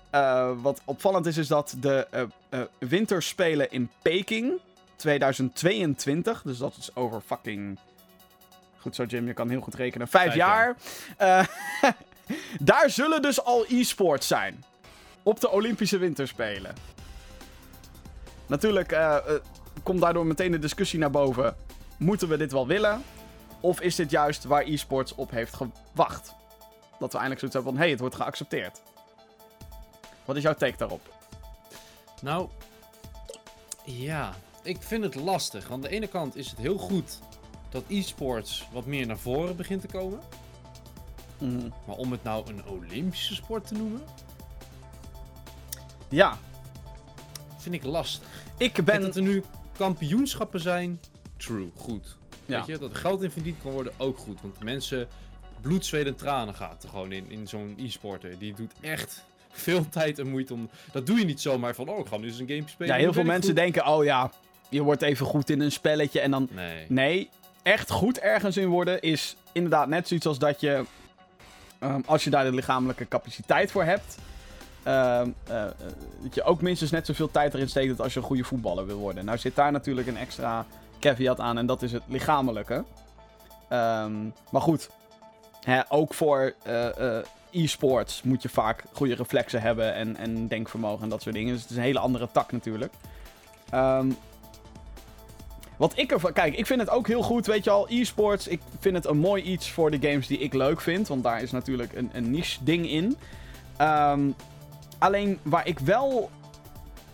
Eh, 0.10 0.52
wat 0.62 0.82
opvallend 0.86 1.26
is, 1.26 1.38
is 1.38 1.48
dat 1.48 1.76
de 1.80 2.08
eh, 2.50 2.62
winterspelen 2.80 3.72
in 3.72 3.90
Peking 4.02 4.60
2022, 4.96 6.42
dus 6.42 6.58
dat 6.58 6.76
is 6.78 6.96
over 6.96 7.22
fucking. 7.22 7.80
Goed 8.78 8.96
zo, 8.96 9.04
Jim, 9.04 9.28
je 9.28 9.34
kan 9.34 9.50
heel 9.50 9.62
goed 9.62 9.76
rekenen. 9.76 10.08
Vijf, 10.08 10.24
Vijf 10.24 10.36
jaar. 10.36 10.76
Eh, 11.18 11.46
daar 12.72 12.90
zullen 12.90 13.22
dus 13.22 13.44
al 13.44 13.66
e-sports 13.68 14.28
zijn. 14.28 14.64
Op 15.24 15.40
de 15.40 15.50
Olympische 15.50 15.98
Winterspelen. 15.98 16.74
Natuurlijk 18.48 18.92
eh, 18.92 19.16
eh, 19.16 19.24
komt 19.84 20.02
daardoor 20.02 20.26
meteen 20.26 20.52
de 20.52 20.60
discussie 20.60 21.00
naar 21.00 21.12
boven. 21.12 21.56
Moeten 21.98 22.28
we 22.28 22.38
dit 22.38 22.52
wel 22.52 22.68
willen? 22.68 23.04
Of 23.60 23.82
is 23.82 23.96
dit 23.96 24.12
juist 24.12 24.44
waar 24.44 24.64
e-sports 24.64 25.16
op 25.16 25.32
heeft 25.32 25.54
gewacht? 25.56 26.34
Dat 27.00 27.12
we 27.12 27.18
eindelijk 27.18 27.40
zoiets 27.40 27.56
hebben 27.56 27.64
van, 27.64 27.76
hé, 27.76 27.80
hey, 27.80 27.90
het 27.90 28.00
wordt 28.00 28.16
geaccepteerd. 28.16 28.82
Wat 30.26 30.36
is 30.36 30.44
jouw 30.44 30.54
take 30.54 30.78
daarop? 30.78 31.14
Nou, 32.22 32.50
ja, 33.84 34.34
ik 34.64 34.78
vind 34.82 35.04
het 35.04 35.16
lastig. 35.16 35.68
Want 35.68 35.84
aan 35.84 35.90
de 35.90 35.96
ene 35.96 36.08
kant 36.08 36.36
is 36.36 36.50
het 36.50 36.60
heel 36.60 36.78
goed 36.78 37.20
dat 37.70 37.84
e-sports 37.88 38.68
wat 38.72 38.86
meer 38.86 39.08
naar 39.08 39.18
voren 39.18 39.56
begint 39.56 39.82
te 39.82 39.88
komen. 39.88 40.20
Mhm. 41.38 41.70
Maar 41.86 41.96
om 41.96 42.12
het 42.12 42.24
nou 42.24 42.50
een 42.50 42.66
Olympische 42.66 43.36
sport 43.36 43.68
te 43.68 43.74
noemen, 43.74 44.02
Ja, 46.10 46.38
vind 47.70 47.84
ik 47.84 47.92
lastig. 47.92 48.28
ik 48.58 48.86
ben... 48.86 49.02
dat 49.02 49.16
er 49.16 49.22
nu 49.22 49.44
kampioenschappen 49.78 50.60
zijn, 50.60 51.00
true, 51.38 51.70
goed. 51.76 52.18
Ja. 52.46 52.58
Weet 52.58 52.66
je, 52.66 52.78
dat 52.78 52.90
er 52.90 52.96
geld 52.96 53.24
in 53.24 53.32
verdiend 53.32 53.58
kan 53.62 53.72
worden, 53.72 53.94
ook 53.98 54.18
goed. 54.18 54.42
Want 54.42 54.64
mensen, 54.64 55.08
bloed, 55.62 55.86
zweet 55.86 56.06
en 56.06 56.16
tranen 56.16 56.56
gaat 56.56 56.84
er 56.84 56.90
gewoon 56.90 57.12
in, 57.12 57.26
in 57.30 57.48
zo'n 57.48 57.76
e-sporter. 57.80 58.40
Die 58.40 58.54
doet 58.54 58.74
echt 58.82 59.26
veel 59.52 59.90
tijd 60.00 60.20
en 60.20 60.30
moeite 60.30 60.54
om... 60.54 60.70
Dat 60.92 61.06
doe 61.06 61.20
je 61.20 61.26
niet 61.26 61.42
zomaar 61.42 61.76
van, 61.76 61.90
oh, 61.90 62.00
ik 62.00 62.08
ga 62.08 62.18
nu 62.18 62.28
eens 62.28 62.40
een 62.40 62.48
game 62.48 62.64
spelen. 62.68 62.96
Ja, 62.96 63.00
heel 63.02 63.14
veel 63.14 63.24
mensen 63.24 63.52
goed. 63.52 63.60
denken, 63.60 63.88
oh 63.88 64.04
ja, 64.04 64.32
je 64.70 64.82
wordt 64.82 65.02
even 65.02 65.26
goed 65.26 65.50
in 65.50 65.62
een 65.62 65.72
spelletje 65.72 66.20
en 66.20 66.32
dan... 66.32 66.50
Nee. 66.52 66.86
Nee, 66.88 67.30
echt 67.64 67.90
goed 67.90 68.20
ergens 68.20 68.58
in 68.58 68.68
worden 68.68 69.02
is 69.02 69.36
inderdaad 69.52 69.88
net 69.88 70.08
zoiets 70.08 70.26
als 70.26 70.40
dat 70.40 70.62
je, 70.62 70.86
ehm, 71.80 72.02
als 72.06 72.24
je 72.24 72.30
daar 72.30 72.44
de 72.44 72.54
lichamelijke 72.54 73.08
capaciteit 73.08 73.72
voor 73.72 73.84
hebt, 73.84 74.18
ehm, 74.86 75.30
eh, 75.48 75.64
eh, 75.64 75.72
dat 76.22 76.36
je 76.36 76.44
ook 76.44 76.62
minstens 76.62 76.92
net 76.92 77.06
zoveel 77.06 77.32
tijd 77.32 77.54
erin 77.54 77.70
steekt 77.70 78.02
als 78.02 78.14
je 78.14 78.20
een 78.20 78.26
goede 78.26 78.44
voetballer 78.44 78.86
wil 78.86 78.98
worden. 78.98 79.26
Nou 79.26 79.38
zit 79.38 79.56
daar 79.56 79.72
natuurlijk 79.72 80.08
een 80.08 80.18
extra 80.18 80.66
caveat 81.00 81.40
aan 81.40 81.58
en 81.58 81.66
dat 81.66 81.82
is 81.82 81.92
het 81.92 82.04
lichamelijke. 82.08 82.84
Ehm, 83.70 84.24
maar 84.52 84.62
goed, 84.62 84.90
hè, 85.62 85.82
ook 85.90 86.14
voor 86.14 86.54
eh, 86.64 87.18
e-sports 87.52 88.24
moet 88.24 88.42
je 88.42 88.50
vaak 88.50 88.84
goede 88.94 89.16
reflexen 89.16 89.62
hebben 89.62 89.94
en, 89.94 90.18
en 90.18 90.48
denkvermogen 90.48 91.04
en 91.04 91.10
dat 91.10 91.22
soort 91.22 91.36
dingen. 91.36 91.54
Dus 91.54 91.62
het 91.62 91.72
is 91.72 91.78
een 91.78 91.84
hele 91.84 92.00
andere 92.00 92.30
tak 92.32 92.52
natuurlijk. 92.52 92.94
Ehm, 93.70 94.08
wat 95.78 95.98
ik 95.98 96.12
ervan... 96.12 96.34
Kijk, 96.34 96.56
ik 96.56 96.66
vind 96.66 96.80
het 96.80 96.90
ook 96.90 97.08
heel 97.08 97.22
goed, 97.22 97.46
weet 97.46 97.64
je 97.64 97.70
al, 97.70 97.88
e-sports. 97.90 98.48
Ik 98.48 98.62
vind 98.80 98.96
het 98.96 99.06
een 99.06 99.18
mooi 99.18 99.44
iets 99.44 99.72
voor 99.72 99.92
de 99.92 100.08
games 100.10 100.28
die 100.28 100.38
ik 100.38 100.54
leuk 100.54 100.82
vind. 100.82 101.08
Want 101.08 101.24
daar 101.24 101.42
is 101.42 101.52
natuurlijk 101.52 101.94
een, 101.94 102.10
een 102.14 102.32
niche 102.32 102.64
ding 102.64 102.90
in. 102.90 103.18
Ehm, 103.78 104.30
alleen 104.98 105.40
waar 105.44 105.68
ik 105.68 105.80
wel... 105.80 106.30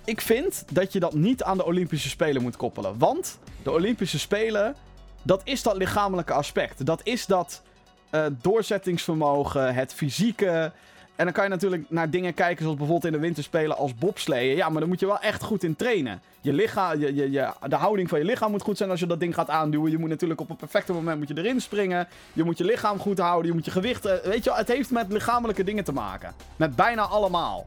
Ik 0.06 0.22
vind 0.22 0.64
dat 0.72 0.94
je 0.94 1.00
dat 1.00 1.14
niet 1.14 1.44
aan 1.44 1.58
de 1.58 1.66
Olympische 1.66 2.10
Spelen 2.10 2.42
moet 2.42 2.58
koppelen. 2.58 2.98
Want 2.98 3.40
de 3.64 3.72
Olympische 3.72 4.20
Spelen, 4.20 4.76
dat 5.24 5.42
is 5.44 5.64
dat 5.64 5.78
lichamelijke 5.78 6.34
aspect. 6.34 6.86
Dat 6.86 7.02
is 7.04 7.26
dat 7.26 7.62
eh, 8.10 8.26
doorzettingsvermogen, 8.42 9.74
het 9.74 9.94
fysieke... 9.94 10.72
En 11.16 11.28
dan 11.28 11.34
kan 11.34 11.44
je 11.44 11.50
natuurlijk 11.50 11.86
naar 11.90 12.10
dingen 12.10 12.34
kijken 12.34 12.62
zoals 12.64 12.78
bijvoorbeeld 12.78 13.14
in 13.14 13.20
de 13.20 13.26
winterspelen 13.26 13.78
als 13.78 13.96
bobsleeën. 13.96 14.56
Ja, 14.56 14.70
maar 14.70 14.80
daar 14.80 14.90
moet 14.90 15.00
je 15.00 15.06
wel 15.06 15.20
echt 15.20 15.44
goed 15.44 15.64
in 15.64 15.76
trainen. 15.76 16.22
Je 16.42 16.54
lichaam, 16.54 17.00
je, 17.00 17.16
je, 17.16 17.32
je, 17.32 17.52
de 17.68 17.76
houding 17.76 18.10
van 18.10 18.20
je 18.20 18.26
lichaam 18.26 18.52
moet 18.52 18.62
goed 18.62 18.78
zijn 18.78 18.90
als 18.90 19.00
je 19.00 19.06
dat 19.06 19.20
ding 19.20 19.34
gaat 19.34 19.50
aanduwen. 19.50 19.92
Je 19.92 19.98
moet 19.98 20.10
natuurlijk 20.10 20.42
op 20.42 20.50
het 20.50 20.58
perfecte 20.58 20.94
moment 20.94 21.18
moet 21.18 21.28
je 21.28 21.38
erin 21.38 21.62
springen. 21.62 22.08
Je 22.34 22.44
moet 22.44 22.58
je 22.58 22.64
lichaam 22.64 23.00
goed 23.00 23.20
houden. 23.20 23.48
Je 23.48 23.54
moet 23.54 23.66
je 23.66 23.72
gewicht... 23.72 24.06
eh, 24.06 24.18
Weet 24.24 24.44
je 24.44 24.50
wel, 24.50 24.60
het 24.60 24.68
heeft 24.68 24.92
met 24.92 25.12
lichamelijke 25.12 25.64
dingen 25.64 25.84
te 25.84 25.92
maken. 25.94 26.34
Met 26.56 26.76
bijna 26.76 27.02
allemaal. 27.02 27.66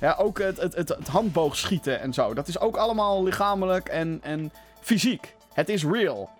Ja, 0.00 0.16
ook 0.18 0.38
het, 0.38 0.60
het, 0.60 0.74
het, 0.74 0.88
het 0.88 1.08
handboogschieten 1.08 2.00
en 2.00 2.12
zo. 2.12 2.34
Dat 2.34 2.48
is 2.48 2.60
ook 2.60 2.76
allemaal 2.76 3.22
lichamelijk 3.22 3.88
en, 3.88 4.18
en 4.22 4.52
fysiek. 4.80 5.34
Het 5.52 5.68
is 5.68 5.84
real. 5.84 6.30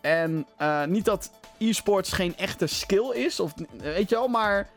En 0.00 0.46
eh, 0.56 0.84
niet 0.84 1.04
dat 1.04 1.30
e-sports 1.58 2.12
geen 2.12 2.36
echte 2.36 2.66
skill 2.66 3.10
is, 3.12 3.40
of 3.40 3.54
weet 3.82 4.08
je 4.08 4.14
wel, 4.14 4.28
maar 4.28 4.68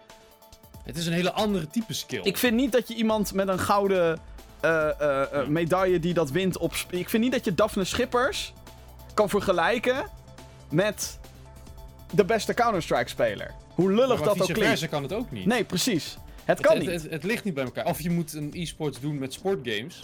Het 0.86 0.98
is 0.98 1.06
een 1.06 1.14
hele 1.14 1.32
andere 1.32 1.68
type 1.68 1.94
skill. 1.94 2.22
ik 2.24 2.38
vind 2.38 2.56
niet 2.56 2.72
dat 2.72 2.88
je 2.88 2.96
iemand 2.96 3.34
met 3.34 3.48
een 3.48 3.60
gouden 3.60 4.20
eh, 4.60 5.00
eh, 5.00 5.34
eh, 5.34 5.48
medaille 5.48 6.00
die 6.00 6.14
dat 6.14 6.32
wint 6.32 6.58
op. 6.58 6.74
Ik 6.90 7.10
vind 7.10 7.24
niet 7.24 7.32
dat 7.32 7.46
je 7.46 7.54
Daphne 7.54 7.84
Schippers 7.84 8.54
kan 9.14 9.30
vergelijken 9.30 10.10
met 10.70 11.20
de 12.12 12.26
beste 12.26 12.54
Counter-Strike 12.54 13.10
speler. 13.10 13.54
Hoe 13.74 13.92
lullig 13.92 14.18
maar 14.18 14.28
dat 14.28 14.42
ook 14.42 14.48
klinkt. 14.48 14.68
versa 14.68 14.88
kan 14.88 15.04
het 15.04 15.14
ook 15.14 15.32
niet. 15.32 15.46
Nee, 15.46 15.64
precies. 15.64 16.18
Het 16.44 16.60
kan 16.60 16.78
het, 16.78 16.82
niet. 16.82 17.02
Het, 17.02 17.12
het 17.12 17.24
ligt 17.24 17.44
niet 17.44 17.54
bij 17.54 17.64
elkaar. 17.64 17.86
Of 17.86 18.02
je 18.02 18.10
moet 18.10 18.34
een 18.34 18.50
e-sports 18.54 19.00
doen 19.00 19.18
met 19.18 19.34
sportgames. 19.34 20.04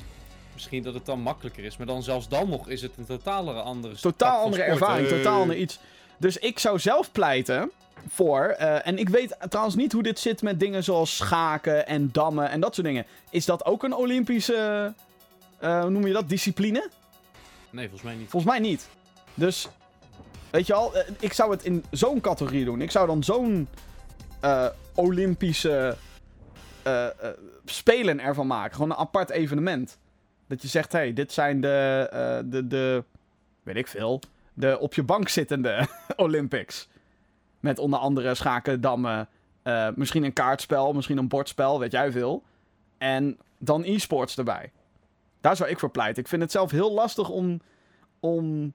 Misschien 0.54 0.84
dat 0.84 0.94
het 0.94 1.06
dan 1.06 1.22
makkelijker 1.22 1.64
is. 1.64 1.78
Maar 1.78 1.88
dan 1.88 2.04
zelfs 2.04 2.28
dan 2.28 2.50
nog 2.50 2.70
is 2.70 2.82
het 2.82 2.92
een 2.98 3.06
totale 3.06 3.52
andere 3.54 3.96
Totaal 3.96 4.44
andere 4.44 4.64
sport. 4.64 4.80
ervaring, 4.80 5.08
totaal 5.08 5.42
ander 5.42 5.58
iets. 5.58 5.80
Dus 6.22 6.38
ik 6.38 6.60
zou 6.60 6.80
zelf 6.80 7.12
pleiten 7.12 7.72
voor. 8.10 8.44
eh, 8.46 8.88
en 8.88 8.98
ik 8.98 9.10
weet 9.10 9.36
trouwens 9.50 9.76
niet 9.76 9.92
hoe 9.92 10.04
dit 10.04 10.20
zit 10.20 10.42
met 10.42 10.60
dingen 10.60 10.84
zoals 10.84 11.16
schaken 11.16 11.88
en 11.88 12.10
dammen 12.12 12.50
en 12.50 12.60
dat 12.60 12.76
soort 12.76 12.88
dingen. 12.88 13.06
Is 13.30 13.46
dat 13.46 13.66
ook 13.66 13.84
een 13.84 13.94
Olympische. 13.94 14.94
eh, 15.60 15.82
hoe 15.82 15.90
noem 15.90 16.08
je 16.08 16.14
dat? 16.14 16.30
Discipline? 16.30 16.90
Nee, 17.70 17.84
volgens 17.90 18.10
mij 18.10 18.16
niet. 18.20 18.30
Volgens 18.30 18.52
mij 18.52 18.62
niet. 18.62 18.88
Dus. 19.34 19.68
Weet 20.50 20.68
je 20.68 20.74
al, 20.74 20.96
eh, 20.96 21.12
ik 21.20 21.34
zou 21.34 21.52
het 21.52 21.64
in 21.64 21.84
zo'n 21.92 22.22
categorie 22.22 22.66
doen. 22.66 22.82
Ik 22.82 22.92
zou 22.92 23.08
dan 23.08 23.24
zo'n 23.24 23.68
Olympische 24.96 25.98
spelen 27.66 28.20
ervan 28.20 28.48
maken. 28.48 28.74
Gewoon 28.76 28.92
een 28.92 28.98
apart 28.98 29.30
evenement. 29.30 29.98
Dat 30.48 30.62
je 30.62 30.68
zegt, 30.68 30.92
hé, 30.92 30.98
hey, 31.00 31.14
dit 31.14 31.32
zijn 31.32 31.62
de, 31.62 32.44
de, 32.46 32.68
de, 32.68 33.04
weet 33.64 33.76
ik 33.76 33.88
veel, 33.88 34.20
de 34.54 34.80
op 34.80 34.94
je 34.94 35.04
bank 35.04 35.30
zittende 35.30 35.88
Olympics. 36.16 36.90
Met 37.60 37.80
onder 37.80 38.00
andere 38.00 38.36
schaken, 38.36 38.82
dammen, 38.82 39.30
eh, 39.64 39.88
misschien 39.96 40.24
een 40.24 40.34
kaartspel, 40.34 40.94
misschien 40.94 41.18
een 41.18 41.28
bordspel, 41.28 41.80
weet 41.80 41.92
jij 41.92 42.12
veel. 42.12 42.44
En 42.98 43.38
dan 43.58 43.84
e-sports 43.84 44.38
erbij. 44.38 44.72
Daar 45.42 45.56
zou 45.56 45.70
ik 45.70 45.80
voor 45.80 45.92
pleiten. 45.92 46.24
Ik 46.24 46.30
vind 46.30 46.42
het 46.42 46.52
zelf 46.52 46.72
heel 46.72 46.92
lastig 46.92 47.30
om, 47.30 47.62
om 48.20 48.74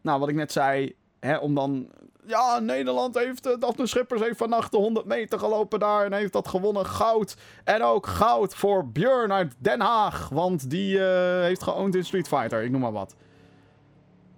nou, 0.00 0.20
wat 0.20 0.28
ik 0.28 0.34
net 0.34 0.52
zei, 0.52 0.94
hè, 1.20 1.36
om 1.36 1.54
dan... 1.54 1.90
Ja, 2.26 2.58
Nederland 2.58 3.14
heeft, 3.14 3.46
uh, 3.46 3.52
Daphne 3.58 3.86
Schippers 3.86 4.20
heeft 4.20 4.36
vannacht 4.36 4.70
de 4.70 4.76
100 4.76 5.06
meter 5.06 5.38
gelopen 5.38 5.78
daar 5.78 6.04
en 6.04 6.12
heeft 6.12 6.32
dat 6.32 6.48
gewonnen. 6.48 6.86
Goud. 6.86 7.36
En 7.64 7.82
ook 7.82 8.06
goud 8.06 8.54
voor 8.54 8.88
Björn 8.88 9.32
uit 9.32 9.54
Den 9.58 9.80
Haag, 9.80 10.28
want 10.28 10.70
die 10.70 11.04
eh, 11.04 11.42
heeft 11.42 11.62
geowned 11.62 11.94
in 11.94 12.04
Street 12.04 12.28
Fighter, 12.28 12.62
ik 12.62 12.70
noem 12.70 12.80
maar 12.80 12.92
wat. 12.92 13.16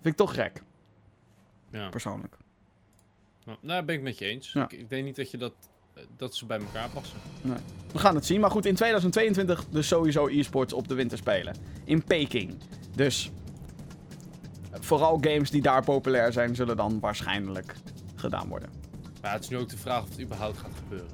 Vind 0.05 0.21
ik 0.21 0.27
toch 0.27 0.35
gek, 0.35 0.63
Ja. 1.71 1.89
persoonlijk. 1.89 2.37
Nou, 3.45 3.59
daar 3.61 3.85
ben 3.85 3.95
ik 3.95 4.03
met 4.03 4.19
je 4.19 4.25
eens. 4.25 4.53
Ja. 4.53 4.65
Ik, 4.65 4.73
ik 4.73 4.89
denk 4.89 5.05
niet 5.05 5.17
dat, 5.17 5.31
je 5.31 5.37
dat, 5.37 5.53
eh, 5.95 6.03
dat 6.17 6.35
ze 6.35 6.47
bij 6.47 6.59
elkaar 6.59 6.89
passen. 6.89 7.19
We 7.93 7.99
gaan 7.99 8.15
het 8.15 8.27
zien. 8.27 8.41
Maar 8.41 8.51
goed, 8.51 8.67
in 8.67 8.75
2022 8.75 9.65
dus 9.71 9.89
sowieso 9.89 10.27
e-sports 10.27 10.73
op 10.73 10.89
de 10.89 10.95
winterspelen. 10.95 11.57
In 11.85 12.05
Peking. 12.05 12.55
Dus 12.95 13.31
vooral 14.73 15.19
games 15.21 15.51
die 15.51 15.63
daar 15.63 15.85
populair 15.85 16.33
zijn, 16.33 16.55
zullen 16.55 16.77
dan 16.77 17.01
waarschijnlijk 17.01 17.75
gedaan 18.15 18.49
worden. 18.49 18.71
Maar 19.23 19.33
het 19.33 19.43
is 19.43 19.49
nu 19.49 19.59
ook 19.59 19.69
de 19.69 19.77
vraag 19.79 20.03
of 20.03 20.09
het 20.09 20.21
überhaupt 20.21 20.59
gaat 20.59 20.75
gebeuren. 20.83 21.11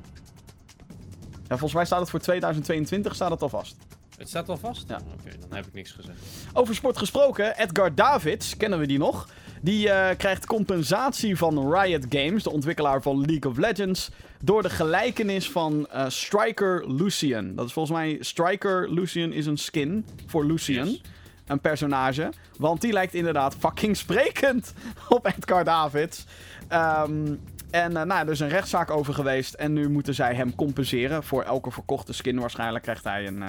Ja, 1.32 1.46
volgens 1.48 1.72
mij 1.74 1.84
staat 1.84 2.00
het 2.00 2.10
voor 2.10 2.20
2022 2.20 3.14
staat 3.14 3.30
het 3.30 3.42
al 3.42 3.48
vast. 3.48 3.76
Het 4.20 4.28
staat 4.28 4.48
al 4.48 4.56
vast? 4.56 4.88
Ja. 4.88 4.96
Oké, 4.96 5.36
dan 5.38 5.56
heb 5.56 5.66
ik 5.66 5.72
niks 5.74 5.90
gezegd. 5.92 6.18
Over 6.52 6.74
sport 6.74 6.98
gesproken, 6.98 7.58
Edgar 7.58 7.94
Davids, 7.94 8.56
kennen 8.56 8.78
we 8.78 8.86
die 8.86 8.98
nog? 8.98 9.28
Die 9.62 9.90
eh, 9.90 10.16
krijgt 10.16 10.46
compensatie 10.46 11.36
van 11.36 11.72
Riot 11.74 12.06
Games, 12.08 12.42
de 12.42 12.50
ontwikkelaar 12.50 13.02
van 13.02 13.18
League 13.20 13.50
of 13.50 13.56
Legends, 13.58 14.10
door 14.42 14.62
de 14.62 14.70
gelijkenis 14.70 15.50
van 15.50 15.86
eh, 15.90 16.04
Striker 16.08 16.92
Lucian. 16.92 17.54
Dat 17.54 17.66
is 17.66 17.72
volgens 17.72 17.96
mij, 17.96 18.16
Striker 18.20 18.92
Lucian 18.92 19.32
is 19.32 19.46
een 19.46 19.58
skin 19.58 20.06
voor 20.26 20.44
Lucian, 20.44 20.86
Yes. 20.88 21.02
een 21.46 21.60
personage. 21.60 22.32
Want 22.58 22.80
die 22.80 22.92
lijkt 22.92 23.14
inderdaad 23.14 23.54
fucking 23.58 23.96
sprekend 23.96 24.72
op 25.08 25.26
Edgar 25.26 25.64
Davids. 25.64 26.24
Ehm, 26.68 27.34
en 27.70 27.96
eh, 27.96 28.02
nou, 28.02 28.26
er 28.26 28.32
is 28.32 28.40
een 28.40 28.48
rechtszaak 28.48 28.90
over 28.90 29.14
geweest 29.14 29.54
en 29.54 29.72
nu 29.72 29.88
moeten 29.88 30.14
zij 30.14 30.34
hem 30.34 30.54
compenseren. 30.54 31.22
Voor 31.24 31.42
elke 31.42 31.70
verkochte 31.70 32.12
skin 32.12 32.38
waarschijnlijk 32.38 32.82
krijgt 32.82 33.04
hij 33.04 33.26
een, 33.26 33.42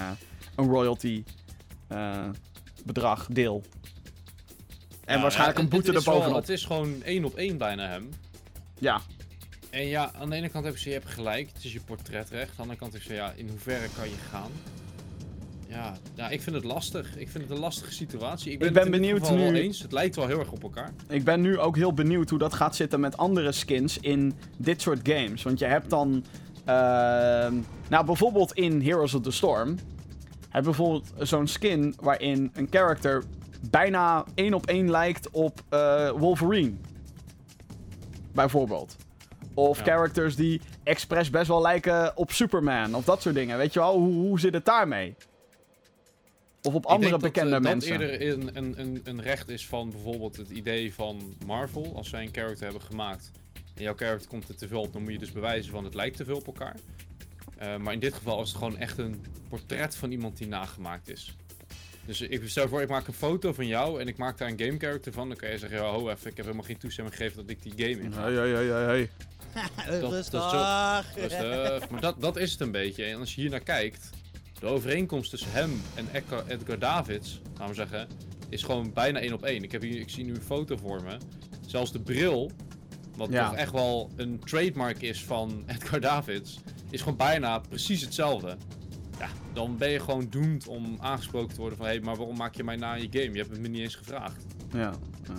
een 0.62 0.70
royalty 0.70 1.24
eh, 1.88 2.30
bedrag, 2.86 3.28
deel. 3.32 3.64
En 5.05 5.16
Ja, 5.16 5.22
waarschijnlijk 5.22 5.57
ja, 5.57 5.64
een 5.64 5.70
boete 5.70 5.91
wel- 5.91 6.01
erbovenop. 6.01 6.36
Het 6.36 6.49
is 6.49 6.66
gewoon 6.66 7.03
één 7.03 7.26
op 7.26 7.36
één 7.36 7.57
bijna 7.57 7.88
hem. 7.88 8.09
Ja, 8.80 9.01
En 9.70 9.86
ja, 9.88 10.12
aan 10.20 10.30
de 10.30 10.36
ene 10.36 10.49
kant 10.49 10.66
heb 10.66 10.74
ik 10.74 10.80
ze, 10.80 10.88
je 10.89 10.95
hebt 10.95 11.09
gelijk, 11.09 11.49
het 11.53 11.64
is 11.64 11.74
je 11.74 11.80
portretrecht. 11.82 12.49
Aan 12.49 12.55
de 12.55 12.62
andere 12.62 12.80
kant 12.80 12.93
heb 12.93 13.01
ik 13.01 13.07
ze, 13.07 13.14
ja, 13.14 13.34
in 13.36 13.49
hoeverre 13.49 13.88
kan 13.97 14.09
je 14.09 14.16
gaan? 14.32 14.51
Ja, 15.68 15.97
ja, 16.16 16.30
ik 16.30 16.41
vind 16.41 16.55
het 16.55 16.66
lastig. 16.66 17.18
Ik 17.18 17.30
vind 17.30 17.43
het 17.43 17.53
een 17.53 17.59
lastige 17.59 17.93
situatie. 17.93 18.51
Ik 18.51 18.59
ben, 18.59 18.86
Ik 18.86 18.91
benieuwd 18.91 19.20
wel 19.30 19.38
nu- 19.38 19.59
eens. 19.59 19.82
Het 19.82 19.91
lijkt 19.91 20.16
wel 20.16 20.28
heel 20.28 20.39
erg 20.39 20.51
op 20.51 20.64
elkaar. 20.64 20.91
ik 21.07 21.24
ben 21.24 21.41
nu 21.41 21.59
ook 21.59 21.76
heel 21.76 21.93
benieuwd 21.93 22.30
hoe 22.30 22.39
dat 22.39 22.53
gaat 22.53 22.76
zitten 22.76 22.99
met 22.99 23.18
andere 23.18 23.51
skins 23.51 23.97
in 23.97 24.34
dit 24.57 24.82
soort 24.82 24.99
games. 25.09 25.43
Want 25.43 25.59
je 25.59 25.66
hebt 25.66 25.89
dan... 25.89 26.24
ehm, 26.66 27.53
nou, 27.89 28.05
bijvoorbeeld 28.05 28.53
in 28.53 28.82
Heroes 28.82 29.14
of 29.14 29.22
the 29.22 29.32
Storm... 29.32 29.76
heb 30.52 30.64
bijvoorbeeld 30.64 31.14
zo'n 31.18 31.47
skin 31.47 31.95
waarin 31.99 32.52
een 32.54 32.68
character 32.70 33.24
bijna 33.70 34.26
één 34.36 34.54
op 34.54 34.66
één 34.66 34.89
lijkt 34.91 35.30
op 35.30 35.62
eh, 35.70 36.10
Wolverine. 36.10 36.74
Bijvoorbeeld. 38.34 38.95
Of 39.54 39.78
Ja. 39.78 39.84
characters 39.84 40.36
die 40.36 40.62
expres 40.84 41.30
best 41.30 41.47
wel 41.47 41.62
lijken 41.62 42.18
op 42.18 42.32
Superman. 42.32 42.95
Of 42.95 43.06
dat 43.06 43.22
soort 43.22 43.36
dingen. 43.36 43.58
Weet 43.58 43.74
je 43.74 43.80
wel, 43.80 43.97
hoe, 43.97 44.14
hoe 44.14 44.39
zit 44.39 44.54
het 44.54 44.66
daarmee? 44.66 45.16
Of 46.64 46.74
op 46.74 46.84
Ik 46.84 46.89
andere 46.89 47.12
dat, 47.12 47.22
bekende 47.22 47.56
eh, 47.56 47.62
mensen. 47.62 47.99
Dat 47.99 48.10
eerder 48.10 48.28
een, 48.28 48.49
een, 48.54 48.80
een, 48.80 49.02
een 49.04 49.22
recht 49.22 49.49
is 49.49 49.68
van 49.68 49.89
bijvoorbeeld 49.89 50.38
het 50.38 50.49
idee 50.49 50.93
van 50.93 51.36
Marvel. 51.45 51.93
Als 51.95 52.10
zij 52.10 52.22
een 52.22 52.30
character 52.34 52.64
hebben 52.64 52.82
gemaakt 52.82 53.32
en 53.76 53.84
jouw 53.84 53.95
character 53.95 54.30
komt 54.30 54.49
er 54.49 54.56
te 54.56 54.68
veel 54.68 54.82
op, 54.82 54.93
dan 54.93 55.02
moet 55.04 55.12
je 55.12 55.20
dus 55.20 55.32
bewijzen 55.32 55.72
van 55.72 55.84
het 55.84 55.93
lijkt 55.93 56.18
te 56.18 56.26
veel 56.26 56.36
op 56.38 56.45
elkaar. 56.47 56.76
Eh, 57.62 57.78
maar 57.78 57.93
in 57.93 57.99
dit 57.99 58.14
geval 58.14 58.41
is 58.41 58.47
het 58.49 58.57
gewoon 58.57 58.78
echt 58.78 58.97
een 58.97 59.26
portret 59.49 59.95
van 59.95 60.12
iemand 60.12 60.38
die 60.38 60.47
nagemaakt 60.47 61.09
is. 61.09 61.36
Dus 62.05 62.22
ik 62.22 62.41
stel 62.49 62.68
voor, 62.68 62.82
ik 62.82 62.89
maak 62.89 63.07
een 63.07 63.14
foto 63.14 63.53
van 63.53 63.68
jou 63.68 64.01
en 64.01 64.07
ik 64.07 64.18
maak 64.18 64.38
daar 64.38 64.49
een 64.49 64.59
game 64.59 64.78
character 64.80 65.14
van. 65.14 65.28
Dan 65.28 65.38
kan 65.38 65.49
je 65.49 65.57
zeggen, 65.57 65.78
ja, 65.80 65.84
ho 65.86 66.09
even, 66.09 66.30
ik 66.30 66.38
heb 66.38 66.45
helemaal 66.45 66.66
geen 66.66 66.78
toestemming 66.78 67.16
gegeven 67.16 67.38
dat 67.38 67.49
ik 67.49 67.62
die 67.62 67.74
game 67.76 68.03
in 68.03 68.14
ga. 68.14 68.22
Hey, 68.22 68.34
hey, 68.34 68.49
hey, 68.49 68.66
hey, 68.66 68.84
hey. 68.86 69.99
dat 69.99 70.14
is 70.14 70.26
zo- 70.26 71.01
Rustig. 71.16 71.89
Maar 71.89 72.01
dat, 72.01 72.22
dat 72.22 72.38
is 72.38 72.51
het 72.51 72.59
een 72.62 72.72
beetje. 72.72 73.03
En 73.05 73.20
als 73.20 73.36
je 73.36 73.41
hier 73.41 73.49
naar 73.49 73.59
kijkt, 73.59 74.09
de 74.59 74.66
overeenkomst 74.66 75.30
tussen 75.30 75.51
hem 75.51 75.82
en 75.95 76.07
Edgar, 76.12 76.43
Edgar 76.47 76.80
Davids, 76.80 77.41
gaan 77.57 77.68
we 77.68 77.74
zeggen, 77.74 78.07
is 78.49 78.64
gewoon 78.64 78.93
bijna 78.93 79.20
één 79.20 79.34
op 79.34 79.43
één. 79.43 79.64
Ik, 79.64 79.72
heb 79.72 79.82
hier, 79.82 79.99
ik 79.99 80.09
zie 80.09 80.24
nu 80.24 80.34
een 80.36 80.41
foto 80.41 80.78
voor 80.78 81.03
me. 81.03 81.18
Zelfs 81.68 81.91
de 81.91 81.99
bril, 81.99 82.51
wat 83.16 83.30
Ja. 83.32 83.47
toch 83.49 83.57
echt 83.57 83.72
wel 83.72 84.09
een 84.16 84.39
trademark 84.45 85.01
is 85.01 85.24
van 85.24 85.64
Edgar 85.68 85.99
Davids, 85.99 86.59
is 86.89 87.01
gewoon 87.01 87.18
bijna 87.18 87.59
precies 87.59 88.01
hetzelfde. 88.01 88.55
Ja, 89.20 89.28
dan 89.53 89.78
ben 89.78 89.89
je 89.89 89.99
gewoon 89.99 90.28
doomed 90.30 90.68
om 90.68 90.97
aangesproken 91.01 91.53
te 91.53 91.59
worden 91.59 91.78
van, 91.78 91.88
hé, 91.88 91.91
hey, 91.93 92.01
maar 92.01 92.16
waarom 92.16 92.38
maak 92.38 92.55
je 92.55 92.64
mij 92.64 92.76
na 92.76 92.95
in 92.95 93.01
je 93.12 93.20
game? 93.20 93.32
Je 93.32 93.38
hebt 93.39 93.49
het 93.51 93.59
me 93.59 93.68
niet 93.68 93.82
eens 93.82 93.95
gevraagd. 93.95 94.45
Ja, 94.74 94.93
ja. 95.28 95.34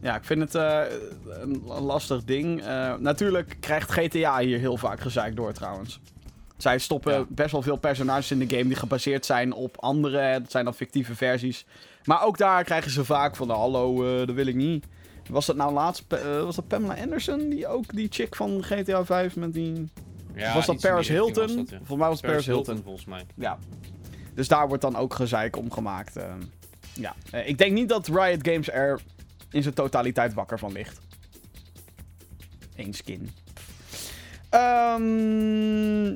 ja, 0.00 0.16
ik 0.16 0.24
vind 0.24 0.40
het 0.40 0.54
eh, 0.54 0.82
een 1.28 1.62
lastig 1.64 2.24
ding. 2.24 2.62
Eh, 2.62 2.94
natuurlijk 2.96 3.56
krijgt 3.60 3.90
GTA 3.92 4.38
hier 4.38 4.58
heel 4.58 4.76
vaak 4.76 5.00
gezeik 5.00 5.36
door 5.36 5.52
trouwens. 5.52 6.00
Zij 6.56 6.78
stoppen 6.78 7.12
Ja. 7.12 7.24
best 7.28 7.52
wel 7.52 7.62
veel 7.62 7.76
personages 7.76 8.30
in 8.30 8.38
de 8.38 8.56
game 8.56 8.68
die 8.68 8.76
gebaseerd 8.76 9.26
zijn 9.26 9.52
op 9.52 9.76
andere. 9.80 10.40
Dat 10.40 10.50
zijn 10.50 10.64
dan 10.64 10.74
fictieve 10.74 11.14
versies. 11.14 11.64
Maar 12.04 12.24
ook 12.24 12.38
daar 12.38 12.64
krijgen 12.64 12.90
ze 12.90 13.04
vaak 13.04 13.36
van, 13.36 13.50
hallo, 13.50 14.04
eh, 14.20 14.26
dat 14.26 14.34
wil 14.34 14.46
ik 14.46 14.54
niet. 14.54 14.86
Was 15.32 15.46
dat 15.46 15.56
nou 15.56 15.72
laatst, 15.72 16.04
eh, 16.08 16.42
was 16.42 16.56
dat 16.56 16.66
Pamela 16.68 16.94
Anderson? 16.94 17.48
Die 17.48 17.66
ook 17.66 17.94
die 17.94 18.08
chick 18.10 18.36
van 18.36 18.62
GTA 18.62 19.04
5 19.04 19.36
met 19.36 19.52
die... 19.52 19.90
Ja, 20.34 20.54
was 20.54 20.66
dat 20.66 20.80
Paris 20.80 21.08
Hilton? 21.08 21.46
was 21.46 21.54
dat, 21.54 21.70
ja. 21.70 21.76
Volgens 21.76 21.98
mij 21.98 22.08
was 22.08 22.20
het 22.20 22.30
Paris, 22.30 22.46
Hilton. 22.46 22.82
volgens 22.82 23.04
mij. 23.04 23.26
Ja. 23.34 23.58
Dus 24.34 24.48
daar 24.48 24.68
wordt 24.68 24.82
dan 24.82 24.96
ook 24.96 25.14
gezeik 25.14 25.56
om 25.56 25.72
gemaakt. 25.72 26.16
eh. 26.16 26.24
ja. 26.94 27.14
Eh, 27.30 27.48
ik 27.48 27.58
denk 27.58 27.72
niet 27.72 27.88
dat 27.88 28.06
Riot 28.06 28.48
Games 28.48 28.70
er 28.70 29.00
in 29.50 29.62
zijn 29.62 29.74
totaliteit 29.74 30.34
wakker 30.34 30.58
van 30.58 30.72
ligt. 30.72 31.00
Eén 32.76 32.94
skin. 32.94 33.30
Ehm, 34.50 36.06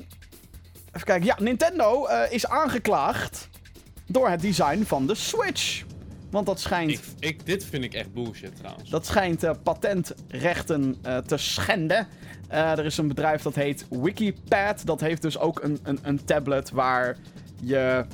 even 0.87 1.03
kijken. 1.03 1.25
Ja, 1.25 1.35
Nintendo 1.39 2.05
is 2.29 2.47
aangeklaagd 2.47 3.49
door 4.07 4.29
het 4.29 4.41
design 4.41 4.83
van 4.83 5.07
de 5.07 5.15
Switch. 5.15 5.83
Want 6.37 6.49
dat 6.49 6.59
schijnt, 6.59 6.91
Ik, 6.91 6.99
ik, 7.19 7.45
dit 7.45 7.65
vind 7.65 7.83
ik 7.83 7.93
echt 7.93 8.13
bullshit 8.13 8.55
trouwens. 8.55 8.89
dat 8.89 9.05
schijnt 9.05 9.43
eh, 9.43 9.51
patentrechten 9.63 10.95
eh, 11.01 11.17
te 11.17 11.37
schenden. 11.37 12.07
Eh, 12.47 12.71
er 12.71 12.85
is 12.85 12.97
een 12.97 13.07
bedrijf 13.07 13.41
dat 13.41 13.55
heet 13.55 13.85
Wikipad. 13.89 14.85
Dat 14.85 14.99
heeft 15.01 15.21
dus 15.21 15.37
ook 15.37 15.63
een, 15.63 15.79
een, 15.83 15.99
een 16.01 16.25
tablet 16.25 16.69
waar 16.71 17.17
je 17.63 18.05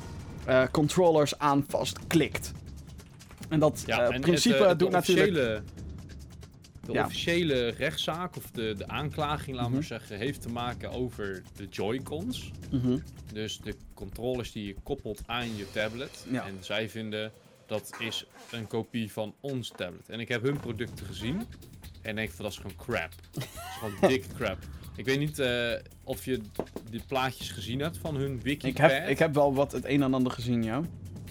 controllers 0.70 1.38
aan 1.38 1.64
vastklikt. 1.68 2.52
En 3.48 3.60
dat 3.60 3.82
Ja, 3.86 4.08
en 4.10 4.20
principe 4.20 4.74
doet 4.76 4.90
natuurlijk... 4.90 5.62
De 6.86 6.92
Ja. 6.92 7.04
officiële 7.04 7.68
rechtszaak, 7.68 8.36
of 8.36 8.50
de, 8.50 8.74
de 8.78 8.88
aanklaging, 8.88 9.56
laat 9.56 9.64
Mhm. 9.66 9.74
maar 9.74 9.82
zeggen, 9.84 10.18
heeft 10.18 10.42
te 10.42 10.48
maken 10.48 10.90
over 10.90 11.42
de 11.56 11.66
Joy-Cons. 11.70 12.50
Mhm. 12.70 12.98
Dus 13.32 13.58
de 13.58 13.74
controllers 13.94 14.52
die 14.52 14.66
je 14.66 14.74
koppelt 14.82 15.22
aan 15.26 15.56
je 15.56 15.66
tablet. 15.72 16.26
Ja. 16.30 16.46
En 16.46 16.56
zij 16.60 16.88
vinden 16.88 17.32
dat 17.66 17.90
is 17.98 18.26
een 18.50 18.66
kopie 18.66 19.12
van 19.12 19.34
ons 19.40 19.68
tablet. 19.76 20.08
En 20.08 20.20
ik 20.20 20.28
heb 20.28 20.42
hun 20.42 20.60
producten 20.60 21.06
gezien. 21.06 21.42
En 22.02 22.16
denk 22.16 22.30
van 22.30 22.44
dat 22.44 22.52
is 22.52 22.58
gewoon 22.58 22.76
crap. 22.76 23.10
Dat 23.32 23.42
is 23.44 23.76
gewoon 23.78 24.10
dikke 24.10 24.28
crap. 24.34 24.58
Ik 24.96 25.04
weet 25.04 25.18
niet 25.18 25.38
eh, 25.38 25.72
of 26.04 26.24
je 26.24 26.40
die 26.90 27.02
plaatjes 27.08 27.50
gezien 27.50 27.80
hebt 27.80 27.98
van 27.98 28.16
hun 28.16 28.40
wiki 28.42 28.66
Ik, 28.66 28.76
heb, 28.76 29.08
ik 29.08 29.18
heb 29.18 29.34
wel 29.34 29.54
wat 29.54 29.72
het 29.72 29.84
een 29.84 30.02
en 30.02 30.14
ander 30.14 30.32
gezien, 30.32 30.62
ja. 30.62 30.82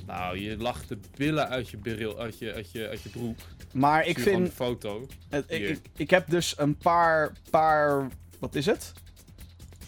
Nou, 0.06 0.40
je 0.40 0.58
lacht 0.58 0.88
de 0.90 0.98
billen 1.16 1.50
uit 1.50 1.70
je, 1.70 1.78
bril, 1.78 2.20
uit 2.20 2.40
je, 2.40 2.54
uit 2.54 2.72
je, 2.72 2.88
uit 2.88 3.02
je 3.02 3.10
broek. 3.10 3.38
Maar 3.74 4.06
ik 4.06 4.20
vind... 4.20 4.54
foto. 4.54 5.08
Het- 5.30 5.46
ik, 5.48 5.70
ik, 5.70 5.80
ik 5.96 6.10
heb 6.10 6.30
dus 6.30 6.58
een 6.58 6.78
paar, 6.78 7.32
paar 7.50 8.08
wat 8.40 8.56
is 8.56 8.66
het? 8.66 8.94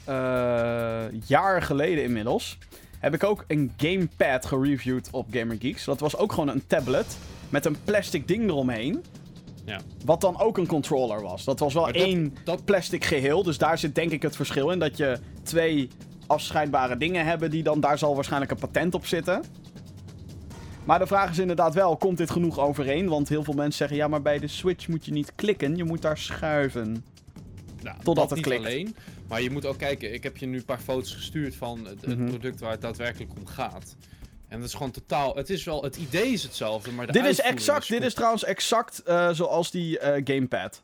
Eh 0.06 1.06
jaar 1.26 1.62
geleden 1.62 2.04
inmiddels. 2.04 2.58
Heb 3.06 3.14
ik 3.14 3.24
ook 3.24 3.44
een 3.48 3.72
gamepad 3.78 4.46
gereviewd 4.46 5.08
op 5.12 5.28
GamerGeeks. 5.32 5.86
Dat 5.86 6.00
was 6.00 6.18
ook 6.18 6.32
gewoon 6.32 6.50
een 6.50 6.68
tablet 6.68 7.18
met 7.50 7.66
een 7.66 7.76
plastic 7.84 8.28
ding 8.28 8.44
eromheen. 8.50 9.04
Ja. 9.66 9.80
Wat 10.06 10.22
dan 10.22 10.40
ook 10.40 10.58
een 10.58 10.68
controller 10.68 11.22
was. 11.22 11.44
Dat 11.44 11.60
was 11.60 11.74
wel 11.74 11.86
dat- 11.86 11.96
één 11.96 12.34
dat- 12.44 12.66
plastic 12.66 13.04
geheel. 13.06 13.44
Dus 13.44 13.58
daar 13.58 13.78
zit 13.78 13.96
denk 13.96 14.12
ik 14.12 14.22
het 14.22 14.36
verschil 14.36 14.70
in. 14.70 14.80
Dat 14.80 14.98
je 14.98 15.20
twee 15.44 15.88
afscheidbare 16.28 16.98
dingen 16.98 17.26
hebben 17.26 17.52
die 17.52 17.64
dan... 17.64 17.80
Daar 17.80 17.98
zal 17.98 18.16
waarschijnlijk 18.16 18.52
een 18.52 18.58
patent 18.60 18.94
op 18.96 19.06
zitten. 19.06 19.44
Maar 20.84 21.00
de 21.00 21.08
vraag 21.08 21.30
is 21.32 21.40
inderdaad 21.40 21.74
wel, 21.74 21.98
komt 21.98 22.18
dit 22.18 22.32
genoeg 22.32 22.60
overeen? 22.60 23.08
Want 23.10 23.30
heel 23.30 23.44
veel 23.44 23.54
mensen 23.54 23.78
zeggen, 23.78 23.98
ja, 23.98 24.08
maar 24.08 24.22
bij 24.22 24.40
de 24.40 24.48
Switch 24.48 24.88
moet 24.88 25.06
je 25.06 25.12
niet 25.12 25.32
klikken. 25.36 25.76
Je 25.76 25.84
moet 25.84 26.02
daar 26.02 26.18
schuiven. 26.18 27.06
Nou, 27.86 27.98
Totdat 28.04 28.16
dat 28.16 28.38
het 28.38 28.38
niet 28.38 28.46
klikt. 28.48 28.66
alleen. 28.66 28.96
Maar 29.28 29.42
je 29.42 29.50
moet 29.50 29.66
ook 29.66 29.78
kijken. 29.78 30.14
Ik 30.14 30.24
heb 30.24 30.38
je 30.38 30.46
nu 30.46 30.58
een 30.58 30.66
paar 30.66 30.80
foto's 30.80 31.14
gestuurd 31.14 31.56
van 31.56 31.86
het, 31.86 32.02
het 32.06 32.18
Mhm. 32.20 32.28
product 32.30 32.60
waar 32.60 32.72
het 32.72 32.82
daadwerkelijk 32.82 33.32
om 33.38 33.46
gaat. 33.46 33.96
En 34.48 34.60
dat 34.60 34.68
is 34.68 34.74
gewoon 34.74 34.92
totaal. 34.92 35.36
Het 35.36 35.50
is 35.50 35.64
wel. 35.64 35.84
Het 35.84 35.96
idee 35.96 36.28
is 36.32 36.44
hetzelfde, 36.44 36.92
maar 36.92 37.06
de 37.08 37.12
Dit 37.14 37.26
is 37.26 37.40
exact, 37.42 37.88
dit 37.88 38.04
is 38.04 38.14
trouwens 38.14 38.44
exact 38.44 39.04
eh, 39.04 39.30
zoals 39.34 39.72
die 39.72 40.00
eh, 40.00 40.22
gamepad. 40.24 40.82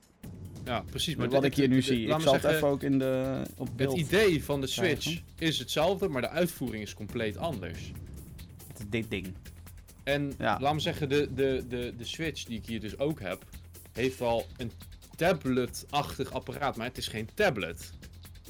Ja, 0.66 0.84
precies. 0.90 1.16
Maar 1.16 1.30
wat 1.30 1.42
dit- 1.42 1.52
ik 1.52 1.58
hier 1.58 1.68
nu 1.68 1.82
zie. 1.82 2.08
Ik 2.08 2.20
zal 2.22 2.34
het 2.34 2.44
even 2.44 2.68
ook 2.68 2.84
in 2.84 3.00
de, 3.00 3.42
op 3.58 3.70
Het 3.76 3.94
idee 3.94 4.44
van 4.44 4.62
de 4.62 4.68
Switch 4.68 5.02
krijgen. 5.04 5.24
is 5.38 5.60
hetzelfde, 5.60 6.08
maar 6.08 6.22
de 6.22 6.30
uitvoering 6.30 6.84
is 6.84 6.94
compleet 6.94 7.38
anders. 7.38 7.92
Dit 8.90 9.10
ding. 9.10 9.34
En 10.04 10.34
Ja. 10.38 10.58
laat 10.62 10.74
me 10.74 10.80
zeggen, 10.80 11.10
de, 11.10 11.30
de, 11.36 11.64
de, 11.70 11.94
de 11.98 12.06
Switch 12.06 12.44
die 12.44 12.58
ik 12.58 12.66
hier 12.66 12.80
dus 12.80 12.98
ook 13.00 13.20
heb, 13.20 13.44
heeft 13.92 14.20
wel 14.20 14.46
een 14.58 14.72
tablet-achtig 15.28 16.32
apparaat, 16.34 16.76
maar 16.76 16.88
het 16.88 16.98
is 16.98 17.08
geen 17.08 17.30
tablet. 17.34 17.92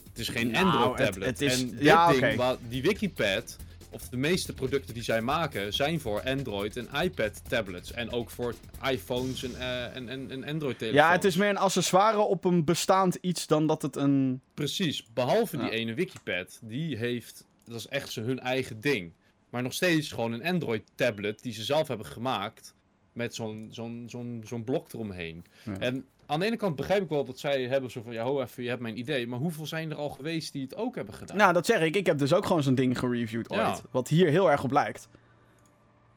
Het 0.10 0.20
is 0.20 0.30
geen 0.30 0.52
Nou, 0.52 0.66
Android-tablet. 0.66 1.28
het- 1.30 1.40
het 1.40 1.52
is- 1.52 1.62
en 1.62 1.70
dit 1.70 1.82
ja, 1.84 2.12
ding, 2.12 2.36
wat- 2.36 2.60
die 2.70 2.82
Wikipad, 2.82 3.58
of 3.90 4.10
de 4.10 4.18
meeste 4.18 4.54
producten 4.54 4.94
die 4.94 5.04
zij 5.04 5.22
maken, 5.22 5.74
zijn 5.74 6.00
voor 6.00 6.22
Android 6.22 6.78
en 6.78 6.88
iPad-tablets. 7.04 7.92
En 7.92 8.12
ook 8.12 8.30
voor 8.30 8.54
iPhones 8.92 9.44
en, 9.44 9.56
eh, 9.60 9.96
en, 9.96 10.10
en, 10.10 10.32
en 10.32 10.44
Android-telefoons. 10.44 11.06
Ja, 11.06 11.12
het 11.12 11.24
is 11.24 11.36
meer 11.36 11.50
een 11.50 11.58
accessoire 11.58 12.18
op 12.20 12.46
een 12.46 12.64
bestaand 12.66 13.16
iets 13.22 13.48
dan 13.48 13.68
dat 13.68 13.82
het 13.82 13.96
een... 13.96 14.42
Precies, 14.54 15.06
behalve 15.14 15.58
die 15.58 15.70
ene 15.70 15.94
Wikipad, 15.94 16.60
die 16.64 16.98
heeft, 16.98 17.46
dat 17.66 17.76
is 17.80 17.88
echt 17.88 18.16
hun 18.16 18.40
eigen 18.40 18.82
ding. 18.82 19.14
Maar 19.50 19.62
nog 19.62 19.74
steeds 19.74 20.10
gewoon 20.12 20.32
een 20.32 20.44
Android-tablet 20.44 21.42
die 21.42 21.54
ze 21.54 21.64
zelf 21.64 21.88
hebben 21.88 22.06
gemaakt, 22.06 22.74
met 23.14 23.36
zo'n 23.36 23.68
zo'n 23.72 24.04
zo'n 24.08 24.42
zo'n 24.48 24.64
blok 24.64 24.94
eromheen. 24.94 25.46
Ja. 25.66 25.78
En 25.80 26.06
aan 26.32 26.40
de 26.40 26.46
ene 26.46 26.56
kant 26.58 26.76
begrijp 26.76 27.02
ik 27.04 27.10
wel 27.10 27.26
dat 27.26 27.40
zij 27.40 27.64
hebben 27.64 27.92
zo 27.92 28.02
van, 28.02 28.14
ja, 28.14 28.24
ho 28.24 28.42
even, 28.42 28.64
je 28.64 28.70
hebt 28.70 28.82
mijn 28.82 28.98
idee. 28.98 29.28
Maar 29.28 29.40
hoeveel 29.40 29.66
zijn 29.66 29.92
er 29.92 29.98
al 29.98 30.10
geweest 30.10 30.54
die 30.54 30.62
het 30.62 30.76
ook 30.76 30.96
hebben 30.96 31.14
gedaan? 31.14 31.38
Nou, 31.38 31.54
dat 31.54 31.66
zeg 31.66 31.82
ik. 31.82 31.96
Ik 31.96 32.06
heb 32.06 32.18
dus 32.18 32.34
ook 32.34 32.46
gewoon 32.46 32.64
zo'n 32.64 32.76
ding 32.76 33.00
gereviewd 33.00 33.50
ooit. 33.50 33.60
Ja. 33.60 33.78
Wat 33.92 34.08
hier 34.08 34.30
heel 34.30 34.52
erg 34.52 34.64
op 34.64 34.72
lijkt. 34.72 35.08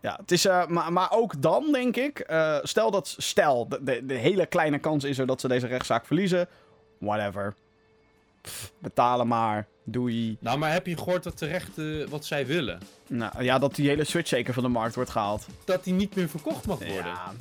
Ja, 0.00 0.16
het 0.20 0.30
is... 0.30 0.44
eh, 0.44 0.66
maar, 0.66 0.92
maar 0.92 1.08
ook 1.10 1.42
dan, 1.42 1.72
denk 1.72 1.96
ik... 1.96 2.18
eh, 2.18 2.58
stel 2.62 2.90
dat... 2.90 3.14
Stel, 3.18 3.68
de, 3.68 3.82
de, 3.82 4.06
de 4.06 4.14
hele 4.14 4.46
kleine 4.46 4.78
kans 4.78 5.04
is 5.04 5.18
er 5.18 5.26
dat 5.26 5.40
ze 5.40 5.48
deze 5.48 5.66
rechtszaak 5.66 6.06
verliezen. 6.06 6.48
Whatever. 6.98 7.54
Pff, 8.40 8.72
betalen 8.78 9.26
maar. 9.26 9.66
Doei. 9.84 10.36
Nou, 10.40 10.58
maar 10.58 10.72
heb 10.72 10.86
je 10.86 10.96
gehoord 10.96 11.22
dat 11.22 11.36
terecht 11.36 11.70
wat 12.08 12.24
zij 12.24 12.46
willen? 12.46 12.80
Nou, 13.06 13.42
ja, 13.42 13.58
dat 13.58 13.74
die 13.74 13.88
hele 13.88 14.04
Switch 14.04 14.28
zeker 14.28 14.54
van 14.54 14.62
de 14.62 14.68
markt 14.68 14.94
wordt 14.94 15.10
gehaald. 15.10 15.46
Dat 15.64 15.84
die 15.84 15.94
niet 15.94 16.14
meer 16.14 16.28
verkocht 16.28 16.66
mag 16.66 16.78
worden. 16.78 16.94
Ja, 17.04 17.32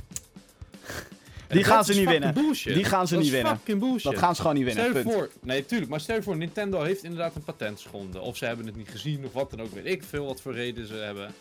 Die 1.48 1.64
gaan 1.64 1.86
ze 1.86 1.94
niet 1.94 2.10
winnen. 2.10 2.34
Die 2.64 2.84
gaan 2.84 3.08
ze 3.08 3.18
niet 3.18 3.30
winnen. 3.30 3.60
dat 4.04 4.18
gaan 4.18 4.36
ze 4.36 4.42
gewoon 4.42 4.56
niet 4.56 4.66
winnen. 4.66 4.86
Stel 4.90 4.98
je 4.98 5.04
voor, 5.04 5.30
nee, 5.42 5.66
tuurlijk, 5.66 5.90
maar 5.90 6.00
stel 6.00 6.16
je 6.16 6.24
voor, 6.24 6.38
Nintendo 6.38 6.82
heeft 6.82 7.04
inderdaad 7.04 7.36
een 7.36 7.44
patent 7.44 7.82
geschonden. 7.82 8.22
Of 8.22 8.38
ze 8.38 8.46
hebben 8.46 8.66
het 8.66 8.76
niet 8.76 8.90
gezien, 8.90 9.26
of 9.26 9.34
wat 9.34 9.50
dan 9.50 9.62
ook, 9.62 9.74
weet 9.74 9.86
ik 9.86 10.04
veel 10.04 10.26
wat 10.26 10.42
voor 10.42 10.54
reden 10.54 10.88
ze 10.88 10.94
hebben. 10.94 11.34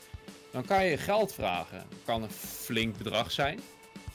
Dan 0.50 0.64
kan 0.64 0.84
je 0.84 0.96
geld 0.96 1.34
vragen. 1.34 1.84
kan 2.04 2.22
een 2.22 2.30
flink 2.30 2.96
bedrag 2.96 3.32
zijn. 3.32 3.60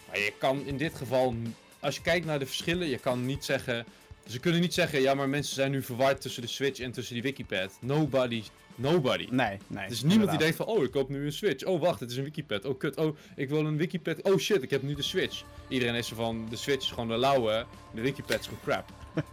Maar 0.08 0.20
je 0.20 0.34
kan 0.40 0.66
in 0.66 0.78
dit 0.78 0.96
geval, 0.96 1.36
als 1.80 1.96
je 1.96 2.02
kijkt 2.02 2.26
naar 2.26 2.40
de 2.40 2.46
verschillen, 2.46 2.88
je 2.88 2.98
kan 2.98 3.26
niet 3.26 3.46
zeggen. 3.46 3.86
Ze 4.28 4.40
kunnen 4.40 4.62
niet 4.62 4.74
zeggen, 4.74 5.02
ja, 5.02 5.14
maar 5.14 5.30
mensen 5.30 5.56
zijn 5.56 5.72
nu 5.72 5.84
verward 5.84 6.22
tussen 6.22 6.42
de 6.42 6.48
Switch 6.48 6.80
en 6.80 6.92
tussen 6.92 7.14
die 7.14 7.24
Wikipad. 7.24 7.78
Nobody, 7.82 8.44
nobody. 8.78 9.28
Nee, 9.32 9.58
nee. 9.68 9.86
Er 9.86 9.92
is 9.92 10.04
niemand 10.04 10.30
die 10.30 10.40
denkt 10.40 10.56
van, 10.56 10.66
oh, 10.66 10.84
ik 10.84 10.92
koop 10.92 11.10
nu 11.10 11.26
een 11.26 11.32
Switch. 11.32 11.66
Oh, 11.66 11.82
wacht, 11.82 12.00
het 12.00 12.12
is 12.12 12.18
een 12.18 12.24
Wikipad. 12.24 12.66
Oh, 12.66 12.78
kut. 12.78 12.98
Oh, 12.98 13.18
ik 13.36 13.50
wil 13.50 13.66
een 13.66 13.78
Wikipad. 13.78 14.22
Oh, 14.22 14.38
shit, 14.38 14.64
ik 14.64 14.70
heb 14.70 14.82
nu 14.82 14.94
de 14.94 15.02
Switch. 15.02 15.44
Iedereen 15.68 15.96
is 15.96 16.08
zo 16.08 16.16
van, 16.16 16.48
de 16.50 16.56
Switch 16.56 16.84
is 16.84 16.92
gewoon 16.92 17.08
de 17.08 17.18
lauwe. 17.18 17.66
De 17.92 18.02
Wikipad 18.02 18.40
is 18.40 18.46
gewoon 18.46 18.64
crap. 18.64 18.86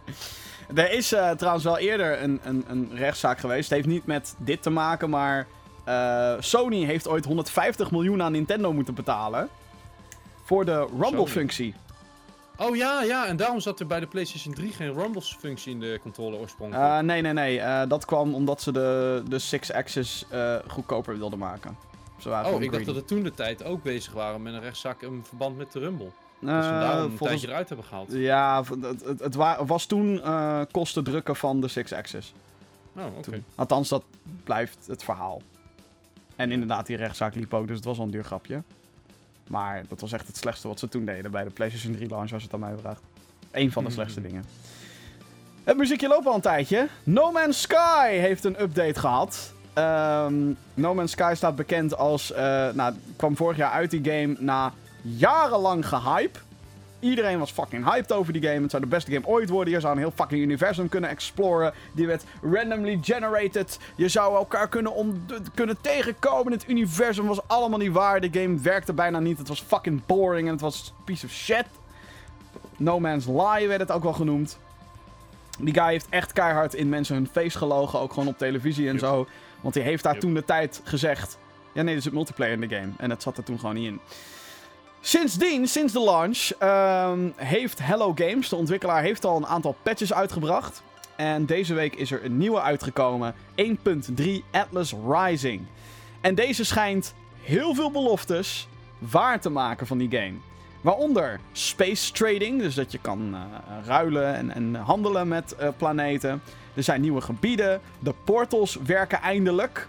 Er 0.75 0.91
is 0.91 1.11
eh, 1.11 1.31
trouwens 1.31 1.63
wel 1.63 1.77
eerder 1.77 2.21
een, 2.21 2.39
een, 2.43 2.63
een 2.67 2.89
rechtszaak 2.93 3.39
geweest. 3.39 3.69
Het 3.69 3.77
heeft 3.77 3.87
niet 3.87 4.05
met 4.05 4.35
dit 4.37 4.61
te 4.61 4.69
maken, 4.69 5.09
maar 5.09 5.47
eh, 5.85 6.33
Sony 6.39 6.85
heeft 6.85 7.07
ooit 7.07 7.25
150 7.25 7.91
miljoen 7.91 8.21
aan 8.21 8.31
Nintendo 8.31 8.73
moeten 8.73 8.93
betalen. 8.93 9.49
Voor 10.43 10.65
de 10.65 10.87
Rumble-functie. 10.99 11.73
Oh 12.57 12.75
ja, 12.75 13.01
ja, 13.03 13.27
en 13.27 13.37
daarom 13.37 13.59
zat 13.59 13.79
er 13.79 13.87
bij 13.87 13.99
de 13.99 14.07
PlayStation 14.07 14.53
3 14.53 14.71
geen 14.71 14.93
Rumbles-functie 14.93 15.71
in 15.71 15.79
de 15.79 15.99
controller 16.01 16.39
oorspronkelijk. 16.39 16.87
Eh, 16.89 16.99
nee, 16.99 17.21
nee, 17.21 17.33
nee. 17.33 17.59
eh, 17.59 17.89
dat 17.89 18.05
kwam 18.05 18.33
omdat 18.33 18.61
ze 18.61 18.71
de, 18.71 19.23
de 19.27 19.39
Six 19.39 19.71
Axis 19.71 20.25
eh, 20.29 20.55
goedkoper 20.67 21.17
wilden 21.17 21.39
maken. 21.39 21.77
Ze 22.19 22.29
waren 22.29 22.53
oh, 22.53 22.61
ik 22.61 22.71
dacht 22.71 22.85
dat 22.85 22.95
we 22.95 23.05
toen 23.05 23.23
de 23.23 23.33
tijd 23.33 23.63
ook 23.63 23.83
bezig 23.83 24.13
waren 24.13 24.41
met 24.41 24.53
een 24.53 24.61
rechtszaak 24.61 25.01
in 25.01 25.23
verband 25.27 25.57
met 25.57 25.71
de 25.71 25.79
Rumble. 25.79 26.11
Dus 26.39 26.49
daarom 26.49 27.11
een 27.11 27.17
tijdje 27.17 27.47
eruit 27.47 27.67
hebben 27.67 27.85
gehaald. 27.87 28.11
Ja, 28.11 28.63
het, 28.81 29.01
het, 29.05 29.19
het 29.19 29.35
wa- 29.35 29.65
was 29.65 29.85
toen 29.85 30.21
kosten 30.71 31.03
drukken 31.03 31.35
van 31.35 31.61
de 31.61 31.67
Six 31.67 31.93
Axis. 31.93 32.33
Oh, 32.97 33.03
oké. 33.17 33.43
Althans, 33.55 33.89
dat 33.89 34.03
blijft 34.43 34.87
het 34.87 35.03
verhaal. 35.03 35.41
En 36.35 36.51
inderdaad, 36.51 36.85
die 36.85 36.97
rechtszaak 36.97 37.35
liep 37.35 37.53
ook, 37.53 37.67
dus 37.67 37.75
het 37.75 37.85
was 37.85 37.97
wel 37.97 38.05
een 38.05 38.11
duur 38.11 38.23
grapje. 38.23 38.63
Maar 39.47 39.83
dat 39.87 40.01
was 40.01 40.11
echt 40.11 40.27
het 40.27 40.37
slechtste 40.37 40.67
wat 40.67 40.79
ze 40.79 40.87
toen 40.89 41.05
deden 41.05 41.31
bij 41.31 41.43
de 41.43 41.49
PlayStation 41.49 41.93
3 41.95 42.09
launch, 42.09 42.33
als 42.33 42.43
het 42.43 42.53
aan 42.53 42.59
mij 42.59 42.73
vraagt. 42.79 43.01
Eén 43.51 43.71
van 43.71 43.83
de 43.83 43.89
Mhm. 43.89 43.97
slechtste 43.97 44.21
dingen. 44.21 44.45
Het 45.63 45.77
muziekje 45.77 46.07
loopt 46.07 46.25
al 46.27 46.35
een 46.35 46.41
tijdje. 46.41 46.87
No 47.03 47.31
Man's 47.31 47.61
Sky 47.61 48.09
heeft 48.09 48.43
een 48.43 48.61
update 48.61 48.99
gehad. 48.99 49.53
Ehm, 49.73 50.33
no 50.73 50.93
Man's 50.93 51.11
Sky 51.11 51.33
staat 51.35 51.55
bekend 51.55 51.97
als... 51.97 52.31
eh, 52.31 52.69
nou, 52.73 52.93
kwam 53.15 53.35
vorig 53.35 53.57
jaar 53.57 53.71
uit 53.71 53.91
die 53.91 54.03
game 54.03 54.35
na 54.39 54.73
jarenlang 55.01 55.87
gehype. 55.87 56.39
Iedereen 56.99 57.39
was 57.39 57.51
fucking 57.51 57.91
hyped 57.91 58.11
over 58.11 58.33
die 58.33 58.41
game. 58.41 58.61
Het 58.61 58.71
zou 58.71 58.83
de 58.83 58.89
beste 58.89 59.11
game 59.11 59.27
ooit 59.27 59.49
worden. 59.49 59.73
Je 59.73 59.79
zou 59.79 59.93
een 59.93 59.99
heel 59.99 60.11
fucking 60.15 60.41
universum 60.41 60.89
kunnen 60.89 61.09
exploren. 61.09 61.73
Die 61.91 62.07
werd 62.07 62.23
randomly 62.41 62.99
generated. 63.01 63.79
Je 63.95 64.07
zou 64.07 64.35
elkaar 64.35 64.69
kunnen, 64.69 65.25
kunnen 65.53 65.77
tegenkomen. 65.81 66.51
Het 66.51 66.69
universum 66.69 67.25
was 67.27 67.47
allemaal 67.47 67.79
niet 67.79 67.91
waar. 67.91 68.21
De 68.21 68.29
game 68.41 68.59
werkte 68.59 68.93
bijna 68.93 69.19
niet. 69.19 69.37
Het 69.37 69.47
was 69.47 69.61
fucking 69.61 70.05
boring 70.05 70.45
en 70.47 70.53
het 70.53 70.61
was 70.61 70.93
een 70.97 71.03
piece 71.03 71.25
of 71.25 71.31
shit. 71.31 71.65
No 72.77 72.99
Man's 72.99 73.25
Lie 73.25 73.67
werd 73.67 73.79
het 73.79 73.91
ook 73.91 74.03
wel 74.03 74.13
genoemd. 74.13 74.57
Die 75.59 75.73
guy 75.73 75.89
heeft 75.89 76.07
echt 76.09 76.33
keihard 76.33 76.73
in 76.73 76.89
mensen 76.89 77.15
hun 77.15 77.27
face 77.31 77.57
gelogen. 77.57 77.99
Ook 77.99 78.13
gewoon 78.13 78.27
op 78.27 78.37
televisie 78.37 78.85
en 78.87 78.91
Yep. 78.93 79.01
zo. 79.03 79.27
Want 79.61 79.75
hij 79.75 79.83
heeft 79.83 80.03
daar 80.03 80.13
Yep. 80.13 80.21
toen 80.21 80.33
de 80.33 80.45
tijd 80.45 80.81
gezegd... 80.83 81.37
Ja, 81.73 81.81
nee, 81.81 81.95
er 81.95 82.01
zit 82.01 82.13
multiplayer 82.13 82.53
in 82.53 82.67
de 82.67 82.75
game. 82.75 82.91
En 82.97 83.09
dat 83.09 83.21
zat 83.21 83.37
er 83.37 83.43
toen 83.43 83.59
gewoon 83.59 83.75
niet 83.75 83.85
in. 83.87 83.99
Sindsdien, 85.07 85.67
sinds 85.67 85.93
de 85.93 85.99
launch, 85.99 86.51
ehm, 86.59 87.29
heeft 87.35 87.79
Hello 87.81 88.11
Games, 88.15 88.49
de 88.49 88.55
ontwikkelaar, 88.55 89.01
heeft 89.01 89.25
al 89.25 89.37
een 89.37 89.45
aantal 89.45 89.75
patches 89.83 90.13
uitgebracht. 90.13 90.83
En 91.15 91.45
deze 91.45 91.73
week 91.73 91.95
is 91.95 92.11
er 92.11 92.25
een 92.25 92.37
nieuwe 92.37 92.61
uitgekomen. 92.61 93.35
1.3 93.55 94.43
Atlas 94.51 94.95
Rising. 95.07 95.61
En 96.21 96.35
deze 96.35 96.65
schijnt 96.65 97.13
heel 97.41 97.75
veel 97.75 97.91
beloftes 97.91 98.67
waar 98.99 99.39
te 99.39 99.49
maken 99.49 99.87
van 99.87 99.97
die 99.97 100.09
game. 100.09 100.33
Waaronder 100.81 101.39
space 101.51 102.11
trading, 102.11 102.61
dus 102.61 102.75
dat 102.75 102.91
je 102.91 102.99
kan 102.99 103.29
uh, 103.33 103.39
ruilen 103.85 104.35
en, 104.35 104.51
en, 104.51 104.75
handelen 104.75 105.27
met 105.27 105.55
uh, 105.59 105.67
planeten. 105.77 106.41
Er 106.73 106.83
zijn 106.83 107.01
nieuwe 107.01 107.21
gebieden. 107.21 107.81
De 107.99 108.13
portals 108.23 108.77
werken 108.85 109.21
eindelijk. 109.21 109.87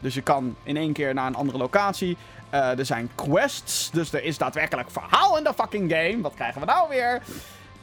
Dus 0.00 0.14
je 0.14 0.22
kan 0.22 0.56
in 0.62 0.76
één 0.76 0.92
keer 0.92 1.14
naar 1.14 1.26
een 1.26 1.34
andere 1.34 1.58
locatie. 1.58 2.16
Uh, 2.54 2.78
er 2.78 2.86
zijn 2.86 3.10
quests, 3.14 3.90
dus 3.90 4.12
er 4.12 4.24
is 4.24 4.38
daadwerkelijk 4.38 4.90
verhaal 4.90 5.38
in 5.38 5.44
de 5.44 5.54
fucking 5.54 5.92
game. 5.92 6.20
Wat 6.20 6.34
krijgen 6.34 6.60
we 6.60 6.66
nou 6.66 6.88
weer? 6.88 7.22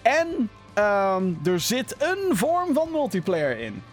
En 0.01 0.49
um, 0.75 1.39
er 1.45 1.59
zit 1.59 1.95
een 1.97 2.37
vorm 2.37 2.73
van 2.73 2.91
multiplayer 2.91 3.59
in. 3.59 3.83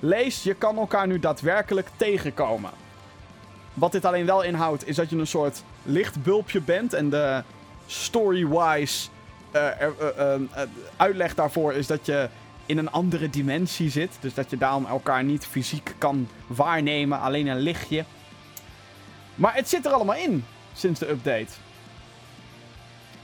Lees, 0.00 0.42
je 0.42 0.54
kan 0.54 0.76
elkaar 0.76 1.06
nu 1.06 1.18
daadwerkelijk 1.18 1.88
tegenkomen. 1.96 2.70
Wat 3.74 3.92
dit 3.92 4.04
alleen 4.04 4.26
wel 4.26 4.42
inhoudt, 4.42 4.88
is 4.88 4.96
dat 4.96 5.10
je 5.10 5.16
een 5.16 5.26
soort 5.26 5.62
lichtbulpje 5.82 6.60
bent. 6.60 6.92
En 6.92 7.10
de 7.10 7.42
story-wise 7.86 9.08
uh, 9.52 9.68
uh, 10.18 10.34
uitleg 10.96 11.34
daarvoor 11.34 11.72
is 11.72 11.86
dat 11.86 12.06
je 12.06 12.28
in 12.66 12.78
een 12.78 12.90
andere 12.90 13.30
dimensie 13.30 13.90
zit. 13.90 14.16
Dus 14.20 14.34
dat 14.34 14.50
je 14.50 14.56
daarom 14.56 14.86
elkaar 14.86 15.24
niet 15.24 15.46
fysiek 15.46 15.94
kan 15.98 16.28
waarnemen, 16.46 17.20
alleen 17.20 17.46
een 17.46 17.60
lichtje. 17.60 18.04
Maar 19.34 19.54
het 19.54 19.68
zit 19.68 19.86
er 19.86 19.92
allemaal 19.92 20.16
in 20.16 20.44
sinds 20.74 21.00
de 21.00 21.08
update. 21.08 21.52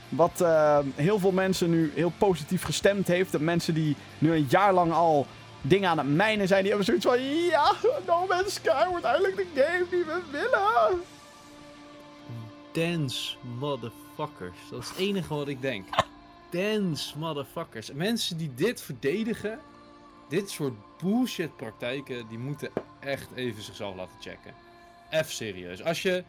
Wat 0.08 0.40
uh, 0.40 0.78
heel 0.94 1.18
veel 1.18 1.32
mensen 1.32 1.70
nu 1.70 1.92
heel 1.94 2.12
positief 2.18 2.62
gestemd 2.62 3.08
heeft. 3.08 3.32
De 3.32 3.40
mensen 3.40 3.74
die 3.74 3.96
nu 4.18 4.32
een 4.32 4.46
jaar 4.48 4.72
lang 4.72 4.92
al 4.92 5.26
dingen 5.60 5.90
aan 5.90 5.98
het 5.98 6.08
mijnen 6.08 6.48
zijn, 6.48 6.60
die 6.60 6.68
hebben 6.68 6.86
zoiets 6.86 7.06
van... 7.06 7.22
Ja, 7.22 7.72
No 8.06 8.26
Man's 8.26 8.54
Sky 8.54 8.88
wordt 8.88 9.04
eindelijk 9.04 9.36
de 9.36 9.46
game 9.54 9.86
die 9.90 10.04
we 10.04 10.22
willen. 10.30 11.02
Dance 12.72 13.36
motherfuckers. 13.58 14.58
Dat 14.70 14.82
is 14.82 14.88
het 14.88 14.98
enige 14.98 15.34
wat 15.34 15.48
ik 15.48 15.62
denk. 15.62 15.86
Dance 16.50 17.18
motherfuckers. 17.18 17.92
Mensen 17.92 18.36
die 18.36 18.54
dit 18.54 18.80
verdedigen, 18.80 19.60
dit 20.28 20.50
soort 20.50 20.74
bullshit 21.02 21.56
praktijken, 21.56 22.28
die 22.28 22.38
moeten 22.38 22.70
echt 23.00 23.28
even 23.34 23.62
zichzelf 23.62 23.96
laten 23.96 24.16
checken. 24.20 24.67
F 25.24 25.32
serieus. 25.32 25.82
Als 25.82 26.02
je 26.02 26.24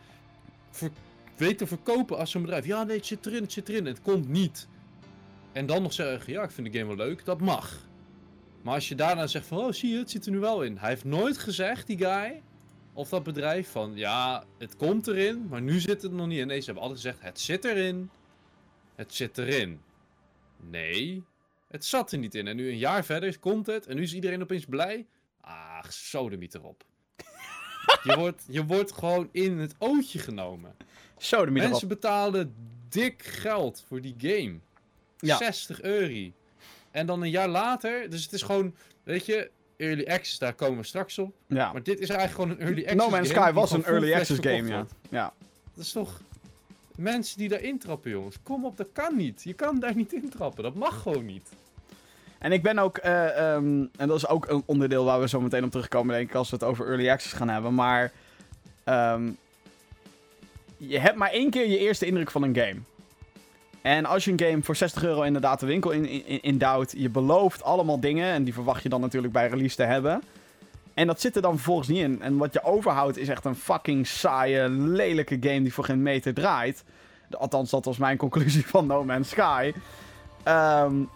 weet 1.37 1.57
te 1.57 1.67
verkopen 1.67 2.17
als 2.17 2.33
een 2.33 2.41
bedrijf, 2.41 2.65
ja 2.65 2.83
nee, 2.83 2.97
het 2.97 3.05
zit 3.05 3.25
erin, 3.25 3.41
het 3.41 3.51
zit 3.51 3.69
erin, 3.69 3.85
het 3.85 4.01
komt 4.01 4.27
niet. 4.27 4.67
En 5.51 5.65
dan 5.65 5.81
nog 5.81 5.93
zeggen, 5.93 6.33
ja, 6.33 6.43
ik 6.43 6.51
vind 6.51 6.71
de 6.71 6.79
game 6.79 6.95
wel 6.95 7.05
leuk, 7.05 7.25
dat 7.25 7.39
mag. 7.39 7.87
Maar 8.61 8.73
als 8.73 8.89
je 8.89 8.95
daarna 8.95 9.27
zegt 9.27 9.45
van, 9.45 9.57
oh 9.57 9.71
zie 9.71 9.91
je, 9.91 9.97
het 9.97 10.11
zit 10.11 10.25
er 10.25 10.31
nu 10.31 10.39
wel 10.39 10.63
in. 10.63 10.77
Hij 10.77 10.89
heeft 10.89 11.05
nooit 11.05 11.37
gezegd, 11.37 11.87
die 11.87 11.97
guy, 11.97 12.41
of 12.93 13.09
dat 13.09 13.23
bedrijf, 13.23 13.71
van 13.71 13.95
ja, 13.95 14.43
het 14.57 14.75
komt 14.75 15.07
erin, 15.07 15.47
maar 15.47 15.61
nu 15.61 15.79
zit 15.79 16.01
het 16.01 16.11
nog 16.11 16.27
niet 16.27 16.39
in. 16.39 16.47
Nee, 16.47 16.59
ze 16.59 16.65
hebben 16.65 16.83
altijd 16.83 17.01
gezegd, 17.01 17.21
het 17.21 17.39
zit 17.39 17.65
erin, 17.65 18.09
het 18.95 19.13
zit 19.13 19.37
erin. 19.37 19.81
Nee, 20.69 21.23
het 21.67 21.85
zat 21.85 22.11
er 22.11 22.17
niet 22.17 22.35
in. 22.35 22.47
En 22.47 22.55
nu 22.55 22.69
een 22.69 22.77
jaar 22.77 23.05
verder 23.05 23.39
komt 23.39 23.65
het 23.65 23.87
en 23.87 23.95
nu 23.95 24.01
is 24.01 24.13
iedereen 24.13 24.41
opeens 24.41 24.65
blij. 24.65 25.05
Ah, 25.41 25.83
sodemiet 25.89 26.55
erop. 26.55 26.83
Je, 28.03 28.15
wordt, 28.17 28.43
je 28.47 28.65
wordt 28.65 28.91
gewoon 28.91 29.29
in 29.31 29.57
het 29.57 29.75
ootje 29.77 30.19
genomen. 30.19 30.75
Sodemiet 31.17 31.63
Mensen 31.63 31.87
betaalden 31.87 32.55
dik 32.89 33.23
geld 33.23 33.83
voor 33.87 34.01
die 34.01 34.15
game. 34.17 34.55
Ja. 35.17 35.37
60 35.37 35.81
euro. 35.81 36.31
En 36.91 37.05
dan 37.05 37.21
een 37.21 37.29
jaar 37.29 37.47
later, 37.47 38.09
dus 38.09 38.23
het 38.23 38.33
is 38.33 38.41
gewoon, 38.41 38.75
weet 39.03 39.25
je, 39.25 39.51
early 39.77 40.05
access, 40.05 40.37
daar 40.37 40.53
komen 40.53 40.77
we 40.77 40.83
straks 40.83 41.17
op. 41.17 41.35
Ja. 41.47 41.71
Maar 41.71 41.83
dit 41.83 41.99
is 41.99 42.09
eigenlijk 42.09 42.39
gewoon 42.39 42.49
een 42.49 42.67
early 42.67 42.81
access 42.81 42.95
No 42.95 43.09
Man's 43.09 43.29
game 43.29 43.41
Sky 43.41 43.53
was 43.53 43.71
een 43.71 43.85
early 43.85 44.13
access 44.13 44.39
game, 44.39 44.67
ja. 44.67 44.85
ja. 45.09 45.33
Dat 45.73 45.83
is 45.83 45.91
toch... 45.91 46.21
Mensen 46.95 47.37
die 47.37 47.49
daar 47.49 47.61
intrappen, 47.61 48.11
jongens. 48.11 48.35
Kom 48.43 48.65
op, 48.65 48.77
dat 48.77 48.87
kan 48.93 49.15
niet. 49.15 49.43
Je 49.43 49.53
kan 49.53 49.79
daar 49.79 49.95
niet 49.95 50.13
intrappen. 50.13 50.63
Dat 50.63 50.75
mag 50.75 51.01
gewoon 51.01 51.25
niet. 51.25 51.49
En 52.39 52.51
ik 52.51 52.63
ben 52.63 52.79
ook, 52.79 52.99
uh, 53.05 53.53
um, 53.53 53.89
en 53.97 54.07
dat 54.07 54.17
is 54.17 54.27
ook 54.27 54.47
een 54.49 54.63
onderdeel 54.65 55.05
waar 55.05 55.19
we 55.19 55.27
zo 55.27 55.41
meteen 55.41 55.63
op 55.63 55.71
terugkomen, 55.71 56.15
denk 56.15 56.29
ik, 56.29 56.35
als 56.35 56.49
we 56.49 56.55
het 56.55 56.65
over 56.65 56.87
early 56.87 57.09
access 57.09 57.33
gaan 57.33 57.49
hebben. 57.49 57.73
Maar 57.73 58.11
um, 58.85 59.37
je 60.77 60.99
hebt 60.99 61.15
maar 61.15 61.31
één 61.31 61.49
keer 61.49 61.69
je 61.69 61.77
eerste 61.77 62.05
indruk 62.05 62.31
van 62.31 62.43
een 62.43 62.55
game. 62.55 62.79
En 63.81 64.05
als 64.05 64.25
je 64.25 64.31
een 64.31 64.39
game 64.39 64.63
voor 64.63 64.75
60 64.75 65.03
euro 65.03 65.21
inderdaad 65.21 65.59
de 65.59 65.65
winkel 65.65 65.91
in, 65.91 66.05
in, 66.25 66.41
in 66.41 66.85
je 66.89 67.09
belooft 67.09 67.63
allemaal 67.63 67.99
dingen, 67.99 68.33
en 68.33 68.43
die 68.43 68.53
verwacht 68.53 68.83
je 68.83 68.89
dan 68.89 69.01
natuurlijk 69.01 69.33
bij 69.33 69.47
release 69.47 69.75
te 69.75 69.83
hebben. 69.83 70.21
En 70.93 71.07
dat 71.07 71.21
zit 71.21 71.35
er 71.35 71.41
dan 71.41 71.55
vervolgens 71.55 71.87
niet 71.87 72.01
in. 72.01 72.21
En 72.21 72.37
wat 72.37 72.53
je 72.53 72.63
overhoudt 72.63 73.17
is 73.17 73.27
echt 73.27 73.45
een 73.45 73.55
fucking 73.55 74.07
saaie, 74.07 74.69
lelijke 74.69 75.37
game 75.39 75.61
die 75.61 75.73
voor 75.73 75.83
geen 75.83 76.01
meter 76.01 76.33
draait. 76.33 76.83
Althans, 77.37 77.69
dat 77.69 77.85
was 77.85 77.97
mijn 77.97 78.17
conclusie 78.17 78.67
van 78.67 78.87
No 78.87 79.03
Man's 79.03 79.29
Sky. 79.29 79.73
Um, 80.47 81.09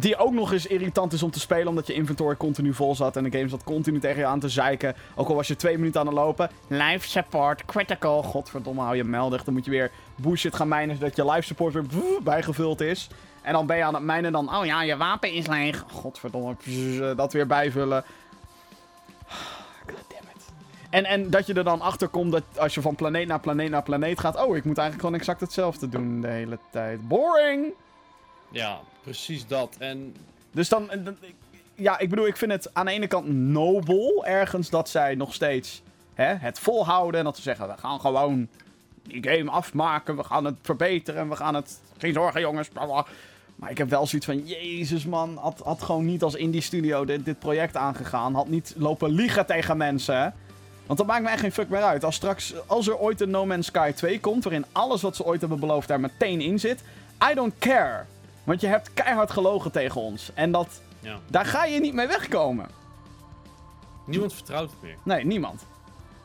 die 0.00 0.16
ook 0.16 0.32
nog 0.32 0.52
eens 0.52 0.66
irritant 0.66 1.12
is 1.12 1.22
om 1.22 1.30
te 1.30 1.40
spelen, 1.40 1.68
omdat 1.68 1.86
je 1.86 1.92
inventory 1.92 2.36
continu 2.36 2.74
vol 2.74 2.94
zat. 2.94 3.16
En 3.16 3.24
de 3.24 3.38
game 3.38 3.48
zat 3.48 3.64
continu 3.64 3.98
tegen 3.98 4.18
je 4.18 4.26
aan 4.26 4.40
te 4.40 4.48
zeiken. 4.48 4.94
Ook 5.14 5.28
al 5.28 5.34
was 5.34 5.48
je 5.48 5.56
twee 5.56 5.78
minuten 5.78 6.00
aan 6.00 6.06
het 6.06 6.14
lopen. 6.14 6.50
Life 6.66 7.08
support, 7.08 7.64
critical. 7.64 8.22
Godverdomme, 8.22 8.80
hou 8.80 8.96
je 8.96 9.04
meldig. 9.04 9.44
Dan 9.44 9.54
moet 9.54 9.64
je 9.64 9.70
weer 9.70 9.90
bullshit 10.16 10.54
gaan 10.54 10.68
mijnen, 10.68 10.96
zodat 10.96 11.16
je 11.16 11.30
life 11.30 11.42
support 11.42 11.72
weer 11.72 11.84
bijgevuld 12.22 12.80
is. 12.80 13.08
En 13.42 13.52
dan 13.52 13.66
ben 13.66 13.76
je 13.76 13.84
aan 13.84 13.94
het 13.94 14.02
mijnen 14.02 14.32
dan, 14.32 14.56
oh 14.56 14.64
ja, 14.64 14.82
je 14.82 14.96
wapen 14.96 15.32
is 15.32 15.46
leeg. 15.46 15.84
Godverdomme, 15.90 16.56
dat 17.16 17.32
weer 17.32 17.46
bijvullen. 17.46 18.04
En, 20.90 21.04
en 21.04 21.30
dat 21.30 21.46
je 21.46 21.54
er 21.54 21.64
dan 21.64 21.80
achter 21.80 22.08
komt 22.08 22.32
dat 22.32 22.42
als 22.56 22.74
je 22.74 22.80
van 22.80 22.94
planeet 22.94 23.28
naar 23.28 23.40
planeet 23.40 23.70
naar 23.70 23.82
planeet 23.82 24.20
gaat. 24.20 24.36
Oh, 24.36 24.56
ik 24.56 24.64
moet 24.64 24.78
eigenlijk 24.78 25.00
gewoon 25.00 25.14
exact 25.14 25.40
hetzelfde 25.40 25.88
doen 25.88 26.20
de 26.20 26.28
hele 26.28 26.58
tijd. 26.70 27.08
Boring! 27.08 27.72
Ja, 28.50 28.80
precies 29.02 29.46
dat. 29.46 29.76
En... 29.78 30.16
Dus 30.50 30.68
dan. 30.68 30.90
Ja, 31.74 31.98
ik 31.98 32.10
bedoel, 32.10 32.26
ik 32.26 32.36
vind 32.36 32.52
het 32.52 32.74
aan 32.74 32.86
de 32.86 32.92
ene 32.92 33.06
kant 33.06 33.28
nobel 33.28 34.26
ergens 34.26 34.70
dat 34.70 34.88
zij 34.88 35.14
nog 35.14 35.34
steeds 35.34 35.82
hè, 36.14 36.34
het 36.34 36.58
volhouden. 36.58 37.18
En 37.18 37.24
dat 37.24 37.36
ze 37.36 37.42
zeggen: 37.42 37.68
we 37.68 37.76
gaan 37.76 38.00
gewoon 38.00 38.48
die 39.02 39.28
game 39.28 39.50
afmaken. 39.50 40.16
We 40.16 40.24
gaan 40.24 40.44
het 40.44 40.56
verbeteren. 40.62 41.28
We 41.28 41.36
gaan 41.36 41.54
het. 41.54 41.80
Geen 41.98 42.12
zorgen, 42.12 42.40
jongens. 42.40 42.68
Maar 43.56 43.70
ik 43.70 43.78
heb 43.78 43.88
wel 43.88 44.06
zoiets 44.06 44.26
van: 44.26 44.46
Jezus, 44.46 45.04
man. 45.04 45.36
Had, 45.36 45.60
had 45.64 45.82
gewoon 45.82 46.04
niet 46.04 46.22
als 46.22 46.34
indie 46.34 46.60
studio 46.60 47.04
dit, 47.04 47.24
dit 47.24 47.38
project 47.38 47.76
aangegaan. 47.76 48.34
Had 48.34 48.48
niet 48.48 48.74
lopen 48.76 49.10
liegen 49.10 49.46
tegen 49.46 49.76
mensen. 49.76 50.34
Want 50.86 50.98
dat 50.98 51.08
maakt 51.08 51.26
echt 51.26 51.40
geen 51.40 51.52
fuck 51.52 51.68
meer 51.68 51.82
uit. 51.82 52.04
Als 52.04 52.14
straks, 52.14 52.54
als 52.66 52.88
er 52.88 52.98
ooit 52.98 53.20
een 53.20 53.30
No 53.30 53.46
Man's 53.46 53.66
Sky 53.66 53.92
2 53.92 54.20
komt, 54.20 54.44
waarin 54.44 54.64
alles 54.72 55.02
wat 55.02 55.16
ze 55.16 55.24
ooit 55.24 55.40
hebben 55.40 55.60
beloofd 55.60 55.88
daar 55.88 56.00
meteen 56.00 56.40
in 56.40 56.60
zit. 56.60 56.82
I 57.30 57.34
don't 57.34 57.54
care. 57.58 58.06
Want 58.46 58.60
je 58.60 58.66
hebt 58.66 58.94
keihard 58.94 59.30
gelogen 59.30 59.72
tegen 59.72 60.00
ons. 60.00 60.30
En 60.34 60.52
dat, 60.52 60.80
ja. 61.00 61.18
daar 61.26 61.46
ga 61.46 61.64
je 61.64 61.80
niet 61.80 61.94
mee 61.94 62.06
wegkomen. 62.06 62.66
Niemand 64.04 64.34
vertrouwt 64.34 64.70
het 64.70 64.82
meer. 64.82 64.96
Nee, 65.02 65.24
niemand. 65.24 65.66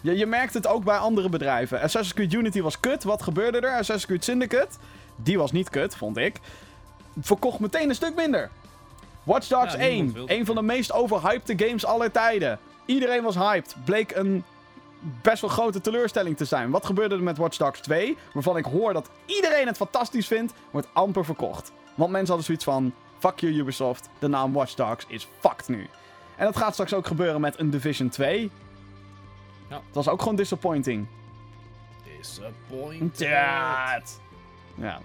Je, 0.02 0.18
je 0.18 0.26
merkt 0.26 0.54
het 0.54 0.68
ook 0.68 0.84
bij 0.84 0.98
andere 0.98 1.30
bedrijven. 1.30 1.82
Assassin's 1.82 2.14
Creed 2.14 2.34
Unity 2.34 2.62
was 2.62 2.80
kut. 2.80 3.04
Wat 3.04 3.22
gebeurde 3.22 3.60
er? 3.60 3.70
Assassin's 3.70 4.06
Creed 4.06 4.24
Syndicate, 4.24 4.78
die 5.16 5.38
was 5.38 5.52
niet 5.52 5.70
kut, 5.70 5.96
vond 5.96 6.18
ik. 6.18 6.40
Verkocht 7.20 7.60
meteen 7.60 7.90
een 7.90 7.96
stuk 7.96 8.16
minder. 8.16 8.50
Watch 9.24 9.48
Dogs 9.48 9.74
ja, 9.74 9.80
1, 9.80 10.16
een 10.26 10.46
van 10.46 10.56
de 10.56 10.62
meest 10.62 10.92
overhyped 10.94 11.62
games 11.62 11.86
aller 11.86 12.12
tijden. 12.12 12.60
Iedereen 12.86 13.24
was 13.24 13.36
hyped. 13.36 13.76
Bleek 13.86 14.16
een 14.16 14.44
best 15.22 15.42
wel 15.42 15.50
grote 15.50 15.82
teleurstelling 15.82 16.38
te 16.38 16.46
zijn. 16.46 16.72
Wat 16.72 16.86
gebeurde 16.86 17.16
er 17.16 17.24
met 17.24 17.38
Watch 17.38 17.58
Dogs 17.58 17.80
2? 17.80 18.18
Waarvan 18.34 18.58
ik 18.58 18.66
hoor 18.66 18.94
dat 18.94 19.10
iedereen 19.26 19.68
het 19.68 19.78
fantastisch 19.78 20.28
vindt, 20.28 20.54
wordt 20.72 20.88
amper 20.94 21.26
verkocht. 21.26 21.72
Want 22.02 22.14
mensen 22.14 22.36
hadden 22.36 22.46
zoiets 22.46 22.64
van: 22.64 22.94
fuck 23.20 23.40
you 23.40 23.54
Ubisoft, 23.54 24.10
de 24.20 24.28
naam 24.28 24.54
Watch 24.54 24.74
Dogs 24.74 25.06
is 25.08 25.28
fucked 25.40 25.68
nu. 25.68 25.90
En 26.36 26.46
dat 26.46 26.58
gaat 26.58 26.74
straks 26.74 26.94
ook 26.94 27.08
gebeuren 27.08 27.42
met 27.42 27.60
een 27.60 27.70
Division 27.70 28.10
2. 28.10 28.52
Ja. 29.70 29.76
Dat 29.76 29.82
was 29.92 30.08
ook 30.10 30.20
gewoon 30.22 30.36
disappointing. 30.36 31.08
Disappointed. 32.18 33.20
Ja. 34.76 35.02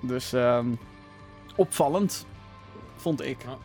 Dus 0.00 0.32
um, 0.32 0.78
opvallend, 1.56 2.26
vond 2.96 3.22
ik. 3.22 3.42
Ja. 3.42 3.56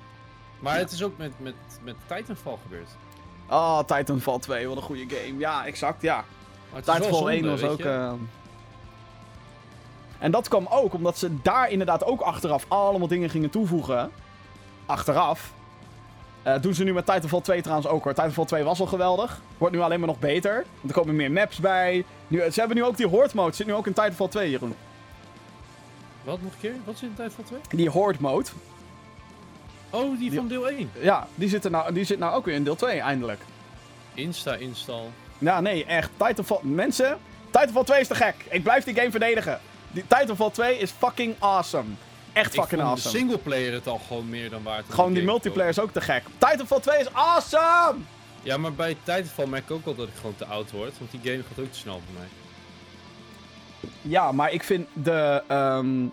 Maar 0.60 0.78
het 0.78 0.92
is 0.92 1.04
ook 1.04 1.18
met, 1.18 1.32
met, 1.38 1.56
met 1.84 1.96
Titanfall 2.08 2.58
gebeurd. 2.62 2.90
Oh, 3.50 3.80
Titanfall 3.80 4.40
2, 4.40 4.68
wat 4.68 4.78
een 4.78 4.84
goede 4.84 5.16
game. 5.16 5.40
Ja, 5.40 5.66
exact, 5.66 6.02
ja. 6.02 6.26
Titanfall 6.76 7.28
1 7.28 7.50
was 7.50 7.64
ook... 7.64 7.80
Uh... 7.80 8.14
En 10.22 10.32
dat 10.32 10.48
kwam 10.48 10.68
ook 10.70 10.94
omdat 10.94 11.18
ze 11.18 11.42
daar 11.42 11.70
inderdaad 11.70 12.04
ook 12.06 12.22
achteraf 12.22 12.66
allemaal 12.68 13.08
dingen 13.08 13.30
gingen 13.30 13.50
toevoegen. 13.50 14.12
Achteraf. 14.86 15.54
Uh, 16.48 16.62
doen 16.62 16.74
ze 16.74 16.84
nu 16.84 16.94
met 16.94 17.06
Titanfall 17.06 17.42
2 17.42 17.62
trouwens 17.62 17.88
ook 17.88 18.04
hoor. 18.04 18.14
Titanfall 18.14 18.46
2 18.46 18.64
was 18.64 18.80
al 18.80 18.86
geweldig. 18.86 19.42
Wordt 19.58 19.76
nu 19.76 19.82
alleen 19.82 20.00
maar 20.00 20.08
nog 20.08 20.20
beter. 20.20 20.54
Want 20.54 20.94
er 20.94 21.00
komen 21.00 21.16
meer 21.16 21.32
maps 21.32 21.58
bij. 21.60 22.06
Nu, 22.28 22.52
ze 22.52 22.60
hebben 22.60 22.78
nu 22.78 22.84
ook 22.84 22.98
die 22.98 23.08
Horde 23.08 23.32
mode. 23.34 23.56
Zit 23.56 23.68
nu 23.68 23.74
ook 23.74 23.88
in 23.88 23.94
Titanfall 23.94 24.28
2, 24.28 24.50
Jeroen. 24.50 24.76
Wat 26.24 26.42
nog 26.42 26.52
een 26.52 26.60
keer? 26.60 26.76
Wat 26.84 26.98
zit 26.98 27.10
in 27.10 27.16
Titanfall 27.16 27.46
2? 27.46 27.60
Die 27.70 27.90
Horde 27.90 28.18
mode. 28.22 28.50
Oh, 29.90 30.10
die, 30.10 30.30
die, 30.30 30.34
van 30.34 30.48
deel 30.48 30.70
1? 30.70 30.92
Ja, 31.00 31.28
die 31.36 31.50
zit, 31.50 31.66
er 31.66 31.72
nou, 31.72 31.94
die 31.94 32.04
zit 32.04 32.20
nou 32.20 32.36
ook 32.36 32.46
weer 32.46 32.56
in 32.56 32.64
deel 32.64 32.76
2 32.76 33.00
eindelijk. 33.00 33.42
Insta-install. 34.14 35.06
Ja, 35.38 35.62
nee, 35.62 35.86
echt. 35.86 36.10
Titanfall... 36.18 36.60
Mensen, 36.62 37.18
Titanfall 37.46 37.84
2 37.84 38.00
is 38.00 38.08
te 38.08 38.16
gek. 38.16 38.36
Ik 38.50 38.64
blijf 38.64 38.84
die 38.84 38.96
game 38.96 39.12
verdedigen. 39.12 39.60
Die 39.92 40.04
Titanfall 40.08 40.52
2 40.52 40.78
is 40.78 40.92
fucking 40.92 41.36
awesome. 41.40 41.90
Echt 42.34 42.54
Ik 42.54 42.60
fucking 42.62 42.82
vond 42.82 42.92
awesome. 42.94 43.12
de 43.14 43.20
singleplayer 43.20 43.74
het 43.74 43.88
al 43.88 43.98
gewoon 44.08 44.30
meer 44.30 44.50
dan 44.50 44.64
waard. 44.64 44.86
Gewoon 44.90 45.14
die 45.14 45.24
multiplayer 45.24 45.70
is 45.70 45.80
ook 45.80 45.92
te 45.92 46.02
gek. 46.02 46.24
Titanfall 46.38 46.80
2 46.80 47.00
is 47.00 47.14
awesome! 47.14 48.00
Ja, 48.44 48.58
maar 48.58 48.74
bij 48.74 48.98
Titanfall 49.04 49.46
merk 49.48 49.64
ik 49.64 49.72
ook 49.72 49.86
al 49.86 49.96
dat 49.96 50.08
ik 50.08 50.14
gewoon 50.16 50.36
te 50.36 50.46
oud 50.46 50.72
word. 50.72 50.94
Want 50.98 51.12
die 51.12 51.20
game 51.24 51.44
gaat 51.44 51.66
ook 51.66 51.72
te 51.72 51.78
snel 51.80 51.94
voor 52.06 52.14
mij. 52.20 52.28
Ja, 54.02 54.32
maar 54.32 54.52
ik 54.52 54.64
vind 54.64 54.88
de. 54.94 55.44
ehm, 55.48 56.06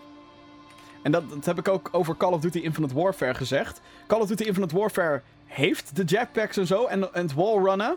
en 1.03 1.11
dat, 1.11 1.29
dat 1.29 1.45
heb 1.45 1.57
ik 1.57 1.67
ook 1.67 1.89
over 1.91 2.17
Call 2.17 2.31
of 2.33 2.41
Duty 2.41 2.59
Infinite 2.59 2.93
Warfare 2.93 3.33
gezegd. 3.33 3.81
Call 4.07 4.19
of 4.19 4.27
Duty 4.27 4.43
Infinite 4.43 4.77
Warfare 4.77 5.21
heeft 5.45 5.95
de 5.95 6.03
jetpacks 6.03 6.57
en 6.57 6.67
zo 6.67 6.85
en, 6.85 7.13
en 7.13 7.21
het 7.21 7.33
wallrunnen. 7.33 7.95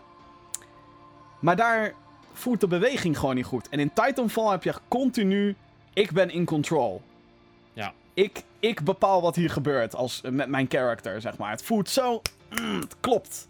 Maar 1.40 1.56
daar 1.56 1.92
voert 2.32 2.60
de 2.60 2.66
beweging 2.66 3.18
gewoon 3.18 3.34
niet 3.34 3.44
goed. 3.44 3.68
En 3.68 3.80
in 3.80 3.92
Titanfall 3.92 4.50
heb 4.50 4.62
je 4.64 4.74
continu. 4.88 5.56
Ik 5.94 6.12
ben 6.12 6.30
in 6.30 6.44
control. 6.44 7.02
Ja. 7.72 7.92
Ik, 8.14 8.42
ik 8.60 8.84
bepaal 8.84 9.22
wat 9.22 9.36
hier 9.36 9.50
gebeurt 9.50 9.94
als, 9.94 10.20
met 10.30 10.48
mijn 10.48 10.66
character, 10.68 11.20
zeg 11.20 11.38
maar. 11.38 11.50
Het 11.50 11.62
voelt 11.62 11.88
zo. 11.88 12.22
mm, 12.60 12.80
het 12.80 12.96
klopt. 13.00 13.48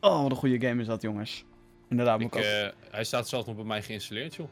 Oh, 0.00 0.22
wat 0.22 0.30
een 0.30 0.36
goede 0.36 0.66
game 0.66 0.80
is 0.80 0.86
dat, 0.86 1.02
jongens. 1.02 1.44
Inderdaad, 1.88 2.20
Ik, 2.20 2.26
ook. 2.36 2.42
eh, 2.42 2.68
hij 2.90 3.04
staat 3.04 3.28
zelfs 3.28 3.46
nog 3.46 3.56
bij 3.56 3.64
mij 3.64 3.82
geïnstalleerd, 3.82 4.34
joh. 4.34 4.48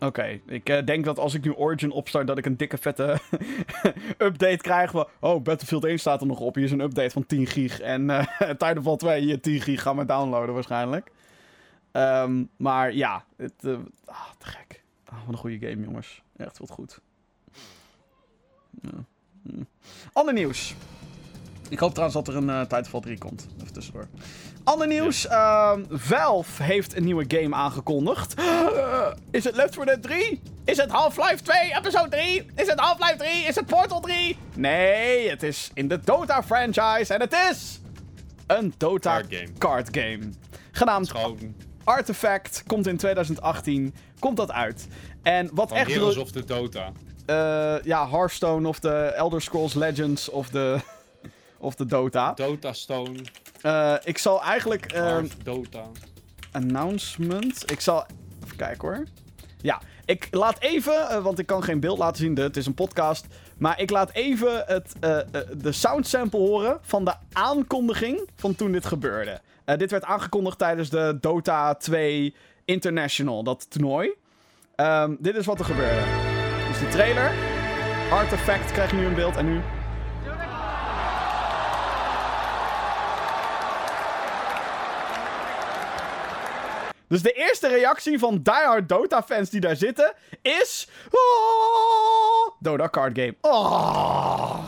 Oké, 0.00 0.40
ik 0.46 0.68
eh, 0.68 0.84
denk 0.86 1.04
dat 1.04 1.18
als 1.18 1.34
ik 1.34 1.44
nu 1.44 1.52
Origin 1.52 1.90
opstart, 1.90 2.26
dat 2.26 2.38
ik 2.38 2.46
een 2.46 2.56
dikke 2.56 2.78
vette 2.78 3.18
update 4.18 4.56
krijg 4.56 4.90
van... 4.90 5.08
Oh, 5.20 5.42
Battlefield 5.42 5.84
1 5.84 5.98
staat 5.98 6.20
er 6.20 6.26
nog 6.26 6.40
op. 6.40 6.54
Hier 6.54 6.64
is 6.64 6.70
een 6.70 6.80
update 6.80 7.10
van 7.10 7.26
10 7.26 7.46
gig. 7.46 7.80
En 7.80 8.10
eh 8.10 8.26
Titanfall 8.50 8.96
2, 8.96 9.20
hier 9.20 9.40
10 9.40 9.60
gig. 9.60 9.82
Ga 9.82 9.92
maar 9.92 10.06
downloaden 10.06 10.54
waarschijnlijk. 10.54 11.10
Ehm, 11.92 12.44
maar 12.56 12.94
ja, 12.94 13.24
het, 13.36 13.52
eh, 13.64 13.72
ah, 14.04 14.30
te 14.38 14.46
gek. 14.46 14.67
Ah, 15.08 15.18
wat 15.24 15.28
een 15.34 15.36
goede 15.40 15.68
game, 15.68 15.82
jongens. 15.84 16.22
Echt 16.36 16.58
wat 16.58 16.70
goed. 16.70 17.00
Ja. 18.82 18.90
Hm. 19.42 19.62
Ander 20.12 20.34
nieuws. 20.34 20.74
Ik 21.68 21.78
hoop 21.78 21.94
trouwens 21.94 22.24
dat 22.24 22.34
er 22.34 22.42
een 22.42 22.50
eh 22.50 22.60
Titanfall 22.60 23.00
3 23.00 23.18
komt. 23.18 23.46
Even 23.60 23.72
tussendoor. 23.72 24.08
Ander 24.64 24.86
nieuws. 24.86 25.26
ehm, 25.26 25.84
Valve 25.90 26.62
heeft 26.62 26.96
een 26.96 27.04
nieuwe 27.04 27.24
game 27.28 27.54
aangekondigd. 27.56 28.34
Is 29.30 29.44
het 29.44 29.56
Left 29.56 29.74
4 29.74 29.84
Dead 29.84 30.02
3? 30.02 30.40
Is 30.64 30.76
het 30.76 30.90
Half-Life 30.90 31.42
2 31.42 31.74
episode 31.76 32.08
3? 32.08 32.46
Is 32.54 32.66
het 32.66 32.80
Half-Life 32.80 33.16
3? 33.16 33.30
Is 33.44 33.54
het 33.54 33.66
Portal 33.66 34.00
3? 34.00 34.36
Nee, 34.54 35.30
het 35.30 35.42
is 35.42 35.70
in 35.74 35.88
de 35.88 36.00
Dota 36.04 36.42
franchise. 36.42 37.14
En 37.14 37.20
het 37.20 37.32
is 37.50 37.80
een 38.46 38.74
Dota 38.76 39.10
Card 39.20 39.34
game. 39.34 39.52
card 39.58 39.88
game. 39.96 40.18
Genaamd 40.72 41.10
Gewoon 41.10 41.54
Artifact. 41.88 42.62
Komt 42.66 42.86
in 42.86 42.96
2018. 42.96 43.94
Komt 44.18 44.36
dat 44.36 44.50
uit. 44.52 44.86
En 45.22 45.50
wat 45.52 45.68
van 45.68 45.76
echt... 45.78 45.90
Heroes 45.90 46.16
of 46.16 46.30
the 46.30 46.44
Dota. 46.44 46.92
eh, 47.26 47.82
ja, 47.84 48.08
Hearthstone 48.08 48.68
of 48.68 48.78
de 48.80 48.90
Elder 48.94 49.42
Scrolls 49.42 49.74
Legends 49.74 50.28
of 50.28 50.48
de, 50.48 50.78
of 51.58 51.74
de 51.74 51.86
Dota. 51.86 52.32
Dota 52.32 52.72
Stone. 52.72 53.18
Eh, 53.60 53.94
ik 54.04 54.18
zal 54.18 54.42
eigenlijk... 54.42 54.92
Hearth 54.92 55.44
Dota. 55.44 55.82
announcement. 56.52 57.70
Ik 57.72 57.80
zal. 57.80 58.06
Even 58.44 58.56
kijken 58.56 58.88
hoor. 58.88 59.04
Ja, 59.60 59.80
ik 60.04 60.28
laat 60.30 60.60
even, 60.60 61.22
want 61.22 61.38
ik 61.38 61.46
kan 61.46 61.62
geen 61.62 61.80
beeld 61.80 61.98
laten 61.98 62.16
zien, 62.16 62.34
de- 62.34 62.42
het 62.42 62.56
is 62.56 62.66
een 62.66 62.74
podcast. 62.74 63.26
Maar 63.58 63.80
ik 63.80 63.90
laat 63.90 64.10
even 64.12 64.64
het, 64.66 64.92
de 65.62 65.72
soundsample 65.72 66.38
horen 66.38 66.78
van 66.82 67.04
de 67.04 67.14
aankondiging 67.32 68.28
van 68.36 68.54
toen 68.54 68.72
dit 68.72 68.86
gebeurde. 68.86 69.40
Eh, 69.68 69.76
dit 69.76 69.90
werd 69.90 70.04
aangekondigd 70.04 70.58
tijdens 70.58 70.90
de 70.90 71.18
Dota 71.20 71.74
2 71.74 72.34
International, 72.64 73.42
dat 73.42 73.70
toernooi. 73.70 74.10
Ehm, 74.74 75.14
dit 75.18 75.36
is 75.36 75.46
wat 75.46 75.58
er 75.58 75.64
gebeurde. 75.64 76.00
Dus 76.68 76.78
de 76.78 76.88
trailer. 76.88 77.32
Artifact 78.10 78.72
krijg 78.72 78.90
je 78.90 78.96
nu 78.96 79.06
in 79.06 79.14
beeld 79.14 79.36
en 79.36 79.46
nu. 79.46 79.60
Dus 87.08 87.22
de 87.22 87.32
eerste 87.32 87.68
reactie 87.68 88.18
van 88.18 88.40
diehard 88.42 88.88
Dota-fans 88.88 89.50
die 89.50 89.60
daar 89.60 89.76
zitten 89.76 90.14
is... 90.42 90.88
Oh, 91.10 92.54
Dota 92.60 92.88
card 92.88 93.18
game. 93.18 93.34
Oh, 93.40 94.64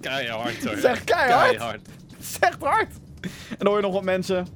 Keihard 0.00 0.64
hoor. 0.64 0.76
Zeg 0.76 1.04
keihard. 1.04 1.56
Keihard. 1.56 1.80
zegt 2.20 2.62
hard. 2.62 2.88
En 3.50 3.56
dan 3.58 3.66
hoor 3.66 3.76
je 3.76 3.82
nog 3.82 3.92
wat 3.92 4.04
mensen... 4.04 4.46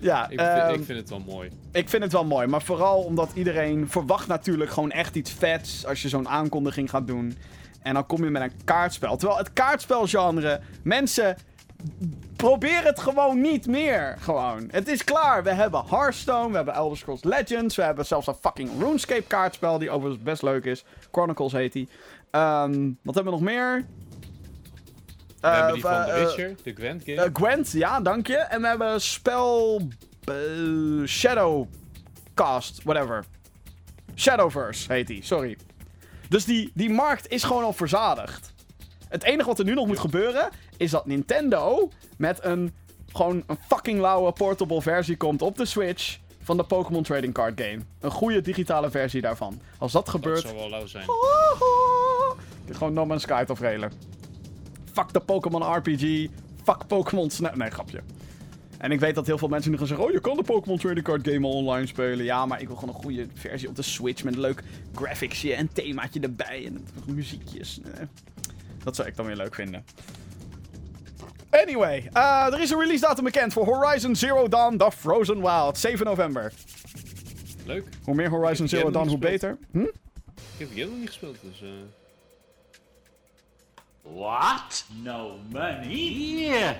ja, 0.00 0.28
Ik, 0.28 0.38
ehm, 0.40 0.66
vind, 0.66 0.78
ik 0.80 0.84
vind 0.84 0.98
het 0.98 1.08
wel 1.08 1.22
mooi. 1.26 1.50
ik 1.72 1.88
vind 1.88 2.02
het 2.02 2.12
wel 2.12 2.24
mooi. 2.24 2.46
Maar 2.46 2.62
vooral 2.62 3.02
omdat 3.02 3.30
iedereen 3.34 3.88
verwacht 3.88 4.26
natuurlijk 4.26 4.70
gewoon 4.70 4.90
echt 4.90 5.14
iets 5.14 5.32
vets 5.32 5.86
als 5.86 6.02
je 6.02 6.08
zo'n 6.08 6.28
aankondiging 6.28 6.90
gaat 6.90 7.06
doen. 7.06 7.36
En 7.82 7.94
dan 7.94 8.06
kom 8.06 8.24
je 8.24 8.30
met 8.30 8.42
een 8.42 8.52
kaartspel. 8.64 9.16
Terwijl 9.16 9.38
het 9.38 9.52
kaartspelgenre, 9.52 10.60
mensen, 10.82 11.36
probeer 12.36 12.84
het 12.84 13.00
gewoon 13.00 13.40
niet 13.40 13.66
meer. 13.66 14.16
Gewoon. 14.20 14.68
Het 14.70 14.88
is 14.88 15.04
klaar. 15.04 15.42
We 15.42 15.52
hebben 15.52 15.84
Hearthstone, 15.88 16.48
we 16.50 16.56
hebben 16.56 16.74
Elder 16.74 16.98
Scrolls 16.98 17.24
Legends, 17.24 17.76
we 17.76 17.82
hebben 17.82 18.06
zelfs 18.06 18.26
een 18.26 18.34
fucking 18.34 18.70
RuneScape 18.78 19.22
kaartspel 19.22 19.78
die 19.78 19.90
overigens 19.90 20.22
best 20.22 20.42
leuk 20.42 20.64
is. 20.64 20.84
Chronicles 21.12 21.52
heet 21.52 21.72
die. 21.72 21.88
Ehm, 22.30 22.90
wat 23.02 23.14
hebben 23.14 23.32
we 23.32 23.38
nog 23.38 23.48
meer? 23.48 23.86
We 25.40 25.48
hebben 25.48 25.74
die 25.74 25.84
Eh, 25.86 25.90
van 25.96 26.04
The 26.04 26.10
eh, 26.12 26.24
Witcher, 26.24 26.54
de 26.62 26.72
Gwent 26.74 27.02
game. 27.04 27.22
eh, 27.22 27.30
Gwent, 27.32 27.70
ja, 27.72 28.00
dank 28.00 28.26
je. 28.26 28.36
En 28.36 28.60
we 28.60 28.66
hebben 28.66 29.00
spel... 29.00 29.80
eh, 30.24 31.06
Shadowcast, 31.06 32.82
whatever. 32.84 33.24
Shadowverse 34.16 34.92
heet 34.92 35.06
die, 35.06 35.24
sorry. 35.24 35.56
Dus 36.28 36.44
die, 36.44 36.70
die 36.74 36.90
markt 36.90 37.28
is 37.28 37.42
gewoon 37.42 37.64
al 37.64 37.72
verzadigd. 37.72 38.52
Het 39.08 39.22
enige 39.22 39.48
wat 39.48 39.58
er 39.58 39.64
nu 39.64 39.74
nog 39.74 39.86
moet 39.86 39.98
gebeuren... 39.98 40.48
is 40.76 40.90
dat 40.90 41.06
Nintendo 41.06 41.90
met 42.16 42.44
een... 42.44 42.74
gewoon 43.12 43.42
een 43.46 43.58
fucking 43.68 44.00
lauwe 44.00 44.32
portable 44.32 44.82
versie 44.82 45.16
komt 45.16 45.42
op 45.42 45.56
de 45.56 45.64
Switch... 45.64 46.18
van 46.42 46.56
de 46.56 46.62
Pokémon 46.64 47.02
Trading 47.02 47.34
Card 47.34 47.60
Game. 47.60 47.78
Een 48.00 48.10
goede 48.10 48.40
digitale 48.40 48.90
versie 48.90 49.20
daarvan. 49.20 49.60
Als 49.78 49.92
dat 49.92 50.04
dat 50.04 50.14
gebeurt... 50.14 50.40
zou 50.40 50.54
wel 50.56 50.68
lauw 50.70 50.86
zijn. 50.86 51.04
Gewoon 52.70 52.92
No 52.92 53.06
Man's 53.06 53.22
Sky 53.22 53.44
afrelen. 53.46 53.92
Fuck 54.92 55.12
de 55.12 55.20
Pokémon 55.20 55.74
RPG. 55.74 56.26
Fuck 56.64 56.86
Pokémon 56.86 57.30
Snap. 57.30 57.56
Nee, 57.56 57.70
grapje. 57.70 58.00
En 58.78 58.90
ik 58.92 59.00
weet 59.00 59.14
dat 59.14 59.26
heel 59.26 59.38
veel 59.38 59.48
mensen 59.48 59.70
nu 59.70 59.76
gaan 59.78 59.86
zeggen: 59.86 60.06
Oh, 60.06 60.12
je 60.12 60.20
kan 60.20 60.36
de 60.36 60.42
Pokémon 60.42 60.78
Trading 60.78 61.04
Card 61.04 61.28
Game 61.28 61.46
al 61.46 61.52
online 61.52 61.86
spelen. 61.86 62.24
Ja, 62.24 62.46
maar 62.46 62.60
ik 62.60 62.66
wil 62.66 62.76
gewoon 62.76 62.94
een 62.94 63.00
goede 63.02 63.26
versie 63.34 63.68
op 63.68 63.76
de 63.76 63.82
Switch. 63.82 64.24
Met 64.24 64.34
een 64.34 64.40
leuk 64.40 64.62
graphicsje 64.94 65.54
en 65.54 65.72
themaatje 65.72 66.20
erbij. 66.20 66.66
En 66.66 66.86
muziekjes. 67.06 67.80
Dat 68.84 68.96
zou 68.96 69.08
ik 69.08 69.16
dan 69.16 69.26
weer 69.26 69.36
leuk 69.36 69.54
vinden. 69.54 69.84
Anyway, 71.50 72.08
eh, 72.12 72.46
er 72.52 72.60
is 72.60 72.70
een 72.70 72.78
release 72.80 73.00
datum 73.00 73.24
bekend 73.24 73.52
voor 73.52 73.64
Horizon 73.64 74.16
Zero 74.16 74.48
Dawn 74.48 74.76
The 74.76 74.90
Frozen 74.92 75.40
Wild. 75.40 75.78
7 75.78 76.06
november. 76.06 76.52
Leuk. 77.66 77.84
Hoe 78.04 78.14
meer 78.14 78.30
Horizon 78.30 78.68
Zero 78.68 78.90
Dawn, 78.90 79.08
hoe 79.08 79.18
beter. 79.18 79.58
Hm? 79.72 79.78
Ik 79.80 80.66
heb 80.66 80.74
die 80.74 80.84
nog 80.86 80.98
niet 80.98 81.08
gespeeld, 81.08 81.36
dus... 81.42 81.62
eh, 81.62 81.68
What? 84.14 84.84
No 85.02 85.38
money? 85.52 85.96
Yeah. 86.48 86.74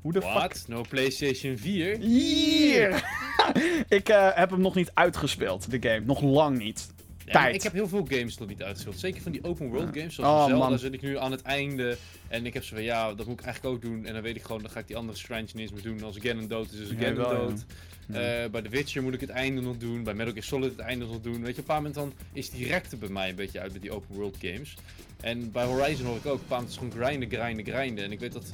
Hoe 0.00 0.12
de 0.12 0.22
fuck? 0.22 0.56
No 0.66 0.82
PlayStation 0.88 1.56
4? 1.56 1.98
Hier! 1.98 3.04
ik 3.88 4.08
eh, 4.08 4.28
heb 4.34 4.50
hem 4.50 4.60
nog 4.60 4.74
niet 4.74 4.90
uitgespeeld, 4.94 5.70
de 5.70 5.88
game. 5.88 6.04
Nog 6.04 6.22
lang 6.22 6.58
niet. 6.58 6.88
Tijd. 7.32 7.54
ik 7.54 7.62
heb 7.62 7.72
heel 7.72 7.88
veel 7.88 8.06
games 8.08 8.38
nog 8.38 8.48
niet 8.48 8.62
uitgespeeld. 8.62 8.98
Zeker 8.98 9.22
van 9.22 9.32
die 9.32 9.44
open 9.44 9.68
world 9.68 9.96
games. 9.96 10.14
Zoals 10.14 10.42
Oh, 10.42 10.48
Zelda 10.48 10.68
man. 10.68 10.78
zit 10.78 10.94
ik 10.94 11.02
nu 11.02 11.18
aan 11.18 11.30
het 11.30 11.42
einde. 11.42 11.96
En 12.28 12.46
ik 12.46 12.54
heb 12.54 12.64
zo 12.64 12.74
van, 12.74 12.84
ja, 12.84 13.14
dat 13.14 13.26
moet 13.26 13.38
ik 13.40 13.44
eigenlijk 13.46 13.74
ook 13.74 13.82
doen. 13.82 14.06
En 14.06 14.12
dan 14.12 14.22
weet 14.22 14.36
ik 14.36 14.42
gewoon, 14.42 14.62
dan 14.62 14.70
ga 14.70 14.80
ik 14.80 14.86
die 14.86 14.96
andere 14.96 15.18
shrines 15.18 15.52
niet 15.52 15.62
eens 15.62 15.72
meer 15.72 15.92
doen. 15.92 16.02
Als 16.02 16.16
Ganon 16.20 16.48
dood 16.48 16.72
is, 16.72 16.78
is 16.78 16.88
Ganon 16.88 17.14
ja. 17.14 17.30
dood. 17.30 17.64
Eh, 18.08 18.50
bij 18.50 18.62
The 18.62 18.68
Witcher 18.68 19.02
moet 19.02 19.14
ik 19.14 19.20
het 19.20 19.30
einde 19.30 19.60
nog 19.60 19.76
doen. 19.76 20.02
Bij 20.02 20.14
Metal 20.14 20.32
Gear 20.32 20.44
Solid 20.44 20.70
het 20.70 20.80
einde 20.80 21.06
nog 21.06 21.20
doen. 21.20 21.42
Weet 21.42 21.42
je, 21.42 21.50
op 21.50 21.56
een 21.58 21.64
paar 21.64 21.76
moment 21.76 21.94
dan 21.94 22.12
is 22.32 22.50
die 22.50 22.68
bij 22.98 23.08
mij 23.08 23.28
een 23.28 23.34
beetje 23.34 23.60
uit 23.60 23.72
met 23.72 23.82
die 23.82 23.92
open 23.92 24.14
world 24.16 24.36
games. 24.40 24.74
En 25.20 25.52
bij 25.52 25.64
Horizon 25.64 26.06
hoor 26.06 26.16
ik 26.16 26.26
ook, 26.26 26.32
op 26.34 26.40
een 26.40 26.46
paar 26.46 26.58
moment 26.58 26.78
is 26.80 26.88
gewoon 26.88 27.06
grinden, 27.06 27.38
grinden, 27.38 27.74
grinden. 27.74 28.04
En 28.04 28.12
ik 28.12 28.20
weet 28.20 28.32
dat 28.32 28.52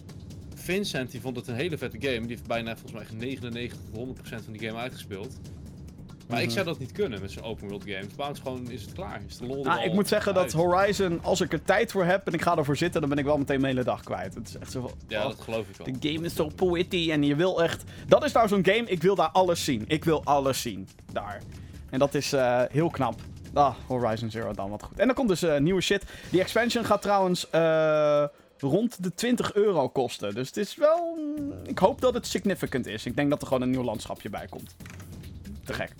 Vincent, 0.54 1.10
die 1.10 1.20
vond 1.20 1.36
het 1.36 1.48
een 1.48 1.54
hele 1.54 1.78
vette 1.78 2.00
game. 2.00 2.20
Die 2.20 2.28
heeft 2.28 2.46
bijna 2.46 2.70
volgens 2.72 2.92
mij 2.92 3.02
echt 3.02 3.12
99 3.12 3.78
tot 3.92 4.18
100% 4.18 4.44
van 4.44 4.52
die 4.52 4.68
game 4.68 4.78
uitgespeeld. 4.78 5.38
Maar 6.28 6.38
ik 6.40 6.44
Mhm. 6.44 6.54
zou 6.54 6.66
dat 6.66 6.78
niet 6.78 6.92
kunnen 6.92 7.20
met 7.20 7.30
zo'n 7.30 7.42
open 7.42 7.68
world 7.68 7.82
game. 7.84 8.06
Moment 8.16 8.38
gewoon 8.38 8.70
is 8.70 8.82
het 8.82 8.92
klaar. 8.92 9.20
Is 9.28 9.36
de 9.36 9.46
lol 9.46 9.64
Nou, 9.64 9.82
ik 9.82 9.92
moet 9.92 10.08
zeggen 10.08 10.34
dat. 10.34 10.52
Horizon, 10.52 11.20
als 11.22 11.40
ik 11.40 11.52
er 11.52 11.62
tijd 11.62 11.92
voor 11.92 12.04
heb 12.04 12.26
en 12.26 12.32
ik 12.32 12.42
ga 12.42 12.56
ervoor 12.56 12.76
zitten, 12.76 13.00
dan 13.00 13.10
ben 13.10 13.18
ik 13.18 13.24
wel 13.24 13.38
meteen 13.38 13.60
mijn 13.60 13.72
hele 13.72 13.86
dag 13.86 14.02
kwijt. 14.02 14.34
Het 14.34 14.48
is 14.48 14.58
echt 14.58 14.72
zo 14.72 14.80
van, 14.80 14.90
Ja, 15.08 15.22
oh, 15.22 15.28
dat 15.28 15.40
geloof 15.40 15.68
ik 15.68 15.76
wel. 15.76 15.98
De 16.00 16.08
game 16.12 16.24
is 16.26 16.34
zo 16.34 16.50
poëtisch 16.54 17.08
en 17.08 17.22
je 17.22 17.34
wil 17.34 17.62
echt... 17.62 17.84
Dat 18.06 18.24
is 18.24 18.32
nou 18.32 18.48
zo'n 18.48 18.64
game, 18.64 18.84
ik 18.86 19.02
wil 19.02 19.14
daar 19.14 19.28
alles 19.30 19.64
zien. 19.64 19.84
Ik 19.86 20.04
wil 20.04 20.24
alles 20.24 20.62
zien, 20.62 20.88
daar. 21.12 21.42
En 21.90 21.98
dat 21.98 22.14
is 22.14 22.32
eh, 22.32 22.62
heel 22.70 22.90
knap. 22.90 23.20
Ah, 23.54 23.74
Horizon 23.86 24.30
Zero 24.30 24.52
dan, 24.52 24.70
wat 24.70 24.82
goed. 24.82 24.98
En 24.98 25.06
dan 25.06 25.14
komt 25.14 25.28
dus 25.28 25.42
eh, 25.42 25.58
nieuwe 25.58 25.80
shit. 25.80 26.04
Die 26.30 26.40
expansion 26.40 26.84
gaat 26.84 27.02
trouwens 27.02 27.50
eh, 27.50 28.24
rond 28.58 29.02
de 29.02 29.14
20 29.14 29.54
euro 29.54 29.88
kosten. 29.88 30.34
Dus 30.34 30.46
het 30.46 30.56
is 30.56 30.76
wel 30.76 31.18
ik 31.64 31.78
hoop 31.78 32.00
dat 32.00 32.14
het 32.14 32.26
significant 32.26 32.86
is. 32.86 33.06
Ik 33.06 33.16
denk 33.16 33.30
dat 33.30 33.40
er 33.40 33.46
gewoon 33.46 33.62
een 33.62 33.70
nieuw 33.70 33.82
landschapje 33.82 34.30
bij 34.30 34.46
komt. 34.50 34.74
Te 35.64 35.72
gek. 35.72 35.90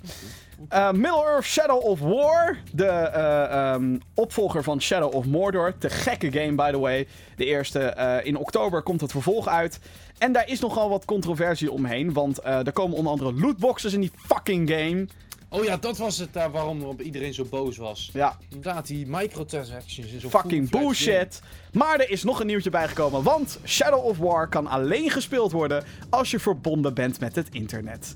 Uh, 0.73 0.91
Middle-earth 0.91 1.45
Shadow 1.45 1.85
of 1.85 2.01
War. 2.01 2.59
De 2.73 3.11
uh, 3.17 3.73
um, 3.75 4.01
opvolger 4.15 4.62
van 4.62 4.81
Shadow 4.81 5.15
of 5.15 5.25
Mordor. 5.25 5.79
Te 5.79 5.91
gekke 5.91 6.33
game, 6.33 6.55
by 6.55 6.71
the 6.71 6.79
way. 6.79 7.07
De 7.37 7.45
eerste. 7.45 7.95
Uh, 7.99 8.27
in 8.27 8.37
oktober 8.37 8.83
komt 8.83 9.01
het 9.01 9.11
vervolg 9.11 9.49
uit. 9.49 9.79
En 10.19 10.33
daar 10.33 10.49
is 10.49 10.61
nogal 10.61 10.89
wat 10.89 11.05
controversie 11.05 11.71
omheen. 11.71 12.12
Want 12.12 12.45
er 12.45 12.73
komen 12.73 12.97
onder 12.97 13.12
andere 13.12 13.33
lootboxes 13.33 13.93
in 13.93 14.01
die 14.01 14.12
fucking 14.17 14.71
game. 14.71 15.07
Oh 15.49 15.65
ja, 15.65 15.77
dat 15.77 15.99
was 15.99 16.19
het 16.19 16.33
daar 16.33 16.51
waarom 16.51 16.97
iedereen 17.01 17.35
zo 17.35 17.45
boos 17.45 17.77
was. 17.77 18.11
Ja. 18.12 18.39
Inderdaad, 18.49 18.87
die 18.87 19.07
microtransactions 19.07 20.12
en 20.12 20.21
zo. 20.21 20.29
Fucking 20.29 20.71
bullshit. 20.71 21.41
Maar 21.73 22.01
er 22.01 22.11
is 22.11 22.23
nog 22.23 22.41
een 22.41 22.47
nieuwtje 22.47 22.71
bijgekomen. 22.71 23.23
Want 23.23 23.59
Shadow 23.65 24.05
of 24.05 24.19
War 24.19 24.49
kan 24.49 24.67
alleen 24.67 25.11
gespeeld 25.11 25.53
worden 25.53 25.85
als 26.11 26.31
je 26.31 26.39
verbonden 26.39 26.95
bent 26.95 27.21
met 27.21 27.35
het 27.35 27.49
internet. 27.51 28.15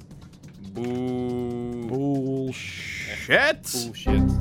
Boe. 0.82 1.68
Bullshit. 2.48 3.82
Bullshit. 3.84 4.36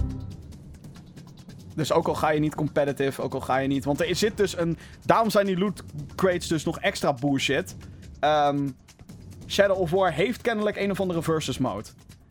Dus 1.75 1.91
ook 1.91 2.07
al 2.07 2.15
ga 2.15 2.29
je 2.29 2.39
niet 2.39 2.55
competitive, 2.55 3.21
ook 3.21 3.33
al 3.33 3.41
ga 3.41 3.57
je 3.57 3.67
niet... 3.67 3.85
Want 3.85 4.01
er 4.01 4.15
zit 4.15 4.37
dus 4.37 4.57
een... 4.57 4.77
Daarom 5.05 5.29
zijn 5.29 5.45
die 5.45 5.57
loot 5.57 5.83
crates 6.15 6.47
dus 6.47 6.63
nog 6.63 6.79
extra 6.79 7.13
bullshit. 7.13 7.75
Um, 8.21 8.75
Shadow 9.47 9.79
of 9.79 9.89
War 9.89 10.11
heeft 10.11 10.41
kennelijk 10.41 10.77
een 10.77 10.91
of 10.91 10.99
andere 10.99 11.23
versus 11.23 11.57
mode. 11.57 11.89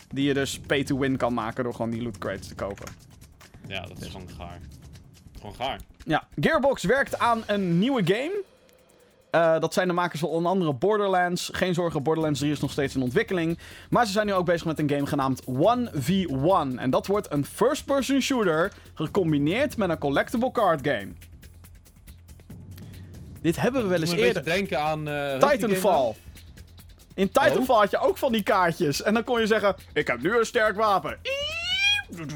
Die 0.08 0.26
je 0.26 0.34
dus 0.34 0.60
pay 0.60 0.84
to 0.84 0.98
win 0.98 1.16
kan 1.16 1.34
maken 1.34 1.64
door 1.64 1.74
gewoon 1.74 1.90
die 1.90 2.02
loot 2.02 2.18
crates 2.18 2.46
te 2.46 2.54
kopen. 2.54 2.86
Ja, 3.66 3.80
dat 3.80 4.00
is 4.00 4.08
gewoon 4.08 4.28
gaar. 4.38 4.60
Gewoon 5.38 5.54
gaar. 5.54 5.80
Ja, 6.04 6.28
Gearbox 6.40 6.84
werkt 6.84 7.18
aan 7.18 7.42
een 7.46 7.78
nieuwe 7.78 8.02
game. 8.04 8.42
Uh, 9.36 9.58
dat 9.60 9.74
zijn 9.74 9.88
de 9.88 9.94
makers 9.94 10.20
van 10.20 10.28
onder 10.28 10.52
andere 10.52 10.72
Borderlands. 10.72 11.50
Geen 11.52 11.74
zorgen, 11.74 12.02
Borderlands 12.02 12.38
3 12.40 12.52
is 12.52 12.60
nog 12.60 12.70
steeds 12.70 12.94
in 12.94 13.02
ontwikkeling. 13.02 13.58
Maar 13.90 14.06
ze 14.06 14.12
zijn 14.12 14.26
nu 14.26 14.32
ook 14.32 14.46
bezig 14.46 14.64
met 14.66 14.78
een 14.78 14.90
game 14.90 15.06
genaamd 15.06 15.42
1v1. 15.42 16.78
En 16.78 16.90
dat 16.90 17.06
wordt 17.06 17.32
een 17.32 17.44
first-person 17.46 18.20
shooter 18.20 18.72
gecombineerd 18.94 19.76
met 19.76 19.90
een 19.90 19.98
collectible 19.98 20.52
card 20.52 20.88
game. 20.88 21.08
Dit 23.40 23.56
hebben 23.56 23.82
we 23.82 23.88
wel 23.88 24.00
eens 24.00 24.12
eerder. 24.12 24.44
denken 24.44 24.80
aan 24.80 25.08
uh, 25.08 25.38
Titanfall. 25.38 26.14
In 27.14 27.26
Titanfall 27.26 27.74
oh? 27.74 27.80
had 27.80 27.90
je 27.90 27.98
ook 27.98 28.18
van 28.18 28.32
die 28.32 28.42
kaartjes. 28.42 29.02
En 29.02 29.14
dan 29.14 29.24
kon 29.24 29.40
je 29.40 29.46
zeggen: 29.46 29.74
Ik 29.92 30.06
heb 30.06 30.22
nu 30.22 30.38
een 30.38 30.46
sterk 30.46 30.76
wapen. 30.76 31.18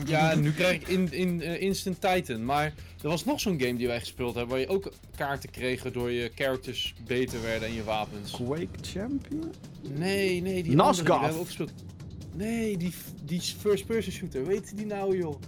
Ja, 0.05 0.35
nu 0.35 0.53
krijg 0.53 0.75
ik 0.75 0.89
in, 0.89 1.13
in, 1.13 1.41
uh, 1.41 1.63
Instant 1.63 2.01
Titan. 2.01 2.45
Maar 2.45 2.73
er 3.03 3.09
was 3.09 3.25
nog 3.25 3.41
zo'n 3.41 3.61
game 3.61 3.77
die 3.77 3.87
wij 3.87 3.99
gespeeld 3.99 4.35
hebben. 4.35 4.53
Waar 4.53 4.61
je 4.61 4.69
ook 4.69 4.93
kaarten 5.17 5.51
kreeg 5.51 5.83
waardoor 5.83 6.11
je 6.11 6.31
characters 6.35 6.95
beter 7.07 7.43
werden 7.43 7.69
en 7.69 7.75
je 7.75 7.85
wapens. 7.85 8.33
Quake 8.33 8.69
Champion? 8.81 9.53
Nee, 9.83 10.43
nee. 10.43 10.63
Die 10.63 10.77
die 10.77 10.83
hebben 11.13 11.39
ook 11.39 11.47
gespeeld. 11.47 11.73
Nee, 12.35 12.77
die, 12.77 12.95
die 13.25 13.41
first 13.41 13.87
person 13.87 14.13
shooter. 14.13 14.47
Weet 14.47 14.69
je 14.71 14.77
die 14.77 14.87
nou, 14.87 15.17
joh? 15.17 15.41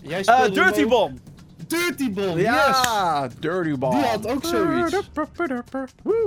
Jij 0.00 0.22
uh, 0.24 0.52
Dirty 0.52 0.86
Bomb! 0.86 1.18
Dirty 1.66 2.12
Bomb, 2.12 2.38
ja, 2.38 3.24
yes! 3.24 3.34
Dirty 3.40 3.78
Bomb. 3.78 3.92
Die 3.92 4.02
had 4.02 4.28
ook 4.28 4.44
zoiets. 4.44 5.10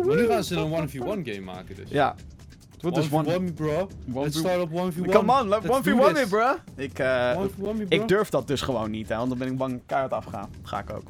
Maar 0.06 0.16
nu 0.16 0.28
gaan 0.28 0.44
ze 0.44 0.56
een 0.56 0.90
1v1 0.90 1.00
game 1.00 1.40
maken 1.40 1.76
dus. 1.76 1.90
Ja. 1.90 2.16
Dus 2.82 3.12
one, 3.12 3.36
one 3.36 3.52
bro. 3.54 3.90
One 4.14 4.24
Let's 4.24 4.38
start 4.38 4.62
op 4.62 4.70
1v1. 4.70 5.10
Come 5.10 5.40
on, 5.40 5.48
let 5.48 5.64
1v1 5.64 6.14
me, 6.14 6.26
bro. 6.30 6.56
Ik, 6.76 7.00
uh, 7.00 7.40
me, 7.58 7.86
ik 7.88 8.08
durf 8.08 8.30
dat 8.30 8.48
dus 8.48 8.62
gewoon 8.62 8.92
niet, 8.92 9.10
hè, 9.10 9.16
want 9.16 9.30
dan 9.30 9.38
ben 9.38 9.48
ik 9.48 9.58
bang 9.58 9.82
keihard 9.86 10.14
afgaan. 10.14 10.50
ga 10.64 10.80
ik 10.80 10.90
ook. 10.94 11.08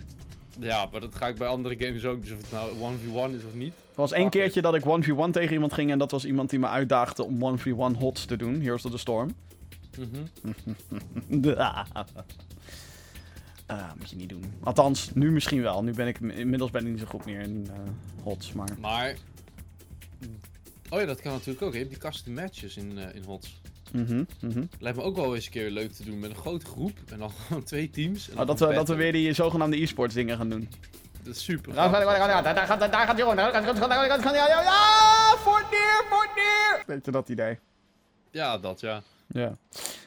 Ja, 0.59 0.87
maar 0.91 1.01
dat 1.01 1.15
ga 1.15 1.27
ik 1.27 1.37
bij 1.37 1.47
andere 1.47 1.75
games 1.79 2.05
ook. 2.05 2.21
Dus 2.21 2.31
of 2.31 2.37
het 2.37 2.51
nou 2.51 2.71
1v1 2.71 3.35
is 3.35 3.45
of 3.45 3.53
niet. 3.53 3.73
Er 3.73 4.07
was 4.07 4.11
één 4.11 4.29
keertje 4.29 4.61
dat 4.61 4.75
ik 4.75 4.83
1v1 4.83 5.31
tegen 5.31 5.53
iemand 5.53 5.73
ging 5.73 5.91
en 5.91 5.97
dat 5.97 6.11
was 6.11 6.25
iemand 6.25 6.49
die 6.49 6.59
me 6.59 6.67
uitdaagde 6.67 7.23
om 7.23 7.57
1v1 7.57 7.97
hots 7.97 8.25
te 8.25 8.35
doen. 8.35 8.61
Heroes 8.61 8.85
of 8.85 8.91
the 8.91 8.97
Storm. 8.97 9.35
Mm 11.27 11.43
uh, 13.71 13.91
moet 13.97 14.09
je 14.09 14.15
niet 14.15 14.29
doen. 14.29 14.43
Althans, 14.63 15.11
nu 15.13 15.31
misschien 15.31 15.61
wel. 15.61 15.83
Nu 15.83 15.93
ben 15.93 16.07
ik, 16.07 16.19
inmiddels 16.19 16.71
ben 16.71 16.85
ik 16.85 16.91
niet 16.91 16.99
zo 16.99 17.05
goed 17.05 17.25
meer 17.25 17.39
in 17.39 17.67
uh, 17.69 17.73
hots, 18.23 18.53
maar... 18.53 18.69
Maar 18.79 19.15
Oh 20.93 20.99
ja, 20.99 21.05
dat 21.05 21.21
kan 21.21 21.31
natuurlijk 21.31 21.61
ook. 21.61 21.71
Je 21.73 21.77
hebt 21.77 21.89
die 21.89 21.99
custom 21.99 22.33
matches 22.33 22.77
in, 22.77 22.97
uh, 22.97 23.15
in 23.15 23.23
HOTS. 23.23 23.61
Mhm, 23.91 24.23
mhm. 24.41 24.63
Lijkt 24.79 24.97
me 24.97 25.03
ook 25.03 25.15
wel 25.15 25.35
eens 25.35 25.45
een 25.45 25.51
keer 25.51 25.69
leuk 25.69 25.91
te 25.91 26.03
doen 26.03 26.19
met 26.19 26.29
een 26.29 26.35
grote 26.35 26.65
groep 26.65 26.97
en 27.11 27.19
dan 27.19 27.31
gewoon 27.47 27.63
twee 27.63 27.89
teams. 27.89 28.29
En 28.29 28.39
oh, 28.39 28.47
dat, 28.47 28.59
we, 28.59 28.73
dat 28.73 28.87
we 28.87 28.95
weer 28.95 29.11
die 29.11 29.33
zogenaamde 29.33 29.81
e-sports 29.81 30.13
dingen 30.13 30.37
gaan 30.37 30.49
doen. 30.49 30.69
Dat 31.23 31.35
is 31.35 31.43
super. 31.43 31.73
Daar 31.73 31.89
gaat, 31.89 32.91
daar 32.91 33.07
gaat, 33.07 33.17
Jeroen. 33.17 33.35
Daar 33.35 33.51
gaat, 33.51 34.33
ja, 34.35 35.35
Fortnite, 35.37 36.03
Fortnite. 36.09 36.83
Weet 36.85 37.05
je 37.05 37.11
dat 37.11 37.29
idee? 37.29 37.59
Ja, 38.31 38.57
dat 38.57 38.79
ja. 38.79 39.01
Ja. 39.27 39.57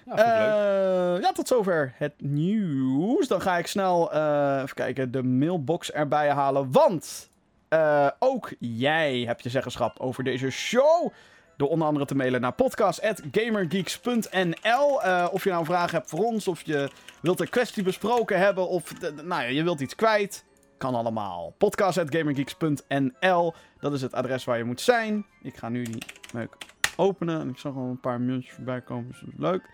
Ja, 0.06 1.14
uh, 1.16 1.20
ja, 1.20 1.32
tot 1.32 1.48
zover 1.48 1.94
het 1.96 2.14
nieuws. 2.18 3.28
Dan 3.28 3.40
ga 3.40 3.58
ik 3.58 3.66
snel 3.66 4.14
uh, 4.14 4.60
even 4.62 4.74
kijken, 4.74 5.10
de 5.10 5.22
mailbox 5.22 5.92
erbij 5.92 6.30
halen. 6.30 6.72
Want 6.72 7.28
uh, 7.74 8.08
ook 8.18 8.52
jij 8.58 9.20
hebt 9.20 9.42
je 9.42 9.48
zeggenschap 9.48 10.00
over 10.00 10.24
deze 10.24 10.50
show. 10.50 11.12
Door 11.56 11.68
onder 11.68 11.86
andere 11.86 12.06
te 12.06 12.14
mailen 12.14 12.40
naar 12.40 12.52
podcast.gamergeeks.nl. 12.52 15.04
Uh, 15.04 15.28
of 15.30 15.44
je 15.44 15.50
nou 15.50 15.64
vragen 15.64 15.98
hebt 15.98 16.10
voor 16.10 16.24
ons, 16.24 16.48
of 16.48 16.62
je 16.62 16.90
wilt 17.20 17.40
een 17.40 17.48
kwestie 17.48 17.82
besproken 17.82 18.38
hebben, 18.38 18.68
of 18.68 19.00
nou 19.00 19.42
ja, 19.42 19.48
je 19.48 19.62
wilt 19.62 19.80
iets 19.80 19.94
kwijt. 19.94 20.44
Kan 20.78 20.94
allemaal. 20.94 21.54
Podcast.gamergeeks.nl. 21.58 23.54
Dat 23.80 23.92
is 23.92 24.02
het 24.02 24.12
adres 24.12 24.44
waar 24.44 24.58
je 24.58 24.64
moet 24.64 24.80
zijn. 24.80 25.26
Ik 25.42 25.56
ga 25.56 25.68
nu 25.68 25.82
die 25.82 26.02
meuk 26.32 26.56
openen. 26.96 27.40
En 27.40 27.48
ik 27.48 27.58
zag 27.58 27.74
al 27.74 27.82
een 27.82 28.00
paar 28.00 28.20
mailtjes 28.20 28.54
voorbij 28.54 28.80
komen, 28.80 29.08
dus 29.08 29.20
dat 29.20 29.28
is 29.28 29.34
leuk. 29.38 29.70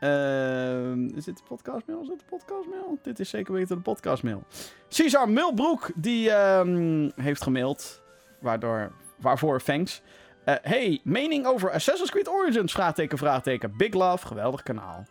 Uh, 0.00 1.16
is 1.16 1.24
dit 1.24 1.36
de 1.36 1.42
podcastmail? 1.48 2.00
Is 2.02 2.08
dit 2.08 2.18
de 2.18 2.24
podcastmail? 2.24 2.98
Dit 3.02 3.20
is 3.20 3.28
zeker 3.28 3.52
weten 3.52 3.76
de 3.76 3.82
podcastmail. 3.82 4.42
Cesar 4.88 5.28
Milbroek, 5.28 5.90
die 5.94 6.30
um, 6.30 7.12
heeft 7.14 7.42
gemaild. 7.42 8.02
Waardoor, 8.40 8.92
waarvoor 9.16 9.62
thanks. 9.62 10.02
Uh, 10.44 10.54
hey, 10.62 11.00
mening 11.04 11.46
over 11.46 11.70
Assassin's 11.70 12.10
Creed 12.10 12.28
Origins? 12.28 12.72
Vraagteken, 12.72 13.18
vraagteken. 13.18 13.76
Big 13.76 13.94
love, 13.94 14.26
geweldig 14.26 14.62
kanaal. 14.62 15.04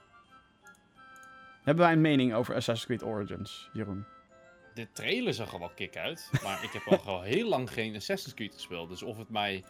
Hebben 1.63 1.83
wij 1.83 1.93
een 1.93 2.01
mening 2.01 2.33
over 2.33 2.55
Assassin's 2.55 2.85
Creed 2.85 3.03
Origins, 3.03 3.69
Jeroen? 3.73 4.05
De 4.73 4.91
trailer 4.91 5.33
zag 5.33 5.53
er 5.53 5.59
wel 5.59 5.71
kick 5.75 5.97
uit. 5.97 6.29
Maar 6.43 6.63
ik 6.63 6.71
heb 6.71 6.99
al 7.05 7.21
heel 7.21 7.49
lang 7.49 7.71
geen 7.71 7.95
Assassin's 7.95 8.33
Creed 8.33 8.53
gespeeld. 8.53 8.89
Dus 8.89 9.03
of 9.03 9.17
het 9.17 9.29
mij 9.29 9.63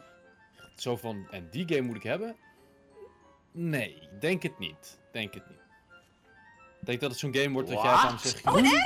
zo 0.76 0.96
van, 0.96 1.28
en 1.32 1.48
die 1.52 1.68
game 1.68 1.82
moet 1.82 1.96
ik 1.96 2.04
hebben? 2.04 2.36
Nee, 3.52 4.00
denk 4.20 4.44
het 4.44 4.60
niet. 4.60 5.00
Denk 5.16 5.34
het 5.34 5.44
niet. 5.50 5.60
Ik 6.80 6.86
denk 6.86 7.00
dat 7.00 7.10
het 7.10 7.20
zo'n 7.20 7.36
game 7.36 7.50
wordt 7.50 7.70
dat 7.70 7.82
jij 7.82 7.96
van 7.96 8.20
zegt... 8.20 8.46
Oh, 8.46 8.54
nee! 8.54 8.82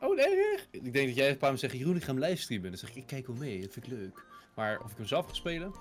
Oh, 0.00 0.16
nee! 0.16 0.58
Ik 0.70 0.92
denk 0.92 1.06
dat 1.06 1.16
jij 1.16 1.30
een 1.30 1.36
paar 1.36 1.52
me 1.52 1.58
zegt, 1.58 1.72
Jeroen, 1.72 1.96
ik 1.96 2.04
ga 2.04 2.12
hem 2.12 2.22
livestreamen. 2.22 2.70
Dan 2.70 2.78
zeg 2.78 2.90
ik, 2.90 2.96
ik 2.96 3.06
kijk 3.06 3.26
wel 3.26 3.36
mee, 3.36 3.60
dat 3.60 3.72
vind 3.72 3.86
ik 3.86 3.92
leuk. 3.92 4.24
Maar 4.54 4.80
of 4.84 4.90
ik 4.90 4.96
hem 4.96 5.06
zelf 5.06 5.26
ga 5.26 5.34
spelen? 5.34 5.74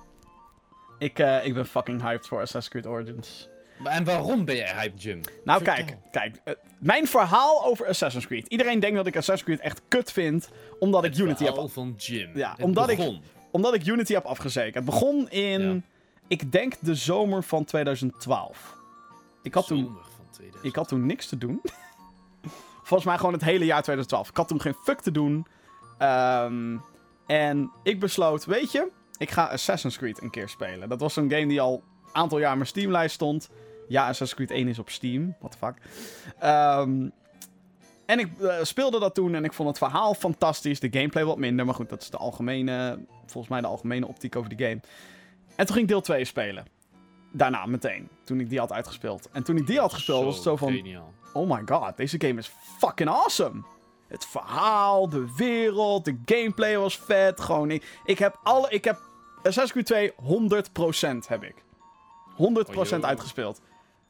Ik, 1.00 1.20
uh, 1.20 1.46
ik 1.46 1.54
ben 1.54 1.66
fucking 1.66 2.02
hyped 2.02 2.28
voor 2.28 2.42
Assassin's 2.42 2.70
Creed 2.70 2.86
Origins. 2.86 3.50
Maar 3.78 3.92
en 3.92 4.04
waarom 4.04 4.46
ben 4.46 4.56
jij 4.56 4.74
hyped, 4.74 5.02
Jim? 5.02 5.22
Nou, 5.44 5.64
kijk, 5.64 5.98
kijk. 6.12 6.42
Uh, 6.46 6.54
mijn 6.80 7.08
verhaal 7.08 7.66
over 7.66 7.88
Assassin's 7.88 8.28
Creed. 8.28 8.48
Iedereen 8.48 8.80
denkt 8.80 8.96
dat 8.96 9.08
ik 9.08 9.18
Assassin's 9.18 9.44
Creed 9.44 9.60
echt 9.60 9.82
kut 9.88 10.12
vind, 10.12 10.50
omdat 10.80 11.04
het 11.04 11.18
ik 11.18 11.24
Unity 11.24 11.44
heb... 11.44 11.56
Het 11.56 11.72
van 11.72 11.94
Jim. 11.98 12.38
Ja, 12.38 12.56
omdat 12.60 12.90
ik, 12.90 13.20
omdat 13.52 13.74
ik 13.74 13.86
Unity 13.86 14.14
heb 14.14 14.26
afgezekerd. 14.26 14.76
Het 14.76 14.86
begon 14.86 15.30
in... 15.30 15.62
Ja 15.62 15.82
ik 16.28 16.52
denk 16.52 16.74
de 16.80 16.96
zomer 16.96 17.44
van 17.44 17.64
2012. 17.64 18.78
Ik 19.46 19.54
had, 19.54 19.68
toen, 19.68 19.98
ik 20.62 20.76
had 20.76 20.88
toen 20.88 21.06
niks 21.06 21.28
te 21.28 21.38
doen. 21.38 21.62
Volgens 22.84 23.10
mij 23.10 23.18
gewoon 23.18 23.34
het 23.34 23.44
hele 23.44 23.66
jaar 23.66 23.82
2012. 23.82 24.30
Ik 24.30 24.38
had 24.38 24.48
toen 24.48 24.62
geen 24.62 24.76
fuck 24.84 25.02
te 25.02 25.12
doen. 25.12 25.46
Um, 26.00 26.82
en 27.26 27.72
ik 27.84 28.00
besloot, 28.00 28.46
weet 28.46 28.72
je, 28.72 28.92
ik 29.18 29.32
ga 29.32 29.46
Assassin's 29.46 29.98
Creed 29.98 30.22
een 30.22 30.30
keer 30.30 30.50
spelen. 30.50 30.90
Dat 30.90 31.00
was 31.00 31.14
zo'n 31.14 31.32
game 31.32 31.48
die 31.48 31.62
al 31.62 31.84
een 32.06 32.16
aantal 32.16 32.40
jaar 32.40 32.52
in 32.52 32.58
mijn 32.58 32.70
Steamlijst 32.70 33.16
stond. 33.16 33.50
Ja, 33.88 34.02
Assassin's 34.02 34.34
Creed 34.34 34.52
1 34.52 34.68
is 34.68 34.80
op 34.80 34.90
Steam. 34.90 35.36
What 35.40 35.52
the 35.52 35.58
fuck. 35.58 35.76
Um, 36.44 37.12
en 38.06 38.20
ik 38.20 38.28
uh, 38.40 38.56
speelde 38.62 39.00
dat 39.00 39.16
toen 39.16 39.36
en 39.36 39.44
ik 39.44 39.54
vond 39.54 39.70
het 39.70 39.78
verhaal 39.78 40.14
fantastisch. 40.14 40.80
De 40.80 40.92
gameplay 40.92 41.26
wat 41.26 41.38
minder, 41.38 41.66
maar 41.66 41.76
goed, 41.76 41.90
dat 41.90 42.02
is 42.02 42.10
de 42.10 42.18
algemene, 42.18 43.00
volgens 43.26 43.48
mij 43.48 43.62
de 43.62 43.68
algemene 43.68 44.08
optiek 44.08 44.36
over 44.36 44.56
de 44.56 44.64
game. 44.64 44.80
En 45.56 45.66
toen 45.66 45.76
ging 45.76 45.80
ik 45.80 45.88
deel 45.88 46.02
2 46.02 46.26
spelen. 46.26 46.66
Daarna 47.38 47.66
meteen. 47.66 48.10
Toen 48.24 48.40
ik 48.40 48.50
die 48.50 48.60
had 48.60 48.72
uitgespeeld. 48.72 49.30
En 49.32 49.44
toen 49.44 49.58
ik 49.58 49.68
die 49.68 49.80
had 49.80 49.94
gespeeld, 49.94 50.24
was 50.24 50.34
het 50.34 50.44
zo 50.44 50.56
van... 50.56 50.72
Geniaal. 50.72 51.14
Oh 51.34 51.50
my 51.50 51.62
god, 51.66 51.98
deze 51.98 52.20
game 52.20 52.40
is 52.40 52.52
fucking 52.80 53.10
awesome. 53.10 53.64
Het 54.08 54.26
verhaal, 54.26 55.10
de 55.10 55.34
wereld, 55.36 56.06
de 56.06 56.18
gameplay 56.26 56.78
was 56.78 56.98
vet. 56.98 57.42
Gewoon, 57.42 57.72
ik, 57.72 58.00
ik 58.06 58.20
heb 58.20 58.40
alle... 58.44 58.70
Ik 58.70 58.84
heb 58.84 59.02
Assassin's 59.38 59.72
Creed 59.72 59.86
2 59.86 60.14
100% 61.24 61.28
heb 61.28 61.44
ik. 61.44 61.56
100% 62.96 63.00
uitgespeeld. 63.00 63.62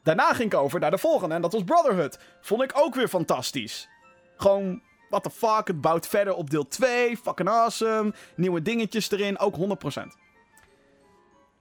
Daarna 0.03 0.33
ging 0.33 0.53
ik 0.53 0.59
over 0.59 0.79
naar 0.79 0.91
de 0.91 0.97
volgende 0.97 1.35
en 1.35 1.41
dat 1.41 1.53
was 1.53 1.63
Brotherhood. 1.63 2.19
Vond 2.41 2.63
ik 2.63 2.71
ook 2.75 2.95
weer 2.95 3.07
fantastisch. 3.07 3.89
Gewoon 4.37 4.81
what 5.09 5.23
the 5.23 5.29
fuck, 5.29 5.67
het 5.67 5.81
bouwt 5.81 6.07
verder 6.07 6.33
op 6.33 6.49
deel 6.49 6.67
2, 6.67 7.17
fucking 7.17 7.49
awesome. 7.49 8.13
Nieuwe 8.35 8.61
dingetjes 8.61 9.11
erin, 9.11 9.39
ook 9.39 9.55
100%. 9.55 10.24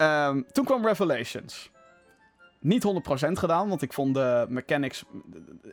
Ehm, 0.04 0.42
toen 0.52 0.64
kwam 0.64 0.86
Revelations. 0.86 1.70
Niet 2.60 2.82
100% 2.82 3.38
gedaan, 3.38 3.68
want 3.68 3.82
ik 3.82 3.92
vond 3.92 4.14
de 4.14 4.46
mechanics... 4.48 5.04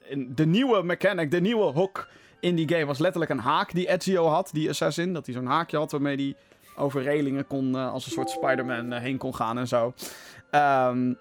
in- 0.04 0.32
De 0.36 0.46
nieuwe 0.46 0.84
mechanic, 0.84 1.32
de 1.32 1.42
nieuwe 1.42 1.64
hook 1.64 2.08
in 2.40 2.56
die 2.56 2.70
game 2.70 2.86
was 2.86 3.00
letterlijk 3.00 3.32
een 3.32 3.40
haak 3.40 3.74
die 3.74 3.90
Ezio 3.90 4.28
had, 4.28 4.50
die 4.54 4.70
assassin. 4.70 5.14
Dat 5.14 5.26
hij 5.26 5.36
zo'n 5.36 5.46
haakje 5.46 5.78
had 5.78 5.92
waarmee 5.92 6.16
hij 6.16 6.36
over 6.76 7.02
relingen 7.02 7.48
kon, 7.48 7.76
eh, 7.76 7.92
als 7.92 8.06
een 8.06 8.12
soort 8.12 8.30
Spider-Man 8.30 8.94
eh, 8.94 9.02
heen 9.02 9.18
kon 9.18 9.36
gaan 9.36 9.58
en 9.58 9.68
zo. 9.68 9.94
Ehm, 10.52 11.14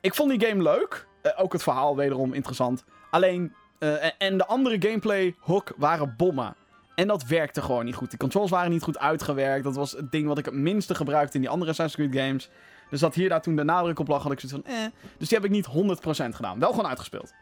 ik 0.00 0.14
vond 0.14 0.30
die 0.38 0.48
game 0.48 0.62
leuk. 0.62 1.06
Eh, 1.22 1.32
ook 1.42 1.52
het 1.52 1.62
verhaal 1.62 1.96
wederom 1.96 2.32
interessant. 2.32 2.84
Alleen, 3.10 3.54
en- 3.78 4.14
en 4.18 4.36
de 4.38 4.46
andere 4.46 4.76
gameplay 4.88 5.34
hook 5.40 5.72
waren 5.76 6.14
bommen. 6.16 6.54
En 6.94 7.06
dat 7.06 7.24
werkte 7.24 7.62
gewoon 7.62 7.84
niet 7.84 7.94
goed. 7.94 8.10
Die 8.10 8.18
controls 8.18 8.50
waren 8.50 8.70
niet 8.70 8.82
goed 8.82 8.98
uitgewerkt. 8.98 9.64
Dat 9.64 9.74
was 9.74 9.92
het 9.92 10.12
ding 10.12 10.26
wat 10.26 10.38
ik 10.38 10.44
het 10.44 10.54
minste 10.54 10.94
gebruikte 10.94 11.34
in 11.34 11.40
die 11.40 11.50
andere 11.50 11.70
Assassin's 11.70 12.10
Creed 12.10 12.24
games. 12.24 12.50
Dus 12.90 13.00
dat 13.00 13.14
hier 13.14 13.28
daar 13.28 13.42
toen 13.42 13.56
de 13.56 13.64
nadruk 13.64 13.98
op 13.98 14.08
lag, 14.08 14.22
had 14.22 14.32
ik 14.32 14.40
zoiets 14.40 14.60
van, 14.60 14.76
eh. 14.76 14.84
Dus 15.18 15.28
die 15.28 15.38
heb 15.38 15.46
ik 15.46 15.52
niet 15.52 15.66
100% 15.66 16.34
gedaan. 16.34 16.58
Wel 16.58 16.70
gewoon 16.70 16.86
uitgespeeld. 16.86 17.32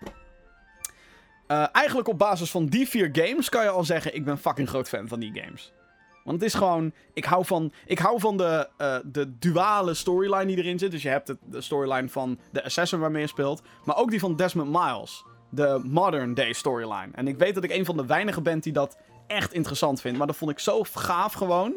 Eh, 1.46 1.66
eigenlijk 1.72 2.09
op 2.09 2.18
basis 2.18 2.50
van 2.50 2.66
die 2.66 2.88
vier 2.88 3.09
games 3.12 3.48
kan 3.48 3.62
je 3.62 3.68
al 3.68 3.84
zeggen, 3.84 4.14
ik 4.14 4.24
ben 4.24 4.38
fucking 4.38 4.68
groot 4.68 4.88
fan 4.88 5.09
van 5.09 5.20
die 5.20 5.40
games. 5.42 5.72
Want 6.24 6.40
het 6.40 6.46
is 6.46 6.55
gewoon, 6.55 6.92
ik 7.14 7.24
hou 7.24 7.44
van, 7.44 7.72
ik 7.86 7.98
hou 7.98 8.20
van 8.20 8.36
de, 8.36 8.68
eh, 8.76 8.96
de 9.05 9.38
duale 9.38 9.94
storyline 9.94 10.46
die 10.46 10.57
erin 10.57 10.78
zit. 10.78 10.90
Dus 10.90 11.03
je 11.03 11.09
hebt 11.09 11.28
het, 11.28 11.38
de 11.44 11.61
storyline 11.61 12.09
van 12.09 12.38
de 12.50 12.64
assassin 12.64 12.98
waarmee 12.98 13.22
je 13.22 13.28
speelt. 13.28 13.62
Maar 13.84 13.96
ook 13.96 14.11
die 14.11 14.20
van 14.20 14.36
Desmond 14.36 14.70
Miles. 14.70 15.24
De 15.50 15.80
modern 15.84 16.34
day 16.34 16.53
storyline. 16.53 17.09
En 17.12 17.28
ik 17.28 17.38
weet 17.38 17.55
dat 17.55 17.64
ik 17.64 17.70
een 17.70 17.84
van 17.84 17.96
de 17.96 18.07
weinigen 18.07 18.42
ben 18.42 18.59
die 18.59 18.72
dat 18.72 18.96
echt 19.33 19.53
interessant 19.53 20.01
vindt. 20.01 20.18
Maar 20.18 20.26
dat 20.26 20.37
vond 20.37 20.51
ik 20.51 20.59
zo 20.59 20.83
gaaf 20.93 21.33
gewoon. 21.33 21.74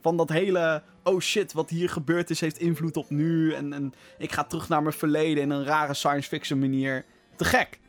Van 0.00 0.16
dat 0.16 0.28
hele, 0.28 0.82
oh 1.04 1.20
shit, 1.20 1.52
wat 1.52 1.70
hier 1.70 1.88
gebeurd 1.88 2.30
is, 2.30 2.40
heeft 2.40 2.58
invloed 2.58 2.96
op 2.96 3.10
nu. 3.10 3.52
En, 3.52 3.72
en 3.72 3.92
ik 4.18 4.32
ga 4.32 4.44
terug 4.44 4.68
naar 4.68 4.82
mijn 4.82 4.94
verleden 4.94 5.42
in 5.42 5.50
een 5.50 5.64
rare 5.64 5.94
science 5.94 6.28
fiction 6.28 6.58
manier. 6.58 7.04
Te 7.36 7.44
gek. 7.44 7.80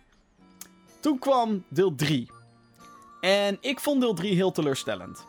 Toen 1.00 1.20
kwam 1.20 1.64
deel 1.68 1.96
3. 1.96 2.32
En 3.22 3.58
ik 3.62 3.80
vond 3.80 4.02
deel 4.02 4.14
3 4.14 4.36
heel 4.36 4.52
teleurstellend. 4.52 5.28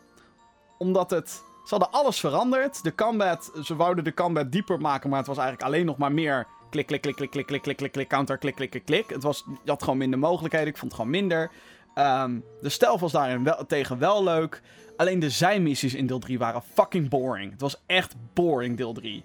Omdat 0.79 1.11
het... 1.11 1.43
Ze 1.65 1.75
hadden 1.79 1.91
alles 1.91 2.21
veranderd. 2.21 2.83
De 2.83 2.95
combat... 2.95 3.53
Ze 3.63 3.77
wouden 3.77 4.05
de 4.05 4.15
combat 4.15 4.53
dieper 4.53 4.81
maken, 4.81 5.11
maar 5.11 5.19
het 5.19 5.29
was 5.29 5.39
eigenlijk 5.39 5.67
alleen 5.67 5.87
nog 5.87 5.97
maar 5.97 6.13
meer... 6.13 6.47
Klik, 6.71 6.87
klik, 6.87 7.01
klik, 7.01 7.17
klik, 7.17 7.31
klik, 7.31 7.47
klik, 7.47 7.63
klik, 7.63 7.77
klik, 7.77 7.93
klik, 7.93 8.09
counter, 8.09 8.39
klik, 8.39 8.55
klik, 8.55 8.71
klik, 8.71 8.85
klik. 8.85 9.09
Het 9.11 9.23
was, 9.23 9.45
je 9.65 9.71
had 9.71 9.83
gewoon 9.83 9.99
minder 9.99 10.19
mogelijkheden. 10.19 10.69
Ik 10.69 10.77
vond 10.77 10.93
het 10.93 11.01
gewoon 11.01 11.17
minder. 11.17 11.51
Ehm, 11.95 12.39
de 12.61 12.69
stijl 12.69 12.99
was 12.99 13.13
daarin 13.13 13.45
wel, 13.45 13.67
tegen 13.67 13.99
wel 13.99 14.25
leuk. 14.25 14.63
Alleen 14.97 15.19
de 15.19 15.31
zijmissies 15.31 15.95
in 15.95 16.07
deel 16.07 16.19
3 16.19 16.39
waren 16.39 16.63
fucking 16.63 17.09
boring. 17.09 17.51
Het 17.51 17.61
was 17.61 17.83
echt 17.87 18.15
boring, 18.33 18.77
deel 18.77 18.93
3. 18.93 19.25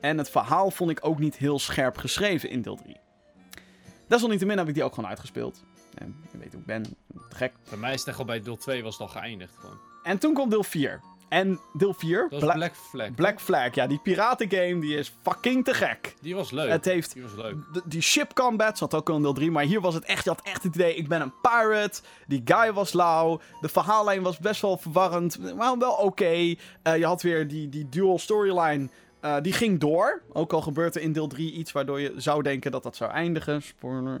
En 0.00 0.18
het 0.18 0.30
verhaal 0.30 0.70
vond 0.70 0.90
ik 0.90 0.98
ook 1.02 1.18
niet 1.18 1.36
heel 1.36 1.58
scherp 1.58 1.96
geschreven 1.96 2.50
in 2.50 2.62
deel 2.62 2.76
3. 2.76 2.96
Desalniettemin 4.06 4.58
heb 4.58 4.68
ik 4.68 4.74
die 4.74 4.84
ook 4.84 4.94
gewoon 4.94 5.10
uitgespeeld. 5.10 5.64
En 5.94 6.16
je 6.32 6.38
weet 6.38 6.52
hoe 6.52 6.60
ik 6.60 6.66
ben. 6.66 6.96
Gek. 7.28 7.52
Bij 7.68 7.78
mij 7.78 7.92
is 7.92 7.98
het 7.98 8.08
echt 8.08 8.18
al 8.18 8.24
bij 8.24 8.40
deel 8.40 8.56
2 8.56 8.82
was 8.82 8.92
het 8.92 9.02
al 9.02 9.08
geëindigd 9.08 9.54
gewoon. 9.58 9.78
En 10.02 10.18
toen 10.18 10.34
komt 10.34 10.50
deel 10.50 10.62
4. 10.62 11.00
En 11.30 11.60
deel 11.72 11.94
4, 11.94 12.20
Dat 12.20 12.30
was 12.30 12.40
Bla- 12.40 12.52
Black 12.54 12.74
Flag. 12.74 13.14
Black 13.14 13.40
Flag. 13.40 13.74
Ja, 13.74 13.86
die 13.86 13.98
piratengame, 13.98 14.80
die 14.80 14.96
is 14.96 15.12
fucking 15.22 15.64
te 15.64 15.74
gek. 15.74 16.14
Die 16.20 16.34
was 16.34 16.50
leuk. 16.50 16.70
Het 16.70 16.84
heeft 16.84 17.12
Die 17.12 17.22
was 17.22 17.34
leuk. 17.34 17.54
de- 17.72 17.82
die 17.84 18.00
ship 18.00 18.32
combat 18.34 18.78
zat 18.78 18.94
ook 18.94 19.08
al 19.10 19.16
in 19.16 19.22
deel 19.22 19.32
3, 19.32 19.50
maar 19.50 19.64
hier 19.64 19.80
was 19.80 19.94
het 19.94 20.04
echt, 20.04 20.24
je 20.24 20.30
had 20.30 20.40
echt 20.42 20.62
het 20.62 20.74
idee, 20.74 20.94
ik 20.94 21.08
ben 21.08 21.20
een 21.20 21.32
pirate. 21.42 22.00
Die 22.26 22.42
guy 22.44 22.72
was 22.72 22.92
lauw. 22.92 23.40
De 23.60 23.68
verhaallijn 23.68 24.22
was 24.22 24.38
best 24.38 24.60
wel 24.60 24.76
verwarrend, 24.78 25.54
maar 25.56 25.78
wel 25.78 25.92
oké. 25.92 26.24
Eh, 26.82 26.96
je 26.96 27.04
had 27.06 27.22
weer 27.22 27.48
die, 27.48 27.68
die 27.68 27.88
dual 27.88 28.18
storyline, 28.18 28.88
eh, 29.20 29.36
die 29.42 29.52
ging 29.52 29.80
door. 29.80 30.22
Ook 30.32 30.52
al 30.52 30.60
gebeurt 30.62 30.94
er 30.94 31.02
in 31.02 31.12
deel 31.12 31.26
3 31.26 31.52
iets 31.52 31.72
waardoor 31.72 32.00
je 32.00 32.12
zou 32.16 32.42
denken 32.42 32.70
dat 32.70 32.82
dat 32.82 32.96
zou 32.96 33.10
eindigen. 33.10 33.62
Spoiler. 33.62 34.20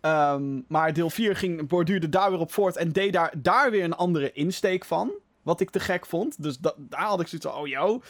Ehm, 0.00 0.60
maar 0.68 0.92
deel 0.92 1.10
4 1.10 1.36
ging, 1.36 1.68
borduurde 1.68 2.08
daar 2.08 2.30
weer 2.30 2.40
op 2.40 2.52
voort 2.52 2.76
en 2.76 2.92
deed 2.92 3.12
daar, 3.12 3.32
daar 3.36 3.70
weer 3.70 3.84
een 3.84 3.96
andere 3.96 4.32
insteek 4.32 4.84
van. 4.84 5.10
Wat 5.48 5.60
ik 5.60 5.70
te 5.70 5.80
gek 5.80 6.06
vond. 6.06 6.42
Dus 6.42 6.58
da- 6.58 6.74
daar 6.78 7.00
had 7.06 7.20
ik 7.20 7.26
zoiets 7.26 7.46
van, 7.48 7.56
oh 7.56 7.66
yo. 7.66 8.02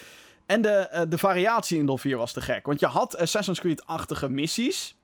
En 0.46 0.62
de, 0.62 0.68
eh, 0.70 1.02
de 1.08 1.18
variatie 1.18 1.78
in 1.78 1.86
deel 1.86 1.98
4 1.98 2.16
was 2.16 2.32
te 2.32 2.40
gek. 2.40 2.66
Want 2.66 2.80
je 2.80 2.86
had 2.86 3.16
Assassin's 3.16 3.60
Creed-achtige 3.60 4.28
missies. 4.28 4.96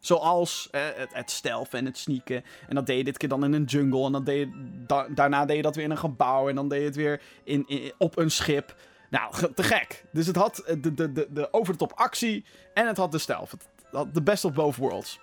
Zoals 0.00 0.68
eh, 0.70 0.82
het, 0.94 1.14
het 1.14 1.30
en 1.70 1.84
het 1.84 1.98
sneaken. 1.98 2.44
En 2.68 2.74
dat 2.74 2.86
deed 2.86 2.96
je 2.96 3.04
dit 3.04 3.16
keer 3.16 3.28
dan 3.28 3.44
in 3.44 3.52
een 3.52 3.64
jungle. 3.64 4.06
En 4.06 4.12
dan 4.12 4.24
deed 4.24 4.38
je, 4.38 4.80
da- 4.86 5.08
daarna 5.08 5.44
deed 5.44 5.56
je 5.56 5.62
dat 5.62 5.74
weer 5.74 5.84
in 5.84 5.90
een 5.90 5.98
gebouw. 5.98 6.48
En 6.48 6.54
dan 6.54 6.68
deed 6.68 6.78
je 6.80 6.86
het 6.86 6.96
weer 6.96 7.22
in, 7.44 7.92
op 7.98 8.16
een 8.18 8.30
schip. 8.30 8.76
Nou, 9.10 9.52
te 9.54 9.62
gek. 9.62 10.04
Dus 10.12 10.26
het 10.26 10.36
had 10.36 10.58
eh, 10.58 10.76
de, 10.82 10.94
de, 10.94 11.12
de, 11.12 11.26
de 11.30 11.52
over-de-top 11.52 11.92
actie. 11.94 12.44
En 12.74 12.86
het 12.86 12.96
had 12.96 13.12
de 13.12 13.18
stealth. 13.18 13.50
Het 13.50 13.66
had 13.92 14.14
de 14.14 14.22
best 14.22 14.44
of 14.44 14.52
both 14.52 14.76
worlds. 14.76 15.20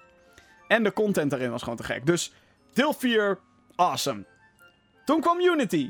En 0.68 0.84
de 0.84 0.94
content 0.94 1.30
daarin 1.30 1.52
was 1.52 1.62
gewoon 1.62 1.78
te 1.78 1.84
gek. 1.84 2.06
Dus 2.06 2.34
deel 2.74 2.94
4, 2.94 3.40
awesome. 3.76 4.26
Toen 5.06 5.22
kwam 5.22 5.40
Unity. 5.40 5.90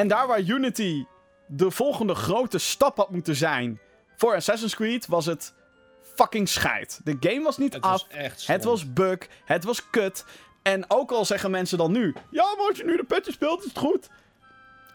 En 0.00 0.08
daar 0.08 0.26
waar 0.26 0.40
Unity 0.40 1.04
de 1.46 1.70
volgende 1.70 2.14
grote 2.14 2.58
stap 2.58 2.96
had 2.96 3.10
moeten 3.10 3.36
zijn 3.36 3.80
voor 4.16 4.34
Assassin's 4.34 4.74
Creed, 4.74 5.06
was 5.06 5.26
het 5.26 5.54
fucking 6.02 6.48
scheid. 6.48 7.00
De 7.04 7.16
game 7.20 7.42
was 7.42 7.58
niet 7.58 7.72
Het 7.72 7.82
af. 7.82 8.06
was. 8.10 8.46
Het 8.46 8.64
was 8.64 8.92
bug. 8.92 9.18
Het 9.44 9.64
was 9.64 9.90
kut. 9.90 10.24
En 10.62 10.84
ook 10.88 11.10
al 11.10 11.24
zeggen 11.24 11.50
mensen 11.50 11.78
dan 11.78 11.92
nu... 11.92 12.14
Ja, 12.30 12.54
maar 12.56 12.68
als 12.68 12.76
je 12.76 12.84
nu 12.84 12.96
de 12.96 13.04
patch 13.04 13.32
speelt, 13.32 13.60
is 13.60 13.64
het 13.68 13.78
goed. 13.78 14.08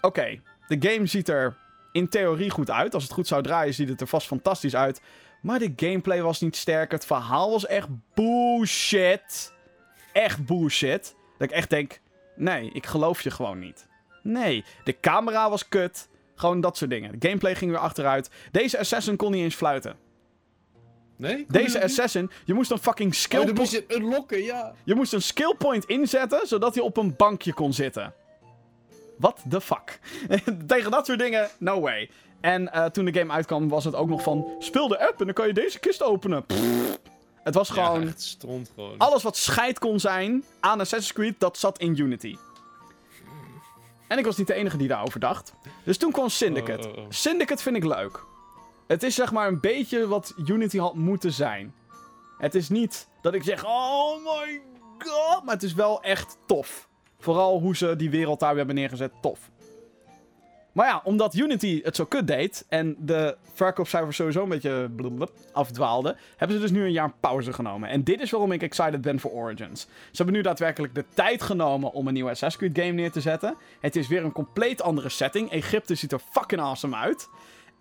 Oké, 0.01 0.41
de 0.67 0.89
game 0.89 1.05
ziet 1.05 1.29
er 1.29 1.57
in 1.91 2.09
theorie 2.09 2.49
goed 2.49 2.71
uit. 2.71 2.93
Als 2.93 3.03
het 3.03 3.11
goed 3.11 3.27
zou 3.27 3.43
draaien, 3.43 3.73
ziet 3.73 3.89
het 3.89 4.01
er 4.01 4.07
vast 4.07 4.27
fantastisch 4.27 4.75
uit. 4.75 5.01
Maar 5.41 5.59
de 5.59 5.73
gameplay 5.75 6.21
was 6.21 6.41
niet 6.41 6.55
sterk. 6.55 6.91
Het 6.91 7.05
verhaal 7.05 7.51
was 7.51 7.65
echt 7.65 7.87
bullshit. 8.13 9.53
Echt 10.13 10.45
bullshit. 10.45 11.15
Dat 11.37 11.49
ik 11.49 11.55
echt 11.55 11.69
denk... 11.69 11.99
Nee, 12.35 12.69
ik 12.73 12.85
geloof 12.85 13.21
je 13.21 13.31
gewoon 13.31 13.59
niet. 13.59 13.87
Nee, 14.25 14.63
de 14.83 14.99
camera 14.99 15.49
was 15.49 15.67
kut. 15.67 16.07
Gewoon 16.35 16.61
dat 16.61 16.77
soort 16.77 16.89
dingen. 16.89 17.19
De 17.19 17.27
gameplay 17.27 17.55
ging 17.55 17.71
weer 17.71 17.79
achteruit. 17.79 18.29
Deze 18.51 18.79
assassin 18.79 19.15
kon 19.15 19.31
niet 19.31 19.43
eens 19.43 19.55
fluiten. 19.55 19.95
Nee? 21.17 21.45
Deze 21.47 21.83
assassin, 21.83 22.31
je 22.45 22.53
moest 22.53 22.71
een 22.71 22.79
fucking 22.79 23.15
skill 23.15 23.39
Oh, 23.39 23.45
dan 23.45 23.55
point... 23.55 23.71
moest 23.71 23.83
je 23.87 23.95
unlocken, 23.95 24.43
ja. 24.43 24.73
Je 24.83 24.95
moest 24.95 25.13
een 25.13 25.21
skill 25.21 25.55
point 25.57 25.85
inzetten, 25.85 26.47
zodat 26.47 26.75
hij 26.75 26.83
op 26.83 26.97
een 26.97 27.15
bankje 27.15 27.53
kon 27.53 27.73
zitten. 27.73 28.13
What 29.17 29.43
the 29.49 29.61
fuck? 29.61 29.99
Tegen 30.67 30.91
dat 30.91 31.05
soort 31.05 31.19
dingen, 31.19 31.49
no 31.57 31.79
way. 31.79 32.09
En 32.41 32.71
eh, 32.71 32.85
toen 32.85 33.05
de 33.05 33.13
game 33.13 33.33
uitkwam, 33.33 33.69
was 33.69 33.83
het 33.83 33.95
ook 33.95 34.09
nog 34.09 34.23
van... 34.23 34.55
Speel 34.59 34.87
de 34.87 35.07
app 35.07 35.19
en 35.19 35.25
dan 35.25 35.33
kan 35.33 35.47
je 35.47 35.53
deze 35.53 35.79
kist 35.79 36.03
openen. 36.03 36.45
Het 37.43 37.53
was 37.53 37.69
gewoon... 37.69 38.01
Ja, 38.01 38.07
echt 38.07 38.21
stront 38.21 38.71
gewoon. 38.75 38.97
Alles 38.97 39.23
wat 39.23 39.37
scheid 39.37 39.79
kon 39.79 39.99
zijn 39.99 40.43
aan 40.59 40.79
Assassin's 40.79 41.13
Creed, 41.13 41.39
dat 41.39 41.57
zat 41.57 41.79
in 41.79 41.99
Unity. 41.99 42.35
En 44.07 44.17
ik 44.17 44.25
was 44.25 44.37
niet 44.37 44.47
de 44.47 44.53
enige 44.53 44.77
die 44.77 44.87
daarover 44.87 45.19
dacht. 45.19 45.53
Dus 45.83 45.97
toen 45.97 46.11
kwam 46.11 46.29
Syndicate. 46.29 46.87
Oh, 46.87 46.97
oh, 46.97 47.03
oh. 47.03 47.05
Syndicate 47.09 47.61
vind 47.61 47.75
ik 47.75 47.83
leuk. 47.83 48.25
Het 48.87 49.03
is 49.03 49.15
zeg 49.15 49.31
maar 49.31 49.47
een 49.47 49.59
beetje 49.59 50.07
wat 50.07 50.33
Unity 50.45 50.77
had 50.77 50.95
moeten 50.95 51.31
zijn. 51.31 51.73
Het 52.37 52.55
is 52.55 52.69
niet 52.69 53.07
dat 53.21 53.33
ik 53.33 53.43
zeg, 53.43 53.65
oh 53.65 54.15
my 54.23 54.61
god, 54.97 55.43
maar 55.43 55.53
het 55.53 55.63
is 55.63 55.73
wel 55.73 56.01
echt 56.01 56.37
tof. 56.45 56.87
Vooral 57.19 57.59
hoe 57.59 57.75
ze 57.75 57.95
die 57.95 58.09
wereld 58.09 58.39
daar 58.39 58.49
weer 58.49 58.57
hebben 58.57 58.75
neergezet, 58.75 59.11
tof. 59.21 59.39
Maar 60.75 60.87
ja, 60.87 61.01
omdat 61.03 61.35
Unity 61.35 61.81
het 61.83 61.95
zo 61.95 62.05
kut 62.05 62.27
deed 62.27 62.65
en 62.69 62.95
de 62.99 63.37
verkoopcijfers 63.53 64.15
sowieso 64.15 64.43
een 64.43 64.49
beetje 64.49 64.89
afdwaalden, 65.51 66.17
hebben 66.37 66.57
ze 66.57 66.63
dus 66.63 66.71
nu 66.71 66.83
een 66.83 66.91
jaar 66.91 67.13
pauze 67.19 67.53
genomen. 67.53 67.89
En 67.89 68.03
dit 68.03 68.21
is 68.21 68.31
waarom 68.31 68.51
ik 68.51 68.61
excited 68.61 69.01
ben 69.01 69.19
voor 69.19 69.31
Origins. 69.31 69.81
Ze 69.81 69.87
hebben 70.15 70.35
nu 70.35 70.41
daadwerkelijk 70.41 70.95
de 70.95 71.05
tijd 71.13 71.41
genomen 71.41 71.91
om 71.91 72.07
een 72.07 72.13
nieuwe 72.13 72.29
Assassin's 72.29 72.73
Creed 72.73 72.85
game 72.85 73.01
neer 73.01 73.11
te 73.11 73.21
zetten. 73.21 73.55
Het 73.79 73.95
is 73.95 74.07
weer 74.07 74.23
een 74.23 74.31
compleet 74.31 74.81
andere 74.81 75.09
setting. 75.09 75.51
Egypte 75.51 75.95
ziet 75.95 76.11
er 76.11 76.21
fucking 76.31 76.61
awesome 76.61 76.95
uit. 76.95 77.29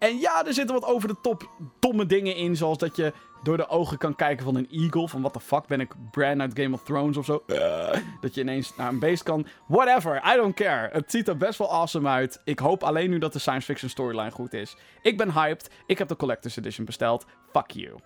En 0.04 0.18
ja, 0.18 0.46
er 0.46 0.54
zitten 0.54 0.74
wat 0.74 0.84
over 0.84 1.08
de 1.08 1.16
top 1.22 1.48
domme 1.80 2.06
dingen 2.06 2.36
in, 2.36 2.56
zoals 2.56 2.78
dat 2.78 2.96
je 2.96 3.12
door 3.42 3.56
de 3.56 3.68
ogen 3.68 3.98
kan 3.98 4.16
kijken 4.16 4.44
van 4.44 4.56
een 4.56 4.68
eagle. 4.70 5.08
Van 5.08 5.20
what 5.20 5.32
the 5.32 5.40
fuck, 5.40 5.66
ben 5.66 5.80
ik 5.80 5.92
Bran 6.10 6.40
uit 6.40 6.58
Game 6.58 6.74
of 6.74 6.82
Thrones 6.82 7.16
of 7.16 7.24
zo? 7.24 7.42
Eh, 7.46 8.00
dat 8.20 8.34
je 8.34 8.40
ineens 8.40 8.76
naar 8.76 8.88
een 8.88 8.98
beest 8.98 9.22
kan. 9.22 9.46
Whatever, 9.66 10.22
I 10.32 10.36
don't 10.36 10.54
care. 10.54 10.88
Het 10.92 11.10
ziet 11.10 11.28
er 11.28 11.36
best 11.36 11.58
wel 11.58 11.72
awesome 11.72 12.08
uit. 12.08 12.40
Ik 12.44 12.58
hoop 12.58 12.82
alleen 12.82 13.10
nu 13.10 13.18
dat 13.18 13.32
de 13.32 13.38
science 13.38 13.66
fiction 13.66 13.90
storyline 13.90 14.30
goed 14.30 14.52
is. 14.52 14.76
Ik 15.02 15.16
ben 15.16 15.32
hyped. 15.32 15.70
Ik 15.86 15.98
heb 15.98 16.08
de 16.08 16.16
Collector's 16.16 16.56
Edition 16.56 16.84
besteld. 16.84 17.24
Fuck 17.52 17.70
you. 17.70 17.98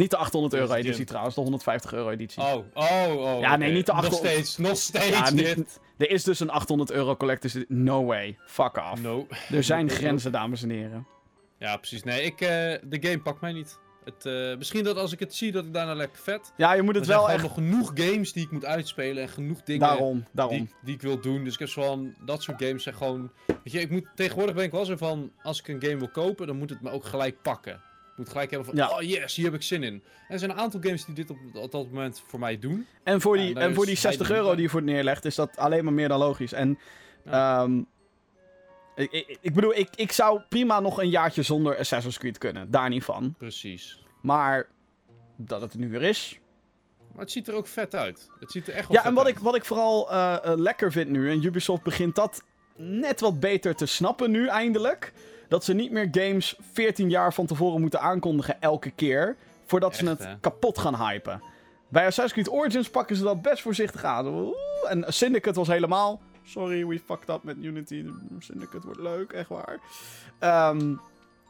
Niet 0.00 0.10
de 0.10 0.16
800 0.16 0.54
euro 0.54 0.74
editie 0.74 1.04
trouwens, 1.04 1.34
de 1.34 1.40
150 1.40 1.92
euro 1.92 2.10
editie. 2.10 2.42
Oh, 2.42 2.54
oh, 2.74 3.14
oh. 3.16 3.40
Ja, 3.40 3.56
nee, 3.56 3.72
niet 3.72 3.86
de 3.86 3.92
Nog 3.92 4.04
800 4.04 4.32
steeds, 4.32 4.56
nog 4.56 4.76
steeds 4.76 5.08
Ja, 5.18 5.30
niet- 5.30 5.80
er 5.98 6.10
is 6.10 6.24
dus 6.24 6.40
een 6.40 6.50
800 6.50 6.90
euro 6.90 7.16
Collector's. 7.16 7.56
No 7.68 8.04
way. 8.04 8.36
Fuck 8.46 8.76
off. 8.76 9.02
No. 9.02 9.26
Er 9.52 9.62
zijn 9.64 9.90
grenzen, 9.98 10.32
dames 10.32 10.62
en 10.62 10.70
heren. 10.70 11.06
Ja, 11.58 11.76
precies. 11.76 12.02
Nee, 12.02 12.22
ik, 12.22 12.40
eh, 12.40 12.48
de 12.84 12.98
game 13.00 13.18
pakt 13.20 13.40
mij 13.40 13.52
niet. 13.52 13.78
Het, 14.04 14.26
eh, 14.26 14.56
misschien 14.56 14.84
dat 14.84 14.96
als 14.96 15.12
ik 15.12 15.18
het 15.18 15.34
zie, 15.34 15.52
dat 15.52 15.64
ik 15.64 15.72
daarna 15.74 15.94
lekker 15.94 16.22
vet. 16.22 16.52
Ja, 16.56 16.72
je 16.72 16.82
moet 16.82 16.90
Er 16.94 17.00
het 17.00 17.06
zijn 17.06 17.18
wel 17.18 17.30
echt... 17.30 17.42
nog 17.42 17.54
genoeg 17.54 17.90
games 17.94 18.32
die 18.32 18.44
ik 18.44 18.50
moet 18.50 18.64
uitspelen 18.64 19.22
en 19.22 19.28
genoeg 19.28 19.62
dingen 19.62 19.86
Daarom, 19.88 20.26
daarom. 20.32 20.56
die, 20.56 20.70
die 20.84 20.94
ik 20.94 21.02
wil 21.02 21.20
doen. 21.20 21.44
Dus 21.44 21.52
ik 21.52 21.58
heb 21.58 21.68
zo'n, 21.68 22.14
dat 22.24 22.42
soort 22.42 22.62
games 22.62 22.82
zijn 22.82 22.94
gewoon... 22.94 23.30
Weet 23.46 23.72
je, 23.72 23.80
ik 23.80 23.90
moet, 23.90 24.06
tegenwoordig 24.14 24.54
ben 24.54 24.64
ik 24.64 24.70
wel 24.72 24.84
zo 24.84 24.96
van, 24.96 25.32
als 25.42 25.58
ik 25.60 25.68
een 25.68 25.82
game 25.82 25.96
wil 25.96 26.08
kopen, 26.10 26.46
dan 26.46 26.56
moet 26.58 26.70
het 26.70 26.80
me 26.80 26.90
ook 26.90 27.04
gelijk 27.04 27.42
pakken. 27.42 27.80
Ik 28.20 28.26
moet 28.26 28.34
gelijk 28.34 28.50
hebben 28.50 28.68
van, 28.68 28.76
Ja. 28.76 28.96
oh 28.96 29.02
yes, 29.02 29.36
hier 29.36 29.44
heb 29.44 29.54
ik 29.54 29.62
zin 29.62 29.82
in. 29.82 29.92
En 29.92 30.02
er 30.28 30.38
zijn 30.38 30.50
een 30.50 30.56
aantal 30.58 30.80
games 30.80 31.04
die 31.04 31.14
dit 31.14 31.30
op, 31.30 31.36
op 31.54 31.70
dat 31.72 31.86
moment 31.86 32.22
voor 32.26 32.38
mij 32.38 32.58
doen. 32.58 32.86
En 33.02 33.20
voor 33.20 33.36
die, 33.36 33.54
en 33.58 33.74
voor 33.74 33.86
die 33.86 33.96
60 33.96 34.28
hij 34.28 34.36
euro 34.36 34.52
die 34.54 34.62
je 34.62 34.68
voor 34.68 34.80
het 34.80 34.88
neerlegt, 34.88 35.24
is 35.24 35.34
dat 35.34 35.56
alleen 35.56 35.84
maar 35.84 35.92
meer 35.92 36.08
dan 36.08 36.18
logisch. 36.18 36.52
En 36.52 36.78
Ja. 37.24 37.62
ehm, 37.62 37.82
ik, 38.96 39.12
ik, 39.12 39.38
ik 39.40 39.54
bedoel, 39.54 39.74
ik, 39.74 39.88
ik 39.94 40.12
zou 40.12 40.40
prima 40.48 40.80
nog 40.80 40.98
een 41.00 41.08
jaartje 41.10 41.42
zonder 41.42 41.78
Assassin's 41.78 42.18
Creed 42.18 42.38
kunnen. 42.38 42.70
Daar 42.70 42.88
niet 42.88 43.04
van. 43.04 43.34
Precies. 43.38 44.02
Maar 44.22 44.68
dat 45.36 45.60
het 45.60 45.74
nu 45.74 45.88
weer 45.90 46.02
is. 46.02 46.38
Maar 47.12 47.20
het 47.22 47.30
ziet 47.30 47.48
er 47.48 47.54
ook 47.54 47.66
vet 47.66 47.94
uit. 47.94 48.30
Het 48.40 48.50
ziet 48.50 48.68
er 48.68 48.74
echt 48.74 48.86
wel 48.88 48.96
Ja, 48.96 49.02
vet 49.02 49.10
en 49.10 49.16
wat 49.16 49.26
uit. 49.26 49.36
ik, 49.36 49.42
wat 49.42 49.54
ik 49.56 49.64
vooral 49.64 50.10
eh, 50.10 50.36
eh, 50.44 50.58
lekker 50.58 50.92
vind 50.92 51.10
nu, 51.10 51.30
en 51.30 51.44
Ubisoft 51.44 51.82
begint 51.82 52.14
dat 52.14 52.42
net 52.76 53.20
wat 53.20 53.40
beter 53.40 53.74
te 53.74 53.86
snappen 53.86 54.30
nu 54.30 54.46
eindelijk. 54.46 55.12
Dat 55.50 55.64
ze 55.64 55.74
niet 55.74 55.90
meer 55.90 56.08
games 56.10 56.56
14 56.72 57.10
jaar 57.10 57.34
van 57.34 57.46
tevoren 57.46 57.80
moeten 57.80 58.00
aankondigen 58.00 58.60
elke 58.60 58.90
keer. 58.90 59.36
Voordat 59.66 59.96
ze 59.96 60.08
het 60.08 60.24
hè? 60.24 60.38
kapot 60.40 60.78
gaan 60.78 60.96
hypen. 60.96 61.42
Bij 61.88 62.06
Assassin's 62.06 62.32
Creed 62.32 62.58
Origins 62.58 62.90
pakken 62.90 63.16
ze 63.16 63.22
dat 63.22 63.42
best 63.42 63.62
voorzichtig 63.62 64.04
aan. 64.04 64.26
Oeh, 64.26 64.54
En 64.88 65.04
Syndicate 65.08 65.58
was 65.58 65.68
helemaal. 65.68 66.20
Sorry, 66.42 66.86
we 66.86 66.98
fucked 66.98 67.28
up 67.28 67.42
met 67.42 67.56
Unity. 67.60 68.04
Syndicate 68.38 68.86
wordt 68.86 69.00
leuk, 69.00 69.32
echt 69.32 69.48
waar. 69.48 69.78
Ehm, 70.38 70.94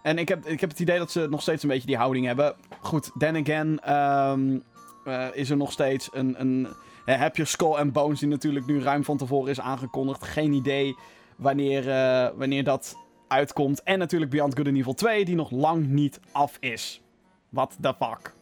en 0.02 0.18
ik 0.18 0.28
heb, 0.28 0.46
ik 0.46 0.60
heb 0.60 0.70
het 0.70 0.80
idee 0.80 0.98
dat 0.98 1.10
ze 1.10 1.26
nog 1.30 1.42
steeds 1.42 1.62
een 1.62 1.68
beetje 1.68 1.86
die 1.86 1.96
houding 1.96 2.26
hebben. 2.26 2.54
Goed, 2.80 3.10
then 3.18 3.36
again 3.36 3.80
ehm, 3.80 4.58
eh, 5.04 5.26
is 5.32 5.50
er 5.50 5.56
nog 5.56 5.72
steeds 5.72 6.08
een... 6.12 6.40
een 6.40 6.68
hè, 7.04 7.14
heb 7.14 7.36
je 7.36 7.44
Skull 7.44 7.74
and 7.74 7.92
Bones, 7.92 8.18
die 8.18 8.28
natuurlijk 8.28 8.66
nu 8.66 8.82
ruim 8.82 9.04
van 9.04 9.16
tevoren 9.16 9.50
is 9.50 9.60
aangekondigd. 9.60 10.24
Geen 10.24 10.52
idee 10.52 10.96
wanneer, 11.36 11.90
eh, 11.90 12.28
wanneer 12.34 12.64
dat 12.64 12.96
uitkomt. 13.30 13.82
En 13.82 13.98
natuurlijk 13.98 14.30
Beyond 14.30 14.56
Good 14.56 14.66
and 14.66 14.76
Evil 14.76 14.94
2, 14.94 15.24
die 15.24 15.34
nog 15.34 15.50
lang 15.50 15.86
niet 15.86 16.20
af 16.32 16.56
is. 16.60 17.00
What 17.48 17.76
the 17.80 17.94
fuck. 17.98 18.34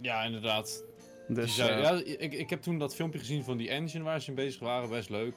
Ja, 0.00 0.22
inderdaad. 0.22 0.84
Dus, 1.28 1.54
zei- 1.54 1.70
eh, 1.70 1.82
ja, 1.82 1.90
ik, 2.18 2.32
ik 2.32 2.50
heb 2.50 2.62
toen 2.62 2.78
dat 2.78 2.94
filmpje 2.94 3.18
gezien 3.18 3.44
van 3.44 3.56
die 3.56 3.68
engine 3.70 4.04
waar 4.04 4.20
ze 4.20 4.28
in 4.28 4.34
bezig 4.34 4.60
waren, 4.60 4.88
best 4.88 5.10
leuk. 5.10 5.34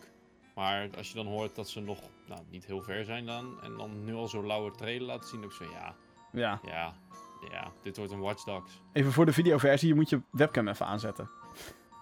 Maar 0.56 0.90
als 0.98 1.08
je 1.08 1.16
dan 1.16 1.26
hoort 1.28 1.56
dat 1.56 1.70
ze 1.70 1.80
nog 1.80 2.00
nou, 2.28 2.42
niet 2.50 2.66
heel 2.66 2.82
ver 2.82 3.06
zijn 3.06 3.26
dan, 3.26 3.58
en 3.64 3.78
dan 3.78 4.04
nu 4.04 4.14
al 4.14 4.28
zo'n 4.28 4.46
lauwe 4.46 4.72
trailer 4.72 5.08
laten 5.08 5.30
zien, 5.30 5.44
ook 5.44 5.52
zo, 5.52 5.64
ja, 5.64 5.96
ja. 6.32 6.60
ja, 6.64 6.94
ja, 7.52 7.72
dit 7.84 7.98
wordt 7.98 8.12
een 8.12 8.20
Watch 8.20 8.44
Dogs. 8.44 8.82
Even 8.94 9.12
voor 9.12 9.26
de 9.26 9.34
videoversie, 9.34 9.88
je 9.88 9.96
moet 9.96 10.10
je 10.10 10.22
webcam 10.32 10.68
even 10.68 10.86
aanzetten. 10.86 11.30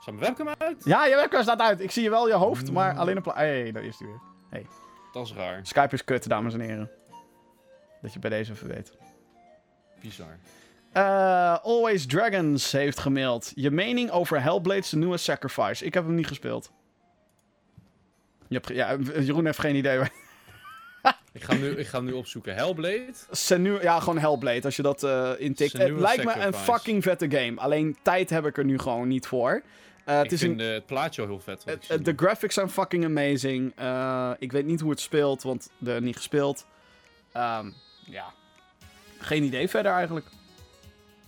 Staat 0.01 0.13
mijn 0.15 0.19
webcam 0.35 0.47
uit? 0.57 0.83
Ja, 0.85 1.05
je 1.05 1.15
webcam 1.15 1.41
staat 1.41 1.59
uit. 1.59 1.79
Ik 1.81 1.91
zie 1.91 2.03
je 2.03 2.09
wel 2.09 2.27
je 2.27 2.33
hoofd, 2.33 2.71
maar 2.71 2.93
Mm. 2.93 2.99
alleen 2.99 3.15
een 3.15 3.21
pla... 3.21 3.33
Hey, 3.33 3.71
daar 3.71 3.83
is 3.83 3.99
hij 3.99 4.07
weer. 4.07 4.65
Dat 5.13 5.25
is 5.25 5.33
raar. 5.33 5.59
Skype 5.63 5.93
is 5.93 6.03
kut, 6.03 6.29
dames 6.29 6.53
en 6.53 6.59
heren. 6.59 6.89
Dat 8.01 8.13
je 8.13 8.19
bij 8.19 8.29
deze 8.29 8.51
even 8.51 8.67
weet. 8.67 8.91
Bizar. 10.01 10.37
Eh, 10.91 11.57
Always 11.63 12.05
Dragons 12.05 12.71
heeft 12.71 12.99
gemaild. 12.99 13.51
Je 13.55 13.71
mening 13.71 14.09
over 14.11 14.41
Hellblade's 14.41 14.89
The 14.89 14.97
Newest 14.97 15.23
Sacrifice. 15.23 15.85
Ik 15.85 15.93
heb 15.93 16.05
hem 16.05 16.15
niet 16.15 16.27
gespeeld. 16.27 16.71
Je 18.47 18.55
hebt 18.55 18.67
ge- 18.67 18.73
ja, 18.73 18.95
Jeroen 19.21 19.45
heeft 19.45 19.59
geen 19.59 19.75
idee. 19.75 19.99
Ik 21.33 21.43
ga, 21.43 21.53
nu, 21.53 21.69
ik 21.69 21.87
ga 21.87 21.97
hem 21.97 22.05
nu 22.05 22.11
opzoeken. 22.11 22.55
Hellblade? 22.55 23.05
Senu 23.31 23.81
ja, 23.81 23.99
gewoon 23.99 24.17
Hellblade, 24.17 24.61
als 24.63 24.75
je 24.75 24.81
dat 24.81 25.03
eh 25.03 25.31
intikt. 25.37 25.73
Het 25.73 25.91
lijkt 25.91 26.23
me 26.23 26.33
een 26.33 26.53
fucking 26.53 27.03
vette 27.03 27.31
game. 27.31 27.59
Alleen 27.59 27.97
tijd 28.01 28.29
heb 28.29 28.45
ik 28.45 28.57
er 28.57 28.65
nu 28.65 28.77
gewoon 28.79 29.07
niet 29.07 29.27
voor. 29.27 29.61
Eh, 30.09 30.17
het 30.17 30.25
ik 30.25 30.31
is 30.31 30.39
vind 30.39 30.59
een, 30.59 30.67
eh, 30.67 30.73
het 30.73 30.85
plaatje 30.85 31.21
al 31.21 31.27
heel 31.27 31.39
vet. 31.39 31.65
de 32.05 32.13
graphics 32.15 32.53
zijn 32.53 32.69
fucking 32.69 33.05
amazing. 33.05 33.73
Eh, 33.75 34.31
ik 34.39 34.51
weet 34.51 34.65
niet 34.65 34.79
hoe 34.79 34.89
het 34.89 34.99
speelt, 34.99 35.43
want 35.43 35.71
er 35.85 36.01
niet 36.01 36.15
gespeeld. 36.15 36.65
Ehm, 37.31 37.71
ja. 38.05 38.33
Geen 39.19 39.43
idee 39.43 39.69
verder 39.69 39.91
eigenlijk. 39.91 40.25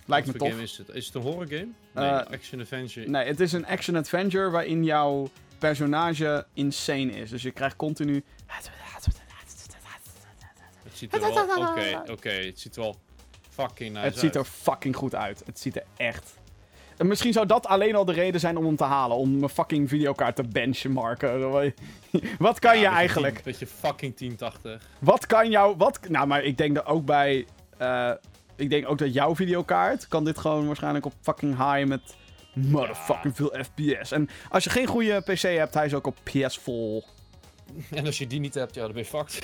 Lijkt 0.06 0.26
me 0.26 0.32
Wat 0.32 0.42
tof. 0.42 0.50
game 0.50 0.64
is 0.64 0.78
het? 0.78 0.90
Is 0.90 1.06
het 1.06 1.16
een 1.16 1.22
horror 1.22 1.48
game? 1.48 1.68
Nee, 1.94 2.06
action 2.06 2.62
adventure. 2.62 3.10
Nee, 3.10 3.26
het 3.26 3.40
is 3.40 3.52
een 3.52 3.66
action-adventure 3.66 4.50
waarin 4.50 4.84
jouw 4.84 5.30
personage 5.58 6.46
insane 6.54 7.12
is. 7.12 7.30
Dus 7.30 7.42
je 7.42 7.52
krijgt 7.52 7.76
continu... 7.76 8.24
Het 10.84 10.98
ziet 10.98 11.14
er 11.14 11.20
wel... 11.20 11.68
Oké, 11.68 12.12
oké. 12.12 12.30
Het 12.30 12.60
ziet 12.60 12.76
er 12.76 12.82
wel 12.82 12.96
fucking 13.50 13.94
nice 13.94 14.06
het 14.06 14.20
ziet 14.20 14.36
er 14.36 14.42
uit. 14.42 14.50
fucking 14.50 14.96
goed 14.96 15.16
uit. 15.16 15.44
Het 15.46 15.60
ziet 15.60 15.76
er 15.76 15.84
echt... 15.98 16.40
En 17.02 17.08
misschien 17.08 17.34
zou 17.34 17.46
dat 17.46 17.68
alleen 17.68 17.96
al 17.96 18.06
de 18.06 18.14
reden 18.14 18.40
zijn 18.40 18.58
om 18.58 18.66
hem 18.66 18.76
te 18.76 18.84
halen. 18.84 19.18
Om 19.18 19.38
mijn 19.38 19.50
fucking 19.50 19.90
videokaart 19.90 20.36
te 20.36 20.44
benchmarken. 20.44 21.52
Wat 22.40 22.60
kan 22.60 22.80
je 22.80 22.86
eigenlijk? 22.86 23.36
Een 23.36 23.42
beetje 23.44 23.68
fucking 23.68 24.18
1080. 24.18 24.90
Wat 25.00 25.26
kan 25.26 25.50
jou... 25.50 25.76
Wat, 25.78 26.00
nou, 26.10 26.28
maar 26.28 26.44
ik 26.44 26.58
denk 26.58 26.76
dat 26.76 26.86
ook 26.86 27.06
bij... 27.06 27.46
eh, 27.78 28.12
ik 28.56 28.70
denk 28.70 28.90
ook 28.90 28.98
dat 28.98 29.14
jouw 29.14 29.36
videokaart... 29.36 30.08
kan 30.08 30.26
dit 30.26 30.38
gewoon 30.38 30.68
waarschijnlijk 30.68 31.06
op 31.06 31.14
fucking 31.22 31.58
high 31.58 31.88
met... 31.88 32.16
Motherfucking 32.54 33.36
veel 33.36 33.54
FPS. 33.64 34.12
En 34.12 34.30
als 34.50 34.64
je 34.64 34.70
geen 34.70 34.88
goede 34.88 35.22
PC 35.22 35.42
hebt, 35.42 35.74
hij 35.74 35.86
is 35.86 35.94
ook 35.94 36.08
op 36.08 36.18
PS4. 36.18 37.20
En 37.98 38.06
als 38.06 38.18
je 38.18 38.28
die 38.28 38.40
niet 38.40 38.54
hebt, 38.54 38.76
ja, 38.76 38.82
dan 38.82 38.92
ben 38.94 39.04
je 39.04 39.08
fucked. 39.10 39.40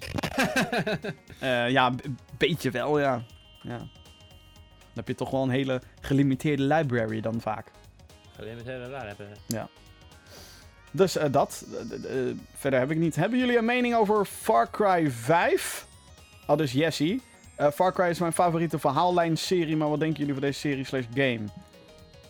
Eh, 1.40 1.70
ja, 1.70 1.88
een 1.88 2.18
beetje 2.38 2.72
wel, 2.72 3.00
ja. 3.00 3.24
ja. 3.62 3.88
Dan 4.98 5.06
heb 5.06 5.08
je 5.08 5.16
toch 5.24 5.32
wel 5.32 5.44
een 5.44 5.50
hele 5.50 5.82
gelimiteerde 6.02 6.64
library 6.64 7.22
dan 7.22 7.42
vaak. 7.42 7.68
Dus 10.92 11.18
eh, 11.18 11.32
dat. 11.32 11.66
Eh, 11.74 12.28
eh, 12.30 12.36
verder 12.56 12.80
heb 12.80 12.92
ik 12.92 12.98
niet. 12.98 13.16
Hebben 13.16 13.40
jullie 13.40 13.58
een 13.58 13.66
mening 13.66 13.96
over 13.96 14.26
Far 14.26 14.70
Cry 14.72 15.12
5? 15.12 15.86
Oh, 16.48 16.58
dus 16.58 16.72
Jesse. 16.72 17.20
Eh, 17.56 17.72
Far 17.72 17.94
Cry 17.94 18.06
is 18.10 18.20
mijn 18.20 18.34
favoriete 18.34 18.80
verhaallijn-serie, 18.80 19.78
maar 19.78 19.90
wat 19.90 20.00
denken 20.00 20.18
jullie 20.20 20.34
van 20.34 20.44
deze 20.44 20.60
serie 20.60 20.86
slash 20.86 21.06
game? 21.14 21.40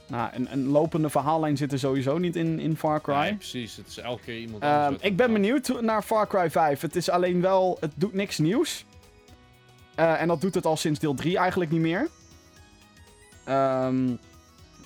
Nou, 0.07 0.29
een, 0.33 0.51
een 0.51 0.67
lopende 0.67 1.09
verhaallijn 1.09 1.57
zit 1.57 1.71
er 1.71 1.79
sowieso 1.79 2.17
niet 2.17 2.35
in, 2.35 2.59
in 2.59 2.77
Far 2.77 3.01
Cry. 3.01 3.15
Nee, 3.15 3.35
precies. 3.35 3.75
Het 3.75 3.87
is 3.87 3.97
elke 3.97 4.23
keer 4.23 4.37
iemand 4.39 4.63
Ehm, 4.63 4.73
anders. 4.73 5.03
ik 5.03 5.15
ben 5.17 5.33
benieuwd 5.33 5.81
naar 5.81 6.01
Far 6.01 6.27
Cry 6.27 6.49
5. 6.51 6.81
Het 6.81 6.95
is 6.95 7.09
alleen 7.09 7.41
wel... 7.41 7.77
Het 7.79 7.91
doet 7.95 8.13
niks 8.13 8.37
nieuws. 8.37 8.85
Eh, 9.95 10.21
en 10.21 10.27
dat 10.27 10.41
doet 10.41 10.55
het 10.55 10.65
al 10.65 10.77
sinds 10.77 10.99
deel 10.99 11.13
3 11.13 11.37
eigenlijk 11.37 11.71
niet 11.71 11.81
meer. 11.81 12.07
Ehm, 13.47 14.07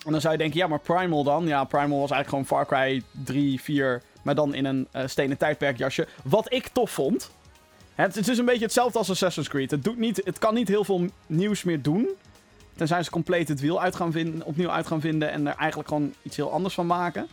en 0.06 0.12
dan 0.12 0.22
zou 0.22 0.34
je 0.34 0.40
denken, 0.40 0.60
ja, 0.60 0.68
maar 0.68 0.80
Primal 0.80 1.24
dan? 1.24 1.48
Ja, 1.48 1.64
Primal 1.64 2.00
was 2.00 2.12
eigenlijk 2.12 2.30
gewoon 2.30 2.66
Far 2.66 2.66
Cry 2.66 3.04
3, 3.24 3.62
4... 3.62 4.02
Maar 4.22 4.36
dan 4.36 4.54
in 4.54 4.66
een 4.66 4.88
eh, 4.92 5.08
stenen 5.08 5.38
tijdperkjasje. 5.38 6.08
Wat 6.24 6.54
ik 6.54 6.68
tof 6.68 6.92
vond. 6.92 7.32
Het, 7.96 8.16
het 8.16 8.28
is 8.28 8.38
een 8.38 8.46
beetje 8.46 8.64
hetzelfde 8.64 8.98
als 8.98 9.10
Assassin's 9.10 9.48
Creed. 9.48 9.72
Het, 9.72 9.84
doet 9.84 9.98
niet, 9.98 10.22
het 10.24 10.40
kan 10.40 10.54
niet 10.54 10.68
heel 10.68 10.84
veel 10.84 11.06
nieuws 11.28 11.64
meer 11.64 11.82
doen. 11.82 12.10
Tenzij 12.76 13.04
ze 13.04 13.10
compleet 13.10 13.48
het 13.48 13.60
wiel 13.60 13.82
uit 13.82 13.96
gaan 13.96 14.12
vinden, 14.12 14.46
opnieuw 14.46 14.70
uit 14.70 14.88
gaan 14.88 15.02
vinden. 15.02 15.32
En 15.32 15.48
er 15.48 15.56
eigenlijk 15.56 15.90
gewoon 15.90 16.14
iets 16.22 16.36
heel 16.36 16.52
anders 16.52 16.74
van 16.74 16.86
maken. 16.86 17.28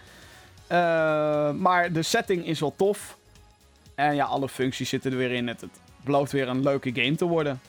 Eh, 0.66 1.53
maar 1.53 1.92
de 1.92 2.03
setting 2.03 2.46
is 2.46 2.61
wel 2.61 2.75
tof. 2.76 3.17
En 3.95 4.14
ja, 4.14 4.25
alle 4.25 4.49
functies 4.49 4.88
zitten 4.88 5.11
er 5.11 5.18
weer 5.18 5.33
in. 5.33 5.49
Het, 5.49 5.61
het 5.61 5.80
belooft 6.05 6.33
weer 6.33 6.49
een 6.49 6.63
leuke 6.63 6.91
game 6.95 7.14
te 7.14 7.25
worden. 7.25 7.61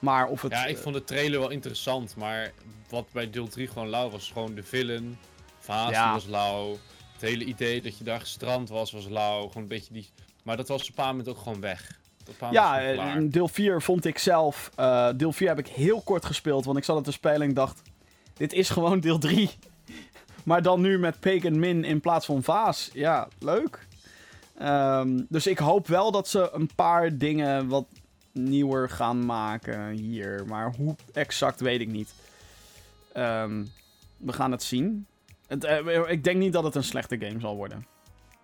Maar 0.00 0.28
of 0.28 0.42
het... 0.42 0.52
Ja, 0.52 0.66
ik 0.66 0.78
vond 0.78 0.94
de 0.94 1.04
trailer 1.04 1.40
wel 1.40 1.50
interessant, 1.50 2.16
maar 2.16 2.52
wat 2.88 3.06
bij 3.12 3.30
deel 3.30 3.48
3 3.48 3.68
gewoon 3.68 3.88
lauw 3.88 4.10
was, 4.10 4.30
gewoon 4.32 4.54
de 4.54 4.62
villain. 4.62 5.18
Ja. 5.66 6.12
was 6.12 6.26
lauw. 6.26 6.70
Het 7.12 7.20
hele 7.20 7.44
idee 7.44 7.82
dat 7.82 7.98
je 7.98 8.04
daar 8.04 8.20
gestrand 8.20 8.68
was, 8.68 8.92
was 8.92 9.08
lauw. 9.08 9.46
Gewoon 9.46 9.62
een 9.62 9.68
beetje 9.68 9.92
die... 9.92 10.08
Maar 10.42 10.56
dat 10.56 10.68
was 10.68 10.80
op 10.80 10.88
een 10.88 10.94
bepaald 10.94 11.16
moment 11.16 11.28
ook 11.28 11.42
gewoon 11.42 11.60
weg. 11.60 11.98
Op 12.28 12.48
ja, 12.50 12.80
eh, 12.80 13.16
deel 13.22 13.48
4 13.48 13.82
vond 13.82 14.04
ik 14.04 14.18
zelf... 14.18 14.70
eh, 14.76 15.08
deel 15.16 15.32
4 15.32 15.48
heb 15.48 15.58
ik 15.58 15.66
heel 15.66 16.00
kort 16.00 16.24
gespeeld, 16.24 16.64
want 16.64 16.78
ik 16.78 16.84
zat 16.84 17.12
spelen 17.12 17.42
en 17.42 17.48
ik 17.48 17.54
dacht... 17.54 17.82
Dit 18.34 18.52
is 18.52 18.70
gewoon 18.70 19.00
deel 19.00 19.18
3. 19.18 19.50
maar 20.44 20.62
dan 20.62 20.80
nu 20.80 20.98
met 20.98 21.20
Pagan 21.20 21.58
Min 21.58 21.84
in 21.84 22.00
plaats 22.00 22.26
van 22.26 22.42
Vaas. 22.42 22.90
Ja, 22.92 23.28
leuk. 23.38 23.86
Ehm, 24.58 25.20
dus 25.28 25.46
ik 25.46 25.58
hoop 25.58 25.86
wel 25.86 26.10
dat 26.10 26.28
ze 26.28 26.50
een 26.52 26.70
paar 26.74 27.18
dingen 27.18 27.68
wat 27.68 27.86
nieuwer 28.32 28.88
gaan 28.88 29.26
maken 29.26 29.90
hier. 29.90 30.44
Maar 30.46 30.74
hoe 30.76 30.96
exact 31.12 31.60
weet 31.60 31.80
ik 31.80 31.88
niet. 31.88 32.14
Ehm, 33.12 33.64
we 34.16 34.32
gaan 34.32 34.50
het 34.50 34.62
zien. 34.62 35.06
Het, 35.46 35.64
eh, 35.64 36.10
ik 36.10 36.24
denk 36.24 36.38
niet 36.38 36.52
dat 36.52 36.64
het 36.64 36.74
een 36.74 36.84
slechte 36.84 37.18
game 37.18 37.40
zal 37.40 37.56
worden. 37.56 37.86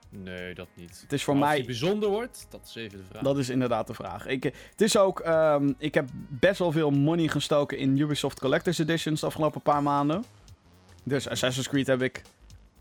Nee, 0.09 0.55
dat 0.55 0.69
niet. 0.75 1.01
Het 1.03 1.13
is 1.13 1.25
voor 1.25 1.37
mij... 1.37 1.65
Bijzonder 1.65 2.09
wordt, 2.09 2.47
dat 2.51 2.61
is 2.65 2.75
even 2.75 2.99
de 2.99 3.05
vraag. 3.11 3.23
Dat 3.23 3.39
is 3.39 3.49
inderdaad 3.49 3.87
de 3.87 3.95
vraag. 3.95 4.27
Ik, 4.27 4.45
eh, 4.45 4.53
het 4.71 4.81
is 4.81 4.97
ook, 4.97 5.21
ehm, 5.21 5.73
ik 5.79 5.95
heb 5.95 6.09
best 6.29 6.59
wel 6.59 6.73
veel 6.73 6.91
money 6.91 7.29
gestoken 7.29 7.79
in 7.79 7.99
Ubisoft 7.99 8.41
Collector's 8.41 8.79
Editions 8.79 9.21
de 9.21 9.27
afgelopen 9.27 9.61
paar 9.61 9.83
maanden. 9.83 10.25
Dus 11.03 11.29
Assassin's 11.29 11.69
Creed 11.69 11.87
heb 11.87 12.03
ik 12.03 12.23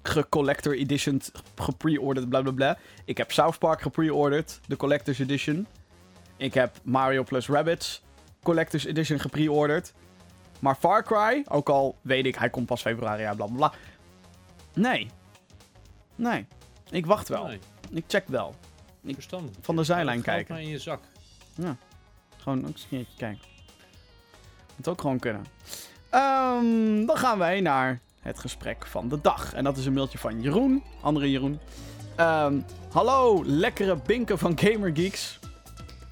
gecollector 0.04 0.78
edition 0.78 1.22
gepre-ordered, 1.56 2.30
bla 2.30 2.42
bla 2.42 2.52
bla. 2.52 2.78
Ik 3.06 3.18
heb 3.18 3.32
South 3.32 3.60
Park 3.60 3.82
gepre-ordered, 3.82 4.60
de 4.68 4.76
Collector's 4.76 5.20
Edition. 5.20 5.68
Ik 6.38 6.54
heb 6.54 6.76
Mario 6.84 7.24
plus 7.24 7.48
Rabbids 7.48 8.02
Collector's 8.44 8.86
Edition 8.86 9.20
gepre-ordered. 9.20 9.94
Maar 10.60 10.76
Far 10.76 11.04
Cry, 11.04 11.44
ook 11.48 11.70
al 11.70 11.96
weet 12.02 12.26
ik, 12.26 12.36
hij 12.36 12.50
komt 12.50 12.66
pas 12.66 12.82
februari, 12.82 13.22
ja, 13.22 13.34
bla 13.34 13.46
bla. 13.46 13.74
Nee. 14.74 15.10
Nee. 16.16 16.46
Ik 16.90 17.06
wacht 17.06 17.28
wel. 17.28 17.46
Nee, 17.48 17.60
Ik 17.92 18.04
check 18.08 18.28
wel. 18.28 18.56
verstandig. 19.08 19.56
Van 19.62 19.76
de 19.76 19.84
zijlijn 19.84 20.22
kijken. 20.22 20.54
maar 20.54 20.64
in 20.64 20.70
je 20.70 20.80
zak. 20.80 21.00
Gewoon 22.38 22.60
ook 22.62 22.68
eens 22.68 22.82
een 22.82 22.90
keertje 22.90 23.18
kijken. 23.18 23.44
Moet 24.76 24.88
ook 24.88 25.02
gewoon 25.02 25.20
kunnen. 25.20 25.46
Ehm, 26.10 27.06
dan 27.06 27.18
gaan 27.18 27.38
wij 27.38 27.62
naar 27.62 28.00
het 28.20 28.40
gesprek 28.40 28.86
van 28.86 29.10
de 29.10 29.22
dag. 29.22 29.54
En 29.54 29.64
dat 29.64 29.78
is 29.78 29.86
een 29.86 29.94
mailtje 29.94 30.18
van 30.18 30.42
Jeroen. 30.42 30.84
Andere 31.02 31.32
Jeroen. 31.32 31.60
Ehm, 32.16 32.60
hallo, 32.92 33.44
lekkere 33.46 33.96
binken 33.96 34.38
van 34.38 34.60
Gamergeeks. 34.60 35.40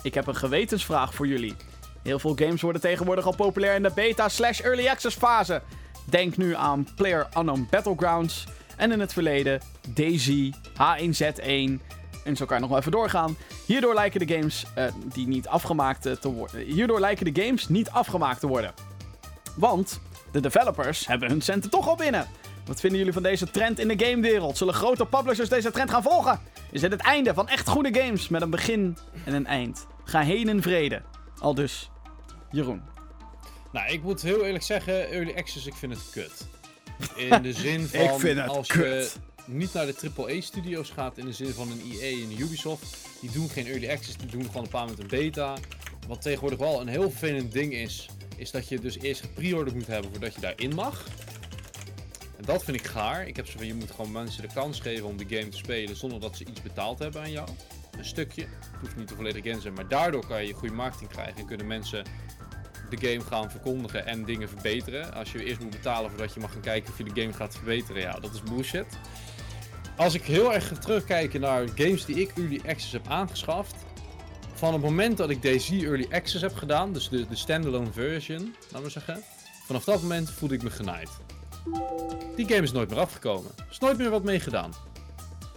Ik 0.04 0.14
heb 0.14 0.28
een 0.28 0.36
gewetensvraag 0.36 1.14
voor 1.14 1.28
jullie. 1.28 1.56
Heel 2.02 2.20
veel 2.20 2.36
games 2.36 2.62
worden 2.62 2.82
tegenwoordig 2.82 3.26
al 3.26 3.36
populair 3.36 3.76
in 3.76 3.84
de 3.84 3.92
beta 3.96 4.30
slash 4.30 4.60
early 4.60 4.88
access 4.88 5.16
fase. 5.16 5.62
Denk 6.06 6.38
nu 6.38 6.56
aan 6.56 6.88
Player 6.96 7.28
Unknown 7.38 7.68
Battlegrounds. 7.70 8.46
En 8.76 8.92
in 8.92 9.00
het 9.00 9.14
verleden 9.14 9.62
DayZ, 9.88 10.50
H1Z1. 10.74 11.82
En 12.24 12.36
zo 12.36 12.46
kan 12.46 12.56
je 12.56 12.62
nog 12.62 12.70
wel 12.70 12.78
even 12.78 12.92
doorgaan. 12.92 13.38
Hierdoor 13.66 13.94
lijken 13.94 14.28
de 14.28 14.34
games 14.34 14.66
eh, 14.76 14.86
die 15.14 15.28
niet 15.28 15.48
afgemaakt 15.48 16.06
eh, 16.06 16.14
te 16.14 16.32
worden. 16.32 16.62
Hierdoor 16.62 17.00
lijken 17.00 17.34
de 17.34 17.44
games 17.44 17.68
niet 17.68 17.90
afgemaakt 17.90 18.40
te 18.40 18.48
worden. 18.48 18.74
Want 19.56 20.00
de 20.32 20.40
developers 20.40 21.08
hebben 21.08 21.30
hun 21.30 21.42
centen 21.42 21.70
toch 21.70 21.88
al 21.88 21.96
binnen. 21.96 22.28
Wat 22.66 22.80
vinden 22.80 23.00
jullie 23.00 23.14
van 23.14 23.24
deze 23.24 23.52
trend 23.52 23.80
in 23.80 23.88
de 23.88 24.06
gamewereld? 24.06 24.58
Zullen 24.58 24.74
grote 24.74 25.06
publishers 25.06 25.50
deze 25.50 25.72
trend 25.72 25.90
gaan 25.90 26.04
volgen? 26.04 26.40
Is 26.72 26.82
dit 26.82 26.92
het 26.92 27.02
einde 27.02 27.34
van 27.34 27.48
echt 27.48 27.68
goede 27.68 28.00
games 28.00 28.30
met 28.30 28.42
een 28.42 28.50
begin 28.50 28.98
en 29.26 29.34
een 29.34 29.46
eind? 29.46 29.86
Ga 30.14 30.22
heen 30.22 30.50
in 30.50 30.62
vrede. 30.62 31.02
Al 31.40 31.54
dus, 31.54 31.90
Jeroen. 32.52 32.82
Nou, 33.72 33.92
ik 33.92 34.04
moet 34.04 34.22
heel 34.22 34.46
eerlijk 34.46 34.64
zeggen, 34.64 35.10
Early 35.10 35.34
Access, 35.38 35.66
ik 35.66 35.74
vind 35.74 35.94
het 35.94 36.10
kut. 36.12 36.48
In 37.16 37.42
de 37.42 37.54
zin 37.54 37.88
van, 37.88 38.00
Ik 38.00 38.20
vind 38.20 38.40
het 38.40 38.50
als 38.50 38.68
kut. 38.68 39.20
je 39.46 39.52
niet 39.54 39.74
naar 39.74 39.86
de 39.86 40.12
AAA-studio's 40.18 40.90
gaat, 40.90 41.18
in 41.18 41.26
de 41.26 41.34
zin 41.34 41.54
van 41.54 41.72
een 41.72 41.82
EA 41.92 42.12
en 42.12 42.32
een 42.32 42.40
Ubisoft, 42.40 42.98
die 43.22 43.32
doen 43.32 43.50
geen 43.50 43.68
Early 43.68 43.90
Access, 43.90 44.18
die 44.18 44.28
doen 44.28 44.46
gewoon 44.46 44.64
een 44.64 44.70
paar 44.70 44.88
met 44.88 45.00
een 45.00 45.08
beta. 45.08 45.58
Wat 46.08 46.22
tegenwoordig 46.22 46.60
wel 46.60 46.82
een 46.82 46.88
heel 46.88 47.10
vervelend 47.10 47.52
ding 47.52 47.74
is, 47.74 48.10
is 48.36 48.52
dat 48.52 48.68
je 48.68 48.80
dus 48.80 49.00
eerst 49.00 49.22
gepreorderd 49.22 49.76
moet 49.76 49.88
hebben 49.88 50.12
voordat 50.12 50.36
je 50.36 50.42
daarin 50.42 50.76
mag. 50.76 51.06
En 52.38 52.46
dat 52.46 52.64
vind 52.64 52.78
ik 52.78 52.88
gaar. 52.88 53.28
Ik 53.28 53.36
heb 53.36 53.48
zo 53.48 53.58
van, 53.58 53.68
je 53.68 53.74
moet 53.74 53.92
gewoon 53.92 54.12
mensen 54.12 54.42
de 54.42 54.54
kans 54.54 54.80
geven 54.80 55.06
om 55.06 55.18
de 55.18 55.26
game 55.30 55.50
te 55.50 55.58
spelen 55.58 55.96
zonder 55.96 56.20
dat 56.20 56.38
ze 56.38 56.46
iets 56.46 56.62
betaald 56.62 57.00
hebben 57.00 57.22
aan 57.22 57.32
jou. 57.32 57.48
Stukje. 58.06 58.42
Het 58.42 58.80
hoeft 58.80 58.96
niet 58.96 59.10
de 59.10 59.16
volledige 59.16 59.44
game 59.44 59.56
te 59.56 59.62
zijn, 59.62 59.74
maar 59.74 59.88
daardoor 59.88 60.28
kan 60.28 60.46
je 60.46 60.54
goede 60.54 60.74
marketing 60.74 61.10
krijgen 61.10 61.36
en 61.36 61.46
kunnen 61.46 61.68
mensen 61.68 62.06
de 62.90 63.08
game 63.08 63.22
gaan 63.22 63.52
verkondigen 63.52 64.06
en 64.06 64.26
dingen 64.26 64.50
verbeteren. 64.50 65.14
Als 65.14 65.32
je 65.32 65.44
eerst 65.44 65.62
moet 65.62 65.70
betalen 65.70 66.10
voordat 66.10 66.34
je 66.34 66.40
mag 66.40 66.52
gaan 66.52 66.62
kijken 66.62 66.92
of 66.92 66.98
je 66.98 67.04
de 67.04 67.22
game 67.22 67.34
gaat 67.34 67.56
verbeteren, 67.56 68.02
ja, 68.02 68.12
dat 68.12 68.34
is 68.34 68.42
bullshit. 68.42 68.86
Als 69.98 70.14
ik 70.14 70.24
heel 70.24 70.54
erg 70.54 70.68
ga 70.68 70.76
terugkijken 70.76 71.42
naar 71.42 71.68
games 71.76 72.06
die 72.06 72.16
ik 72.16 72.32
Early 72.36 72.62
Access 72.66 72.92
heb 72.92 73.08
aangeschaft, 73.08 73.76
van 74.54 74.74
het 74.74 74.82
moment 74.82 75.18
dat 75.18 75.30
ik 75.30 75.42
DayZ 75.42 75.72
Early 75.72 76.08
Access 76.12 76.42
heb 76.42 76.56
gedaan, 76.56 76.94
dus 76.94 77.10
de, 77.10 77.28
de 77.28 77.36
standalone 77.36 77.92
version, 77.92 78.56
laten 78.64 78.84
we 78.84 78.90
zeggen, 78.90 79.22
vanaf 79.66 79.84
dat 79.84 80.02
moment 80.02 80.30
voelde 80.32 80.56
ik 80.56 80.64
me 80.64 80.70
genaaid. 80.70 81.10
Die 82.36 82.48
game 82.48 82.62
is 82.62 82.72
nooit 82.72 82.90
meer 82.90 83.00
afgekomen. 83.00 83.52
Er 83.58 83.66
is 83.70 83.80
nooit 83.80 83.98
meer 83.98 84.10
wat 84.10 84.24
mee 84.24 84.40
gedaan. 84.40 84.74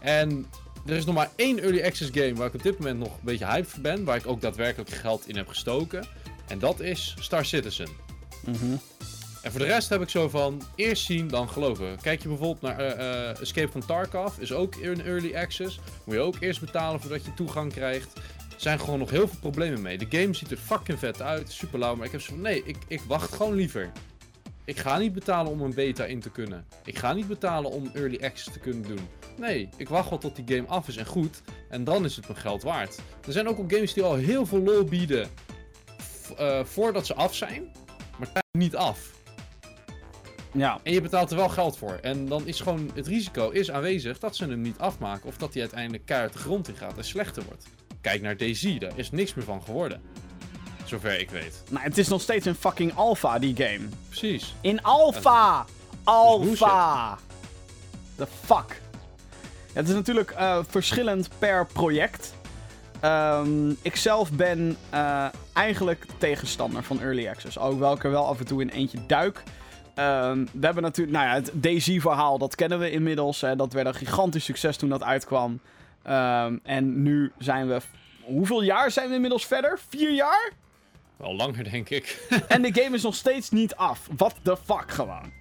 En 0.01 0.47
er 0.86 0.96
is 0.96 1.04
nog 1.04 1.14
maar 1.14 1.30
één 1.36 1.58
Early 1.58 1.82
Access 1.82 2.10
game 2.14 2.34
waar 2.34 2.46
ik 2.46 2.54
op 2.54 2.62
dit 2.62 2.78
moment 2.78 2.98
nog 2.98 3.08
een 3.08 3.24
beetje 3.24 3.46
hyped 3.46 3.70
voor 3.70 3.80
ben, 3.80 4.04
waar 4.04 4.16
ik 4.16 4.26
ook 4.26 4.40
daadwerkelijk 4.40 4.90
geld 4.90 5.28
in 5.28 5.36
heb 5.36 5.48
gestoken. 5.48 6.06
En 6.48 6.58
dat 6.58 6.80
is 6.80 7.14
Star 7.20 7.44
Citizen. 7.44 7.88
En 9.42 9.50
voor 9.50 9.60
de 9.60 9.66
rest 9.66 9.88
heb 9.88 10.02
ik 10.02 10.08
zo 10.08 10.28
van 10.28 10.62
eerst 10.74 11.04
zien, 11.04 11.28
dan 11.28 11.48
geloven. 11.48 11.98
Kijk 12.00 12.22
je 12.22 12.28
bijvoorbeeld 12.28 12.60
naar 12.60 12.78
eh, 12.78 13.30
eh, 13.30 13.40
Escape 13.40 13.68
from 13.68 13.86
Tarkov, 13.86 14.38
is 14.38 14.52
ook 14.52 14.74
in 14.76 15.04
early 15.04 15.36
access. 15.36 15.80
Moet 16.04 16.14
je 16.14 16.20
ook 16.20 16.36
eerst 16.40 16.60
betalen 16.60 17.00
voordat 17.00 17.24
je 17.24 17.34
toegang 17.34 17.72
krijgt. 17.72 18.12
Er 18.16 18.62
zijn 18.62 18.80
gewoon 18.80 18.98
nog 18.98 19.10
heel 19.10 19.28
veel 19.28 19.38
problemen 19.40 19.82
mee. 19.82 19.98
De 19.98 20.18
game 20.18 20.34
ziet 20.34 20.50
er 20.50 20.56
fucking 20.56 20.98
vet 20.98 21.22
uit, 21.22 21.52
super 21.52 21.78
lauw, 21.78 21.96
maar 21.96 22.06
ik 22.06 22.12
heb 22.12 22.20
zo 22.20 22.32
van 22.32 22.40
nee, 22.40 22.62
ik, 22.64 22.76
ik 22.88 23.00
wacht 23.06 23.32
gewoon 23.32 23.54
liever. 23.54 23.92
Ik 24.66 24.78
ga 24.78 24.98
niet 24.98 25.12
betalen 25.12 25.52
om 25.52 25.60
een 25.60 25.74
beta 25.74 26.05
in 26.05 26.20
te 26.20 26.30
kunnen. 26.30 26.66
Ik 26.84 26.98
ga 26.98 27.12
niet 27.12 27.26
betalen 27.28 27.70
om 27.70 27.90
early 27.94 28.18
access 28.24 28.52
te 28.52 28.59
kunnen 28.59 28.82
doen. 28.82 29.09
Nee, 29.36 29.68
ik 29.76 29.88
wacht 29.88 30.10
wel 30.10 30.18
tot 30.18 30.36
die 30.36 30.56
game 30.56 30.68
af 30.68 30.88
is 30.88 30.97
en 30.97 31.06
goed. 31.06 31.43
En 31.68 31.84
dan 31.84 32.05
is 32.05 32.16
het 32.16 32.28
mijn 32.28 32.40
geld 32.40 32.62
waard. 32.62 32.98
Er 33.26 33.32
zijn 33.32 33.48
ook 33.48 33.59
al 33.59 33.64
games 33.68 33.93
die 33.93 34.02
al 34.02 34.14
heel 34.14 34.47
veel 34.47 34.59
lol 34.62 34.84
bieden. 34.84 35.28
eh, 36.36 36.64
voordat 36.64 37.06
ze 37.06 37.14
af 37.14 37.34
zijn. 37.34 37.72
Maar 38.18 38.28
zijn 38.32 38.44
niet 38.52 38.76
af. 38.76 39.14
Ja, 40.52 40.80
En 40.82 40.93
je 40.93 41.01
betaalt 41.01 41.30
er 41.30 41.36
wel 41.36 41.48
geld 41.48 41.78
voor. 41.78 41.98
En 42.02 42.26
dan 42.26 42.47
is 42.47 42.60
gewoon 42.60 42.90
het 42.94 43.06
risico 43.06 43.51
is 43.51 43.70
aanwezig 43.70 44.18
dat 44.18 44.36
ze 44.36 44.44
hem 44.47 44.60
niet 44.60 44.78
afmaken. 44.78 45.28
Of 45.28 45.36
dat 45.36 45.52
hij 45.52 45.62
uiteindelijk 45.62 46.06
keihard 46.06 46.32
de 46.32 46.38
grond 46.38 46.68
in 46.68 46.76
gaat 46.76 46.97
en 46.98 47.05
slechter 47.05 47.43
wordt. 47.44 47.64
Kijk 48.01 48.22
naar 48.22 48.36
DayZ, 48.36 48.78
daar 48.78 48.93
is 48.98 49.10
niks 49.10 49.34
meer 49.34 49.44
van 49.44 49.62
geworden. 49.62 50.01
Zover 50.86 51.20
ik 51.20 51.30
weet. 51.30 51.62
nou, 51.70 51.84
het 51.84 51.98
is 51.98 52.08
nog 52.08 52.20
steeds 52.20 52.46
een 52.46 52.54
fucking 52.54 52.94
alpha, 52.94 53.38
die 53.38 53.56
game. 53.56 53.88
Precies. 54.08 54.54
In 54.60 54.82
alpha! 54.82 55.64
Alpha! 56.04 57.18
The 58.16 58.26
fuck? 58.44 58.80
Ja, 59.66 59.80
het 59.80 59.88
is 59.88 59.94
natuurlijk 59.94 60.30
eh, 60.30 60.58
verschillend 60.68 61.28
per 61.38 61.66
project. 61.66 62.34
Ehm, 63.00 63.70
ik 63.82 63.96
zelf 63.96 64.32
ben 64.32 64.76
eh, 64.90 65.26
eigenlijk 65.52 66.06
tegenstander 66.18 66.82
van 66.82 67.00
Early 67.00 67.28
Access. 67.28 67.56
Hoewel 67.56 67.94
ik 67.94 68.04
er 68.04 68.10
wel 68.10 68.26
af 68.26 68.38
en 68.38 68.46
toe 68.46 68.60
in 68.60 68.68
eentje 68.68 68.98
duik. 69.06 69.42
Ehm, 69.94 70.44
we 70.52 70.64
hebben 70.66 70.82
natuurlijk, 70.82 71.16
nou 71.16 71.28
ja, 71.28 71.34
het 71.34 71.50
DayZ-verhaal, 71.54 72.38
dat 72.38 72.54
kennen 72.54 72.78
we 72.78 72.90
inmiddels. 72.90 73.40
Hè. 73.40 73.56
Dat 73.56 73.72
werd 73.72 73.86
een 73.86 73.94
gigantisch 73.94 74.44
succes 74.44 74.76
toen 74.76 74.88
dat 74.88 75.02
uitkwam. 75.02 75.60
Ehm, 76.02 76.56
en 76.62 77.02
nu 77.02 77.32
zijn 77.38 77.68
we... 77.68 77.80
Hoeveel 78.24 78.62
jaar 78.62 78.90
zijn 78.90 79.08
we 79.08 79.14
inmiddels 79.14 79.46
verder? 79.46 79.78
Vier 79.88 80.12
jaar? 80.12 80.52
Wel 81.16 81.34
langer 81.36 81.70
denk 81.70 81.88
ik. 81.88 82.26
En 82.48 82.62
de 82.62 82.82
game 82.82 82.97
is 82.97 83.02
nog 83.02 83.14
steeds 83.14 83.51
niet 83.51 83.74
af. 83.76 84.09
What 84.16 84.34
the 84.43 84.56
fuck 84.64 84.90
gewoon. 84.90 85.32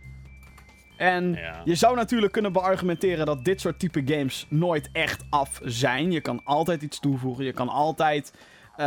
En 0.97 1.33
Ja. 1.33 1.61
je 1.65 1.75
zou 1.75 1.95
natuurlijk 1.95 2.31
kunnen 2.31 2.51
beargumenteren 2.53 3.25
dat 3.25 3.45
dit 3.45 3.61
soort 3.61 3.79
type 3.79 4.01
games 4.05 4.45
nooit 4.49 4.89
echt 4.91 5.23
af 5.29 5.59
zijn. 5.63 6.11
Je 6.11 6.21
kan 6.21 6.41
altijd 6.43 6.81
iets 6.81 6.99
toevoegen. 6.99 7.45
Je 7.45 7.53
kan 7.53 7.69
altijd 7.69 8.33
eh, 8.75 8.85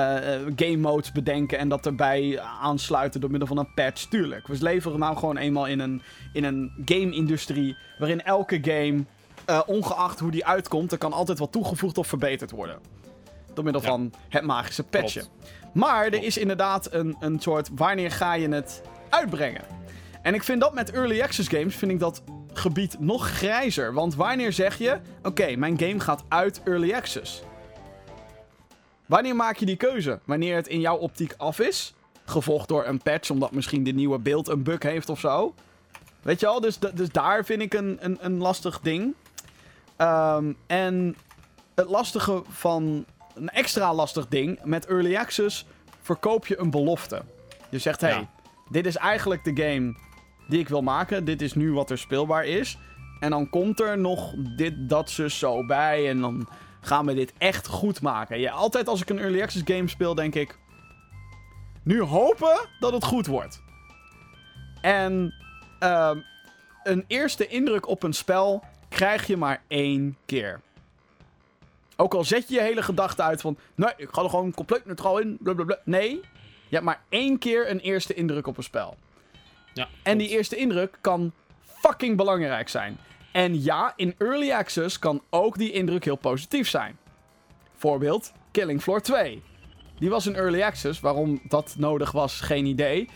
game 0.57 0.77
modes 0.77 1.13
bedenken 1.13 1.59
en 1.59 1.69
dat 1.69 1.87
erbij 1.87 2.41
aansluiten 2.41 3.21
door 3.21 3.31
middel 3.31 3.49
van 3.49 3.59
een 3.59 3.75
patch. 3.75 4.05
Tuurlijk. 4.05 4.47
We 4.47 4.57
leven 4.61 4.99
nou 4.99 5.17
gewoon 5.17 5.37
eenmaal 5.37 5.67
in 5.67 5.79
een, 5.81 6.03
in 6.33 6.45
een 6.45 6.73
game-industrie 6.85 7.77
waarin 7.99 8.23
elke 8.23 8.59
game, 8.63 9.05
eh, 9.45 9.61
ongeacht 9.67 10.19
hoe 10.19 10.31
die 10.31 10.47
uitkomt, 10.47 10.93
er 10.93 10.99
kan 10.99 11.13
altijd 11.13 11.39
wat 11.39 11.53
toegevoegd 11.53 11.99
of 11.99 12.07
verbeterd 12.07 12.51
worden. 12.51 12.79
Door 13.55 13.65
middel 13.65 13.83
Ja. 13.83 13.89
van 13.89 14.13
het 14.29 14.43
magische 14.45 14.83
patchen. 14.83 15.21
Klopt. 15.23 15.51
Maar 15.73 16.05
er 16.05 16.11
Klopt. 16.11 16.25
is 16.25 16.37
inderdaad 16.39 16.93
een, 16.93 17.17
een 17.21 17.41
soort 17.41 17.69
wanneer 17.75 18.11
ga 18.11 18.35
je 18.35 18.49
het 18.49 18.83
uitbrengen? 19.09 19.63
En 20.23 20.35
ik 20.35 20.43
vind 20.45 20.61
dat 20.61 20.75
met 20.75 20.91
early 20.91 21.23
access 21.23 21.49
games 21.49 21.77
vind 21.77 21.91
ik 21.93 21.99
dat 21.99 22.23
gebied 22.53 23.01
nog 23.01 23.29
grijzer. 23.29 23.93
Want 23.93 24.15
wanneer 24.15 24.53
zeg 24.53 24.79
je, 24.79 24.99
oké, 25.23 25.57
mijn 25.57 25.79
game 25.79 26.01
gaat 26.01 26.25
uit 26.29 26.61
early 26.65 26.95
access? 26.95 27.43
Wanneer 29.07 29.37
maak 29.37 29.57
je 29.57 29.67
die 29.67 29.77
keuze? 29.77 30.19
Wanneer 30.25 30.57
het 30.57 30.69
in 30.69 30.81
jouw 30.81 30.97
optiek 30.97 31.35
af 31.37 31.59
is? 31.61 31.95
Gevolgd 32.25 32.69
door 32.69 32.87
een 32.87 33.03
patch, 33.03 33.31
omdat 33.31 33.53
misschien 33.53 33.85
de 33.85 33.91
nieuwe 33.93 34.19
beeld 34.19 34.49
een 34.49 34.63
bug 34.63 34.83
heeft 34.83 35.09
of 35.09 35.21
zo. 35.21 35.55
Weet 36.23 36.41
je 36.41 36.47
al? 36.47 36.61
Dus, 36.61 36.79
dus 36.79 37.09
daar 37.11 37.45
vind 37.45 37.63
ik 37.63 37.75
een, 37.75 37.97
een, 38.01 38.19
een 38.21 38.39
lastig 38.39 38.81
ding. 38.81 39.15
Ehm, 39.97 40.53
en 40.67 41.17
het 41.75 41.89
lastige 41.89 42.43
van... 42.49 43.05
Een 43.41 43.49
extra 43.49 43.95
lastig 43.95 44.29
ding. 44.29 44.59
Met 44.65 44.87
early 44.87 45.17
access 45.17 45.67
verkoop 46.01 46.47
je 46.47 46.59
een 46.59 46.71
belofte. 46.71 47.23
Je 47.69 47.79
zegt, 47.79 48.01
hé, 48.01 48.09
hey, 48.09 48.19
Ja. 48.19 48.29
dit 48.71 48.87
is 48.87 48.97
eigenlijk 48.97 49.45
de 49.45 49.63
game 49.63 49.95
die 50.49 50.59
ik 50.59 50.69
wil 50.69 50.83
maken. 50.83 51.25
Dit 51.25 51.43
is 51.43 51.55
nu 51.55 51.73
wat 51.73 51.91
er 51.91 51.99
speelbaar 51.99 52.45
is. 52.45 52.79
En 53.21 53.31
dan 53.31 53.51
komt 53.51 53.81
er 53.81 53.99
nog 53.99 54.35
dit, 54.57 54.75
dat, 54.89 55.11
zus, 55.11 55.39
zo 55.39 55.67
bij. 55.67 56.09
En 56.09 56.21
dan 56.21 56.49
gaan 56.81 57.07
we 57.07 57.15
dit 57.15 57.33
echt 57.39 57.67
goed 57.67 58.01
maken. 58.01 58.41
Ja, 58.41 58.53
altijd 58.53 58.89
als 58.89 59.01
ik 59.01 59.11
een 59.11 59.19
early 59.19 59.43
access 59.43 59.65
game 59.65 59.89
speel, 59.89 60.15
denk 60.15 60.35
ik... 60.35 60.59
Nu 61.83 62.03
hopen 62.03 62.69
dat 62.81 62.93
het 62.93 63.05
goed 63.05 63.27
wordt. 63.27 63.63
En 64.81 65.35
ehm, 65.79 66.19
een 66.83 67.05
eerste 67.07 67.47
indruk 67.47 67.89
op 67.89 68.03
een 68.03 68.13
spel 68.13 68.65
krijg 68.89 69.27
je 69.27 69.37
maar 69.37 69.63
één 69.69 70.17
keer. 70.27 70.61
Ook 72.01 72.15
al 72.15 72.25
zet 72.25 72.49
je 72.49 72.55
je 72.55 72.61
hele 72.61 72.83
gedachte 72.83 73.23
uit 73.23 73.41
van... 73.41 73.57
Nee, 73.75 73.93
ik 73.97 74.09
ga 74.11 74.23
er 74.23 74.31
gewoon 74.31 74.55
compleet 74.55 74.87
neutraal 74.87 75.19
in. 75.19 75.37
Blablabla. 75.41 75.79
Nee, 75.85 76.11
je 76.69 76.75
hebt 76.75 76.85
maar 76.85 77.03
één 77.09 77.39
keer 77.39 77.71
een 77.71 77.79
eerste 77.81 78.15
indruk 78.15 78.47
op 78.47 78.57
een 78.57 78.63
spel. 78.63 78.97
Ja, 79.75 79.89
En 80.03 80.19
die 80.19 80.29
eerste 80.29 80.57
indruk 80.57 80.99
kan 81.01 81.33
fucking 81.63 82.17
belangrijk 82.17 82.69
zijn. 82.69 82.99
En 83.33 83.63
ja, 83.63 83.93
in 83.97 84.15
early 84.19 84.53
access 84.53 84.99
kan 84.99 85.23
ook 85.31 85.59
die 85.59 85.73
indruk 85.73 86.05
heel 86.05 86.17
positief 86.17 86.69
zijn. 86.69 86.99
Voorbeeld, 87.77 88.33
Killing 88.51 88.83
Floor 88.83 89.01
2. 89.01 89.43
Die 89.99 90.11
was 90.11 90.27
in 90.27 90.35
early 90.35 90.63
access. 90.63 91.01
Waarom 91.01 91.41
dat 91.49 91.75
nodig 91.79 92.13
was, 92.13 92.41
geen 92.41 92.67
idee. 92.67 93.09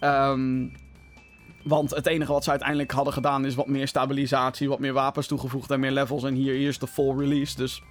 Ehm, 0.00 0.66
Want 1.64 1.90
het 1.90 2.06
enige 2.06 2.32
wat 2.32 2.44
ze 2.44 2.50
uiteindelijk 2.50 2.90
hadden 2.90 3.12
gedaan 3.12 3.44
is 3.44 3.54
wat 3.54 3.66
meer 3.66 3.88
stabilisatie, 3.88 4.68
wat 4.68 4.78
meer 4.78 4.92
wapens 4.92 5.26
toegevoegd 5.26 5.70
en 5.70 5.80
meer 5.80 5.90
levels. 5.90 6.24
En 6.24 6.34
hier, 6.34 6.54
hier 6.54 6.68
is 6.68 6.78
de 6.78 6.86
full 6.86 7.16
release. 7.16 7.56
Dus 7.56 7.82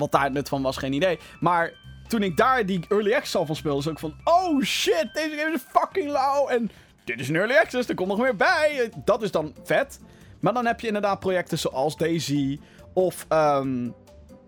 wat 0.00 0.12
daar 0.12 0.24
het 0.24 0.32
nut 0.32 0.48
van 0.48 0.62
was, 0.62 0.76
geen 0.76 0.92
idee. 0.92 1.18
Maar 1.40 1.72
toen 2.08 2.22
ik 2.22 2.36
daar 2.36 2.66
die 2.66 2.84
early 2.88 3.14
access 3.14 3.36
al 3.36 3.46
van 3.46 3.56
speelde, 3.56 3.76
was 3.76 3.92
ik 3.92 3.98
van... 3.98 4.14
Oh 4.24 4.62
shit, 4.62 5.08
deze 5.12 5.36
game 5.36 5.54
is 5.54 5.62
fucking 5.68 6.10
lauw. 6.10 6.48
En 6.48 6.70
dit 7.04 7.20
is 7.20 7.28
een 7.28 7.36
early 7.36 7.56
access, 7.56 7.88
er 7.88 7.94
komt 7.94 8.08
nog 8.08 8.18
meer 8.18 8.36
bij. 8.36 8.90
Dat 9.04 9.22
is 9.22 9.30
dan 9.30 9.54
vet. 9.64 10.00
Maar 10.40 10.52
dan 10.52 10.66
heb 10.66 10.80
je 10.80 10.86
inderdaad 10.86 11.20
projecten 11.20 11.58
zoals 11.58 11.96
Daisy 11.96 12.60
of... 12.92 13.26
ehm 13.28 13.82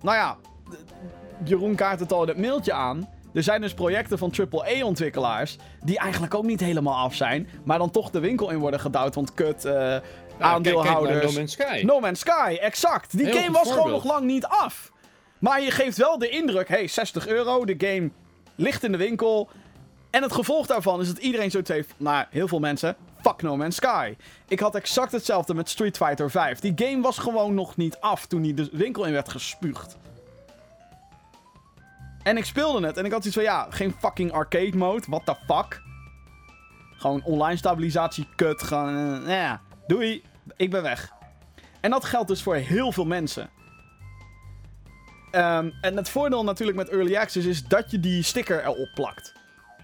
nou 0.03 0.17
ja, 0.17 0.37
Jeroen 1.45 1.75
kaart 1.75 2.01
het 2.01 2.13
al 2.13 2.23
in 2.23 2.29
het 2.29 2.39
mailtje 2.39 2.73
aan. 2.73 3.09
Er 3.35 3.43
zijn 3.43 3.61
dus 3.61 3.75
projecten 3.75 4.19
van 4.19 4.33
AAA-ontwikkelaars 4.51 5.57
die 5.85 5.99
eigenlijk 5.99 6.35
ook 6.35 6.45
niet 6.45 6.61
helemaal 6.61 6.97
af 6.97 7.15
zijn, 7.15 7.49
maar 7.65 7.79
dan 7.79 7.91
toch 7.91 8.11
de 8.11 8.21
winkel 8.21 8.51
in 8.51 8.59
worden 8.59 8.81
gedouwd, 8.81 9.15
want 9.15 9.35
kut, 9.35 9.65
eh, 9.65 9.73
Ja, 9.73 10.01
aandeelhouders... 10.39 11.19
Kijk 11.21 11.33
No 11.33 11.39
Man's 11.39 11.53
Sky. 11.53 11.83
No 11.85 12.01
Man's 12.01 12.21
Sky, 12.21 12.59
exact. 12.61 13.17
Die 13.17 13.27
Heel 13.27 13.41
game 13.41 13.53
was 13.53 13.73
gewoon 13.73 13.91
nog 13.91 14.05
lang 14.05 14.25
niet 14.25 14.47
af. 14.47 14.92
Maar 15.43 15.63
je 15.63 15.71
geeft 15.71 15.97
wel 15.97 16.19
de 16.19 16.29
indruk, 16.29 16.69
hey, 16.69 16.89
60 16.89 17.27
euro, 17.27 17.65
de 17.65 17.75
game 17.79 18.11
ligt 18.55 18.85
in 18.85 18.93
de 18.93 18.99
winkel. 18.99 19.51
En 20.11 20.23
het 20.23 20.33
gevolg 20.33 20.67
daarvan 20.67 21.01
is 21.01 21.07
dat 21.07 21.19
iedereen 21.19 21.51
zoiets 21.51 21.71
heeft, 21.71 21.95
nou, 21.97 22.25
heel 22.31 22.49
veel 22.49 22.59
mensen, 22.59 22.97
fuck 23.21 23.43
No 23.43 23.57
Man's 23.57 23.77
Sky. 23.77 24.17
Ik 24.49 24.61
had 24.61 24.75
exact 24.75 25.13
hetzelfde 25.13 25.55
met 25.55 25.69
Street 25.69 25.97
Fighter 25.97 26.31
5. 26.31 26.61
Die 26.61 26.73
game 26.77 27.03
was 27.03 27.19
gewoon 27.19 27.55
nog 27.55 27.77
niet 27.77 27.97
af 28.01 28.27
toen 28.27 28.43
die 28.43 28.55
de 28.55 28.69
winkel 28.73 29.05
in 29.05 29.13
werd 29.13 29.29
gespuugd. 29.29 29.97
En 32.23 32.37
ik 32.37 32.45
speelde 32.45 32.87
het 32.87 32.97
en 32.97 33.05
ik 33.05 33.13
had 33.13 33.25
iets 33.25 33.35
van, 33.35 33.45
ja, 33.45 33.67
geen 33.71 33.95
fucking 33.99 34.33
arcade 34.33 34.77
mode, 34.77 35.05
what 35.09 35.27
the 35.27 35.35
fuck. 35.47 35.83
Gewoon 36.97 37.23
online 37.25 37.57
stabilisatie, 37.57 38.29
kut, 38.37 38.63
gewoon, 38.63 39.25
eh, 39.27 39.37
ja, 39.37 39.61
doei, 39.87 40.23
ik 40.57 40.71
ben 40.71 40.83
weg. 40.83 41.13
En 41.81 41.91
dat 41.91 42.05
geldt 42.05 42.29
dus 42.29 42.43
voor 42.43 42.55
heel 42.55 42.93
veel 42.93 43.07
mensen. 43.07 43.51
Ehm, 45.33 45.71
en 45.81 45.97
het 45.97 46.09
voordeel 46.09 46.45
natuurlijk 46.45 46.79
met 46.79 46.89
Early 46.89 47.17
Access 47.17 47.47
is 47.47 47.65
dat 47.65 47.91
je 47.91 48.01
die 48.01 48.23
sticker 48.23 48.63
erop 48.63 48.91
plakt. 48.95 49.33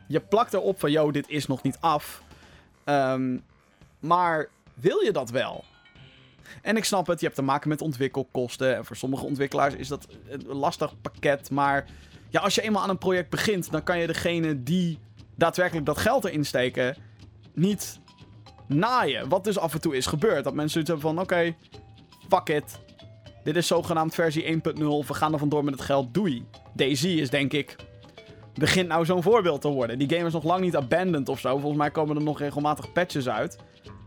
Je 0.06 0.20
plakt 0.20 0.54
erop 0.54 0.80
van, 0.80 0.90
yo, 0.90 1.10
dit 1.10 1.28
is 1.28 1.46
nog 1.46 1.62
niet 1.62 1.76
af. 1.80 2.22
Ehm, 2.84 3.38
maar 3.98 4.48
wil 4.74 5.04
je 5.04 5.12
dat 5.12 5.30
wel? 5.30 5.64
En 6.62 6.76
ik 6.76 6.84
snap 6.84 7.06
het, 7.06 7.20
je 7.20 7.24
hebt 7.24 7.38
te 7.38 7.44
maken 7.44 7.68
met 7.68 7.80
ontwikkelkosten. 7.80 8.76
En 8.76 8.84
voor 8.84 8.96
sommige 8.96 9.24
ontwikkelaars 9.24 9.74
is 9.74 9.88
dat 9.88 10.06
een 10.28 10.46
lastig 10.46 11.00
pakket. 11.00 11.50
Maar 11.50 11.86
ja, 12.28 12.40
als 12.40 12.54
je 12.54 12.62
eenmaal 12.62 12.82
aan 12.82 12.90
een 12.90 12.98
project 12.98 13.30
begint, 13.30 13.70
dan 13.70 13.82
kan 13.82 13.98
je 13.98 14.06
degene 14.06 14.62
die 14.62 14.98
daadwerkelijk 15.34 15.86
dat 15.86 15.98
geld 15.98 16.24
erin 16.24 16.44
steken, 16.44 16.96
niet 17.54 18.00
naaien. 18.66 19.28
Wat 19.28 19.44
dus 19.44 19.58
af 19.58 19.74
en 19.74 19.80
toe 19.80 19.96
is 19.96 20.06
gebeurd. 20.06 20.44
Dat 20.44 20.54
mensen 20.54 20.70
zoiets 20.70 20.90
hebben 20.90 21.08
van, 21.08 21.20
oké, 21.20 21.54
fuck 22.28 22.48
it. 22.48 22.78
Dit 23.48 23.56
is 23.56 23.66
zogenaamd 23.66 24.14
versie 24.14 24.60
1.0. 24.74 24.78
We 25.06 25.14
gaan 25.14 25.32
er 25.32 25.38
vandoor 25.38 25.64
met 25.64 25.74
het 25.74 25.82
geld. 25.82 26.14
Doei. 26.14 26.44
Daisy 26.74 27.08
is 27.08 27.30
denk 27.30 27.52
ik... 27.52 27.76
Begint 28.54 28.88
nou 28.88 29.04
zo'n 29.04 29.22
voorbeeld 29.22 29.60
te 29.60 29.68
worden. 29.68 29.98
Die 29.98 30.08
game 30.08 30.26
is 30.26 30.32
nog 30.32 30.44
lang 30.44 30.60
niet 30.60 30.76
abandoned 30.76 31.28
of 31.28 31.40
zo. 31.40 31.50
Volgens 31.58 31.76
mij 31.76 31.90
komen 31.90 32.16
er 32.16 32.22
nog 32.22 32.38
regelmatig 32.38 32.92
patches 32.92 33.28
uit. 33.28 33.58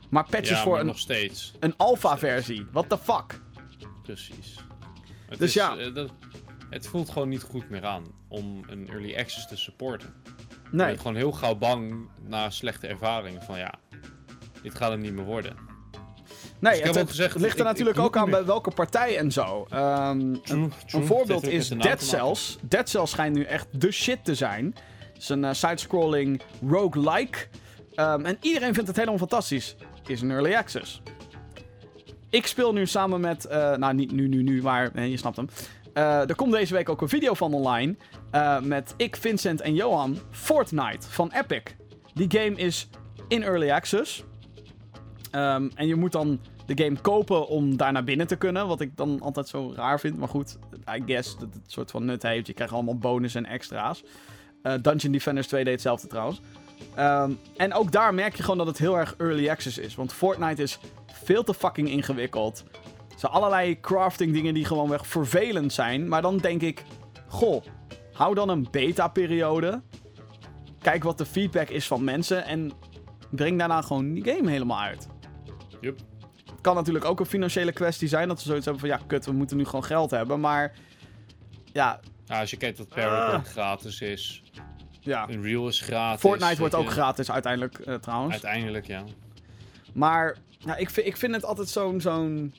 Maar 0.09 0.23
patches 0.29 0.49
ja, 0.57 0.63
voor 0.63 0.79
een, 0.79 0.85
nog 0.85 0.99
steeds. 0.99 1.53
een 1.59 1.73
alpha-versie. 1.77 2.65
What 2.71 2.89
the 2.89 2.97
fuck? 2.97 3.41
Precies. 4.03 4.55
Het 5.29 5.39
Dus 5.39 5.47
is, 5.47 5.53
ja. 5.53 5.77
eh, 5.77 5.93
dat, 5.93 6.11
het 6.69 6.87
voelt 6.87 7.09
gewoon 7.09 7.29
niet 7.29 7.43
goed 7.43 7.69
meer 7.69 7.85
aan 7.85 8.03
om 8.27 8.61
een 8.67 8.89
early 8.89 9.15
access 9.17 9.47
te 9.47 9.57
supporten. 9.57 10.13
Je 10.25 10.77
Nee. 10.77 10.85
bent 10.87 10.99
gewoon 10.99 11.15
heel 11.15 11.31
gauw 11.31 11.55
bang 11.55 12.09
na 12.27 12.49
slechte 12.49 12.87
ervaringen 12.87 13.41
van 13.41 13.57
ja, 13.57 13.73
dit 14.63 14.75
gaat 14.75 14.91
het 14.91 14.99
niet 14.99 15.13
meer 15.13 15.25
worden. 15.25 15.55
Nee, 16.61 16.81
heb 16.81 16.95
het, 16.95 17.09
gezegd, 17.09 17.35
ligt 17.39 17.53
er 17.53 17.59
ik- 17.59 17.65
natuurlijk 17.65 17.97
ik 17.97 18.03
ook 18.03 18.17
aan 18.17 18.29
bij 18.29 18.45
welke 18.45 18.71
partij 18.71 19.17
en 19.17 19.31
zo. 19.31 19.65
Ehm, 19.69 20.19
een, 20.43 20.73
voorbeeld 20.87 21.47
is 21.47 21.67
Dead. 21.69 22.01
Cells. 22.01 22.57
Dead 22.61 22.89
Cells 22.89 23.11
schijnt 23.11 23.35
nu 23.35 23.43
echt 23.43 23.67
de 23.71 23.91
shit 23.91 24.25
te 24.25 24.35
zijn. 24.35 24.75
Het 25.13 25.21
is 25.21 25.29
een 25.29 25.43
eh, 25.45 25.53
side-scrolling 25.53 26.41
roguelike. 26.67 27.37
Ehm, 27.95 28.25
en 28.25 28.37
iedereen 28.41 28.73
vindt 28.73 28.87
het 28.87 28.97
helemaal 28.97 29.19
fantastisch. 29.19 29.75
Is 30.07 30.21
een 30.21 30.31
early 30.31 30.53
access. 30.55 31.01
Ik 32.29 32.47
speel 32.47 32.73
nu 32.73 32.85
samen 32.85 33.21
met... 33.21 33.45
eh, 33.45 33.75
nou, 33.75 33.93
niet 33.93 34.11
nu, 34.11 34.27
nu, 34.27 34.43
nu, 34.43 34.61
maar 34.61 34.91
eh, 34.95 35.09
je 35.09 35.17
snapt 35.17 35.35
hem. 35.35 35.49
Eh, 35.93 36.29
er 36.29 36.35
komt 36.35 36.51
deze 36.51 36.73
week 36.73 36.89
ook 36.89 37.01
een 37.01 37.09
video 37.09 37.33
van 37.33 37.53
online. 37.53 37.95
met 38.63 38.93
ik, 38.97 39.15
Vincent 39.15 39.61
en 39.61 39.73
Johan. 39.73 40.17
Fortnite 40.31 41.07
van 41.09 41.31
Epic. 41.33 41.61
Die 42.13 42.39
game 42.39 42.55
is 42.55 42.89
in 43.27 43.43
early 43.43 43.69
access. 43.71 44.23
Ehm, 45.31 45.69
en 45.75 45.87
je 45.87 45.95
moet 45.95 46.11
dan 46.11 46.39
de 46.65 46.83
game 46.83 47.01
kopen 47.01 47.47
om 47.47 47.77
daar 47.77 47.91
naar 47.91 48.03
binnen 48.03 48.27
te 48.27 48.35
kunnen. 48.35 48.67
Wat 48.67 48.81
ik 48.81 48.97
dan 48.97 49.21
altijd 49.21 49.47
zo 49.47 49.73
raar 49.75 49.99
vind. 49.99 50.17
Maar 50.17 50.27
goed, 50.27 50.57
I 50.95 51.03
guess 51.05 51.33
dat 51.33 51.53
het 51.53 51.55
een 51.55 51.61
soort 51.65 51.91
van 51.91 52.05
nut 52.05 52.23
heeft. 52.23 52.47
Je 52.47 52.53
krijgt 52.53 52.73
allemaal 52.73 52.97
bonus 52.97 53.35
en 53.35 53.45
extra's. 53.45 54.03
Eh, 54.61 54.73
Dungeon 54.81 55.11
Defenders 55.11 55.47
2 55.47 55.63
deed 55.63 55.73
hetzelfde 55.73 56.07
trouwens. 56.07 56.41
Ehm, 56.95 57.31
en 57.57 57.73
ook 57.73 57.91
daar 57.91 58.13
merk 58.13 58.35
je 58.35 58.43
gewoon 58.43 58.57
dat 58.57 58.67
het 58.67 58.77
heel 58.77 58.97
erg 58.97 59.15
early 59.17 59.49
access 59.49 59.77
is. 59.77 59.95
Want 59.95 60.13
Fortnite 60.13 60.61
is 60.61 60.79
veel 61.05 61.43
te 61.43 61.53
fucking 61.53 61.89
ingewikkeld. 61.89 62.63
Er 63.09 63.19
zijn 63.19 63.31
allerlei 63.31 63.79
crafting 63.79 64.33
dingen 64.33 64.53
die 64.53 64.65
gewoon 64.65 64.89
weg 64.89 65.07
vervelend 65.07 65.73
zijn. 65.73 66.07
Maar 66.07 66.21
dan 66.21 66.37
denk 66.37 66.61
ik, 66.61 66.83
goh, 67.27 67.63
hou 68.13 68.35
dan 68.35 68.49
een 68.49 68.67
beta-periode. 68.71 69.81
Kijk 70.79 71.03
wat 71.03 71.17
de 71.17 71.25
feedback 71.25 71.69
is 71.69 71.87
van 71.87 72.03
mensen. 72.03 72.45
En 72.45 72.71
breng 73.29 73.59
daarna 73.59 73.81
gewoon 73.81 74.13
die 74.13 74.23
game 74.23 74.49
helemaal 74.49 74.79
uit. 74.79 75.07
Yup. 75.81 75.99
Het 76.61 76.69
kan 76.69 76.79
natuurlijk 76.79 77.05
ook 77.05 77.19
een 77.19 77.25
financiële 77.25 77.71
kwestie 77.71 78.07
zijn. 78.07 78.27
Dat 78.27 78.39
ze 78.39 78.47
zoiets 78.47 78.65
hebben 78.65 78.83
van, 78.83 78.97
ja, 78.97 78.99
kut, 79.07 79.25
we 79.25 79.31
moeten 79.31 79.57
nu 79.57 79.65
gewoon 79.65 79.83
geld 79.83 80.11
hebben. 80.11 80.39
Maar, 80.39 80.73
ja, 81.73 81.99
Ja, 82.25 82.39
als 82.39 82.49
je 82.49 82.57
kijkt 82.57 82.77
dat 82.77 82.87
Paragon 82.87 83.45
gratis 83.45 84.01
is, 84.01 84.43
ja. 84.99 85.29
Unreal 85.29 85.67
is 85.67 85.81
gratis. 85.81 86.21
Fortnite 86.21 86.59
wordt 86.59 86.73
je. 86.73 86.79
ook 86.79 86.89
gratis 86.89 87.31
uiteindelijk, 87.31 87.79
eh, 87.79 87.95
trouwens. 87.95 88.31
Uiteindelijk, 88.31 88.87
ja. 88.87 89.03
Maar 89.93 90.37
nou, 90.65 90.79
ik, 90.79 90.89
vind, 90.89 91.07
ik 91.07 91.17
vind 91.17 91.33
het 91.33 91.45
altijd 91.45 91.69
zo'n... 91.69 92.01
zo'n 92.01 92.53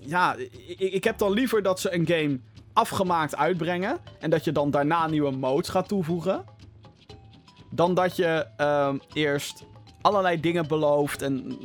ja, 0.00 0.36
ik, 0.66 0.78
ik 0.78 1.04
heb 1.04 1.18
dan 1.18 1.32
liever 1.32 1.62
dat 1.62 1.80
ze 1.80 1.94
een 1.94 2.06
game 2.06 2.40
afgemaakt 2.72 3.36
uitbrengen. 3.36 3.98
En 4.18 4.30
dat 4.30 4.44
je 4.44 4.52
dan 4.52 4.70
daarna 4.70 5.06
nieuwe 5.06 5.30
modes 5.30 5.68
gaat 5.68 5.88
toevoegen. 5.88 6.44
Dan 7.70 7.94
dat 7.94 8.16
je 8.16 8.46
ehm, 8.56 8.98
eerst 9.12 9.64
allerlei 10.00 10.40
dingen 10.40 10.68
belooft 10.68 11.22
en 11.22 11.58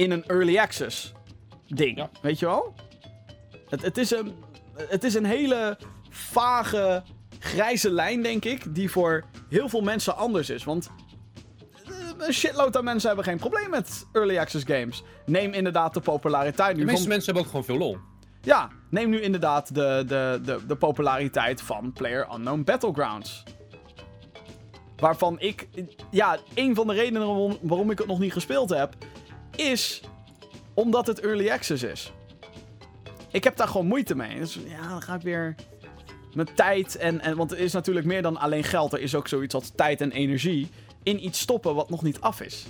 in 0.00 0.10
een 0.10 0.24
early 0.26 0.58
access 0.58 1.12
ding. 1.68 1.96
Ja. 1.96 2.10
Weet 2.22 2.38
je 2.38 2.46
wel? 2.46 2.74
Het, 3.68 3.82
het, 3.82 3.98
is 3.98 4.10
een, 4.10 4.34
het 4.76 5.04
is 5.04 5.14
een 5.14 5.24
hele 5.24 5.78
vage, 6.10 7.02
grijze 7.38 7.90
lijn, 7.90 8.22
denk 8.22 8.44
ik. 8.44 8.74
Die 8.74 8.90
voor 8.90 9.24
heel 9.48 9.68
veel 9.68 9.80
mensen 9.80 10.16
anders 10.16 10.50
is. 10.50 10.64
Want 10.64 10.90
eh, 11.86 11.92
een 12.18 12.32
shitload 12.32 12.76
aan 12.76 12.84
mensen 12.84 13.08
hebben 13.08 13.26
geen 13.26 13.38
probleem 13.38 13.70
met 13.70 14.06
early 14.12 14.38
access 14.38 14.64
games. 14.64 15.02
Neem 15.26 15.52
inderdaad 15.52 15.94
de 15.94 16.00
populariteit 16.00 16.74
De 16.74 16.80
nu 16.80 16.84
meeste 16.84 17.00
van... 17.00 17.08
mensen 17.08 17.34
hebben 17.34 17.42
ook 17.42 17.50
gewoon 17.50 17.78
veel 17.78 17.86
lol. 17.86 17.98
Ja, 18.42 18.68
neem 18.90 19.10
nu 19.10 19.20
inderdaad 19.20 19.74
de, 19.74 20.04
de, 20.06 20.40
de, 20.44 20.66
de 20.66 20.76
populariteit 20.76 21.62
van 21.62 21.92
Player 21.92 22.28
Unknown 22.34 22.62
Battlegrounds. 22.62 23.42
Waarvan 24.96 25.40
ik... 25.40 25.68
Ja, 26.10 26.38
een 26.54 26.74
van 26.74 26.86
de 26.86 26.92
redenen 26.92 27.26
waarom, 27.26 27.58
waarom 27.62 27.90
ik 27.90 27.98
het 27.98 28.06
nog 28.06 28.18
niet 28.18 28.32
gespeeld 28.32 28.70
heb... 28.70 28.96
is 29.60 30.00
omdat 30.74 31.06
het 31.06 31.20
early 31.20 31.50
access 31.50 31.82
is. 31.82 32.12
Ik 33.30 33.44
heb 33.44 33.56
daar 33.56 33.68
gewoon 33.68 33.86
moeite 33.86 34.14
mee. 34.14 34.38
Dus 34.38 34.58
ja, 34.66 34.88
dan 34.88 35.02
ga 35.02 35.14
ik 35.14 35.22
weer 35.22 35.54
mijn 36.34 36.48
tijd 36.54 36.96
en, 36.96 37.20
en... 37.20 37.36
Want 37.36 37.52
er 37.52 37.58
is 37.58 37.72
natuurlijk 37.72 38.06
meer 38.06 38.22
dan 38.22 38.36
alleen 38.36 38.64
geld. 38.64 38.92
Er 38.92 39.00
is 39.00 39.14
ook 39.14 39.28
zoiets 39.28 39.54
als 39.54 39.70
tijd 39.74 40.00
en 40.00 40.12
energie... 40.12 40.68
in 41.02 41.24
iets 41.24 41.40
stoppen 41.40 41.74
wat 41.74 41.90
nog 41.90 42.02
niet 42.02 42.20
af 42.20 42.40
is. 42.40 42.66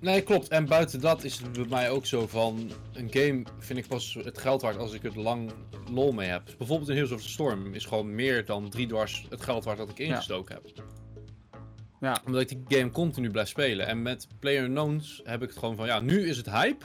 Nee, 0.00 0.22
klopt. 0.22 0.48
En 0.48 0.66
buiten 0.66 1.00
dat 1.00 1.24
is 1.24 1.38
het 1.38 1.52
bij 1.52 1.66
mij 1.68 1.90
ook 1.90 2.06
zo 2.06 2.26
van... 2.26 2.70
Een 2.92 3.08
game 3.10 3.42
vind 3.58 3.78
ik 3.78 3.86
pas 3.86 4.18
het 4.24 4.38
geld 4.38 4.62
waard 4.62 4.76
als 4.76 4.92
ik 4.92 5.04
er 5.04 5.20
lang 5.20 5.52
lol 5.90 6.12
mee 6.12 6.28
heb. 6.28 6.42
Bijvoorbeeld 6.58 6.88
in 6.88 6.94
Heroes 6.94 7.12
of 7.12 7.22
the 7.22 7.28
Storm 7.28 7.74
is 7.74 7.84
gewoon 7.84 8.14
meer 8.14 8.44
dan 8.44 8.70
drie 8.70 8.86
dwars 8.86 9.26
het 9.30 9.42
geld 9.42 9.64
waard 9.64 9.78
dat 9.78 9.90
ik 9.90 9.98
ingestoken 9.98 10.54
heb. 10.54 10.84
Ja. 12.02 12.20
Omdat 12.26 12.40
ik 12.40 12.48
die 12.48 12.78
game 12.78 12.90
continu 12.90 13.30
blijf 13.30 13.48
spelen. 13.48 13.86
En 13.86 14.02
met 14.02 14.26
PlayerUnknowns 14.38 15.20
heb 15.24 15.42
ik 15.42 15.48
het 15.48 15.58
gewoon 15.58 15.76
van... 15.76 15.86
Ja, 15.86 16.00
nu 16.00 16.28
is 16.28 16.36
het 16.36 16.50
hype. 16.50 16.84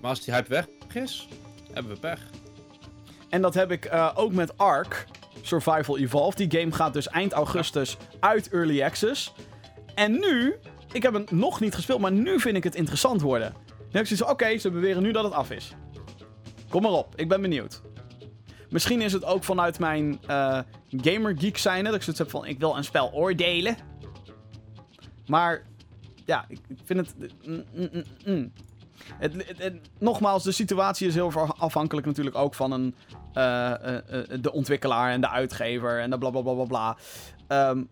Maar 0.00 0.10
als 0.10 0.24
die 0.24 0.34
hype 0.34 0.48
weg 0.48 0.66
is, 0.92 1.28
hebben 1.72 1.92
we 1.92 1.98
pech. 1.98 2.20
En 3.28 3.42
dat 3.42 3.54
heb 3.54 3.70
ik 3.70 3.84
eh, 3.84 4.10
ook 4.14 4.32
met 4.32 4.58
Ark, 4.58 5.06
Survival 5.42 5.98
Evolved. 5.98 6.50
Die 6.50 6.60
game 6.60 6.72
gaat 6.72 6.92
dus 6.92 7.08
eind 7.08 7.32
augustus 7.32 7.96
uit 8.20 8.48
Early 8.52 8.82
Access. 8.82 9.32
En 9.94 10.12
nu, 10.12 10.54
ik 10.92 11.02
heb 11.02 11.12
het 11.12 11.30
nog 11.30 11.60
niet 11.60 11.74
gespeeld, 11.74 12.00
maar 12.00 12.12
nu 12.12 12.40
vind 12.40 12.56
ik 12.56 12.64
het 12.64 12.74
interessant 12.74 13.20
worden. 13.20 13.54
Nu 13.68 13.84
heb 13.84 14.00
ik 14.00 14.06
zoiets 14.06 14.24
van, 14.24 14.32
oké, 14.32 14.58
ze 14.58 14.70
beweren 14.70 15.02
nu 15.02 15.12
dat 15.12 15.24
het 15.24 15.32
af 15.32 15.50
is. 15.50 15.72
Kom 16.68 16.82
maar 16.82 16.92
op, 16.92 17.12
ik 17.16 17.28
ben 17.28 17.40
benieuwd. 17.40 17.82
Misschien 18.70 19.00
is 19.00 19.12
het 19.12 19.24
ook 19.24 19.44
vanuit 19.44 19.78
mijn 19.78 20.18
eh 20.26 20.60
gamer 20.90 21.34
geek 21.38 21.58
zijnde, 21.58 21.84
dat 21.84 21.94
ik 21.94 22.02
zoiets 22.02 22.22
heb 22.22 22.30
van, 22.30 22.46
ik 22.46 22.58
wil 22.58 22.76
een 22.76 22.84
spel 22.84 23.12
oordelen. 23.12 23.76
Maar 25.26 25.62
ja, 26.24 26.44
ik 26.48 26.60
vind 26.84 26.98
het... 27.00 27.14
mm, 27.46 27.64
mm, 27.74 28.04
mm. 28.24 28.52
Het, 29.14 29.34
het- 29.58 29.80
nogmaals, 29.98 30.44
de 30.44 30.52
situatie 30.52 31.06
is 31.06 31.14
heel 31.14 31.32
afhankelijk 31.58 32.06
natuurlijk 32.06 32.36
ook 32.36 32.54
van 32.54 32.72
een, 32.72 32.94
eh, 33.32 33.72
eh, 33.72 33.96
eh, 33.96 34.42
de 34.42 34.52
ontwikkelaar 34.52 35.10
en 35.12 35.20
de 35.20 35.28
uitgever 35.28 36.00
en 36.00 36.10
de 36.10 36.18
bla 36.18 36.30
bla 36.30 36.40
bla 36.40 36.52
bla 36.54 36.64
bla. 36.64 36.96
Ehm, 37.46 37.82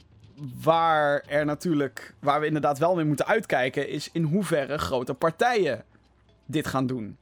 waar 0.63 1.25
er 1.29 1.45
natuurlijk, 1.45 2.15
waar 2.21 2.41
we 2.41 2.47
inderdaad 2.47 2.79
wel 2.79 2.95
mee 2.95 3.05
moeten 3.05 3.27
uitkijken, 3.27 3.89
is 3.89 4.09
in 4.13 4.23
hoeverre 4.23 4.79
grote 4.79 5.15
partijen 5.15 5.85
dit 6.47 6.67
gaan 6.67 6.87
doen. 6.87 7.17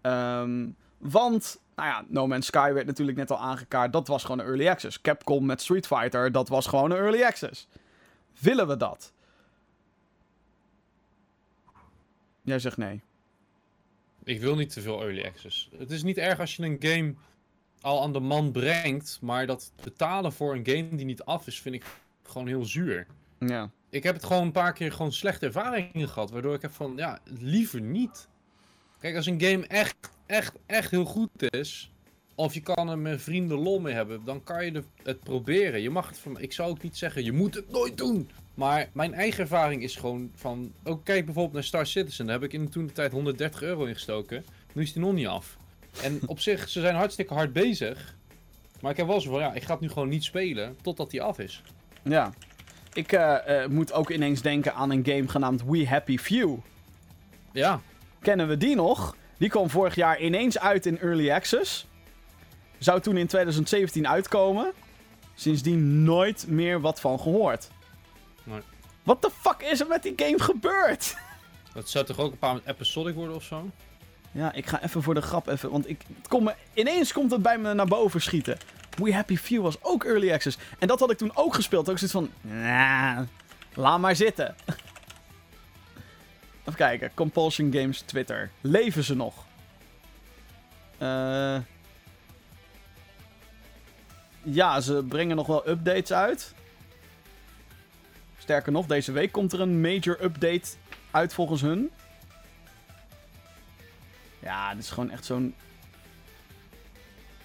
Ehm, 0.00 0.66
want, 0.98 1.60
nou 1.76 1.88
ja, 1.88 2.04
No 2.08 2.26
Man's 2.26 2.46
Sky 2.46 2.70
werd 2.72 2.86
natuurlijk 2.86 3.16
net 3.16 3.30
al 3.30 3.38
aangekaart. 3.38 3.92
Dat 3.92 4.08
was 4.08 4.22
gewoon 4.22 4.38
een 4.38 4.46
early 4.46 4.68
access. 4.68 5.00
Capcom 5.00 5.46
met 5.46 5.60
Street 5.60 5.86
Fighter, 5.86 6.32
dat 6.32 6.48
was 6.48 6.66
gewoon 6.66 6.90
een 6.90 6.96
early 6.96 7.22
access. 7.22 7.68
Willen 8.38 8.68
we 8.68 8.76
dat? 8.76 9.12
Jij 12.42 12.58
zegt 12.58 12.76
nee. 12.76 13.00
Ik 14.24 14.40
wil 14.40 14.56
niet 14.56 14.72
te 14.72 14.80
veel 14.80 15.02
early 15.02 15.24
access. 15.24 15.70
Het 15.78 15.90
is 15.90 16.02
niet 16.02 16.18
erg 16.18 16.40
als 16.40 16.56
je 16.56 16.62
een 16.62 16.76
game 16.80 17.14
al 17.80 18.02
aan 18.02 18.12
de 18.12 18.20
man 18.20 18.52
brengt, 18.52 19.18
maar 19.20 19.46
dat 19.46 19.72
betalen 19.82 20.32
voor 20.32 20.54
een 20.54 20.66
game 20.66 20.96
die 20.96 21.06
niet 21.06 21.22
af 21.22 21.46
is, 21.46 21.60
vind 21.60 21.74
ik 21.74 21.84
gewoon 22.22 22.46
heel 22.46 22.64
zuur. 22.64 23.06
Ja. 23.38 23.70
Ik 23.88 24.02
heb 24.02 24.14
het 24.14 24.24
gewoon 24.24 24.42
een 24.42 24.52
paar 24.52 24.72
keer 24.72 24.92
gewoon 24.92 25.12
slechte 25.12 25.46
ervaringen 25.46 26.08
gehad, 26.08 26.30
waardoor 26.30 26.54
ik 26.54 26.62
heb 26.62 26.72
van, 26.72 26.92
ja, 26.96 27.18
liever 27.24 27.80
niet. 27.80 28.28
Kijk, 29.00 29.16
als 29.16 29.26
een 29.26 29.40
game 29.40 29.66
echt, 29.66 29.96
echt, 30.26 30.52
echt 30.66 30.90
heel 30.90 31.04
goed 31.04 31.52
is, 31.52 31.90
of 32.34 32.54
je 32.54 32.60
kan 32.60 32.88
er 32.88 32.98
met 32.98 33.22
vrienden 33.22 33.58
lol 33.58 33.80
mee 33.80 33.94
hebben, 33.94 34.24
dan 34.24 34.42
kan 34.42 34.64
je 34.64 34.82
het 35.02 35.20
proberen. 35.20 35.80
Je 35.80 35.90
mag 35.90 36.08
het 36.08 36.18
van, 36.18 36.40
ik 36.40 36.52
zou 36.52 36.70
ook 36.70 36.82
niet 36.82 36.96
zeggen, 36.96 37.24
je 37.24 37.32
moet 37.32 37.54
het 37.54 37.70
nooit 37.70 37.98
doen. 37.98 38.30
Maar 38.54 38.88
mijn 38.92 39.14
eigen 39.14 39.40
ervaring 39.40 39.82
is 39.82 39.96
gewoon 39.96 40.30
van, 40.34 40.72
ook 40.84 41.04
kijk 41.04 41.24
bijvoorbeeld 41.24 41.54
naar 41.54 41.64
Star 41.64 41.86
Citizen, 41.86 42.26
daar 42.26 42.34
heb 42.34 42.44
ik 42.44 42.52
in 42.52 42.68
toen 42.68 42.86
de 42.86 42.92
tijd 42.92 43.12
130 43.12 43.62
euro 43.62 43.84
in 43.84 43.94
gestoken. 43.94 44.44
Nu 44.72 44.82
is 44.82 44.92
die 44.92 45.02
nog 45.02 45.12
niet 45.12 45.26
af. 45.26 45.56
En 46.02 46.20
op 46.26 46.40
zich, 46.48 46.68
ze 46.68 46.80
zijn 46.80 46.94
hartstikke 46.94 47.34
hard 47.34 47.52
bezig. 47.52 48.16
Maar 48.80 48.90
ik 48.90 48.96
heb 48.96 49.06
wel 49.06 49.20
zo 49.20 49.30
van, 49.30 49.40
ja, 49.40 49.52
ik 49.52 49.62
ga 49.62 49.72
het 49.72 49.80
nu 49.80 49.88
gewoon 49.88 50.08
niet 50.08 50.24
spelen 50.24 50.76
totdat 50.82 51.10
die 51.10 51.22
af 51.22 51.38
is. 51.38 51.62
Ja. 52.02 52.32
Ik 52.92 53.12
eh, 53.12 53.62
eh, 53.62 53.70
moet 53.70 53.92
ook 53.92 54.10
ineens 54.10 54.42
denken 54.42 54.74
aan 54.74 54.90
een 54.90 55.06
game 55.06 55.28
genaamd 55.28 55.64
We 55.64 55.86
Happy 55.86 56.18
Few. 56.18 56.56
Ja, 57.52 57.80
Kennen 58.20 58.48
we 58.48 58.56
die 58.56 58.74
nog? 58.74 59.16
Die 59.38 59.48
kwam 59.48 59.70
vorig 59.70 59.94
jaar 59.94 60.20
ineens 60.20 60.58
uit 60.58 60.86
in 60.86 60.98
Early 60.98 61.30
Access. 61.30 61.86
Zou 62.78 63.00
toen 63.00 63.16
in 63.16 63.26
2017 63.26 64.08
uitkomen. 64.08 64.72
Sindsdien 65.34 66.04
nooit 66.04 66.44
meer 66.48 66.80
wat 66.80 67.00
van 67.00 67.20
gehoord. 67.20 67.68
Nee. 68.44 68.60
What 69.02 69.20
the 69.20 69.30
fuck 69.30 69.62
is 69.62 69.80
er 69.80 69.86
met 69.86 70.02
die 70.02 70.12
game 70.16 70.38
gebeurd? 70.40 71.16
dat 71.74 71.88
zou 71.88 72.04
toch 72.04 72.18
ook 72.18 72.32
een 72.32 72.38
paar 72.38 72.54
met 72.54 72.66
episodic 72.66 73.14
worden 73.14 73.34
of 73.34 73.42
zo? 73.42 73.70
Ja, 74.32 74.52
ik 74.52 74.66
ga 74.66 74.82
even 74.82 75.02
voor 75.02 75.14
de 75.14 75.22
grap 75.22 75.48
even. 75.48 75.70
Want 75.70 75.88
ik, 75.88 76.02
me, 76.28 76.54
ineens 76.74 77.12
komt 77.12 77.30
het 77.30 77.42
bij 77.42 77.58
me 77.58 77.74
naar 77.74 77.86
boven 77.86 78.22
schieten. 78.22 78.58
We 78.96 79.14
Happy 79.14 79.36
Few 79.36 79.62
was 79.62 79.82
ook 79.82 80.04
Early 80.04 80.32
Access. 80.32 80.58
En 80.78 80.88
dat 80.88 81.00
had 81.00 81.10
ik 81.10 81.18
toen 81.18 81.36
ook 81.36 81.54
gespeeld. 81.54 81.88
Ook 81.88 81.98
zoiets 81.98 82.16
van. 82.16 82.30
Nah, 82.40 83.18
laat 83.74 83.98
maar 83.98 84.16
zitten. 84.16 84.54
Even 86.60 86.74
kijken. 86.74 87.14
Compulsion 87.14 87.72
Games 87.72 88.00
Twitter. 88.00 88.50
Leven 88.60 89.04
ze 89.04 89.16
nog? 89.16 89.44
Eh. 90.98 91.58
ja, 94.42 94.80
ze 94.80 95.04
brengen 95.08 95.36
nog 95.36 95.46
wel 95.46 95.68
updates 95.68 96.12
uit. 96.12 96.54
Sterker 98.38 98.72
nog, 98.72 98.86
deze 98.86 99.12
week 99.12 99.32
komt 99.32 99.52
er 99.52 99.60
een 99.60 99.80
major 99.80 100.22
update 100.22 100.68
uit 101.10 101.34
volgens 101.34 101.60
hun. 101.60 101.90
Ja, 104.38 104.74
dit 104.74 104.82
is 104.82 104.90
gewoon 104.90 105.10
echt 105.10 105.24
zo'n 105.24 105.54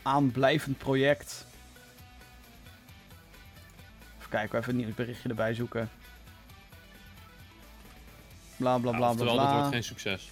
aanblijvend 0.01 0.77
project. 0.77 1.45
Even 4.17 4.29
kijken, 4.29 4.59
even 4.59 4.71
een 4.71 4.79
nieuwsberichtje 4.79 5.29
erbij 5.29 5.53
zoeken. 5.53 5.89
Bla 8.57 8.77
bla 8.77 8.91
bla 8.91 8.97
bla 8.97 9.09
Oftewel, 9.09 9.35
dat 9.35 9.45
wordt 9.45 9.59
bla. 9.59 9.69
geen 9.69 9.83
succes. 9.83 10.29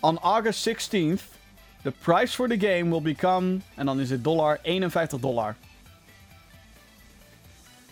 On 0.00 0.18
August 0.18 0.68
16th, 0.68 1.22
the 1.82 1.92
price 2.02 2.34
for 2.34 2.48
the 2.48 2.58
game 2.58 2.90
will 2.90 3.02
become, 3.02 3.58
en 3.74 3.86
dan 3.86 4.00
is 4.00 4.10
het 4.10 4.24
dollar, 4.24 4.58
51 4.62 5.20
dollar. 5.20 5.56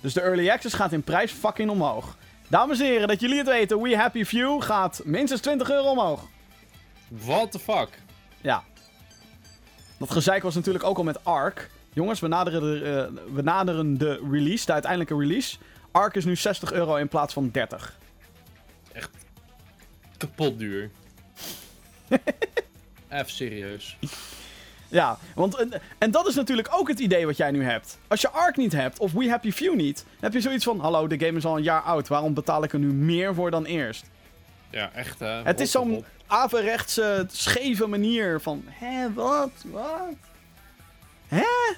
Dus 0.00 0.12
de 0.12 0.20
early 0.20 0.50
access 0.50 0.74
gaat 0.74 0.92
in 0.92 1.02
prijs 1.02 1.32
fucking 1.32 1.70
omhoog. 1.70 2.16
Dames 2.48 2.80
en 2.80 2.86
heren, 2.86 3.08
dat 3.08 3.20
jullie 3.20 3.38
het 3.38 3.46
weten, 3.46 3.80
We 3.80 3.96
Happy 3.96 4.24
Few 4.24 4.62
gaat 4.62 5.00
minstens 5.04 5.40
20 5.40 5.70
euro 5.70 5.90
omhoog. 5.90 6.22
What 7.08 7.52
the 7.52 7.58
fuck? 7.58 7.88
Ja. 8.40 8.62
Dat 9.98 10.10
gezeik 10.10 10.42
was 10.42 10.54
natuurlijk 10.54 10.84
ook 10.84 10.96
al 10.96 11.04
met 11.04 11.24
Ark. 11.24 11.70
Jongens, 11.92 12.20
we 12.20 12.28
naderen 12.28 12.60
de, 12.60 13.08
eh, 13.08 13.34
we 13.34 13.42
naderen 13.42 13.98
de 13.98 14.22
release, 14.30 14.66
de 14.66 14.72
uiteindelijke 14.72 15.16
release. 15.16 15.56
Ark 15.90 16.14
is 16.14 16.24
nu 16.24 16.36
60 16.36 16.72
euro 16.72 16.96
in 16.96 17.08
plaats 17.08 17.32
van 17.34 17.50
30. 17.50 17.98
Kapot 20.16 20.58
duur. 20.58 20.90
Even 23.08 23.30
serieus. 23.30 23.96
Ja, 24.88 25.18
want 25.34 25.56
en, 25.56 25.72
en 25.98 26.10
dat 26.10 26.26
is 26.26 26.34
natuurlijk 26.34 26.68
ook 26.70 26.88
het 26.88 26.98
idee 26.98 27.26
wat 27.26 27.36
jij 27.36 27.50
nu 27.50 27.64
hebt. 27.64 27.98
Als 28.08 28.20
je 28.20 28.30
Ark 28.30 28.56
niet 28.56 28.72
hebt, 28.72 28.98
of 28.98 29.12
We 29.12 29.28
Happy 29.28 29.52
Few 29.52 29.74
niet, 29.74 29.96
dan 29.96 30.18
heb 30.20 30.32
je 30.32 30.40
zoiets 30.40 30.64
van: 30.64 30.80
hallo, 30.80 31.06
de 31.06 31.24
game 31.24 31.38
is 31.38 31.44
al 31.44 31.56
een 31.56 31.62
jaar 31.62 31.80
oud, 31.82 32.08
waarom 32.08 32.34
betaal 32.34 32.62
ik 32.64 32.72
er 32.72 32.78
nu 32.78 32.92
meer 32.92 33.34
voor 33.34 33.50
dan 33.50 33.64
eerst? 33.64 34.04
Ja, 34.70 34.90
echt. 34.92 35.18
hè. 35.18 35.42
Het 35.42 35.60
is 35.60 35.70
zo'n 35.70 36.04
averechtse, 36.26 37.26
scheve 37.30 37.86
manier 37.86 38.40
van: 38.40 38.64
hè, 38.66 39.12
wat? 39.12 39.50
Wat? 39.64 40.14
Hè? 41.28 41.74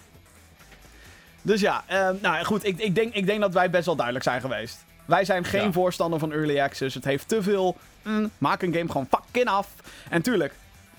Dus 1.43 1.61
ja, 1.61 1.85
eh, 1.87 2.11
nou 2.21 2.45
goed, 2.45 2.65
ik, 2.65 2.79
ik, 2.79 2.95
denk, 2.95 3.15
ik 3.15 3.27
denk 3.27 3.41
dat 3.41 3.53
wij 3.53 3.71
best 3.71 3.87
wel 3.87 3.97
duidelijk 3.97 4.25
zijn 4.25 4.41
geweest. 4.41 4.85
Wij 5.07 5.25
zijn 5.25 5.45
geen 5.45 5.63
Ja. 5.65 5.73
voorstander 5.73 6.19
van 6.19 6.33
early 6.33 6.61
access. 6.61 6.95
Het 6.95 7.05
heeft 7.05 7.29
te 7.29 7.43
veel. 7.43 7.77
mm, 8.03 8.31
maak 8.39 8.63
een 8.63 8.73
game 8.75 8.87
gewoon 8.91 9.09
fucking 9.11 9.47
af. 9.47 9.69
En 10.11 10.23
tuurlijk, 10.23 10.55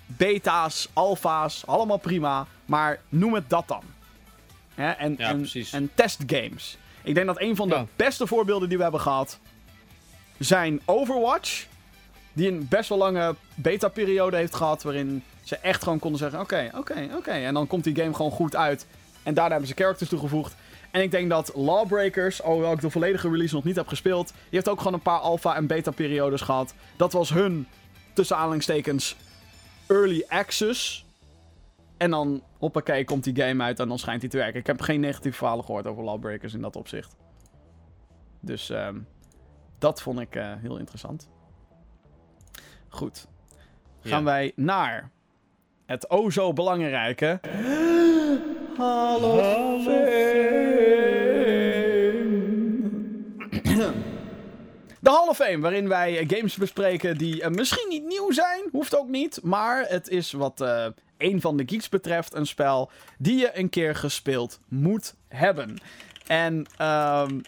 beta's, 0.06 0.90
alfa's, 0.94 1.64
allemaal 1.66 1.98
prima. 1.98 2.46
Maar 2.66 3.00
noem 3.10 3.34
het 3.34 3.50
dat 3.50 3.68
dan. 3.68 3.84
Hè, 4.76 4.90
en, 4.92 5.16
Ja, 5.18 5.36
en, 5.72 5.90
testgames. 5.94 6.78
Ik 7.04 7.14
denk 7.16 7.28
dat 7.28 7.42
een 7.42 7.56
van 7.56 7.70
de 7.70 7.76
Ja. 7.76 7.86
beste 7.96 8.28
voorbeelden 8.28 8.68
die 8.70 8.78
we 8.78 8.84
hebben 8.84 9.02
gehad. 9.02 9.40
zijn 10.38 10.82
Overwatch. 10.86 11.66
Die 12.34 12.52
een 12.52 12.68
best 12.70 12.90
wel 12.90 12.98
lange 12.98 13.36
beta-periode 13.56 14.38
heeft 14.38 14.56
gehad. 14.56 14.84
waarin 14.84 15.24
ze 15.44 15.56
echt 15.58 15.84
gewoon 15.84 16.00
konden 16.00 16.20
zeggen: 16.20 16.40
Oké, 16.40 16.72
oké, 16.76 17.08
oké. 17.16 17.32
En 17.32 17.54
dan 17.54 17.68
komt 17.68 17.84
die 17.84 17.96
game 17.96 18.14
gewoon 18.14 18.32
goed 18.32 18.56
uit. 18.56 18.86
En 19.24 19.34
daarna 19.34 19.52
hebben 19.52 19.68
ze 19.70 19.76
characters 19.76 20.10
toegevoegd. 20.10 20.56
En 20.98 21.04
ik 21.04 21.12
denk 21.12 21.30
dat 21.30 21.52
Lawbreakers, 21.56 22.42
alhoewel 22.44 22.72
ik 22.72 22.82
de 22.82 22.90
volledige 22.90 23.30
release 23.30 23.56
nog 23.56 23.64
niet 23.64 23.76
heb 23.76 23.88
gespeeld. 23.88 24.28
die 24.28 24.38
heeft 24.50 24.70
ook 24.70 24.78
gewoon 24.78 24.94
een 24.94 25.02
paar 25.02 25.20
alpha- 25.20 25.56
en 25.56 25.68
beta-periodes 25.68 26.42
gehad. 26.42 26.74
Dat 26.96 27.12
was 27.14 27.30
hun, 27.30 27.68
tussen 28.14 28.36
aanhalingstekens, 28.38 29.16
early 29.88 30.26
access. 30.28 31.06
En 31.98 32.12
dan, 32.12 32.44
hoppakee, 32.58 33.06
komt 33.06 33.24
die 33.24 33.36
game 33.42 33.64
uit 33.64 33.80
en 33.80 33.88
dan 33.88 34.00
schijnt 34.00 34.22
hij 34.22 34.30
te 34.30 34.38
werken. 34.38 34.60
Ik 34.60 34.68
heb 34.68 34.82
geen 34.82 35.00
negatieve 35.00 35.38
verhalen 35.38 35.66
gehoord 35.66 35.88
over 35.88 36.04
Lawbreakers 36.04 36.54
in 36.54 36.62
dat 36.62 36.76
opzicht. 36.76 37.16
Dus 38.40 38.70
ehm, 38.70 38.98
dat 39.80 40.02
vond 40.02 40.20
ik 40.20 40.36
eh, 40.36 40.54
heel 40.62 40.78
interessant. 40.78 41.30
Goed. 42.90 43.28
Gaan 44.02 44.20
Ja. 44.20 44.24
wij 44.26 44.52
naar 44.56 45.10
het 45.86 46.10
o 46.10 46.30
zo 46.30 46.54
belangrijke... 46.54 47.40
Hall 48.78 49.16
of 49.22 49.84
Fame. 49.84 50.77
De 55.00 55.10
Hall 55.10 55.28
of 55.28 55.36
Fame, 55.36 55.60
waarin 55.60 55.88
wij 55.88 56.18
eh, 56.18 56.30
games 56.30 56.56
bespreken 56.56 57.18
die 57.18 57.42
eh, 57.42 57.52
misschien 57.52 57.90
niet 57.90 58.06
nieuw 58.06 58.32
zijn, 58.32 58.64
hoeft 58.72 58.98
ook 58.98 59.08
niet, 59.08 59.40
maar 59.44 59.86
het 59.88 60.08
is 60.08 60.32
wat 60.32 60.62
eh 60.62 60.86
een 61.18 61.42
van 61.42 61.58
de 61.58 61.64
geeks 61.66 61.90
betreft 61.90 62.34
een 62.34 62.46
spel 62.46 62.92
die 63.18 63.38
je 63.38 63.58
een 63.58 63.70
keer 63.70 63.96
gespeeld 63.96 64.60
moet 64.68 65.16
hebben. 65.28 65.78
En 66.28 66.66
ehm, 66.78 67.40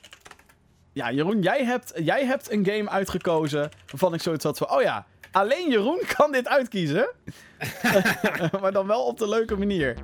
ja, 0.93 1.11
Jeroen, 1.11 1.41
jij 1.41 1.65
hebt, 1.65 1.91
jij 1.95 2.25
hebt 2.25 2.51
een 2.51 2.65
game 2.65 2.89
uitgekozen 2.89 3.69
waarvan 3.87 4.13
ik 4.13 4.21
zoiets 4.21 4.43
had 4.43 4.57
van, 4.57 4.71
oh 4.71 4.81
ja, 4.81 5.05
alleen 5.31 5.69
Jeroen 5.69 6.01
kan 6.17 6.31
dit 6.31 6.47
uitkiezen. 6.47 7.09
maar 8.61 8.71
dan 8.71 8.87
wel 8.87 9.05
op 9.05 9.17
de 9.17 9.29
leuke 9.29 9.55
manier. 9.57 9.95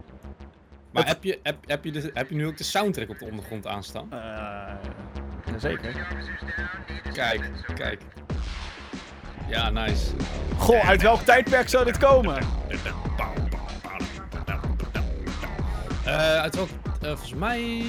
Maar 0.92 1.08
heb 1.08 1.24
je, 1.24 1.40
heb, 1.44 1.58
heb, 1.66 1.84
je 1.84 1.92
de, 1.92 2.12
heb 2.14 2.30
je 2.30 2.36
nu 2.36 2.48
ook 2.48 2.58
de 2.58 2.64
soundtrack 2.64 3.10
op 3.10 3.20
de 3.20 3.26
ondergrond 3.26 3.68
aanstaan? 3.68 4.14
Eh 4.14 5.25
zeker. 5.60 6.08
Kijk, 7.14 7.42
kijk. 7.76 8.02
Ja, 9.50 9.70
nice. 9.70 10.06
Goh, 10.58 10.88
uit 10.90 11.02
welk 11.02 11.22
tijdperk 11.22 11.70
zou 11.70 11.86
dit 11.86 11.98
komen? 11.98 12.38
Eh 16.06 16.42
uit 16.42 16.56
welk... 16.56 16.70
eh, 17.02 17.08
volgens 17.08 17.34
mij... 17.34 17.84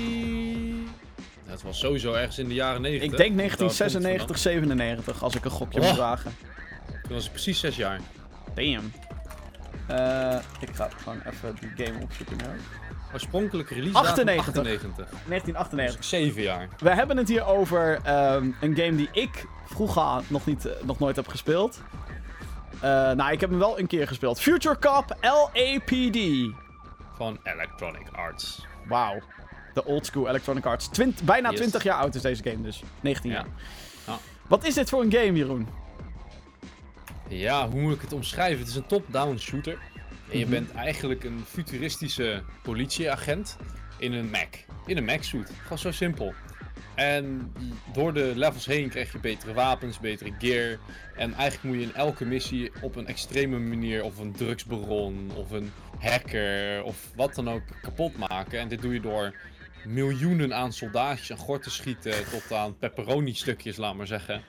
Het 1.46 1.62
was 1.62 1.78
sowieso 1.78 2.12
ergens 2.12 2.38
in 2.38 2.48
de 2.48 2.54
jaren 2.54 2.80
90. 2.80 3.10
Ik 3.10 3.16
denk 3.16 3.36
Daar 3.38 3.46
komt 3.56 3.60
het 3.60 3.78
1996, 3.78 4.38
97, 4.38 5.22
als 5.22 5.34
ik 5.34 5.44
een 5.44 5.50
gokje 5.50 5.80
Oh. 5.80 5.88
moet 5.88 5.96
wagen. 5.98 6.32
vandaan. 6.32 7.02
Toen 7.02 7.12
was 7.14 7.24
ik 7.24 7.30
precies 7.30 7.60
zes 7.60 7.76
jaar. 7.76 8.00
Damn. 8.54 8.92
Eh, 9.86 10.38
ik 10.60 10.68
ga 10.74 10.88
gewoon 11.02 11.20
even 11.26 11.56
die 11.60 11.86
game 11.86 12.02
opzoeken. 12.02 12.36
Oorspronkelijke 13.12 13.74
release 13.74 13.96
98. 13.98 14.46
98. 14.46 15.06
1998. 15.26 15.86
Dus 15.86 15.94
ik 15.94 16.02
zeven 16.02 16.42
jaar. 16.42 16.68
We 16.78 16.90
hebben 16.90 17.16
het 17.16 17.28
hier 17.28 17.44
over 17.46 17.98
ehm, 18.04 18.50
een 18.60 18.76
game 18.76 18.94
die 18.96 19.08
ik 19.12 19.46
vroeger 19.66 20.22
nog, 20.28 20.46
niet, 20.46 20.64
eh, 20.66 20.72
nog 20.84 20.98
nooit 20.98 21.16
heb 21.16 21.28
gespeeld. 21.28 21.80
Eh, 22.74 22.80
nou, 22.90 23.32
ik 23.32 23.40
heb 23.40 23.50
hem 23.50 23.58
wel 23.58 23.78
een 23.78 23.86
keer 23.86 24.06
gespeeld. 24.06 24.40
Future 24.40 24.78
Cop 24.78 25.16
LAPD. 25.20 26.18
Van 27.16 27.38
Electronic 27.42 28.08
Arts. 28.12 28.66
Wauw. 28.86 29.18
De 29.74 29.84
old 29.84 30.06
school 30.06 30.28
Electronic 30.28 30.66
Arts. 30.66 30.88
Twint- 30.88 31.22
bijna 31.22 31.48
Yes. 31.50 31.58
20 31.58 31.82
jaar 31.82 31.96
oud 31.98 32.14
is 32.14 32.22
deze 32.22 32.42
game 32.42 32.62
dus. 32.62 32.82
19 33.00 33.30
Ja. 33.30 33.36
jaar. 33.36 33.46
Ja. 34.06 34.18
Wat 34.46 34.64
is 34.64 34.74
dit 34.74 34.88
voor 34.88 35.02
een 35.02 35.12
game, 35.12 35.32
Jeroen? 35.32 35.68
Ja, 37.28 37.68
hoe 37.68 37.80
moet 37.80 37.94
ik 37.94 38.00
het 38.00 38.12
omschrijven? 38.12 38.58
Het 38.58 38.68
is 38.68 38.74
een 38.76 38.86
top-down 38.86 39.36
shooter. 39.36 39.78
En 40.30 40.38
je 40.38 40.46
bent 40.46 40.72
eigenlijk 40.72 41.24
een 41.24 41.44
futuristische 41.46 42.42
politieagent 42.62 43.56
in 43.98 44.12
een 44.12 44.30
Mac. 44.30 44.54
In 44.86 44.96
een 44.96 45.04
Mac-suit. 45.04 45.50
Gewoon 45.62 45.78
zo 45.78 45.90
simpel. 45.90 46.34
En 46.94 47.52
door 47.92 48.14
de 48.14 48.32
levels 48.34 48.66
heen 48.66 48.88
krijg 48.88 49.12
je 49.12 49.18
betere 49.18 49.52
wapens, 49.52 50.00
betere 50.00 50.32
gear. 50.38 50.78
En 51.16 51.34
eigenlijk 51.34 51.62
moet 51.62 51.74
je 51.74 51.90
in 51.90 51.94
elke 51.94 52.24
missie 52.24 52.70
op 52.80 52.96
een 52.96 53.06
extreme 53.06 53.58
manier 53.58 54.04
of 54.04 54.18
een 54.18 54.32
drugsbaron 54.32 55.30
of 55.34 55.50
een 55.50 55.72
hacker 55.98 56.82
of 56.82 57.10
wat 57.16 57.34
dan 57.34 57.50
ook 57.50 57.62
kapot 57.82 58.18
maken. 58.18 58.60
En 58.60 58.68
dit 58.68 58.82
doe 58.82 58.94
je 58.94 59.00
door 59.00 59.34
miljoenen 59.84 60.54
aan 60.54 60.72
soldaatjes 60.72 61.30
en 61.30 61.36
gort 61.36 61.62
te 61.62 61.70
schieten 61.70 62.30
tot 62.30 62.52
aan 62.52 62.78
pepperoni-stukjes, 62.78 63.76
laat 63.76 63.94
maar 63.94 64.06
zeggen. 64.06 64.42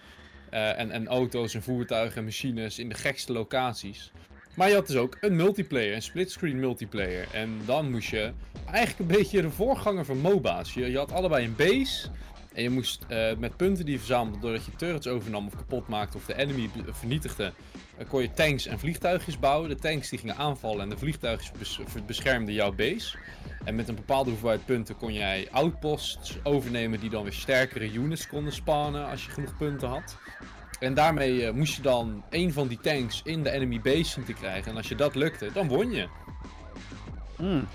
Eh, 0.50 0.80
en, 0.80 0.92
en 0.92 1.08
auto's 1.08 1.54
en 1.54 1.64
voertuigen 1.64 2.18
en 2.18 2.24
machines 2.24 2.80
in 2.80 2.90
de 2.90 2.96
gekste 2.96 3.34
locaties. 3.34 4.12
Maar 4.58 4.68
je 4.68 4.74
had 4.74 4.88
dus 4.88 4.96
ook 4.96 5.18
een 5.22 5.36
multiplayer, 5.36 5.96
een 5.96 6.02
splitscreen 6.02 6.60
multiplayer. 6.60 7.28
En 7.32 7.60
dan 7.66 7.92
moest 7.92 8.10
je 8.10 8.32
eigenlijk 8.66 9.00
een 9.00 9.18
beetje 9.18 9.42
de 9.42 9.52
voorganger 9.52 10.06
van 10.06 10.18
MOBA's. 10.18 10.74
Je, 10.74 10.92
je 10.92 10.98
had 10.98 11.12
allebei 11.12 11.46
een 11.46 11.56
base. 11.56 12.08
En 12.54 12.64
je 12.64 12.70
moest 12.70 13.06
eh, 13.08 13.36
met 13.38 13.58
punten 13.58 13.84
die 13.86 13.94
je 13.94 14.00
verzamelde 14.00 14.40
doordat 14.40 14.66
je 14.66 14.72
turrets 14.76 15.08
overnam 15.08 15.48
of 15.48 15.56
kapot 15.56 15.88
maakte 15.88 16.18
of 16.18 16.26
de 16.26 16.38
enemy 16.38 16.70
vernietigde, 16.92 17.54
eh, 17.98 18.08
kon 18.08 18.22
je 18.22 18.34
tanks 18.34 18.66
en 18.66 18.80
vliegtuigjes 18.80 19.40
bouwen. 19.40 19.70
De 19.70 19.76
tanks 19.76 20.10
die 20.10 20.20
gingen 20.20 20.36
aanvallen 20.36 20.82
en 20.82 20.90
de 20.90 20.98
vliegtuigjes 20.98 21.52
bes- 21.58 21.80
beschermden 22.06 22.54
jouw 22.54 22.72
base. 22.72 23.18
En 23.64 23.76
met 23.76 23.88
een 23.88 23.96
bepaalde 23.96 24.30
hoeveelheid 24.30 24.66
punten 24.66 24.98
kon 24.98 25.14
jij 25.14 25.48
outposts 25.52 26.38
overnemen 26.44 27.00
die 27.00 27.10
dan 27.10 27.24
weer 27.24 27.34
sterkere 27.34 27.92
units 27.92 28.28
konden 28.28 28.54
spannen 28.54 29.10
als 29.10 29.26
je 29.26 29.32
genoeg 29.32 29.58
punten 29.58 29.88
had. 29.88 30.18
En 30.80 30.94
daarmee 30.94 31.46
eh, 31.46 31.54
moest 31.54 31.76
je 31.76 31.82
dan 31.82 32.24
een 32.30 32.54
van 32.54 32.68
die 32.68 32.80
tanks 32.82 33.22
in 33.24 33.44
de 33.44 33.52
enemy 33.52 33.82
base 33.82 34.04
zien 34.04 34.24
te 34.24 34.34
krijgen. 34.34 34.72
En 34.72 34.78
als 34.78 34.88
je 34.88 34.96
dat 34.96 35.16
lukte, 35.16 35.50
dan 35.54 35.68
won 35.68 35.92
je. 35.92 36.08
Hmm. 37.36 37.68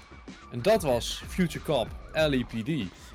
En 0.52 0.62
dat 0.62 0.82
was 0.82 1.22
Future 1.28 1.64
Cop 1.64 1.88
LEPD. 2.12 2.68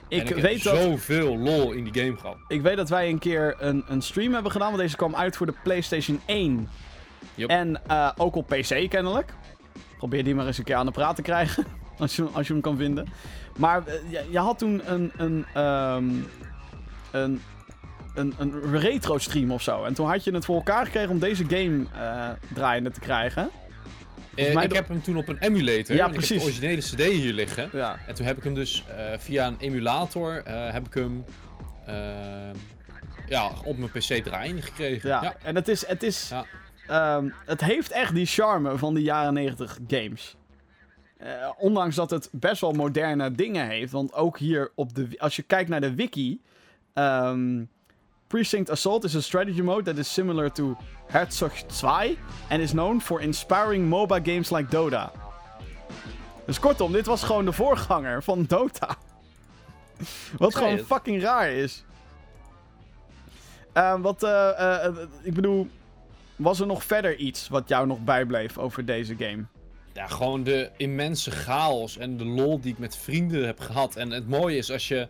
Ik, 0.10 0.20
en 0.20 0.38
ik 0.38 0.44
weet 0.44 0.64
heb 0.64 0.74
dat, 0.74 0.84
zoveel 0.84 1.38
lol 1.38 1.72
in 1.72 1.84
die 1.84 2.04
game 2.04 2.18
gehad. 2.18 2.38
ik 2.48 2.62
weet 2.62 2.78
dat 2.78 2.90
wij 2.90 3.10
een 3.10 3.20
keer 3.20 3.56
een, 3.60 3.84
een 3.88 4.02
stream 4.02 4.34
hebben 4.34 4.52
gedaan, 4.52 4.68
want 4.68 4.82
deze 4.82 4.96
kwam 4.96 5.16
uit 5.16 5.36
voor 5.36 5.46
de 5.46 5.54
PlayStation 5.64 6.20
1. 6.26 6.70
Yup. 7.36 7.50
En 7.50 7.86
eh, 7.88 8.12
ook 8.18 8.36
op 8.36 8.48
PC 8.48 8.90
kennelijk. 8.90 9.34
Probeer 9.98 10.24
die 10.24 10.36
maar 10.36 10.48
eens 10.48 10.58
een 10.58 10.64
keer 10.64 10.76
aan 10.76 10.86
de 10.86 10.92
praat 10.92 11.16
te 11.16 11.22
krijgen, 11.22 11.66
als 12.00 12.16
je, 12.16 12.24
als 12.32 12.48
je 12.48 12.54
hem 12.54 12.62
kan 12.62 12.78
vinden. 12.78 13.08
Maar 13.58 13.88
eh, 13.88 14.12
je, 14.12 14.26
je 14.30 14.40
had 14.40 14.58
toen 14.58 14.82
een, 14.86 15.12
een, 15.18 15.46
ehm, 15.54 16.10
een, 17.12 17.42
een, 18.18 18.34
een 18.38 18.80
retro 18.80 19.18
stream 19.18 19.52
of 19.52 19.62
zo. 19.62 19.84
En 19.84 19.94
toen 19.94 20.08
had 20.08 20.24
je 20.24 20.32
het 20.34 20.46
voor 20.46 20.56
elkaar 20.56 20.86
gekregen 20.86 21.10
om 21.10 21.20
deze 21.20 21.44
game 21.48 21.86
eh, 21.96 22.30
draaiende 22.54 22.92
te 22.92 23.00
krijgen. 23.00 23.50
Eh, 24.36 24.64
ik 24.64 24.74
heb 24.74 24.88
hem 24.88 25.02
toen 25.02 25.18
op 25.18 25.28
een 25.28 25.38
emulator. 25.38 25.96
Ja, 25.96 26.04
en 26.04 26.10
Ik 26.10 26.16
heb 26.20 26.26
precies. 26.28 26.38
de 26.40 26.44
originele 26.44 26.82
CD 26.82 27.14
hier 27.14 27.34
liggen. 27.34 27.70
Ja. 27.74 28.00
En 28.08 28.16
toen 28.16 28.26
heb 28.26 28.38
ik 28.38 28.44
hem 28.44 28.54
dus 28.54 28.84
eh, 28.98 29.06
via 29.18 29.48
een 29.48 29.58
emulator 29.60 30.34
heb 30.46 30.86
ik 30.88 30.94
hem 30.94 31.24
ja, 33.28 33.52
op 33.64 33.78
mijn 33.78 33.92
PC 33.92 34.24
draaiende 34.24 34.62
gekregen. 34.62 35.10
Ja, 35.10 35.24
Ja. 35.24 35.36
en 35.44 35.56
het 35.56 35.68
is. 35.68 35.86
Het, 35.88 36.04
is 36.04 36.30
Ja. 36.30 36.46
ehm, 36.88 37.30
het 37.46 37.62
heeft 37.62 37.92
echt 37.92 38.14
die 38.14 38.26
charme 38.26 38.78
van 38.78 38.94
de 38.94 39.02
jaren 39.02 39.34
90 39.34 39.78
games. 39.88 40.36
Ondanks 41.58 41.96
dat 41.96 42.10
het 42.10 42.30
best 42.32 42.62
wel 42.62 42.72
moderne 42.72 43.32
dingen 43.32 43.68
heeft. 43.68 43.92
Want 43.92 44.14
ook 44.14 44.38
hier 44.40 44.72
op 44.76 44.94
de. 44.96 45.08
Als 45.18 45.36
je 45.36 45.42
kijkt 45.42 45.70
naar 45.70 45.82
de 45.82 45.96
wiki. 45.96 46.42
ehm, 46.94 47.64
Precinct 48.28 48.70
Assault 48.70 49.04
is 49.04 49.16
a 49.16 49.22
strategy 49.22 49.62
mode 49.62 49.86
that 49.86 49.98
is 49.98 50.14
similar 50.14 50.50
to 50.50 50.78
Herzog 51.08 51.52
2 51.70 52.18
and 52.50 52.62
is 52.62 52.72
known 52.72 53.00
for 53.00 53.22
inspiring 53.22 53.90
MOBA 53.90 54.20
games 54.20 54.52
like 54.52 54.70
Dota. 54.70 55.12
Dus 56.46 56.60
kortom, 56.60 56.92
dit 56.92 57.06
was 57.06 57.24
gewoon 57.24 57.46
de 57.46 57.54
voorganger 57.54 58.24
van 58.24 58.44
Dota. 58.48 58.96
Wat 60.38 60.56
gewoon 60.56 60.78
het. 60.78 60.86
fucking 60.86 61.22
raar 61.22 61.50
is. 61.50 61.84
Ehm, 63.74 64.02
wat, 64.02 64.24
eh, 64.24 64.50
eh, 64.50 64.86
eh, 64.86 64.96
ik 65.22 65.34
bedoel, 65.34 65.68
was 66.36 66.60
er 66.60 66.68
nog 66.68 66.84
verder 66.84 67.16
iets 67.16 67.48
wat 67.48 67.70
jou 67.70 67.88
nog 67.88 68.00
bijbleef 68.04 68.58
over 68.58 68.86
deze 68.86 69.16
game? 69.18 69.46
Ja, 69.94 70.08
gewoon 70.08 70.44
de 70.44 70.70
immense 70.78 71.32
chaos 71.32 71.98
en 71.98 72.18
de 72.18 72.26
lol 72.26 72.60
die 72.60 72.72
ik 72.72 72.78
met 72.78 72.98
vrienden 72.98 73.46
heb 73.46 73.60
gehad. 73.60 73.96
En 73.96 74.12
het 74.12 74.28
mooie 74.28 74.58
is 74.58 74.72
als 74.72 74.88
je 74.88 75.08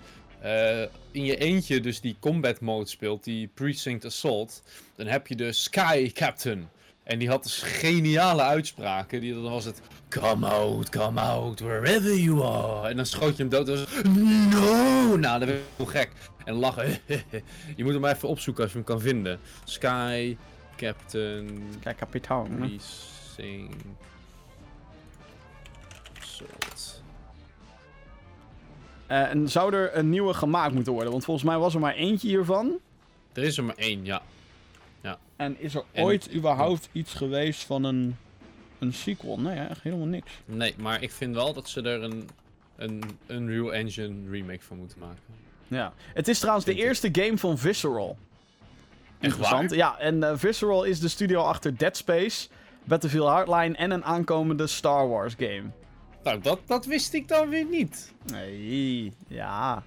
eh, 0.48 0.88
in 1.12 1.26
je 1.26 1.38
eentje 1.38 1.80
dus 1.80 2.02
die 2.02 2.16
combat 2.20 2.62
mode 2.62 2.90
speelt, 2.90 3.24
die 3.24 3.48
Precinct 3.54 4.06
Assault, 4.06 4.64
dan 4.96 5.08
heb 5.08 5.28
je 5.28 5.36
de 5.36 5.52
Sky 5.52 6.12
Captain. 6.12 6.70
En 7.04 7.20
die 7.20 7.30
had 7.30 7.44
dus 7.44 7.62
geniale 7.62 8.42
uitspraken. 8.42 9.22
Die, 9.22 9.34
dan 9.34 9.52
was 9.52 9.66
het, 9.66 9.82
come 10.10 10.48
out, 10.48 10.90
come 10.90 11.20
out, 11.20 11.60
wherever 11.60 12.16
you 12.16 12.44
are. 12.44 12.90
En 12.90 12.96
dan 12.96 13.06
schoot 13.06 13.38
je 13.38 13.44
hem 13.44 13.52
dood. 13.52 13.68
En 13.70 13.76
dan 13.76 13.86
was 13.86 13.96
het, 13.96 14.16
no! 14.54 15.16
Nou, 15.16 15.40
dat 15.40 15.48
werd 15.48 15.62
heel 15.76 15.86
gek. 15.86 16.12
En 16.46 16.54
lachen. 16.54 16.98
je 17.76 17.84
moet 17.84 17.92
hem 17.92 18.02
maar 18.02 18.16
even 18.16 18.30
opzoeken 18.30 18.64
als 18.64 18.72
je 18.72 18.78
hem 18.78 18.88
kan 18.88 19.02
vinden. 19.02 19.40
Sky 19.64 20.38
Captain 20.76 21.64
Kijk, 21.80 21.98
kapitaal. 21.98 22.48
hè? 22.50 22.56
Precinct 22.56 23.84
Eh, 29.08 29.30
en 29.30 29.50
zou 29.50 29.74
er 29.74 29.98
een 29.98 30.10
nieuwe 30.10 30.34
gemaakt 30.34 30.74
moeten 30.74 30.94
worden? 30.94 31.12
Want 31.12 31.24
volgens 31.26 31.46
mij 31.46 31.58
was 31.58 31.74
er 31.74 31.80
maar 31.80 31.94
eentje 31.94 32.28
hiervan. 32.28 32.78
Er 33.34 33.44
is 33.44 33.58
er 33.58 33.64
maar 33.64 33.76
één, 33.76 34.06
ja. 34.06 34.22
En 35.36 35.56
is 35.60 35.76
er 35.76 35.84
En 35.92 36.04
ooit 36.04 36.24
het- 36.24 36.34
überhaupt 36.36 36.90
iets 36.92 37.14
geweest 37.14 37.64
van 37.64 37.84
een, 37.84 38.18
een 38.80 38.94
sequel? 38.94 39.40
Nee, 39.40 39.60
echt 39.60 39.82
helemaal 39.84 40.06
niks. 40.06 40.32
Nee, 40.46 40.76
maar 40.78 41.02
ik 41.02 41.12
vind 41.12 41.36
wel 41.36 41.54
dat 41.54 41.70
ze 41.70 41.82
er 41.82 42.04
een, 42.04 42.30
een 42.76 43.04
Unreal 43.28 43.74
Engine 43.74 44.30
remake 44.30 44.62
van 44.62 44.78
moeten 44.78 45.00
maken. 45.00 45.22
Ja. 45.68 45.94
Het 46.14 46.28
is 46.28 46.40
trouwens 46.40 46.66
de 46.66 46.74
eerste 46.76 47.10
game 47.12 47.38
van 47.38 47.58
Visceral. 47.58 48.18
Interessant. 49.20 49.72
Ja, 49.74 49.98
en 50.00 50.24
eh, 50.24 50.32
Visceral 50.36 50.84
is 50.84 51.00
de 51.00 51.08
studio 51.08 51.42
achter 51.42 51.78
Dead 51.78 51.98
Space, 51.98 52.48
Battlefield 52.84 53.28
Hardline 53.28 53.76
en 53.76 53.92
een 53.92 54.04
aankomende 54.06 54.68
Star 54.68 55.10
Wars 55.10 55.34
game. 55.38 55.64
Nou, 56.28 56.42
dat, 56.42 56.60
dat 56.66 56.86
wist 56.86 57.14
ik 57.14 57.28
dan 57.28 57.50
weer 57.50 57.66
niet. 57.66 58.14
Nee, 58.32 59.14
ja. 59.28 59.84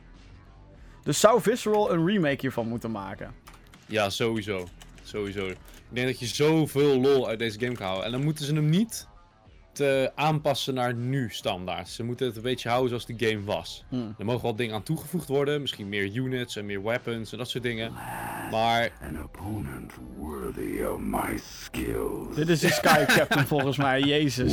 Dus 1.03 1.21
zou 1.21 1.43
Visceral 1.43 1.93
een 1.93 2.07
remake 2.07 2.41
hiervan 2.41 2.69
moeten 2.69 2.91
maken? 2.91 3.35
Ja, 3.87 4.11
sowieso. 4.11 4.69
Sowieso. 5.03 5.47
Ik 5.47 5.57
denk 5.89 6.07
dat 6.07 6.19
je 6.19 6.27
zoveel 6.27 7.01
lol 7.01 7.29
uit 7.29 7.39
deze 7.39 7.59
game 7.59 7.75
kan 7.75 7.87
houden. 7.87 8.07
En 8.07 8.13
dan 8.13 8.25
moeten 8.25 8.45
ze 8.45 8.55
hem 8.55 8.69
niet 8.69 9.09
te 9.73 10.13
aanpassen 10.15 10.75
naar 10.75 10.95
nu 10.95 11.29
standaard. 11.31 11.89
Ze 11.89 12.03
moeten 12.03 12.27
het 12.27 12.37
een 12.37 12.43
beetje 12.43 12.69
houden 12.69 12.89
zoals 12.89 13.07
de 13.07 13.27
game 13.29 13.45
was. 13.45 13.85
Hm. 13.89 13.97
Er 14.19 14.25
mogen 14.25 14.43
wel 14.43 14.57
dingen 14.57 14.75
aan 14.75 14.83
toegevoegd 14.83 15.29
worden. 15.29 15.61
Misschien 15.61 15.89
meer 15.89 16.15
units 16.15 16.57
en 16.57 16.67
meer 16.67 16.83
weapons 16.83 17.33
en 17.33 17.39
dat 17.39 17.49
soort 17.49 17.65
dingen. 17.65 17.93
Maar 18.51 18.93
An 19.03 19.23
opponent 19.23 19.93
worthy 20.17 20.83
of 20.83 20.99
my 20.99 21.39
skills. 21.63 22.35
Dit 22.35 22.49
is 22.49 22.61
de 22.61 22.73
Sky 22.73 23.05
Captain 23.05 23.47
volgens 23.47 23.77
mij, 23.77 24.01
jezus. 24.01 24.53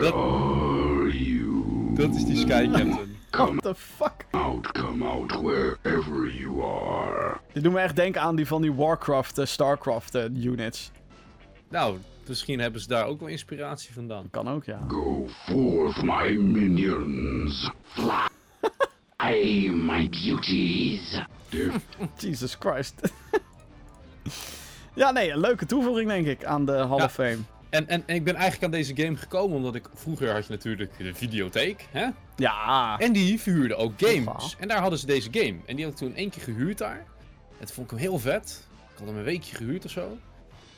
dat? 0.00 0.14
Dat 1.96 2.14
is 2.14 2.24
die 2.24 2.36
Sky 2.36 2.68
Captain. 2.72 3.16
What 3.30 3.62
the 3.62 3.74
fuck? 3.74 4.24
Out, 4.30 4.72
come 4.72 5.04
out 5.04 5.32
wherever 5.42 6.26
you 6.30 6.62
are. 6.62 7.36
Dit 7.52 7.62
doet 7.62 7.72
me 7.72 7.80
echt 7.80 7.96
denken 7.96 8.20
aan 8.20 8.36
die 8.36 8.46
van 8.46 8.62
die 8.62 8.72
Warcraft, 8.72 9.38
eh, 9.38 9.46
Starcraft 9.46 10.14
eh, 10.14 10.24
units. 10.44 10.90
Nou, 11.68 11.98
misschien 12.28 12.60
hebben 12.60 12.80
ze 12.80 12.88
daar 12.88 13.06
ook 13.06 13.20
wel 13.20 13.28
inspiratie 13.28 13.92
vandaan. 13.94 14.30
Kan 14.30 14.48
ook, 14.48 14.64
ja. 14.64 14.78
Go 14.88 15.26
forth, 15.28 16.02
my 16.02 16.36
minions. 16.36 17.70
Fly, 19.16 19.68
my 19.70 20.08
beauties. 20.08 21.20
Jesus 22.18 22.56
Christ. 22.58 22.94
ja, 24.94 25.10
nee, 25.10 25.30
een 25.30 25.40
leuke 25.40 25.66
toevoeging 25.66 26.08
denk 26.08 26.26
ik 26.26 26.44
aan 26.44 26.66
de 26.66 26.72
Hall 26.72 26.96
Ja. 26.98 27.04
of 27.04 27.12
Fame. 27.12 27.38
En, 27.74 27.88
en, 27.88 28.02
en 28.06 28.14
ik 28.14 28.24
ben 28.24 28.34
eigenlijk 28.34 28.64
aan 28.64 28.70
deze 28.70 28.96
game 28.96 29.16
gekomen 29.16 29.56
omdat 29.56 29.74
ik... 29.74 29.88
Vroeger 29.94 30.32
had 30.32 30.46
je 30.46 30.52
natuurlijk 30.52 30.98
de 30.98 31.14
videotheek, 31.14 31.86
hè? 31.90 32.08
Ja. 32.36 32.98
En 32.98 33.12
die 33.12 33.40
verhuurde 33.40 33.74
ook 33.74 33.92
games. 33.96 34.56
En 34.58 34.68
daar 34.68 34.80
hadden 34.80 34.98
ze 34.98 35.06
deze 35.06 35.28
game. 35.32 35.56
En 35.66 35.76
die 35.76 35.84
had 35.84 35.92
ik 35.92 35.98
toen 35.98 36.14
één 36.14 36.30
keer 36.30 36.42
gehuurd 36.42 36.78
daar. 36.78 37.06
En 37.58 37.66
toen 37.66 37.74
vond 37.74 37.90
ik 37.90 37.98
hem 37.98 38.08
heel 38.08 38.18
vet. 38.18 38.68
Ik 38.92 38.98
had 38.98 39.08
hem 39.08 39.16
een 39.16 39.24
weekje 39.24 39.56
gehuurd 39.56 39.84
of 39.84 39.90
zo. 39.90 40.18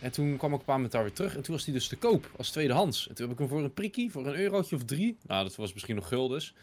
En 0.01 0.13
toen 0.13 0.37
kwam 0.37 0.53
ik 0.53 0.59
een 0.59 0.65
paar 0.65 0.75
moment 0.75 0.93
daar 0.93 1.03
weer 1.03 1.13
terug. 1.13 1.37
En 1.37 1.43
toen 1.43 1.55
was 1.55 1.65
die 1.65 1.75
dus 1.75 1.89
te 1.89 1.97
koop 1.97 2.31
als 2.37 2.51
tweedehands. 2.51 3.09
En 3.09 3.15
toen 3.15 3.25
heb 3.25 3.35
ik 3.35 3.41
hem 3.41 3.49
voor 3.49 3.65
een 3.65 3.75
prikkie, 3.75 4.11
voor 4.11 4.27
een 4.27 4.37
eurotje 4.37 4.77
of 4.77 4.85
drie. 4.85 5.19
Nou, 5.23 5.45
dat 5.45 5.57
was 5.57 5.73
misschien 5.73 5.97
nog 5.97 6.09
guldens. 6.09 6.55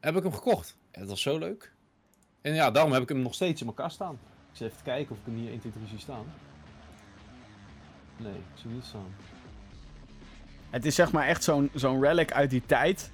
Heb 0.00 0.16
ik 0.16 0.22
hem 0.22 0.32
gekocht. 0.32 0.76
En 0.90 1.00
dat 1.00 1.10
was 1.10 1.22
zo 1.22 1.38
leuk. 1.38 1.72
En 2.40 2.54
ja, 2.54 2.70
daarom 2.70 2.92
heb 2.92 3.02
ik 3.02 3.08
hem 3.08 3.20
nog 3.20 3.34
steeds 3.34 3.60
in 3.60 3.66
mijn 3.66 3.78
kast 3.78 3.94
staan. 3.94 4.18
Ik 4.50 4.56
zit 4.56 4.70
even 4.70 4.82
kijken 4.82 5.12
of 5.12 5.18
ik 5.18 5.24
hem 5.24 5.34
hier 5.34 5.50
1, 5.50 5.60
2, 5.60 5.72
3 5.72 5.86
zie 5.86 5.98
staan. 5.98 6.24
Nee, 8.16 8.32
ik 8.32 8.38
zie 8.54 8.66
hem 8.66 8.74
niet 8.74 8.84
staan. 8.84 9.14
Het 10.72 10.84
is 10.84 10.94
zeg 10.94 11.12
maar 11.12 11.26
echt 11.26 11.44
zo'n 11.44 11.70
zo'n 11.74 12.02
relic 12.02 12.32
uit 12.32 12.50
die 12.50 12.62
tijd. 12.66 13.10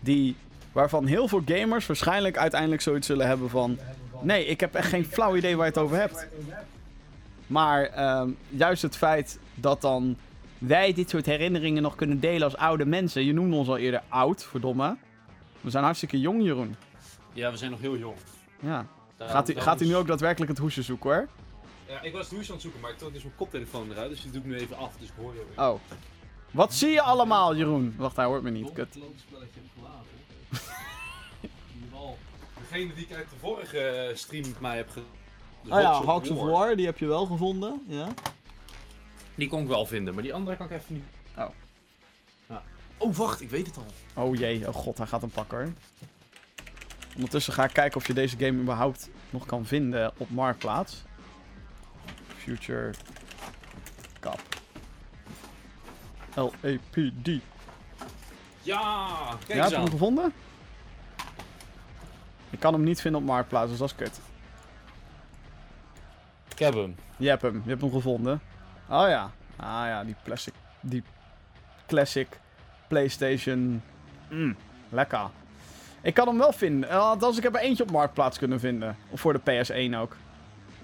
Die, 0.00 0.36
waarvan 0.72 1.06
heel 1.06 1.28
veel 1.28 1.42
gamers 1.44 1.86
waarschijnlijk 1.86 2.36
uiteindelijk 2.36 2.82
zoiets 2.82 3.06
zullen 3.06 3.26
hebben 3.26 3.50
van... 3.50 3.78
Nee, 4.20 4.46
ik 4.46 4.60
heb 4.60 4.74
echt 4.74 4.88
geen 4.88 5.04
flauw 5.04 5.36
idee 5.36 5.56
waar 5.56 5.66
je 5.66 5.72
het 5.72 5.80
over 5.80 5.96
hebt. 5.96 6.26
Maar 7.46 7.82
ehm, 7.84 8.30
juist 8.48 8.82
het 8.82 8.96
feit 8.96 9.38
dat 9.54 9.80
dan 9.80 10.16
wij 10.58 10.92
dit 10.92 11.10
soort 11.10 11.26
herinneringen 11.26 11.82
nog 11.82 11.94
kunnen 11.94 12.20
delen 12.20 12.42
als 12.42 12.56
oude 12.56 12.84
mensen. 12.84 13.24
Je 13.24 13.32
noemde 13.32 13.56
ons 13.56 13.68
al 13.68 13.76
eerder 13.76 14.02
oud, 14.08 14.44
verdomme. 14.44 14.96
We 15.60 15.70
zijn 15.70 15.84
hartstikke 15.84 16.20
jong, 16.20 16.42
Jeroen. 16.42 16.76
Ja, 17.32 17.50
we 17.50 17.56
zijn 17.56 17.70
nog 17.70 17.80
heel 17.80 17.96
jong. 17.96 18.16
Ja. 18.60 18.86
Gaat 19.18 19.48
u, 19.48 19.54
gaat 19.54 19.80
u 19.80 19.86
nu 19.86 19.96
ook 19.96 20.06
daadwerkelijk 20.06 20.50
het 20.50 20.60
hoesje 20.60 20.82
zoeken 20.82 21.10
hoor? 21.10 21.28
Ja, 21.88 22.02
ik 22.02 22.12
was 22.12 22.22
het 22.22 22.30
hoesje 22.30 22.48
aan 22.48 22.52
het 22.52 22.62
zoeken, 22.62 22.80
maar 22.80 22.90
ik 22.90 22.98
trok 22.98 23.12
dus 23.12 23.22
mijn 23.22 23.34
koptelefoon 23.36 23.90
eruit. 23.90 24.10
Dus 24.10 24.22
die 24.22 24.30
doe 24.30 24.40
ik 24.40 24.46
nu 24.46 24.56
even 24.56 24.76
af. 24.76 24.96
Dus 24.98 25.08
ik 25.08 25.14
hoor 25.16 25.32
je 25.32 25.44
weer. 25.54 25.64
Oh. 25.66 25.80
Wat 26.50 26.74
zie 26.74 26.90
je 26.90 27.02
allemaal, 27.02 27.56
Jeroen? 27.56 27.94
Wacht, 27.96 28.16
hij 28.16 28.24
hoort 28.24 28.42
me 28.42 28.50
niet. 28.50 28.72
Kut. 28.72 28.98
degene 32.70 32.94
die 32.94 33.04
ik 33.04 33.14
uit 33.14 33.30
de 33.30 33.36
vorige 33.40 34.12
stream 34.14 34.48
met 34.48 34.60
mij 34.60 34.76
heb 34.76 34.90
ge... 34.90 35.02
de 35.62 35.70
Oh 35.72 35.80
ja, 35.80 35.92
Hawks 35.92 36.06
Hawks 36.06 36.30
of 36.30 36.40
War, 36.40 36.76
die 36.76 36.86
heb 36.86 36.98
je 36.98 37.06
wel 37.06 37.26
gevonden. 37.26 37.82
Ja. 37.86 38.08
Die 39.34 39.48
kon 39.48 39.62
ik 39.62 39.68
wel 39.68 39.86
vinden, 39.86 40.14
maar 40.14 40.22
die 40.22 40.34
andere 40.34 40.56
kan 40.56 40.66
ik 40.66 40.72
even 40.72 40.94
niet... 40.94 41.04
Oh. 41.36 41.48
Ja. 42.48 42.62
Oh, 42.98 43.14
wacht, 43.14 43.40
ik 43.40 43.50
weet 43.50 43.66
het 43.66 43.76
al. 43.76 44.24
Oh 44.24 44.34
jee, 44.34 44.68
oh 44.68 44.74
god, 44.74 44.98
hij 44.98 45.06
gaat 45.06 45.20
hem 45.20 45.30
pakken 45.30 45.58
hoor. 45.58 45.72
Ondertussen 47.14 47.52
ga 47.52 47.64
ik 47.64 47.72
kijken 47.72 48.00
of 48.00 48.06
je 48.06 48.14
deze 48.14 48.36
game 48.36 48.60
überhaupt 48.60 49.08
nog 49.30 49.46
kan 49.46 49.66
vinden 49.66 50.12
op 50.16 50.30
Marktplaats. 50.30 51.02
Future 52.36 52.94
Cup. 54.20 54.57
L-A-P-D. 56.38 57.28
Ja! 58.62 59.08
Kijk 59.46 59.58
Ja, 59.58 59.62
heb 59.62 59.70
je 59.70 59.76
hem 59.76 59.90
gevonden? 59.90 60.32
Ik 62.50 62.60
kan 62.60 62.72
hem 62.72 62.84
niet 62.84 63.00
vinden 63.00 63.20
op 63.20 63.26
Marktplaats, 63.26 63.70
dus 63.70 63.78
dat 63.78 63.88
is 63.88 63.94
kut. 63.94 64.20
Ik 66.48 66.58
heb 66.58 66.74
hem. 66.74 66.96
Je 67.16 67.28
hebt 67.28 67.42
hem, 67.42 67.62
je 67.64 67.68
hebt 67.68 67.80
hem 67.80 67.90
gevonden. 67.90 68.40
Oh 68.88 69.08
ja. 69.08 69.30
Ah 69.56 69.86
ja, 69.86 70.04
die 70.04 70.14
classic, 70.24 70.54
die 70.80 71.02
classic 71.86 72.40
PlayStation. 72.88 73.82
Mm, 74.30 74.56
lekker. 74.88 75.30
Ik 76.02 76.14
kan 76.14 76.26
hem 76.26 76.38
wel 76.38 76.52
vinden. 76.52 76.90
Eh, 76.90 76.98
Althans, 76.98 77.36
ik 77.36 77.42
heb 77.42 77.54
er 77.54 77.60
eentje 77.60 77.82
op 77.82 77.90
Marktplaats 77.90 78.38
kunnen 78.38 78.60
vinden. 78.60 78.96
Of 79.10 79.20
voor 79.20 79.32
de 79.32 79.40
PS1 79.40 79.96
ook. 79.96 80.16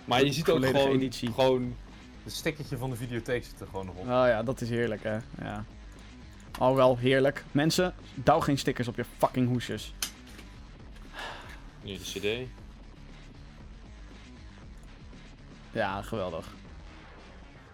Maar 0.05 0.25
je 0.25 0.33
ziet 0.33 0.51
ook 0.51 0.67
gewoon, 0.67 0.91
editie. 0.91 1.33
gewoon... 1.33 1.77
Het 2.25 2.33
stekkertje 2.33 2.77
van 2.77 2.91
de 2.91 2.97
videotheek 2.97 3.45
zit 3.45 3.61
er 3.61 3.67
gewoon 3.67 3.87
nog 3.87 3.95
op. 3.95 4.01
Oh 4.01 4.07
ja, 4.07 4.43
dat 4.43 4.61
is 4.61 4.69
heerlijk 4.69 5.03
hè. 5.03 5.19
Ja. 5.39 5.65
Al 6.59 6.75
wel 6.75 6.97
heerlijk. 6.97 7.45
Mensen, 7.53 7.95
douw 8.15 8.41
geen 8.41 8.59
stickers 8.59 8.89
op 8.89 8.97
je 8.97 9.05
fucking 9.19 9.49
hoesjes. 9.49 9.95
Nu 11.83 11.93
de 11.93 12.01
cd. 12.01 12.49
Ja, 15.73 16.03
geweldig. 16.03 16.47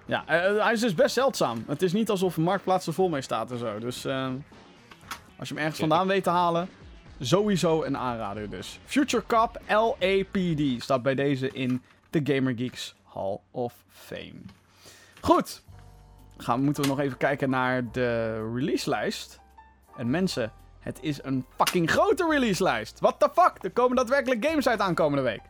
Ja, 0.07 0.27
eh, 0.27 0.65
hij 0.65 0.73
is 0.73 0.81
dus 0.81 0.95
best 0.95 1.15
zeldzaam. 1.15 1.65
Het 1.67 1.83
is 1.83 1.93
niet 1.93 2.11
alsof 2.11 2.37
Marktplaats 2.37 2.87
er 2.87 2.93
vol 2.93 3.09
mee 3.09 3.23
staat 3.23 3.51
en 3.51 3.59
zo. 3.59 3.79
Dus 3.79 4.05
eh, 4.05 4.29
als 5.37 5.49
je 5.49 5.55
hem 5.55 5.63
ergens 5.63 5.81
vandaan 5.81 6.07
weet 6.07 6.23
te 6.23 6.31
halen, 6.31 6.69
sowieso 7.21 7.83
een 7.83 7.97
aanrader 7.97 8.51
dus. 8.51 8.79
Future 8.85 9.25
Cup 9.27 9.61
LAPD 9.69 10.83
staat 10.83 11.03
bij 11.03 11.15
deze 11.15 11.51
in 11.51 11.83
de 12.11 12.21
Gamer 12.25 12.55
Geeks 12.57 12.95
Hall 13.21 13.39
of 13.51 13.85
Fame. 13.89 14.41
Goed. 15.21 15.63
Gaan, 16.37 16.63
moeten 16.63 16.83
we 16.83 16.89
nog 16.89 17.01
even 17.01 17.17
kijken 17.17 17.51
naar 17.51 17.91
de 17.93 18.35
releaselijst. 18.55 19.41
En 19.97 20.11
mensen, 20.11 20.53
het 20.79 20.99
is 21.01 21.23
een 21.23 21.45
fucking 21.57 21.91
grote 21.91 22.27
releaselijst. 22.31 23.01
What 23.01 23.21
the 23.21 23.31
fuck? 23.35 23.65
Er 23.65 23.71
komen 23.71 23.97
daadwerkelijk 23.97 24.47
games 24.47 24.69
uit 24.69 24.81
aankomende 24.81 25.23
week. 25.23 25.41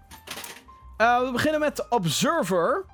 Eh, 0.96 1.20
we 1.20 1.30
beginnen 1.32 1.60
met 1.60 1.88
Observer. 1.88 2.84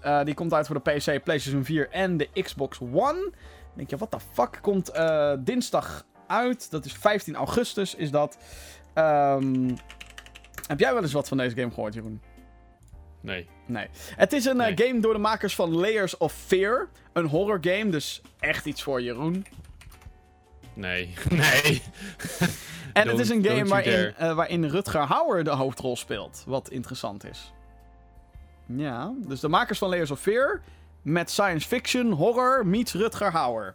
Eh, 0.00 0.24
die 0.24 0.34
komt 0.34 0.52
uit 0.52 0.66
voor 0.66 0.82
de 0.82 0.90
PC, 0.90 1.24
PlayStation 1.24 1.64
4 1.64 1.90
en 1.90 2.16
de 2.16 2.28
Xbox 2.42 2.80
One. 2.80 3.20
Dan 3.20 3.32
denk 3.74 3.90
je, 3.90 3.96
what 3.96 4.10
the 4.10 4.20
fuck? 4.32 4.58
Komt 4.62 4.88
eh, 4.88 5.32
dinsdag 5.38 6.04
uit. 6.26 6.70
Dat 6.70 6.84
is 6.84 6.92
15 6.92 7.34
augustus, 7.34 7.94
is 7.94 8.10
dat. 8.10 8.38
Ehm, 8.94 9.74
heb 10.66 10.78
jij 10.80 10.92
wel 10.92 11.02
eens 11.02 11.12
wat 11.12 11.28
van 11.28 11.36
deze 11.36 11.56
game 11.56 11.70
gehoord, 11.70 11.94
Jeroen? 11.94 12.20
Nee. 13.26 13.48
Nee. 13.66 13.88
Het 14.16 14.32
is 14.32 14.44
een 14.44 14.60
eh, 14.60 14.86
game 14.86 15.00
door 15.00 15.12
de 15.12 15.18
makers 15.18 15.54
van 15.54 15.76
Layers 15.76 16.16
of 16.16 16.32
Fear. 16.32 16.88
Een 17.12 17.26
horror 17.26 17.58
game, 17.60 17.88
dus 17.88 18.20
echt 18.40 18.66
iets 18.66 18.82
voor 18.82 19.02
Jeroen. 19.02 19.46
Nee. 20.74 21.14
Nee. 21.30 21.82
En 22.92 23.08
het 23.08 23.18
is 23.18 23.28
een 23.28 23.44
game 23.44 23.64
waarin, 23.64 24.14
eh, 24.16 24.34
waarin 24.34 24.64
Rutger 24.64 25.00
Hauer 25.00 25.44
de 25.44 25.50
hoofdrol 25.50 25.96
speelt. 25.96 26.44
Wat 26.46 26.70
interessant 26.70 27.24
is. 27.24 27.52
Ja, 28.66 29.12
dus 29.16 29.40
de 29.40 29.48
makers 29.48 29.78
van 29.78 29.88
Layers 29.88 30.10
of 30.10 30.20
Fear. 30.20 30.62
Met 31.02 31.30
science 31.30 31.68
fiction, 31.68 32.10
horror, 32.10 32.66
meets 32.66 32.92
Rutger 32.92 33.30
Hauer. 33.30 33.74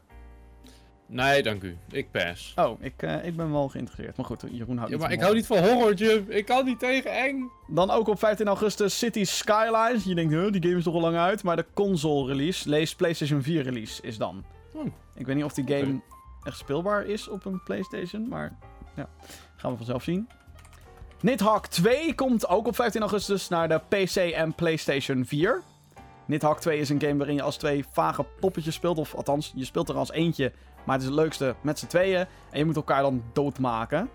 Nee, 1.14 1.44
dank 1.44 1.64
u. 1.64 1.78
Ik 1.90 2.12
pass. 2.12 2.54
Oh, 2.56 2.82
ik, 2.82 2.94
eh, 3.02 3.26
ik 3.26 3.36
ben 3.36 3.52
wel 3.52 3.68
geïnteresseerd. 3.68 4.18
Maar 4.18 4.26
goed, 4.26 4.44
Jeroen 4.52 4.78
houdt 4.78 4.92
Ja, 4.92 4.98
maar 4.98 5.12
ik 5.12 5.22
hou 5.22 5.36
niet 5.36 5.46
van 5.46 5.58
horrortje. 5.58 6.24
Ik 6.28 6.46
kan 6.46 6.66
niet 6.66 6.80
tegen 6.80 7.12
eng. 7.12 7.52
Dan 7.68 7.90
ook 7.90 8.08
op 8.08 8.20
15 8.20 8.48
augustus 8.48 8.98
City 8.98 9.24
Skylines. 9.24 10.04
Je 10.04 10.16
denkt, 10.16 10.34
huh, 10.34 10.52
die 10.52 10.62
game 10.62 10.78
is 10.78 10.84
toch 10.84 10.94
al 10.94 11.02
lang 11.02 11.18
uit. 11.18 11.44
Maar 11.44 11.56
de 11.56 11.66
console 11.74 12.28
release, 12.28 12.70
lees 12.70 12.96
PlayStation 12.96 13.42
4 13.42 13.64
release, 13.64 14.02
is 14.02 14.18
dan. 14.18 14.44
Oh. 14.74 14.86
Ik 15.16 15.26
weet 15.26 15.36
niet 15.36 15.46
of 15.46 15.54
die 15.54 15.68
game 15.68 16.02
echt 16.44 16.58
speelbaar 16.58 17.06
is 17.06 17.28
op 17.28 17.46
een 17.46 17.64
PlayStation. 17.64 18.28
Maar 18.28 18.58
ja, 18.96 19.10
gaan 19.56 19.72
we 19.72 19.78
vanzelf 19.78 20.04
zien. 20.04 20.30
Nidhogg 21.22 21.68
2 21.68 22.16
komt 22.16 22.48
ook 22.48 22.68
op 22.68 22.76
15 22.76 23.02
augustus 23.02 23.48
naar 23.48 23.68
de 23.68 23.82
PC 23.90 24.16
en 24.16 24.54
PlayStation 24.54 25.26
4. 25.26 25.62
Nidhogg 26.26 26.60
2 26.60 26.80
is 26.80 26.90
een 26.90 27.02
game 27.02 27.18
waarin 27.18 27.36
je 27.36 27.42
als 27.42 27.58
twee 27.58 27.86
vage 27.92 28.26
poppetjes 28.40 28.76
speelt. 28.76 28.98
Of 28.98 29.16
althans, 29.16 29.52
je 29.56 29.66
speelt 29.66 29.90
er 29.90 29.96
als 29.96 30.12
eentje. 30.12 30.52
Maar 30.84 30.96
het 30.96 31.04
is 31.04 31.12
het 31.12 31.20
leukste 31.20 31.56
met 31.62 31.80
z'n 31.80 31.88
tweeën. 31.88 32.26
En 32.50 32.60
je 32.60 32.66
moet 32.66 32.76
elkaar 32.76 33.02
dan 33.02 33.24
doodmaken. 33.34 34.10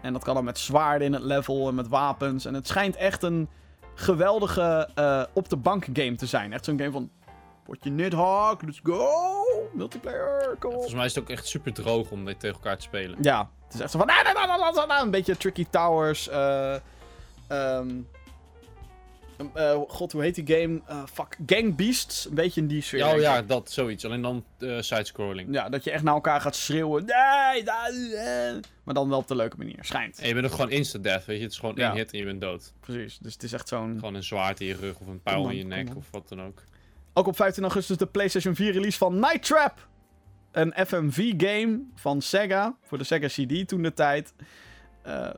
En 0.00 0.12
dat 0.12 0.24
kan 0.24 0.34
dan 0.34 0.44
met 0.44 0.58
zwaarden 0.58 1.06
in 1.06 1.12
het 1.12 1.22
level 1.22 1.68
en 1.68 1.74
met 1.74 1.88
wapens. 1.88 2.44
En 2.44 2.54
het 2.54 2.66
schijnt 2.68 2.96
echt 2.96 3.22
een 3.22 3.48
geweldige 3.94 4.88
eh, 4.94 5.22
op 5.32 5.48
de 5.48 5.56
bank 5.56 5.86
game 5.92 6.14
te 6.16 6.26
zijn. 6.26 6.52
Echt 6.52 6.64
zo'n 6.64 6.78
game 6.78 6.90
van... 6.90 7.10
Potje 7.64 7.90
Nidhogg, 7.90 8.62
let's 8.62 8.80
go! 8.82 9.08
Multiplayer, 9.72 10.56
kom 10.58 10.70
op. 10.70 10.74
Volgens 10.74 10.94
mij 10.94 11.04
is 11.04 11.14
het 11.14 11.24
ook 11.24 11.30
echt 11.30 11.46
super 11.46 11.72
droog 11.72 12.10
om 12.10 12.24
dit 12.24 12.40
tegen 12.40 12.56
elkaar 12.56 12.76
te 12.76 12.82
spelen. 12.82 13.18
Ja, 13.20 13.50
het 13.64 13.74
is 13.74 13.80
echt 13.80 13.90
zo 13.90 13.98
van... 13.98 14.10
Een 15.00 15.10
beetje 15.10 15.36
Tricky 15.36 15.66
Towers. 15.70 16.28
ehm, 16.28 17.88
eh, 19.54 19.80
God, 19.88 20.12
hoe 20.12 20.22
heet 20.22 20.34
die 20.34 20.56
game? 20.56 20.80
Eh, 20.86 21.02
fuck, 21.12 21.36
Gang 21.46 21.76
Beasts. 21.76 22.26
Een 22.28 22.34
beetje 22.34 22.60
in 22.60 22.66
die 22.66 22.82
sfeer. 22.82 22.98
Ja, 22.98 23.14
oh, 23.14 23.20
ja, 23.20 23.42
dat 23.42 23.70
zoiets. 23.70 24.04
Alleen 24.04 24.22
dan 24.22 24.44
eh 24.58 24.76
sidescrolling. 24.80 25.48
Ja, 25.54 25.68
dat 25.68 25.84
je 25.84 25.90
echt 25.90 26.02
naar 26.02 26.14
elkaar 26.14 26.40
gaat 26.40 26.56
schreeuwen. 26.56 27.04
Nee, 27.04 27.62
nee. 27.62 28.60
Maar 28.84 28.94
dan 28.94 29.08
wel 29.08 29.18
op 29.18 29.28
de 29.28 29.36
leuke 29.36 29.56
manier. 29.56 29.78
Schijnt. 29.80 30.18
En 30.18 30.28
je 30.28 30.34
bent 30.34 30.46
ook 30.46 30.52
gewoon 30.52 30.70
instant-death, 30.70 31.24
weet 31.24 31.36
je. 31.36 31.42
Het 31.42 31.52
is 31.52 31.58
gewoon 31.58 31.74
Ja. 31.76 31.88
één 31.88 31.96
hit 31.96 32.12
en 32.12 32.18
je 32.18 32.24
bent 32.24 32.40
dood. 32.40 32.72
Precies. 32.80 33.18
Dus 33.18 33.32
het 33.32 33.42
is 33.42 33.52
echt 33.52 33.68
zo'n... 33.68 33.94
Gewoon 33.98 34.14
een 34.14 34.22
zwaard 34.22 34.60
in 34.60 34.66
je 34.66 34.74
rug 34.76 34.98
of 34.98 35.06
een 35.06 35.22
pijl 35.22 35.48
in 35.50 35.56
je 35.56 35.64
nek 35.64 35.96
of 35.96 36.10
wat 36.10 36.28
dan 36.28 36.42
ook. 36.42 36.62
Ook 37.12 37.26
op 37.26 37.36
15 37.36 37.62
augustus 37.62 37.96
de 37.96 38.06
PlayStation 38.06 38.54
4 38.54 38.72
release 38.72 38.98
van 38.98 39.14
Night 39.14 39.42
Trap. 39.42 39.88
Een 40.52 40.74
FMV-game 40.86 41.80
van 41.94 42.20
Sega. 42.22 42.76
Voor 42.82 42.98
de 42.98 43.04
Sega 43.04 43.26
CD 43.26 43.68
toen 43.68 43.82
de 43.82 43.92
tijd. 43.92 44.34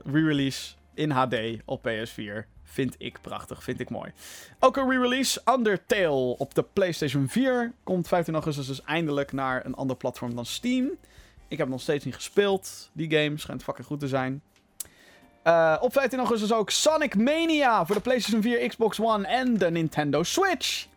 Re-release 0.05 0.73
in 0.93 1.09
HD 1.09 1.35
op 1.65 1.87
PS4. 1.89 2.45
Vind 2.71 2.95
ik 2.97 3.21
prachtig, 3.21 3.63
vind 3.63 3.79
ik 3.79 3.89
mooi. 3.89 4.11
Ook 4.59 4.77
een 4.77 4.89
re-release 4.89 5.41
Undertale 5.45 6.37
op 6.37 6.53
de 6.53 6.63
PlayStation 6.73 7.29
4. 7.29 7.73
Komt 7.83 8.07
15 8.07 8.33
augustus 8.33 8.67
dus 8.67 8.83
eindelijk 8.83 9.31
naar 9.31 9.65
een 9.65 9.75
ander 9.75 9.95
platform 9.95 10.35
dan 10.35 10.45
Steam. 10.45 10.89
Ik 11.47 11.57
heb 11.57 11.67
nog 11.67 11.81
steeds 11.81 12.05
niet 12.05 12.15
gespeeld. 12.15 12.89
Die 12.93 13.11
game 13.11 13.37
schijnt 13.37 13.63
fucking 13.63 13.87
goed 13.87 13.99
te 13.99 14.07
zijn. 14.07 14.41
Eh, 15.43 15.77
op 15.79 15.93
15 15.93 16.19
augustus 16.19 16.53
ook 16.53 16.69
Sonic 16.69 17.15
Mania 17.15 17.85
voor 17.85 17.95
de 17.95 18.01
PlayStation 18.01 18.41
4, 18.41 18.67
Xbox 18.67 18.99
One 18.99 19.27
en 19.27 19.57
de 19.57 19.71
Nintendo 19.71 20.23
Switch. 20.23 20.87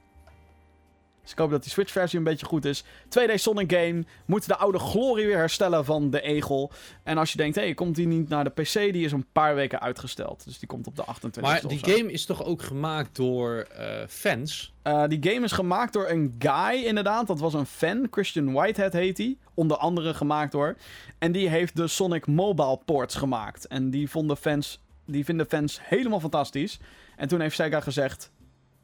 Dus 1.23 1.31
ik 1.31 1.39
hoop 1.39 1.51
dat 1.51 1.63
die 1.63 1.71
Switch-versie 1.71 2.19
een 2.19 2.25
beetje 2.25 2.47
goed 2.47 2.65
is. 2.65 2.85
2D 2.85 3.35
Sonic 3.35 3.73
game. 3.73 4.05
Moet 4.25 4.47
de 4.47 4.57
oude 4.57 4.79
glorie 4.79 5.27
weer 5.27 5.37
herstellen 5.37 5.85
van 5.85 6.11
de 6.11 6.21
egel. 6.21 6.73
En 7.03 7.19
als 7.19 7.31
je 7.31 7.37
denkt, 7.37 7.57
hé, 7.57 7.63
hey, 7.63 7.75
komt 7.75 7.95
die 7.95 8.07
niet 8.07 8.29
naar 8.29 8.45
de 8.45 8.51
PC? 8.51 8.73
Die 8.73 9.05
is 9.05 9.13
een 9.13 9.27
paar 9.33 9.55
weken 9.55 9.81
uitgesteld. 9.81 10.45
Dus 10.45 10.59
die 10.59 10.69
komt 10.69 10.87
op 10.87 10.97
de 10.97 11.05
28 11.05 11.43
Maar 11.53 11.71
die 11.71 11.95
game 11.95 12.13
is 12.13 12.25
toch 12.25 12.45
ook 12.45 12.63
gemaakt 12.63 13.17
door 13.17 13.67
eh, 13.77 14.07
fans? 14.09 14.75
Uh, 14.85 15.05
die 15.07 15.33
game 15.33 15.45
is 15.45 15.53
gemaakt 15.53 15.93
door 15.93 16.09
een 16.09 16.35
guy, 16.39 16.85
inderdaad. 16.85 17.27
Dat 17.27 17.41
was 17.41 17.55
een 17.55 17.67
fan. 17.67 18.07
Christian 18.11 18.53
Whitehead 18.53 18.93
heet 18.93 19.19
hij. 19.19 19.37
Onder 19.55 19.77
andere 19.77 20.15
gemaakt 20.15 20.53
door. 20.53 20.77
En 21.19 21.33
die 21.33 21.49
heeft 21.49 21.77
de 21.77 21.87
Sonic 21.87 22.27
Mobile 22.27 22.79
ports 22.85 23.15
gemaakt. 23.15 23.67
En 23.67 23.91
die, 23.91 24.11
vonden 24.11 24.37
fans, 24.37 24.81
die 25.07 25.25
vinden 25.25 25.47
fans 25.47 25.79
helemaal 25.83 26.21
fantastisch. 26.21 26.79
En 27.17 27.29
toen 27.29 27.41
heeft 27.41 27.57
Sega 27.57 27.81
gezegd... 27.81 28.31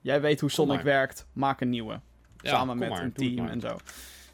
Jij 0.01 0.21
weet 0.21 0.41
hoe 0.41 0.51
Sonic 0.51 0.81
werkt, 0.81 1.27
maak 1.33 1.61
een 1.61 1.69
nieuwe. 1.69 2.01
Ja, 2.41 2.51
samen 2.51 2.79
met 2.79 2.89
maar, 2.89 3.03
een 3.03 3.13
team 3.13 3.47
en 3.47 3.61
zo. 3.61 3.77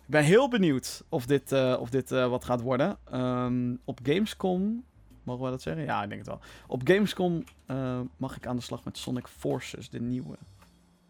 Ik 0.04 0.10
ben 0.10 0.22
heel 0.22 0.48
benieuwd 0.48 1.04
of 1.08 1.26
dit, 1.26 1.52
eh, 1.52 1.76
of 1.80 1.90
dit 1.90 2.12
eh, 2.12 2.28
wat 2.28 2.44
gaat 2.44 2.60
worden. 2.60 2.96
Ehm, 3.10 3.74
op 3.84 4.00
Gamescom, 4.02 4.84
mogen 5.22 5.44
we 5.44 5.50
dat 5.50 5.62
zeggen? 5.62 5.84
Ja, 5.84 6.02
ik 6.02 6.08
denk 6.08 6.20
het 6.20 6.28
wel. 6.28 6.40
Op 6.66 6.80
Gamescom 6.84 7.44
eh, 7.66 8.00
mag 8.16 8.36
ik 8.36 8.46
aan 8.46 8.56
de 8.56 8.62
slag 8.62 8.84
met 8.84 8.98
Sonic 8.98 9.26
Forces, 9.26 9.90
de 9.90 10.00
nieuwe. 10.00 10.36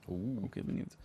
Oeh. 0.09 0.45
Ook 0.45 0.55
heel 0.55 0.65
benieuwd. 0.65 0.97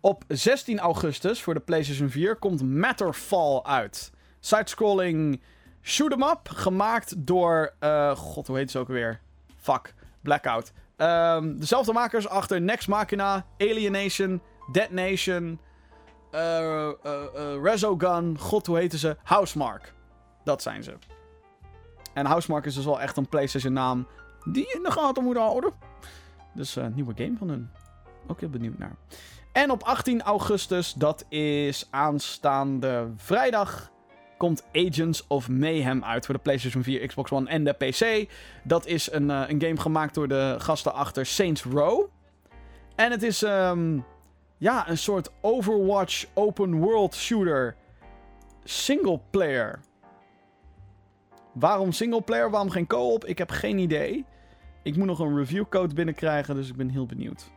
Op 0.00 0.24
16 0.28 0.78
augustus 0.78 1.42
voor 1.42 1.54
de 1.54 1.60
PlayStation 1.60 2.10
4 2.10 2.36
komt 2.36 2.62
Matterfall 2.62 3.60
uit. 3.62 4.12
Side-scrolling 4.40 5.40
shoot 5.82 6.12
'em 6.12 6.22
up, 6.22 6.48
gemaakt 6.48 7.26
door... 7.26 7.74
God, 8.14 8.46
hoe 8.46 8.56
heet 8.56 8.70
ze 8.70 8.78
ook 8.78 8.88
weer? 8.88 9.20
Fuck, 9.56 9.94
Blackout. 10.20 10.72
Ehm, 10.96 11.58
dezelfde 11.58 11.92
makers 11.92 12.28
achter 12.28 12.60
Next 12.60 12.88
Machina, 12.88 13.46
Alienation, 13.58 14.40
Dead 14.72 14.90
Nation, 14.90 15.58
eh 16.30 16.88
eh, 16.88 16.92
eh, 17.04 17.62
Resogun, 17.62 18.38
god, 18.38 18.66
hoe 18.66 18.76
heten 18.76 18.98
ze? 18.98 19.16
Housemark. 19.22 19.94
Dat 20.44 20.62
zijn 20.62 20.82
ze. 20.82 20.94
En 22.14 22.26
Housemark 22.26 22.64
is 22.64 22.74
dus 22.74 22.84
wel 22.84 23.00
echt 23.00 23.16
een 23.16 23.28
PlayStation 23.28 23.72
naam 23.72 24.06
die 24.44 24.66
je 24.66 24.74
in 24.74 24.82
de 24.82 24.90
gaten 24.90 25.24
moet 25.24 25.36
houden. 25.36 25.72
Dus 26.54 26.76
een 26.76 26.94
nieuwe 26.94 27.12
game 27.16 27.36
van 27.38 27.48
hun. 27.48 27.70
Ook 28.26 28.40
heel 28.40 28.48
benieuwd 28.48 28.78
naar. 28.78 28.96
En 29.52 29.70
op 29.70 29.82
18 29.82 30.22
augustus, 30.22 30.92
dat 30.92 31.24
is 31.28 31.88
aanstaande 31.90 33.10
vrijdag, 33.16 33.90
komt 34.36 34.64
Agents 34.72 35.26
of 35.26 35.48
Mayhem 35.48 36.04
uit 36.04 36.26
voor 36.26 36.34
de 36.34 36.40
PlayStation 36.40 36.82
4, 36.82 37.06
Xbox 37.06 37.30
One 37.30 37.48
en 37.48 37.64
de 37.64 37.72
PC. 37.72 38.30
Dat 38.64 38.86
is 38.86 39.12
een, 39.12 39.28
een 39.28 39.60
game 39.60 39.80
gemaakt 39.80 40.14
door 40.14 40.28
de 40.28 40.54
gasten 40.58 40.94
achter 40.94 41.26
Saints 41.26 41.62
Row. 41.62 42.06
En 42.94 43.10
het 43.10 43.22
is 43.22 43.42
ehm, 43.42 43.98
ja, 44.58 44.88
een 44.88 44.98
soort 44.98 45.30
Overwatch 45.40 46.24
open 46.34 46.74
world 46.74 47.14
shooter 47.14 47.76
single 48.64 49.20
player. 49.30 49.80
Waarom 51.52 51.92
single 51.92 52.22
player? 52.22 52.50
Waarom 52.50 52.70
geen 52.70 52.86
co-op? 52.86 53.24
Ik 53.24 53.38
heb 53.38 53.50
geen 53.50 53.78
idee. 53.78 54.24
Ik 54.82 54.96
moet 54.96 55.06
nog 55.06 55.18
een 55.18 55.36
review 55.36 55.64
code 55.68 55.94
binnenkrijgen, 55.94 56.54
dus 56.54 56.68
ik 56.68 56.76
ben 56.76 56.88
heel 56.88 57.06
benieuwd. 57.06 57.50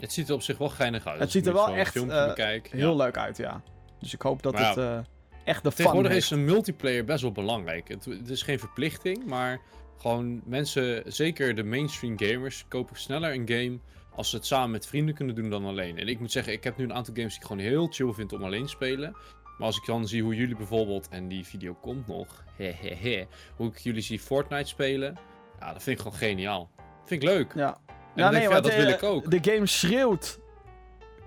Het 0.00 0.12
ziet 0.12 0.28
er 0.28 0.34
op 0.34 0.42
zich 0.42 0.58
wel 0.58 0.68
geinig 0.68 1.06
uit. 1.06 1.20
Het 1.20 1.30
ziet 1.30 1.46
er 1.46 1.52
wel 1.52 1.68
echt, 1.68 1.96
eh. 1.96 2.34
Heel 2.70 2.90
Ja. 2.90 2.94
leuk 3.04 3.16
uit, 3.16 3.36
ja. 3.36 3.62
Dus 4.00 4.14
ik 4.14 4.22
hoop 4.22 4.42
dat 4.42 4.52
Maar 4.52 4.62
ja, 4.62 4.68
het 4.68 4.78
eh, 4.78 4.98
echt 5.44 5.62
de 5.62 5.72
Tegenwoordig 5.72 6.12
is 6.12 6.30
een 6.30 6.44
multiplayer 6.44 7.04
best 7.04 7.22
wel 7.22 7.32
belangrijk. 7.32 7.88
Het, 7.88 8.04
het 8.04 8.28
is 8.30 8.42
geen 8.42 8.58
verplichting, 8.58 9.26
maar 9.26 9.60
gewoon 9.96 10.40
mensen, 10.44 11.02
zeker 11.12 11.54
de 11.54 11.64
mainstream 11.64 12.18
gamers, 12.18 12.64
kopen 12.68 12.96
sneller 12.96 13.34
een 13.34 13.48
game 13.48 13.78
als 14.18 14.30
ze 14.30 14.36
het 14.36 14.46
samen 14.46 14.70
met 14.70 14.86
vrienden 14.86 15.14
kunnen 15.14 15.34
doen 15.34 15.50
dan 15.50 15.64
alleen. 15.64 15.98
En 15.98 16.08
ik 16.08 16.20
moet 16.20 16.32
zeggen, 16.32 16.52
ik 16.52 16.64
heb 16.64 16.76
nu 16.76 16.84
een 16.84 16.94
aantal 16.94 17.14
games 17.14 17.30
die 17.32 17.40
ik 17.42 17.46
gewoon 17.46 17.62
heel 17.62 17.86
chill 17.90 18.12
vind 18.12 18.32
om 18.32 18.42
alleen 18.44 18.62
te 18.64 18.68
spelen. 18.68 19.16
Maar 19.58 19.66
als 19.66 19.76
ik 19.76 19.86
dan 19.86 20.08
zie 20.08 20.22
hoe 20.22 20.34
jullie 20.34 20.56
bijvoorbeeld, 20.56 21.08
en 21.08 21.28
die 21.28 21.44
video 21.44 21.74
komt 21.74 22.06
nog, 22.06 22.44
hehehe, 22.56 23.26
hoe 23.56 23.68
ik 23.68 23.78
jullie 23.78 24.02
zie 24.02 24.20
Fortnite 24.20 24.68
spelen, 24.68 25.16
ja, 25.60 25.72
dat 25.72 25.82
vind 25.82 25.96
ik 25.98 26.02
gewoon 26.02 26.18
geniaal. 26.18 26.70
Vind 27.04 27.22
ik 27.22 27.28
leuk. 27.28 27.52
Ja. 27.54 27.78
En 28.14 28.34
ik, 28.34 28.42
ja, 28.42 28.60
dat 28.60 28.64
de- 28.64 28.76
wil 28.76 28.88
ik 28.88 29.02
ook. 29.02 29.30
De 29.30 29.52
game 29.52 29.66
schreeuwt 29.66 30.38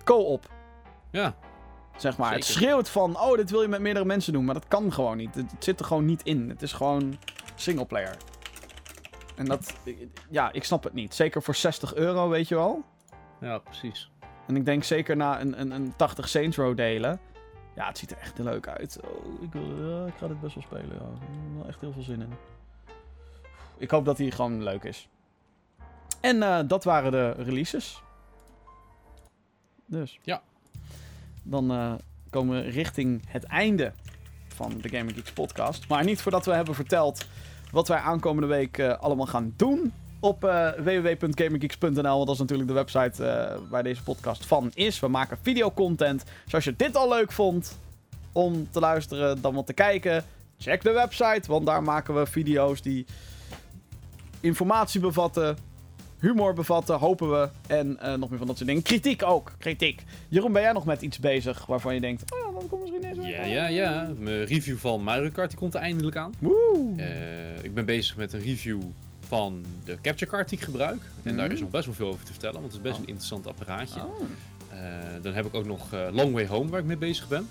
co-op, 0.03 0.51
Ja, 1.11 1.35
zeg 1.97 2.17
maar. 2.17 2.33
Het 2.33 2.45
schreeuwt 2.45 2.89
van, 2.89 3.19
oh, 3.19 3.35
dit 3.35 3.49
wil 3.49 3.61
je 3.61 3.67
met 3.67 3.81
meerdere 3.81 4.05
mensen 4.05 4.33
doen. 4.33 4.45
Maar 4.45 4.53
dat 4.53 4.67
kan 4.67 4.93
gewoon 4.93 5.17
niet. 5.17 5.35
Het, 5.35 5.51
het 5.51 5.63
zit 5.63 5.79
er 5.79 5.85
gewoon 5.85 6.05
niet 6.05 6.23
in. 6.23 6.49
Het 6.49 6.61
is 6.61 6.73
gewoon 6.73 7.17
singleplayer. 7.55 8.17
En 9.35 9.45
dat, 9.45 9.73
ja, 10.29 10.51
ik 10.51 10.63
snap 10.63 10.83
het 10.83 10.93
niet. 10.93 11.15
Zeker 11.15 11.43
voor 11.43 11.55
60 11.55 11.95
euro, 11.95 12.29
weet 12.29 12.47
je 12.47 12.55
wel. 12.55 12.83
ja, 13.39 13.57
precies. 13.57 14.11
En 14.47 14.55
ik 14.55 14.65
denk 14.65 14.83
zeker 14.83 15.15
na 15.17 15.41
een, 15.41 15.59
een, 15.61 15.71
een 15.71 15.93
80 15.95 16.29
Saints 16.29 16.57
Row 16.57 16.77
delen. 16.77 17.19
Ja, 17.75 17.87
het 17.87 17.97
ziet 17.97 18.11
er 18.11 18.17
echt 18.17 18.37
leuk 18.37 18.67
uit. 18.67 18.99
Oh, 19.03 19.43
ik, 19.43 19.53
wil, 19.53 19.89
ja, 19.89 20.05
ik 20.05 20.13
ga 20.17 20.27
dit 20.27 20.41
best 20.41 20.55
wel 20.55 20.63
spelen. 20.63 20.87
Ja. 20.87 21.05
Ik 21.15 21.21
heb 21.21 21.29
er 21.29 21.57
wel 21.57 21.67
echt 21.67 21.81
heel 21.81 21.91
veel 21.91 22.01
zin 22.01 22.21
in. 22.21 22.33
Ik 23.77 23.91
hoop 23.91 24.05
dat 24.05 24.17
hij 24.17 24.31
gewoon 24.31 24.63
leuk 24.63 24.83
is. 24.83 25.09
En 26.21 26.43
eh, 26.43 26.59
dat 26.67 26.83
waren 26.83 27.11
de 27.11 27.31
releases. 27.31 28.01
Dus. 29.85 30.19
Ja. 30.23 30.41
Dan 31.43 31.71
eh, 31.71 31.93
komen 32.29 32.63
we 32.63 32.69
richting 32.69 33.21
het 33.27 33.43
einde 33.43 33.93
van 34.47 34.77
de 34.77 34.89
Gaming 34.89 35.15
Geeks 35.15 35.31
podcast. 35.31 35.87
Maar 35.87 36.03
niet 36.03 36.21
voordat 36.21 36.45
we 36.45 36.53
hebben 36.53 36.75
verteld 36.75 37.25
wat 37.71 37.87
wij 37.87 37.97
aankomende 37.97 38.47
week 38.47 38.77
eh, 38.77 38.97
allemaal 38.99 39.25
gaan 39.25 39.53
doen 39.55 39.93
op 40.19 40.41
www.gamergeeks.nl. 40.77 42.15
Want 42.15 42.25
dat 42.25 42.33
is 42.35 42.39
natuurlijk 42.39 42.69
de 42.69 42.75
website 42.75 43.25
eh, 43.25 43.57
waar 43.69 43.83
deze 43.83 44.03
podcast 44.03 44.45
van 44.45 44.71
is. 44.73 44.99
We 44.99 45.07
maken 45.07 45.37
videocontent. 45.41 46.23
Dus 46.43 46.53
als 46.53 46.63
je 46.63 46.75
dit 46.75 46.95
al 46.95 47.09
leuk 47.09 47.31
vond 47.31 47.77
om 48.31 48.67
te 48.71 48.79
luisteren, 48.79 49.41
dan 49.41 49.53
wat 49.53 49.65
te 49.65 49.73
kijken, 49.73 50.23
check 50.57 50.83
de 50.83 50.91
website. 50.91 51.41
Want 51.47 51.65
daar 51.65 51.83
maken 51.83 52.15
we 52.15 52.25
video's 52.25 52.81
die 52.81 53.05
informatie 54.39 55.01
bevatten, 55.01 55.57
humor 56.21 56.53
bevatten, 56.53 56.95
hopen 56.97 57.31
we. 57.31 57.49
En 57.67 57.99
eh, 57.99 58.13
nog 58.15 58.29
meer 58.29 58.37
van 58.37 58.47
dat 58.47 58.55
soort 58.57 58.67
dingen. 58.69 58.83
Kritiek 58.83 59.23
ook. 59.23 59.51
Kritiek. 59.57 60.03
Jeroen, 60.27 60.51
ben 60.51 60.61
jij 60.61 60.71
nog 60.71 60.85
met 60.85 61.01
iets 61.01 61.19
bezig 61.19 61.65
waarvan 61.65 61.93
je 61.93 62.01
denkt, 62.01 62.33
oh 62.33 62.53
dat 62.53 62.67
komt 62.69 62.81
misschien 62.81 63.15
week 63.21 63.31
Ja, 63.31 63.43
ja, 63.45 63.67
ja. 63.67 64.11
Mijn 64.17 64.45
review 64.45 64.77
van 64.77 65.03
Mario 65.03 65.29
Kart 65.29 65.49
die 65.49 65.59
komt 65.59 65.73
er 65.73 65.79
eindelijk 65.81 66.15
aan. 66.15 66.33
Woe. 66.39 66.93
Eh, 66.97 67.63
ik 67.63 67.73
ben 67.73 67.85
bezig 67.85 68.15
met 68.17 68.33
een 68.33 68.41
review 68.41 68.81
van 69.27 69.65
de 69.83 69.97
capture 70.01 70.31
card 70.31 70.49
die 70.49 70.57
ik 70.57 70.63
gebruik. 70.63 71.01
En 71.23 71.35
daar 71.35 71.45
Mhm. 71.45 71.53
is 71.55 71.61
nog 71.61 71.69
best 71.69 71.85
wel 71.85 71.93
veel 71.95 72.07
over 72.07 72.25
te 72.25 72.31
vertellen, 72.31 72.59
want 72.61 72.65
het 72.73 72.75
is 72.75 72.81
best 72.81 72.95
Oh. 72.95 73.01
een 73.01 73.07
interessant 73.07 73.47
apparaatje. 73.47 73.99
Oh. 73.99 74.21
Eh, 74.69 74.77
dan 75.21 75.33
heb 75.33 75.45
ik 75.45 75.53
ook 75.53 75.65
nog 75.65 75.87
Long 76.11 76.33
Way 76.33 76.47
Home 76.47 76.69
waar 76.69 76.79
ik 76.79 76.85
mee 76.85 76.97
bezig 76.97 77.27
ben. 77.27 77.47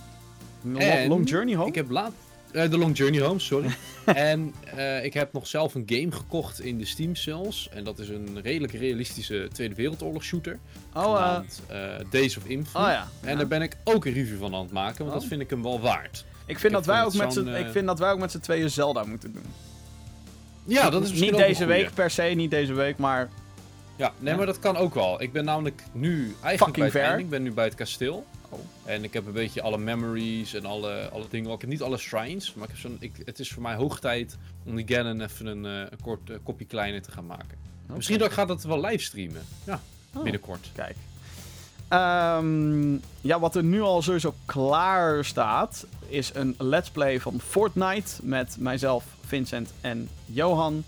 Long, 0.62 0.78
En 0.78 1.08
long 1.08 1.28
Journey 1.28 1.54
Home? 1.54 1.68
Ik 1.68 1.74
heb 1.74 1.90
laat... 1.90 2.12
eh, 2.52 2.70
de 2.70 2.78
Long 2.78 2.96
Journey 2.96 3.20
Home, 3.20 3.38
sorry. 3.38 3.70
en 4.04 4.54
eh, 4.76 5.04
ik 5.04 5.14
heb 5.14 5.32
nog 5.32 5.46
zelf 5.46 5.74
een 5.74 5.82
game 5.86 6.12
gekocht 6.12 6.60
in 6.60 6.78
de 6.78 6.84
Steam 6.84 7.14
sales. 7.14 7.68
En 7.72 7.84
dat 7.84 7.98
is 7.98 8.08
een 8.08 8.40
redelijk 8.42 8.72
realistische 8.72 9.48
Tweede 9.52 9.74
Wereldoorlog 9.74 10.24
shooter. 10.24 10.58
Oh, 10.94 11.02
eh, 11.04 11.10
genaamd 11.12 11.62
Days 12.10 12.36
of 12.36 12.44
Infamy. 12.44 12.84
oh 12.84 12.90
ja. 12.92 13.08
En 13.22 13.30
Ja. 13.30 13.36
daar 13.36 13.46
ben 13.46 13.62
ik 13.62 13.76
ook 13.84 14.04
een 14.04 14.12
review 14.12 14.38
van 14.38 14.54
aan 14.54 14.62
het 14.62 14.72
maken, 14.72 14.98
want 14.98 15.10
Oh. 15.14 15.20
dat 15.20 15.28
vind 15.28 15.40
ik 15.40 15.50
hem 15.50 15.62
wel 15.62 15.80
waard. 15.80 16.24
Ik 16.46 16.58
vind, 16.58 16.72
dat 16.72 16.86
wij 16.86 17.04
ook 17.04 17.14
met 17.14 17.36
ik 17.36 17.66
vind 17.72 17.86
dat 17.86 17.98
wij 17.98 18.10
ook 18.12 18.18
met 18.18 18.30
z'n 18.30 18.38
tweeën 18.38 18.70
Zelda 18.70 19.04
moeten 19.04 19.32
doen. 19.32 19.44
Ja, 20.64 20.90
dat 20.90 21.02
is 21.02 21.08
misschien 21.10 21.32
Niet 21.32 21.40
deze 21.40 21.64
week 21.64 21.94
per 21.94 22.10
se, 22.10 22.22
niet 22.22 22.50
deze 22.50 22.72
week, 22.72 22.96
maar... 22.98 23.28
Ja, 23.96 24.12
nee, 24.18 24.30
Ja. 24.30 24.36
maar 24.36 24.46
dat 24.46 24.58
kan 24.58 24.76
ook 24.76 24.94
wel. 24.94 25.22
Ik 25.22 25.32
ben 25.32 25.44
namelijk 25.44 25.82
nu 25.92 26.22
eigenlijk 26.42 26.58
Fucking 26.58 26.74
bij 26.76 26.84
het 26.84 26.92
ver. 26.92 27.02
einde. 27.02 27.22
Ik 27.22 27.28
ben 27.30 27.42
nu 27.42 27.52
bij 27.52 27.64
het 27.64 27.74
kasteel. 27.74 28.26
Oh. 28.50 28.58
En 28.84 29.04
ik 29.04 29.12
heb 29.12 29.26
een 29.26 29.32
beetje 29.32 29.62
alle 29.62 29.78
memories 29.78 30.54
en 30.54 30.64
alle, 30.64 31.08
alle 31.12 31.24
dingen. 31.30 31.50
Ik 31.52 31.60
heb 31.60 31.70
niet 31.70 31.82
alle 31.82 31.98
shrines, 31.98 32.54
maar 32.54 32.68
ik 32.68 32.74
heb 32.82 32.92
ik, 32.98 33.12
het 33.24 33.38
is 33.38 33.50
voor 33.52 33.62
mij 33.62 33.74
hoog 33.74 34.00
tijd 34.00 34.36
om 34.64 34.76
die 34.76 34.88
Ganon 34.96 35.20
even 35.20 35.46
een, 35.46 35.66
eh, 35.66 35.90
een 35.90 36.00
kort 36.02 36.30
eh, 36.30 36.36
kopje 36.42 36.64
kleiner 36.64 37.02
te 37.02 37.10
gaan 37.10 37.26
maken. 37.26 37.58
Misschien 37.86 38.18
dat 38.18 38.26
ik 38.26 38.32
ga 38.32 38.44
dat 38.44 38.62
wel 38.62 38.80
livestreamen. 38.80 39.42
Ja, 39.64 39.80
Oh. 40.14 40.22
binnenkort. 40.22 40.70
Kijk. 40.74 40.96
Ehm, 41.88 42.92
ja, 43.20 43.40
wat 43.40 43.56
er 43.56 43.64
nu 43.64 43.80
al 43.80 44.02
sowieso 44.02 44.34
klaar 44.44 45.24
staat, 45.24 45.86
is 46.08 46.30
een 46.34 46.54
let's 46.58 46.90
play 46.90 47.20
van 47.20 47.40
Fortnite 47.40 48.12
met 48.22 48.56
mijzelf, 48.60 49.04
Vincent 49.26 49.72
en 49.80 50.08
Johan. 50.26 50.84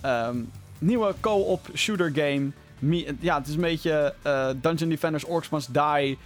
Ehm, 0.00 0.36
nieuwe 0.78 1.14
co-op 1.20 1.68
shooter 1.74 2.12
game. 2.14 2.50
Ja, 3.20 3.38
het 3.38 3.46
is 3.48 3.54
een 3.54 3.60
beetje 3.60 4.14
eh, 4.22 4.48
Dungeon 4.60 4.88
Defenders 4.88 5.24
Orcs 5.24 5.48
Must 5.48 5.74
Die, 5.74 6.18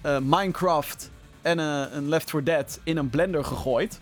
eh, 0.00 0.18
Minecraft 0.18 1.10
en 1.42 1.58
eh, 1.58 1.82
een 1.92 2.08
Left 2.08 2.30
4 2.30 2.44
Dead 2.44 2.80
in 2.84 2.96
een 2.96 3.10
blender 3.10 3.44
gegooid. 3.44 4.00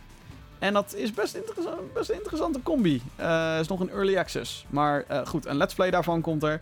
En 0.58 0.72
dat 0.72 0.94
is 0.94 1.12
best, 1.12 1.34
interessant, 1.34 1.92
best 1.92 2.10
een 2.10 2.16
interessante 2.16 2.62
combi. 2.62 3.02
Eh 3.16 3.56
is 3.60 3.68
nog 3.68 3.80
een 3.80 3.90
early 3.90 4.16
access. 4.16 4.66
Maar 4.68 5.04
goed, 5.24 5.46
een 5.46 5.56
let's 5.56 5.74
play 5.74 5.90
daarvan 5.90 6.20
komt 6.20 6.42
er. 6.42 6.60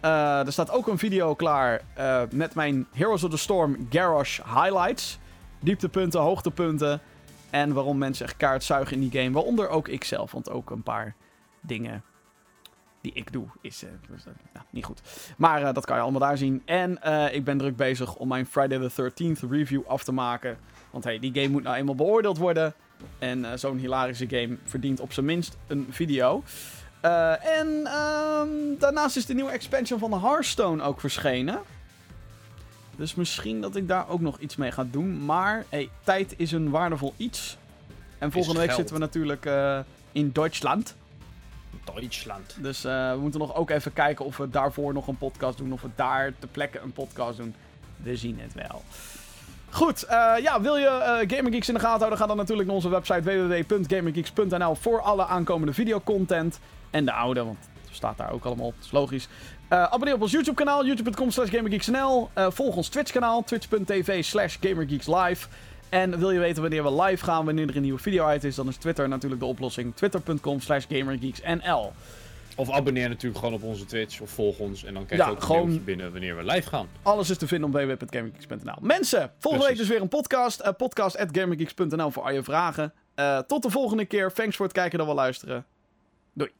Er 0.00 0.52
staat 0.52 0.70
ook 0.70 0.86
een 0.86 0.98
video 0.98 1.34
klaar 1.34 1.80
met 2.30 2.54
mijn 2.54 2.86
Heroes 2.92 3.24
of 3.24 3.30
the 3.30 3.36
Storm 3.36 3.86
Garrosh 3.90 4.40
highlights. 4.44 5.18
Dieptepunten, 5.60 6.20
hoogtepunten. 6.20 7.00
En 7.50 7.72
waarom 7.72 7.98
mensen 7.98 8.26
echt 8.26 8.36
kaart 8.36 8.64
zuigen 8.64 8.94
in 8.94 9.08
die 9.08 9.20
game. 9.20 9.34
Waaronder 9.34 9.68
ook 9.68 9.88
ik 9.88 10.04
zelf. 10.04 10.32
Want 10.32 10.50
ook 10.50 10.70
een 10.70 10.82
paar 10.82 11.14
dingen 11.60 12.02
die 13.12 13.22
ik 13.22 13.32
doe, 13.32 13.46
is 13.60 13.82
eh, 13.82 13.90
dus, 14.10 14.24
nou, 14.24 14.66
niet 14.70 14.84
goed. 14.84 15.00
Maar 15.36 15.62
eh, 15.62 15.74
dat 15.74 15.84
kan 15.84 15.96
je 15.96 16.02
allemaal 16.02 16.20
daar 16.20 16.38
zien. 16.38 16.62
En 16.64 17.02
eh, 17.02 17.34
ik 17.34 17.44
ben 17.44 17.58
druk 17.58 17.76
bezig 17.76 18.16
om 18.16 18.28
mijn 18.28 18.46
Friday 18.46 18.88
the 18.88 19.10
13th 19.10 19.48
review 19.50 19.82
af 19.86 20.04
te 20.04 20.12
maken. 20.12 20.58
Want 20.90 21.04
hey, 21.04 21.18
die 21.18 21.34
game 21.34 21.48
moet 21.48 21.62
nou 21.62 21.76
eenmaal 21.76 21.94
beoordeeld 21.94 22.38
worden. 22.38 22.74
En 23.18 23.58
zo'n 23.58 23.78
hilarische 23.78 24.28
game 24.28 24.56
verdient 24.64 25.00
op 25.00 25.12
zijn 25.12 25.26
minst 25.26 25.56
een 25.66 25.86
video. 25.90 26.42
En 27.00 27.86
ehm, 27.86 28.48
daarnaast 28.78 29.16
is 29.16 29.26
de 29.26 29.34
nieuwe 29.34 29.50
expansion 29.50 29.98
van 29.98 30.20
Hearthstone 30.20 30.82
ook 30.82 31.00
verschenen. 31.00 31.60
Dus 32.96 33.14
misschien 33.14 33.60
dat 33.60 33.76
ik 33.76 33.88
daar 33.88 34.08
ook 34.08 34.20
nog 34.20 34.38
iets 34.38 34.56
mee 34.56 34.72
ga 34.72 34.84
doen. 34.90 35.24
Maar 35.24 35.64
hey, 35.68 35.88
tijd 36.04 36.34
is 36.36 36.52
een 36.52 36.70
waardevol 36.70 37.14
iets. 37.16 37.58
En 38.18 38.32
volgende 38.32 38.60
week 38.60 38.72
zitten 38.72 38.94
we 38.94 39.00
natuurlijk 39.00 39.48
in 40.12 40.32
Duitsland. 40.32 40.96
Duitsland. 41.94 42.56
Dus 42.60 42.84
eh, 42.84 43.12
we 43.12 43.18
moeten 43.20 43.40
nog 43.40 43.54
ook 43.54 43.70
even 43.70 43.92
kijken 43.92 44.24
of 44.24 44.36
we 44.36 44.50
daarvoor 44.50 44.92
nog 44.92 45.06
een 45.06 45.16
podcast 45.16 45.58
doen. 45.58 45.72
Of 45.72 45.82
we 45.82 45.88
daar 45.94 46.32
ter 46.38 46.48
plekke 46.48 46.78
een 46.78 46.92
podcast 46.92 47.36
doen. 47.36 47.54
We 47.96 48.16
zien 48.16 48.38
het 48.40 48.54
wel. 48.54 48.82
Goed, 49.70 50.02
eh, 50.02 50.34
ja, 50.42 50.60
wil 50.60 50.76
je 50.76 50.86
eh 50.86 51.36
GamerGeeks 51.36 51.68
in 51.68 51.74
de 51.74 51.80
gaten 51.80 51.98
houden? 51.98 52.18
Ga 52.18 52.26
dan 52.26 52.36
natuurlijk 52.36 52.66
naar 52.66 52.76
onze 52.76 52.88
website 52.88 53.22
www.gamergeeks.nl 53.22 54.74
voor 54.74 55.00
alle 55.00 55.26
aankomende 55.26 55.72
videocontent. 55.72 56.60
En 56.90 57.04
de 57.04 57.12
oude, 57.12 57.44
want 57.44 57.58
het 57.86 57.96
staat 57.96 58.16
daar 58.18 58.32
ook 58.32 58.44
allemaal 58.44 58.66
op, 58.66 58.74
dat 58.76 58.84
is 58.84 58.90
logisch. 58.90 59.28
Abonneer 59.68 60.14
op 60.14 60.22
ons 60.22 60.32
YouTube 60.32 60.56
kanaal, 60.56 60.86
youtube.com 60.86 61.30
slash 61.30 61.50
gamergeeksnl. 61.50 62.28
Volg 62.34 62.76
ons 62.76 62.88
Twitch 62.88 63.12
kanaal, 63.12 63.44
twitch.tv 63.44 64.24
slash 64.24 64.56
gamergeekslive. 64.60 65.46
En 65.88 66.18
wil 66.18 66.30
je 66.30 66.38
weten 66.38 66.60
wanneer 66.62 66.82
we 66.84 67.02
live 67.02 67.24
gaan, 67.24 67.44
wanneer 67.44 67.68
er 67.68 67.76
een 67.76 67.82
nieuwe 67.82 67.98
video 67.98 68.24
uit 68.24 68.44
is, 68.44 68.54
dan 68.54 68.68
is 68.68 68.76
Twitter 68.76 69.08
natuurlijk 69.08 69.40
de 69.40 69.46
oplossing. 69.46 69.94
Twitter.com 69.96 70.60
slash 70.60 70.84
gamergeeksnl. 70.88 71.92
Of 72.56 72.70
abonneer 72.70 73.08
natuurlijk 73.08 73.38
gewoon 73.38 73.54
op 73.54 73.62
onze 73.62 73.84
Twitch 73.84 74.20
of 74.20 74.30
volg 74.30 74.58
ons 74.58 74.84
en 74.84 74.94
dan 74.94 75.06
krijg 75.06 75.22
je 75.22 75.28
Ja, 75.28 75.32
ook 75.34 75.42
gewoon- 75.42 75.84
binnen 75.84 76.12
wanneer 76.12 76.36
we 76.36 76.44
live 76.44 76.68
gaan. 76.68 76.88
Alles 77.02 77.30
is 77.30 77.36
te 77.38 77.46
vinden 77.46 77.68
op 77.68 77.74
www.gamergeeks.nl. 77.74 78.74
Mensen, 78.80 79.30
volgende 79.38 79.66
week 79.66 79.76
dus 79.76 79.88
weer 79.88 80.00
een 80.00 80.08
podcast. 80.08 80.60
Uh, 80.60 80.68
podcast.gamergeeks.nl 80.76 82.10
voor 82.10 82.22
al 82.22 82.32
je 82.32 82.42
vragen. 82.42 82.92
Eh, 83.14 83.38
tot 83.38 83.62
de 83.62 83.70
volgende 83.70 84.04
keer. 84.04 84.32
Thanks 84.32 84.56
voor 84.56 84.64
het 84.66 84.74
kijken 84.74 84.98
en 84.98 85.06
wel 85.06 85.14
luisteren. 85.14 85.64
Doei. 86.34 86.50